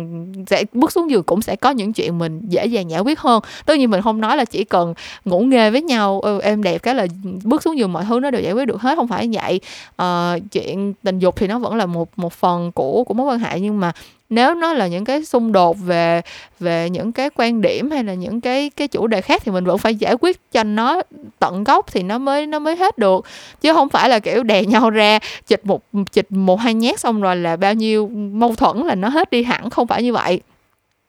sẽ 0.47 0.64
bước 0.72 0.93
xuống 0.93 1.11
giường 1.11 1.22
cũng 1.22 1.43
sẽ 1.43 1.57
có 1.57 1.70
những 1.70 1.93
chuyện 1.93 2.18
mình 2.18 2.41
dễ 2.49 2.66
dàng 2.66 2.91
giải 2.91 3.01
quyết 3.01 3.20
hơn. 3.20 3.43
Tất 3.66 3.78
nhiên 3.78 3.91
mình 3.91 4.03
không 4.03 4.20
nói 4.20 4.37
là 4.37 4.45
chỉ 4.45 4.64
cần 4.64 4.95
ngủ 5.24 5.41
nghề 5.41 5.70
với 5.70 5.82
nhau 5.82 6.20
ừ, 6.20 6.41
em 6.41 6.62
đẹp 6.62 6.78
cái 6.78 6.95
là 6.95 7.07
bước 7.45 7.62
xuống 7.62 7.78
giường 7.78 7.93
mọi 7.93 8.05
thứ 8.09 8.20
nó 8.20 8.30
đều 8.30 8.43
giải 8.43 8.53
quyết 8.53 8.64
được 8.64 8.80
hết 8.80 8.97
không 8.97 9.09
phải 9.09 9.30
vậy. 9.32 9.61
À, 9.97 10.39
chuyện 10.53 10.95
tình 11.03 11.18
dục 11.18 11.37
thì 11.37 11.47
nó 11.47 11.59
vẫn 11.59 11.74
là 11.74 11.87
một 11.87 12.09
một 12.16 12.32
phần 12.32 12.72
của 12.72 13.05
của 13.05 13.14
mối 13.14 13.26
quan 13.26 13.39
hệ 13.39 13.61
nhưng 13.61 13.80
mà 13.80 13.93
nếu 14.35 14.55
nó 14.55 14.72
là 14.72 14.87
những 14.87 15.05
cái 15.05 15.24
xung 15.24 15.53
đột 15.53 15.76
về 15.80 16.22
về 16.61 16.91
những 16.91 17.12
cái 17.12 17.30
quan 17.37 17.61
điểm 17.61 17.91
hay 17.91 18.05
là 18.05 18.14
những 18.14 18.41
cái 18.41 18.70
cái 18.76 18.89
chủ 18.89 19.07
đề 19.07 19.20
khác 19.20 19.43
thì 19.45 19.53
mình 19.53 19.64
vẫn 19.64 19.78
phải 19.78 19.95
giải 19.95 20.14
quyết 20.20 20.53
cho 20.53 20.64
nó 20.64 21.03
tận 21.39 21.64
gốc 21.64 21.87
thì 21.93 22.03
nó 22.03 22.18
mới 22.18 22.47
nó 22.47 22.59
mới 22.59 22.76
hết 22.76 22.99
được. 22.99 23.24
Chứ 23.61 23.72
không 23.72 23.89
phải 23.89 24.09
là, 24.09 24.18
kiểu, 24.18 24.43
đè 24.43 24.64
nhau 24.64 24.91
ra, 24.91 25.18
chịch 25.47 25.66
một 25.66 25.82
chịch 26.12 26.26
một, 26.32 26.61
hai 26.61 26.74
nhát 26.74 27.01
xong 27.01 27.20
rồi 27.20 27.37
là 27.37 27.57
bao 27.57 27.74
nhiêu 27.74 28.09
mâu 28.32 28.55
thuẫn 28.55 28.87
là 28.87 28.95
nó 28.95 29.09
hết 29.09 29.30
đi 29.30 29.43
hẳn, 29.43 29.70
không 29.70 29.87
phải 29.87 30.03
như 30.03 30.12
vậy. 30.12 30.41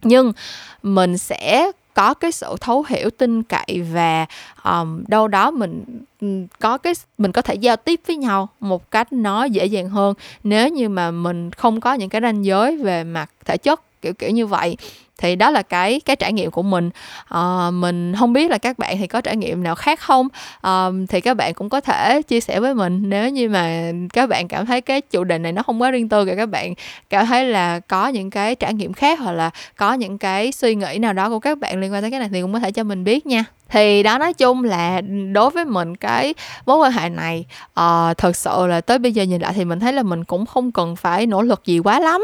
Nhưng 0.04 0.34
mình 0.84 1.18
sẽ 1.18 1.72
có 1.96 2.14
cái 2.14 2.32
sự 2.32 2.56
thấu 2.62 2.86
hiểu 2.88 3.10
tin 3.10 3.44
cậy 3.44 3.86
và 3.94 4.26
um, 4.64 5.04
đâu 5.08 5.28
đó 5.28 5.52
mình 5.52 5.84
có 6.60 6.78
cái 6.78 6.94
mình 7.18 7.32
có 7.32 7.42
thể 7.42 7.56
giao 7.56 7.76
tiếp 7.76 8.02
với 8.08 8.16
nhau 8.16 8.50
một 8.60 8.92
cách 8.92 9.14
nó 9.14 9.44
dễ 9.44 9.66
dàng 9.66 9.90
hơn. 9.90 10.14
Nếu 10.44 10.70
như 10.70 10.90
mà 10.90 11.12
mình 11.12 11.52
không 11.52 11.82
có 11.82 11.94
những 11.94 12.10
cái 12.10 12.22
ranh 12.22 12.46
giới 12.46 12.78
về 12.78 13.04
mặt 13.04 13.30
thể 13.46 13.58
chất 13.58 13.82
kiểu 14.06 14.14
kiểu 14.14 14.30
như 14.30 14.48
vậy. 14.48 14.78
Thì 15.18 15.36
đó 15.36 15.52
là 15.52 15.62
cái 15.62 16.00
cái 16.06 16.16
trải 16.16 16.34
nghiệm 16.34 16.52
của 16.52 16.64
mình. 16.64 16.90
À, 17.30 17.72
mình 17.72 18.14
không 18.20 18.34
biết 18.34 18.52
là 18.52 18.58
các 18.58 18.80
bạn 18.80 18.98
thì 18.98 19.08
có 19.08 19.22
trải 19.22 19.36
nghiệm 19.36 19.64
nào 19.64 19.76
khác 19.76 20.00
không? 20.00 20.28
À, 20.62 20.88
thì 21.10 21.22
các 21.22 21.34
bạn 21.34 21.54
cũng 21.54 21.70
có 21.70 21.82
thể 21.82 22.22
chia 22.22 22.40
sẻ 22.40 22.60
với 22.60 22.74
mình. 22.74 23.02
Nếu 23.10 23.30
như 23.30 23.50
mà 23.50 23.92
các 24.14 24.30
bạn 24.30 24.48
cảm 24.48 24.66
thấy 24.66 24.82
cái 24.82 25.02
chủ 25.02 25.24
đề 25.24 25.38
này 25.38 25.52
nó 25.52 25.64
không 25.64 25.82
quá 25.82 25.92
riêng 25.92 26.10
tư 26.10 26.26
thì 26.26 26.32
các 26.38 26.50
bạn 26.50 26.74
cảm 27.10 27.26
thấy 27.26 27.46
là 27.46 27.80
có 27.80 28.08
những 28.08 28.30
cái 28.30 28.56
trải 28.56 28.74
nghiệm 28.74 28.94
khác 28.94 29.20
hoặc 29.20 29.32
là 29.32 29.50
có 29.76 29.94
những 29.94 30.18
cái 30.18 30.52
suy 30.52 30.76
nghĩ 30.76 30.98
nào 30.98 31.14
đó 31.14 31.30
của 31.30 31.40
các 31.40 31.58
bạn 31.58 31.82
liên 31.82 31.94
quan 31.94 32.02
tới 32.02 32.12
cái 32.12 32.20
này 32.20 32.30
thì 32.32 32.42
cũng 32.42 32.54
có 32.54 32.60
thể 32.60 32.72
cho 32.72 32.84
mình 32.84 33.04
biết 33.04 33.26
nha 33.26 33.46
thì 33.76 34.04
đó 34.04 34.18
nói 34.18 34.34
chung 34.34 34.64
là 34.64 35.02
đối 35.34 35.50
với 35.50 35.66
mình 35.66 35.96
cái 35.96 36.34
mối 36.66 36.78
quan 36.78 36.92
hệ 36.92 37.10
này 37.10 37.46
uh, 37.80 38.18
thật 38.18 38.36
sự 38.36 38.68
là 38.68 38.82
tới 38.82 39.00
bây 39.00 39.12
giờ 39.12 39.24
nhìn 39.24 39.42
lại 39.42 39.54
thì 39.56 39.66
mình 39.66 39.80
thấy 39.80 39.94
là 39.94 40.04
mình 40.04 40.24
cũng 40.24 40.46
không 40.46 40.72
cần 40.72 40.96
phải 40.96 41.26
nỗ 41.26 41.42
lực 41.42 41.66
gì 41.66 41.80
quá 41.80 42.00
lắm. 42.00 42.22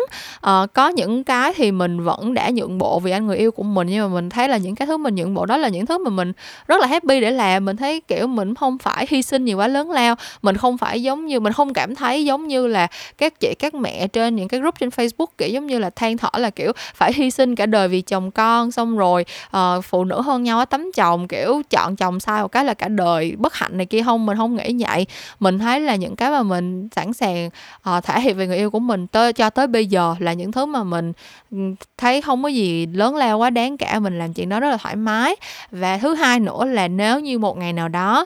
Uh, 0.48 0.74
có 0.74 0.90
những 0.90 1.24
cái 1.24 1.54
thì 1.56 1.72
mình 1.72 2.04
vẫn 2.04 2.34
đã 2.34 2.50
nhượng 2.50 2.78
bộ 2.78 3.00
vì 3.00 3.12
anh 3.12 3.28
người 3.28 3.38
yêu 3.38 3.52
của 3.52 3.64
mình 3.64 3.88
nhưng 3.88 4.08
mà 4.10 4.14
mình 4.16 4.30
thấy 4.30 4.50
là 4.50 4.58
những 4.58 4.76
cái 4.76 4.86
thứ 4.86 4.98
mình 4.98 5.16
nhượng 5.16 5.34
bộ 5.34 5.46
đó 5.46 5.58
là 5.58 5.70
những 5.70 5.86
thứ 5.86 5.98
mà 5.98 6.10
mình 6.10 6.34
rất 6.68 6.82
là 6.82 6.88
happy 6.88 7.20
để 7.20 7.32
làm. 7.32 7.66
Mình 7.66 7.78
thấy 7.78 8.02
kiểu 8.02 8.28
mình 8.28 8.56
không 8.56 8.78
phải 8.78 9.06
hy 9.10 9.22
sinh 9.22 9.46
gì 9.46 9.54
quá 9.54 9.68
lớn 9.68 9.92
lao. 9.92 10.16
Mình 10.42 10.58
không 10.58 10.78
phải 10.78 11.04
giống 11.04 11.26
như 11.26 11.40
mình 11.40 11.54
không 11.54 11.74
cảm 11.74 11.96
thấy 11.96 12.26
giống 12.26 12.48
như 12.48 12.68
là 12.68 12.88
các 13.18 13.40
chị 13.40 13.56
các 13.60 13.74
mẹ 13.74 14.08
trên 14.08 14.36
những 14.36 14.48
cái 14.48 14.60
group 14.60 14.80
trên 14.80 14.90
facebook 14.90 15.28
kiểu 15.38 15.50
giống 15.50 15.68
như 15.68 15.80
là 15.80 15.90
than 15.90 16.18
thở 16.18 16.30
là 16.38 16.50
kiểu 16.50 16.72
phải 16.96 17.14
hy 17.14 17.32
sinh 17.32 17.56
cả 17.56 17.66
đời 17.66 17.88
vì 17.88 18.02
chồng 18.02 18.32
con 18.32 18.72
xong 18.72 18.98
rồi 18.98 19.26
uh, 19.58 19.84
phụ 19.84 20.04
nữ 20.04 20.22
hơn 20.22 20.44
nhau 20.44 20.66
tấm 20.66 20.92
chồng 20.96 21.28
kiểu 21.28 21.41
kiểu 21.42 21.62
chọn 21.70 21.96
chồng 21.96 22.20
sai 22.20 22.42
một 22.42 22.52
cái 22.52 22.66
là 22.66 22.74
cả 22.74 22.88
đời 22.88 23.36
bất 23.38 23.54
hạnh 23.54 23.78
này 23.78 23.86
kia. 23.86 24.02
Không 24.04 24.26
mình 24.26 24.38
không 24.38 24.56
nghĩ 24.56 24.76
vậy. 24.80 25.06
Mình 25.40 25.60
thấy 25.60 25.80
là 25.80 25.96
những 25.96 26.16
cái 26.16 26.32
mà 26.32 26.44
mình 26.44 26.90
sẵn 26.96 27.14
sàng 27.14 27.50
uh, 27.90 28.04
thể 28.04 28.22
hiện 28.22 28.38
về 28.38 28.48
người 28.48 28.58
yêu 28.58 28.70
của 28.70 28.80
mình 28.80 29.08
tới 29.08 29.34
cho 29.34 29.50
tới 29.50 29.68
bây 29.68 29.86
giờ 29.86 30.16
là 30.20 30.34
những 30.34 30.52
thứ 30.52 30.66
mà 30.66 30.84
mình 30.84 31.14
ừ, 31.52 31.58
thấy 31.98 32.22
không 32.22 32.44
có 32.44 32.50
gì 32.50 32.86
lớn 32.86 33.16
lao 33.16 33.38
quá 33.38 33.50
đáng 33.50 33.78
cả. 33.78 34.00
Mình 34.00 34.20
làm 34.20 34.34
chuyện 34.34 34.50
đó 34.50 34.60
rất 34.60 34.70
là 34.70 34.78
thoải 34.78 34.96
mái. 34.96 35.36
Và 35.72 35.98
thứ 35.98 36.14
hai 36.14 36.40
nữa 36.40 36.66
là 36.66 36.88
nếu 36.88 37.20
như 37.20 37.40
một 37.40 37.58
ngày 37.58 37.74
nào 37.74 37.88
đó 37.88 38.26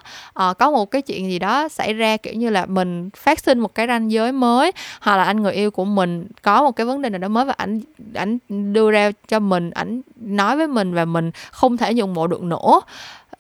uh, 0.50 0.58
có 0.58 0.72
một 0.72 0.92
cái 0.92 1.02
chuyện 1.02 1.30
gì 1.30 1.40
đó 1.40 1.68
xảy 1.68 1.94
ra 1.94 2.18
kiểu 2.18 2.34
như 2.34 2.50
là 2.50 2.66
mình 2.66 3.10
phát 3.16 3.40
sinh 3.40 3.60
một 3.60 3.76
cái 3.76 3.88
ranh 3.88 4.12
giới 4.12 4.32
mới 4.32 4.72
hoặc 5.02 5.18
là 5.18 5.24
anh 5.24 5.44
người 5.44 5.54
yêu 5.54 5.72
của 5.72 5.86
mình 5.86 6.28
có 6.42 6.64
một 6.64 6.72
cái 6.72 6.86
vấn 6.86 7.02
đề 7.02 7.10
nào 7.10 7.20
đó 7.20 7.28
mới 7.28 7.46
và 7.46 7.54
ảnh 7.58 7.80
ảnh 8.14 8.38
đưa 8.74 8.92
ra 8.92 9.12
cho 9.28 9.40
mình 9.40 9.72
ảnh 9.72 10.02
nói 10.16 10.58
với 10.58 10.68
mình 10.68 10.94
và 10.94 11.06
mình 11.06 11.32
không 11.52 11.78
thể 11.78 11.94
nhượng 11.94 12.14
bộ 12.14 12.28
được 12.28 12.44
nữa 12.44 12.82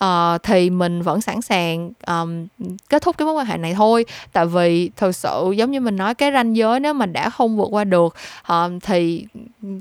uh, 0.03 0.43
thì 0.43 0.70
mình 0.70 1.01
vẫn 1.01 1.22
sẵn 1.22 1.41
sàng 1.41 1.91
um, 2.08 2.47
kết 2.89 3.01
thúc 3.01 3.18
cái 3.18 3.26
mối 3.26 3.34
quan 3.34 3.45
hệ 3.45 3.58
này 3.58 3.74
thôi. 3.74 4.06
Tại 4.34 4.45
vì 4.45 4.89
thực 4.95 5.16
sự 5.16 5.53
giống 5.58 5.72
như 5.72 5.80
mình 5.80 5.95
nói 5.95 6.16
cái 6.16 6.32
ranh 6.32 6.56
giới 6.56 6.80
nếu 6.80 6.93
mà 6.93 7.06
đã 7.06 7.30
không 7.30 7.58
vượt 7.58 7.68
qua 7.72 7.84
được 7.84 8.16
uh, 8.53 8.72
thì 8.84 9.26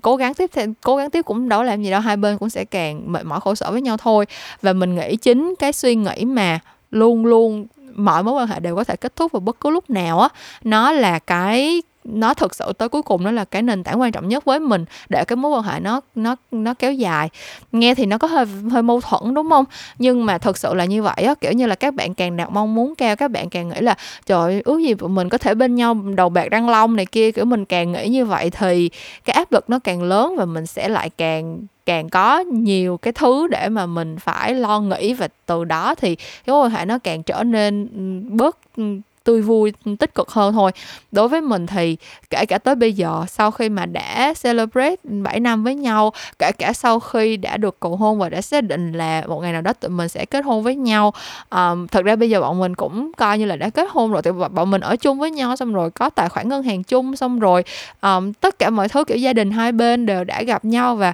cố 0.03 0.17
gắng 0.17 0.35
tiếp 0.35 0.51
theo 0.53 0.67
cố 0.83 0.97
gắng 0.97 1.11
tiếp 1.11 1.23
cũng 1.23 1.49
đâu 1.49 1.63
làm 1.63 1.83
gì 1.83 1.91
đâu 1.91 2.01
hai 2.01 2.17
bên 2.17 2.39
cũng 2.39 2.51
sẽ 2.51 2.65
càng 2.65 3.13
mệt 3.13 3.25
mỏi 3.25 3.41
khổ 3.41 3.55
sở 3.55 3.71
với 3.71 3.83
nhau 3.83 3.97
thôi. 3.97 4.27
Và 4.63 4.73
mình 4.73 4.95
nghĩ 4.95 5.17
chính 5.17 5.55
cái 5.59 5.73
suy 5.73 5.95
nghĩ 5.95 6.25
mà 6.25 6.59
luôn 6.91 7.27
luôn 7.27 7.67
mọi 7.95 8.23
mối 8.23 8.35
quan 8.35 8.47
hệ 8.47 8.61
đều 8.61 8.77
có 8.77 8.85
thể 8.85 8.97
kết 8.97 9.17
thúc 9.17 9.33
vào 9.33 9.41
bất 9.41 9.61
cứ 9.61 9.71
lúc 9.71 9.91
nào 9.91 10.21
á 10.21 10.29
nó 10.65 10.93
là 10.93 11.19
cái 11.19 11.83
nó 12.05 12.35
thực 12.35 12.55
sự 12.55 12.73
tới 12.73 12.89
cuối 12.89 13.03
cùng 13.03 13.25
nó 13.25 13.31
là 13.31 13.45
cái 13.45 13.63
nền 13.63 13.85
tảng 13.85 14.01
quan 14.01 14.13
trọng 14.13 14.29
nhất 14.29 14.45
với 14.45 14.61
mình 14.61 14.85
để 15.09 15.25
cái 15.25 15.37
mối 15.37 15.51
quan 15.51 15.63
hệ 15.63 15.81
nó 15.81 16.01
nó 16.15 16.37
nó 16.51 16.75
kéo 16.75 16.93
dài. 16.93 17.31
Nghe 17.73 17.95
thì 17.95 18.07
nó 18.07 18.19
có 18.19 18.29
hơi 18.29 18.47
hơi 18.71 18.83
mâu 18.83 19.01
thuẫn, 19.01 19.35
đúng 19.35 19.51
không? 19.51 19.65
Nhưng 19.99 20.27
mà 20.27 20.39
thực 20.39 20.59
sự 20.59 20.75
là 20.75 20.85
như 20.85 21.03
vậy 21.03 21.25
á, 21.25 21.35
kiểu 21.41 21.53
như 21.53 21.67
là 21.67 21.75
các 21.75 21.95
bạn 21.95 22.15
càng 22.15 22.37
đạt 22.37 22.51
mong 22.51 22.75
muốn 22.75 22.95
cao, 22.95 23.17
các 23.17 23.31
bạn 23.31 23.51
càng 23.51 23.69
nghĩ 23.69 23.81
là, 23.81 23.95
trời 24.27 24.63
ước 24.65 24.79
gì 24.79 24.95
mình 24.95 25.29
có 25.29 25.39
thể 25.39 25.55
bên 25.55 25.75
nhau, 25.75 25.95
đầu 26.17 26.29
bạc 26.29 26.51
răng 26.51 26.69
long 26.69 26.97
này 26.97 27.07
kia. 27.07 27.33
Kiểu 27.33 27.45
mình 27.45 27.65
càng 27.65 27.93
nghĩ 27.93 28.09
như 28.09 28.25
vậy 28.25 28.51
thì 28.51 28.91
cái 29.25 29.35
áp 29.35 29.53
lực 29.53 29.71
nó 29.71 29.79
càng 29.79 30.03
lớn 30.03 30.35
và 30.37 30.45
mình 30.45 30.67
sẽ 30.67 30.89
lại 30.89 31.11
càng 31.11 31.67
càng 31.87 32.09
có 32.09 32.39
nhiều 32.39 32.97
cái 32.97 33.13
thứ 33.13 33.47
để 33.47 33.69
mà 33.69 33.87
mình 33.87 34.17
phải 34.19 34.55
lo 34.55 34.81
nghĩ 34.81 35.15
và 35.15 35.29
từ 35.47 35.65
đó 35.65 35.95
thì 35.95 36.15
cái 36.15 36.55
mối 36.55 36.67
quan 36.67 36.71
hệ 36.71 36.85
nó 36.85 36.99
càng 36.99 37.23
trở 37.23 37.43
nên 37.43 37.89
ừ, 37.95 38.35
bớt 38.37 38.59
ừ, 38.77 38.85
tươi 39.25 39.43
vui 39.43 39.73
tích 39.99 40.15
cực 40.15 40.29
hơn 40.29 40.53
thôi. 40.53 40.71
Đối 41.13 41.29
với 41.29 41.41
mình 41.41 41.67
thì 41.67 41.97
kể 42.31 42.47
cả 42.47 42.59
tới 42.59 42.75
bây 42.75 42.93
giờ 42.93 43.25
sau 43.29 43.51
khi 43.51 43.69
mà 43.69 43.87
đã 43.87 44.35
celebrate 44.43 44.97
7 45.05 45.41
năm 45.41 45.65
với 45.65 45.75
nhau 45.75 46.13
kể 46.39 46.53
cả 46.53 46.73
sau 46.73 47.01
khi 47.01 47.37
đã 47.37 47.57
được 47.57 47.81
cầu 47.81 47.97
hôn 47.97 48.19
và 48.19 48.29
đã 48.29 48.41
xác 48.41 48.61
định 48.61 48.93
là 48.93 49.23
một 49.27 49.41
ngày 49.41 49.53
nào 49.53 49.63
đó 49.63 49.73
tụi 49.73 49.91
mình 49.91 50.09
sẽ 50.09 50.25
kết 50.25 50.45
hôn 50.45 50.63
với 50.63 50.77
nhau 50.77 51.13
um, 51.51 51.87
thật 51.87 52.05
ra 52.05 52.17
bây 52.17 52.31
giờ 52.31 52.41
bọn 52.41 52.59
mình 52.59 52.75
cũng 52.75 53.13
coi 53.17 53.39
như 53.39 53.45
là 53.45 53.57
đã 53.57 53.71
kết 53.71 53.89
hôn 53.91 54.13
rồi 54.13 54.23
thì 54.23 54.31
bọn 54.53 54.71
mình 54.71 54.81
ở 54.81 54.97
chung 54.97 55.19
với 55.19 55.31
nhau 55.31 55.57
xong 55.57 55.73
rồi 55.73 55.91
có 55.91 56.11
tài 56.11 56.29
khoản 56.29 56.49
ngân 56.49 56.63
hàng 56.63 56.83
chung 56.83 57.17
xong 57.17 57.39
rồi 57.39 57.65
um, 58.03 58.33
tất 58.33 58.59
cả 58.59 58.71
mọi 58.71 58.89
thứ 58.89 59.05
kiểu 59.05 59.17
gia 59.17 59.33
đình 59.33 59.51
hai 59.51 59.73
bên 59.73 60.07
đều 60.07 60.25
đã 60.25 60.43
gặp 60.43 60.65
nhau 60.65 60.97
và 60.97 61.13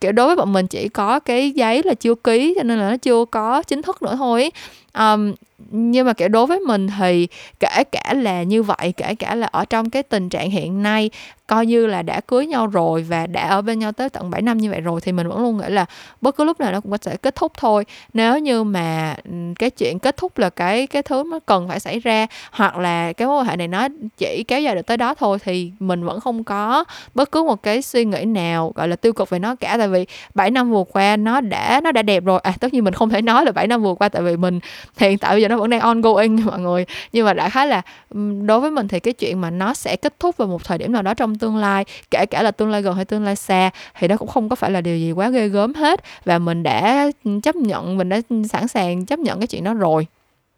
kiểu 0.00 0.12
đối 0.12 0.26
với 0.26 0.36
bọn 0.36 0.52
mình 0.52 0.66
chỉ 0.66 0.88
có 0.88 1.20
cái 1.20 1.50
giấy 1.50 1.82
là 1.84 1.94
chưa 1.94 2.14
ký 2.14 2.54
cho 2.56 2.62
nên 2.62 2.78
là 2.78 2.90
nó 2.90 2.96
chưa 2.96 3.24
có 3.24 3.62
chính 3.62 3.82
thức 3.82 4.02
nữa 4.02 4.16
thôi 4.16 4.50
um, 4.98 5.34
nhưng 5.70 6.06
mà 6.06 6.12
kiểu 6.12 6.28
đối 6.28 6.46
với 6.46 6.60
mình 6.60 6.86
thì 6.98 7.28
kể 7.60 7.84
cả 7.92 8.14
là 8.16 8.42
như 8.42 8.62
vậy 8.62 8.92
kể 8.96 9.14
cả 9.14 9.34
là 9.34 9.46
ở 9.46 9.64
trong 9.64 9.90
cái 9.90 10.02
tình 10.02 10.28
trạng 10.28 10.50
hiện 10.50 10.82
nay 10.82 11.10
coi 11.46 11.66
như 11.66 11.86
là 11.86 12.02
đã 12.02 12.20
cưới 12.20 12.46
nhau 12.46 12.66
rồi 12.66 13.02
và 13.02 13.26
đã 13.26 13.48
ở 13.48 13.62
bên 13.62 13.78
nhau 13.78 13.92
tới 13.92 14.08
tận 14.08 14.30
7 14.30 14.42
năm 14.42 14.58
như 14.58 14.70
vậy 14.70 14.80
rồi 14.80 15.00
thì 15.00 15.12
mình 15.12 15.28
vẫn 15.28 15.42
luôn 15.42 15.56
nghĩ 15.56 15.68
là 15.68 15.86
bất 16.20 16.36
cứ 16.36 16.44
lúc 16.44 16.60
nào 16.60 16.72
nó 16.72 16.80
cũng 16.80 16.92
có 16.92 16.98
thể 16.98 17.16
kết 17.16 17.34
thúc 17.34 17.52
thôi. 17.56 17.84
Nếu 18.12 18.38
như 18.38 18.64
mà 18.64 19.16
ừ, 19.24 19.30
cái 19.58 19.70
chuyện 19.70 19.98
kết 19.98 20.16
thúc 20.16 20.38
là 20.38 20.50
cái 20.50 20.86
cái 20.86 21.02
thứ 21.02 21.24
nó 21.30 21.38
cần 21.46 21.68
phải 21.68 21.80
xảy 21.80 21.98
ra 21.98 22.26
hoặc 22.50 22.76
là 22.76 23.12
cái 23.12 23.28
mối 23.28 23.36
quan 23.38 23.46
hệ 23.46 23.56
này 23.56 23.68
nó 23.68 23.88
chỉ 24.18 24.44
kéo 24.48 24.60
dài 24.60 24.74
được 24.74 24.86
tới 24.86 24.96
đó 24.96 25.14
thôi 25.14 25.38
thì 25.44 25.72
mình 25.80 26.04
vẫn 26.04 26.20
không 26.20 26.44
có 26.44 26.84
bất 27.14 27.32
cứ 27.32 27.42
một 27.42 27.62
cái 27.62 27.82
suy 27.82 28.04
nghĩ 28.04 28.24
nào, 28.24 28.72
gọi 28.74 28.88
là, 28.88 28.96
tiêu 28.96 29.12
cực 29.12 29.30
về 29.30 29.38
nó 29.38 29.54
cả. 29.54 29.76
Tại 29.78 29.88
vì 29.88 30.06
7 30.34 30.50
năm 30.50 30.70
vừa 30.70 30.84
qua 30.92 31.16
nó 31.16 31.40
đã 31.40 31.80
nó 31.84 31.92
đã 31.92 32.02
đẹp 32.02 32.24
rồi. 32.24 32.40
À 32.40 32.52
tất 32.60 32.74
nhiên 32.74 32.84
mình 32.84 32.94
không 32.94 33.10
thể 33.10 33.22
nói 33.22 33.44
là 33.44 33.52
7 33.52 33.66
năm 33.66 33.82
vừa 33.82 33.94
qua 33.94 34.08
tại 34.08 34.22
vì 34.22 34.36
mình 34.36 34.60
hiện 34.96 35.18
tại 35.18 35.34
bây 35.34 35.42
giờ 35.42 35.48
nó 35.48 35.56
vẫn 35.56 35.70
đang 35.70 35.80
ongoing, 35.80 36.40
mọi 36.44 36.60
người. 36.60 36.86
Nhưng 37.12 37.26
mà 37.26 37.32
đã 37.34 37.48
khá 37.48 37.64
là 37.64 37.82
ừ, 38.14 38.20
đối 38.46 38.60
với 38.60 38.70
mình 38.70 38.88
thì 38.88 39.00
cái 39.00 39.12
chuyện 39.12 39.40
mà 39.40 39.50
nó 39.50 39.74
sẽ 39.74 39.96
kết 39.96 40.20
thúc 40.20 40.36
vào 40.36 40.48
một 40.48 40.64
thời 40.64 40.78
điểm 40.78 40.92
nào 40.92 41.02
đó 41.02 41.14
trong 41.14 41.35
tương 41.38 41.56
lai, 41.56 41.84
kể 42.10 42.26
cả 42.26 42.42
là 42.42 42.50
tương 42.50 42.70
lai 42.70 42.82
gần 42.82 42.96
hay 42.96 43.04
tương 43.04 43.24
lai 43.24 43.36
xa, 43.36 43.70
thì 43.98 44.08
đó 44.08 44.16
cũng 44.16 44.28
không 44.28 44.48
có 44.48 44.56
phải 44.56 44.70
là 44.70 44.80
điều 44.80 44.98
gì 44.98 45.12
quá 45.12 45.28
ghê 45.30 45.48
gớm 45.48 45.74
hết. 45.74 46.00
Và 46.24 46.38
mình 46.38 46.62
đã 46.62 47.10
chấp 47.42 47.56
nhận, 47.56 47.96
mình 47.96 48.08
đã 48.08 48.20
sẵn 48.48 48.68
sàng 48.68 49.06
chấp 49.06 49.18
nhận 49.18 49.40
cái 49.40 49.46
chuyện 49.46 49.64
đó 49.64 49.74
rồi 49.74 50.06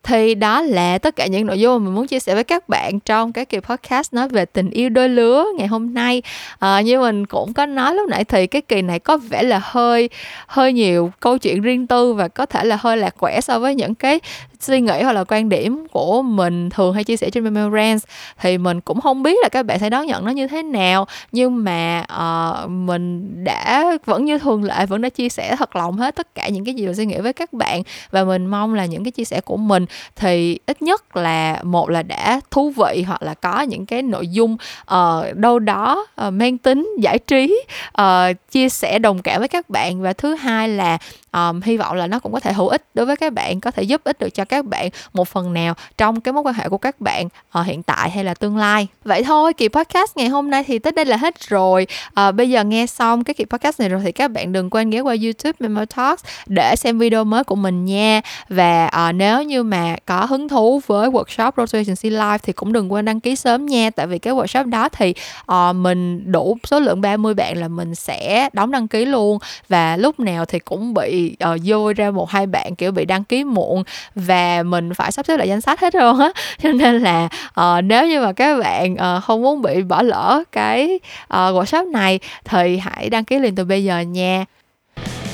thì 0.02 0.34
đó 0.34 0.62
là 0.62 0.98
tất 0.98 1.16
cả 1.16 1.26
những 1.26 1.46
nội 1.46 1.60
dung 1.60 1.78
mà 1.78 1.84
mình 1.84 1.94
muốn 1.94 2.06
chia 2.06 2.18
sẻ 2.18 2.34
với 2.34 2.44
các 2.44 2.68
bạn 2.68 3.00
trong 3.00 3.32
cái 3.32 3.44
kỳ 3.44 3.58
podcast 3.58 4.14
nói 4.14 4.28
về 4.28 4.44
tình 4.44 4.70
yêu 4.70 4.88
đôi 4.88 5.08
lứa 5.08 5.44
ngày 5.58 5.66
hôm 5.66 5.94
nay. 5.94 6.22
À, 6.58 6.80
như 6.80 7.00
mình 7.00 7.26
cũng 7.26 7.54
có 7.54 7.66
nói 7.66 7.94
lúc 7.94 8.08
nãy 8.08 8.24
thì 8.24 8.46
cái 8.46 8.62
kỳ 8.62 8.82
này 8.82 8.98
có 8.98 9.16
vẻ 9.16 9.42
là 9.42 9.60
hơi 9.64 10.10
hơi 10.46 10.72
nhiều 10.72 11.12
câu 11.20 11.38
chuyện 11.38 11.60
riêng 11.60 11.86
tư 11.86 12.12
và 12.12 12.28
có 12.28 12.46
thể 12.46 12.64
là 12.64 12.78
hơi 12.80 12.96
lạc 12.96 13.14
quẻ 13.18 13.40
so 13.40 13.58
với 13.58 13.74
những 13.74 13.94
cái 13.94 14.20
suy 14.60 14.80
nghĩ 14.80 15.02
hoặc 15.02 15.12
là 15.12 15.24
quan 15.24 15.48
điểm 15.48 15.86
của 15.90 16.22
mình 16.22 16.70
thường 16.70 16.94
hay 16.94 17.04
chia 17.04 17.16
sẻ 17.16 17.30
trên 17.30 17.44
Memorance 17.44 18.06
thì 18.40 18.58
mình 18.58 18.80
cũng 18.80 19.00
không 19.00 19.22
biết 19.22 19.38
là 19.42 19.48
các 19.48 19.66
bạn 19.66 19.78
sẽ 19.78 19.90
đón 19.90 20.06
nhận 20.06 20.24
nó 20.24 20.30
như 20.30 20.46
thế 20.46 20.62
nào 20.62 21.06
nhưng 21.32 21.64
mà 21.64 22.04
uh, 22.12 22.70
mình 22.70 23.44
đã 23.44 23.96
vẫn 24.04 24.24
như 24.24 24.38
thường 24.38 24.64
lệ 24.64 24.86
vẫn 24.86 25.02
đã 25.02 25.08
chia 25.08 25.28
sẻ 25.28 25.56
thật 25.56 25.76
lòng 25.76 25.96
hết 25.96 26.16
tất 26.16 26.34
cả 26.34 26.48
những 26.48 26.64
cái 26.64 26.74
gì 26.74 26.86
mình 26.86 26.94
suy 26.94 27.06
nghĩ 27.06 27.18
với 27.18 27.32
các 27.32 27.52
bạn. 27.52 27.82
Và 28.10 28.24
mình 28.24 28.46
mong 28.46 28.74
là 28.74 28.84
những 28.86 29.04
cái 29.04 29.10
chia 29.10 29.24
sẻ 29.24 29.40
của 29.40 29.56
mình 29.56 29.86
thì 30.16 30.58
ít 30.66 30.82
nhất 30.82 31.16
là 31.16 31.60
một 31.62 31.90
là 31.90 32.02
đã 32.02 32.40
thú 32.50 32.70
vị 32.70 33.04
hoặc 33.06 33.22
là 33.22 33.34
có 33.34 33.60
những 33.60 33.86
cái 33.86 34.02
nội 34.02 34.28
dung 34.28 34.56
uh, 34.94 35.34
đâu 35.34 35.58
đó 35.58 36.06
uh, 36.26 36.32
mang 36.32 36.58
tính 36.58 36.90
giải 37.00 37.18
trí 37.18 37.62
uh, 38.00 38.04
chia 38.50 38.68
sẻ 38.68 38.98
đồng 38.98 39.22
cảm 39.22 39.38
với 39.38 39.48
các 39.48 39.70
bạn. 39.70 40.02
Và 40.02 40.12
thứ 40.12 40.34
hai 40.34 40.68
là 40.68 40.98
um, 41.32 41.60
hy 41.60 41.76
vọng 41.76 41.96
là 41.96 42.06
nó 42.06 42.18
cũng 42.18 42.32
có 42.32 42.40
thể 42.40 42.52
hữu 42.52 42.68
ích 42.68 42.84
đối 42.94 43.06
với 43.06 43.16
các 43.16 43.32
bạn 43.32 43.60
có 43.60 43.70
thể 43.70 43.82
giúp 43.82 44.00
ích 44.04 44.18
được 44.18 44.30
cho 44.30 44.44
các 44.44 44.64
bạn 44.64 44.88
một 45.12 45.28
phần 45.28 45.52
nào 45.52 45.74
trong 45.98 46.20
cái 46.20 46.32
mối 46.32 46.42
quan 46.42 46.54
hệ 46.54 46.68
của 46.68 46.78
các 46.78 47.00
bạn 47.00 47.28
uh, 47.58 47.66
hiện 47.66 47.82
tại 47.82 48.10
hay 48.10 48.24
là 48.24 48.34
tương 48.34 48.56
lai. 48.56 48.86
Vậy 49.04 49.22
thôi 49.22 49.52
kỳ 49.52 49.68
podcast 49.68 50.16
ngày 50.16 50.28
hôm 50.28 50.50
nay 50.50 50.64
thì 50.64 50.78
tới 50.78 50.92
đây 50.92 51.04
là 51.04 51.16
hết 51.16 51.48
rồi. 51.48 51.86
Uh, 52.20 52.34
bây 52.34 52.50
giờ 52.50 52.64
nghe 52.64 52.86
xong 52.86 53.24
cái 53.24 53.34
kỳ 53.34 53.44
podcast 53.44 53.80
này 53.80 53.88
rồi 53.88 54.00
thì 54.04 54.12
các 54.12 54.30
bạn 54.30 54.52
đừng 54.52 54.70
quên 54.70 54.90
ghé 54.90 55.00
qua 55.00 55.16
youtube 55.22 55.56
Memo 55.60 55.84
Talks 55.84 56.24
để 56.46 56.76
xem 56.76 56.98
video 56.98 57.24
mới 57.24 57.44
của 57.44 57.54
mình 57.54 57.84
nha. 57.84 58.20
Và 58.48 58.90
uh, 59.08 59.14
nếu 59.14 59.42
như 59.42 59.62
mà 59.62 59.96
có 60.06 60.24
hứng 60.24 60.48
thú 60.48 60.80
với 60.86 61.08
workshop 61.08 61.52
Road 61.56 61.72
to 61.72 61.78
Agency 61.78 62.10
Live 62.10 62.38
thì 62.38 62.52
cũng 62.52 62.72
đừng 62.72 62.92
quên 62.92 63.04
đăng 63.04 63.20
ký 63.20 63.36
sớm 63.36 63.66
nha. 63.66 63.90
Tại 63.90 64.06
vì 64.06 64.18
cái 64.18 64.34
workshop 64.34 64.70
đó 64.70 64.88
thì 64.88 65.14
uh, 65.52 65.76
mình 65.76 66.32
đủ 66.32 66.58
số 66.64 66.80
lượng 66.80 67.00
30 67.00 67.34
bạn 67.34 67.56
là 67.56 67.68
mình 67.68 67.94
sẽ 67.94 68.48
đóng 68.52 68.70
đăng 68.70 68.88
ký 68.88 69.04
luôn. 69.04 69.38
Và 69.68 69.96
lúc 69.96 70.20
nào 70.20 70.44
thì 70.44 70.58
cũng 70.58 70.94
bị 70.94 71.17
uh, 71.26 71.60
vô 71.64 71.92
ra 71.92 72.10
một 72.10 72.30
hai 72.30 72.46
bạn 72.46 72.76
kiểu 72.76 72.92
bị 72.92 73.04
đăng 73.04 73.24
ký 73.24 73.44
muộn 73.44 73.82
và 74.14 74.62
mình 74.62 74.94
phải 74.94 75.12
sắp 75.12 75.26
xếp 75.26 75.36
lại 75.36 75.48
danh 75.48 75.60
sách 75.60 75.80
hết 75.80 75.94
luôn 75.94 76.18
á 76.18 76.32
cho 76.62 76.72
nên 76.72 76.98
là 76.98 77.28
uh, 77.60 77.84
nếu 77.84 78.06
như 78.06 78.20
mà 78.20 78.32
các 78.32 78.58
bạn 78.60 78.92
uh, 78.94 79.24
không 79.24 79.42
muốn 79.42 79.62
bị 79.62 79.82
bỏ 79.82 80.02
lỡ 80.02 80.42
cái 80.52 81.00
uh, 81.24 81.28
workshop 81.30 81.90
này 81.90 82.20
thì 82.44 82.78
hãy 82.78 83.10
đăng 83.10 83.24
ký 83.24 83.38
liền 83.38 83.54
từ 83.54 83.64
bây 83.64 83.84
giờ 83.84 84.00
nha 84.00 84.44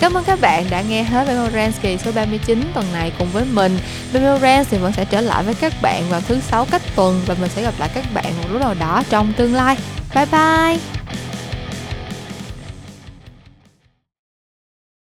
Cảm 0.01 0.15
ơn 0.15 0.25
các 0.25 0.41
bạn 0.41 0.65
đã 0.71 0.83
nghe 0.89 1.03
hết 1.03 1.29
Memorance 1.29 1.79
kỳ 1.83 1.99
số 1.99 2.13
39 2.13 2.63
tuần 2.75 2.87
này 2.93 3.13
cùng 3.19 3.29
với 3.33 3.45
mình. 3.53 3.79
Memorance 4.13 4.65
thì 4.71 4.79
vẫn 4.79 4.93
sẽ 4.93 5.05
trở 5.05 5.21
lại 5.21 5.43
với 5.43 5.55
các 5.55 5.73
bạn 5.83 6.03
vào 6.11 6.21
thứ 6.21 6.41
sáu 6.41 6.67
cách 6.71 6.83
tuần 6.97 7.21
và 7.27 7.35
mình 7.41 7.51
sẽ 7.51 7.63
gặp 7.63 7.75
lại 7.79 7.91
các 7.95 8.05
bạn 8.15 8.25
một 8.25 8.49
lúc 8.53 8.61
nào 8.61 8.75
đó 8.81 9.03
trong 9.11 9.33
tương 9.37 9.55
lai. 9.55 9.77
Bye 10.15 10.27
bye! 10.33 11.04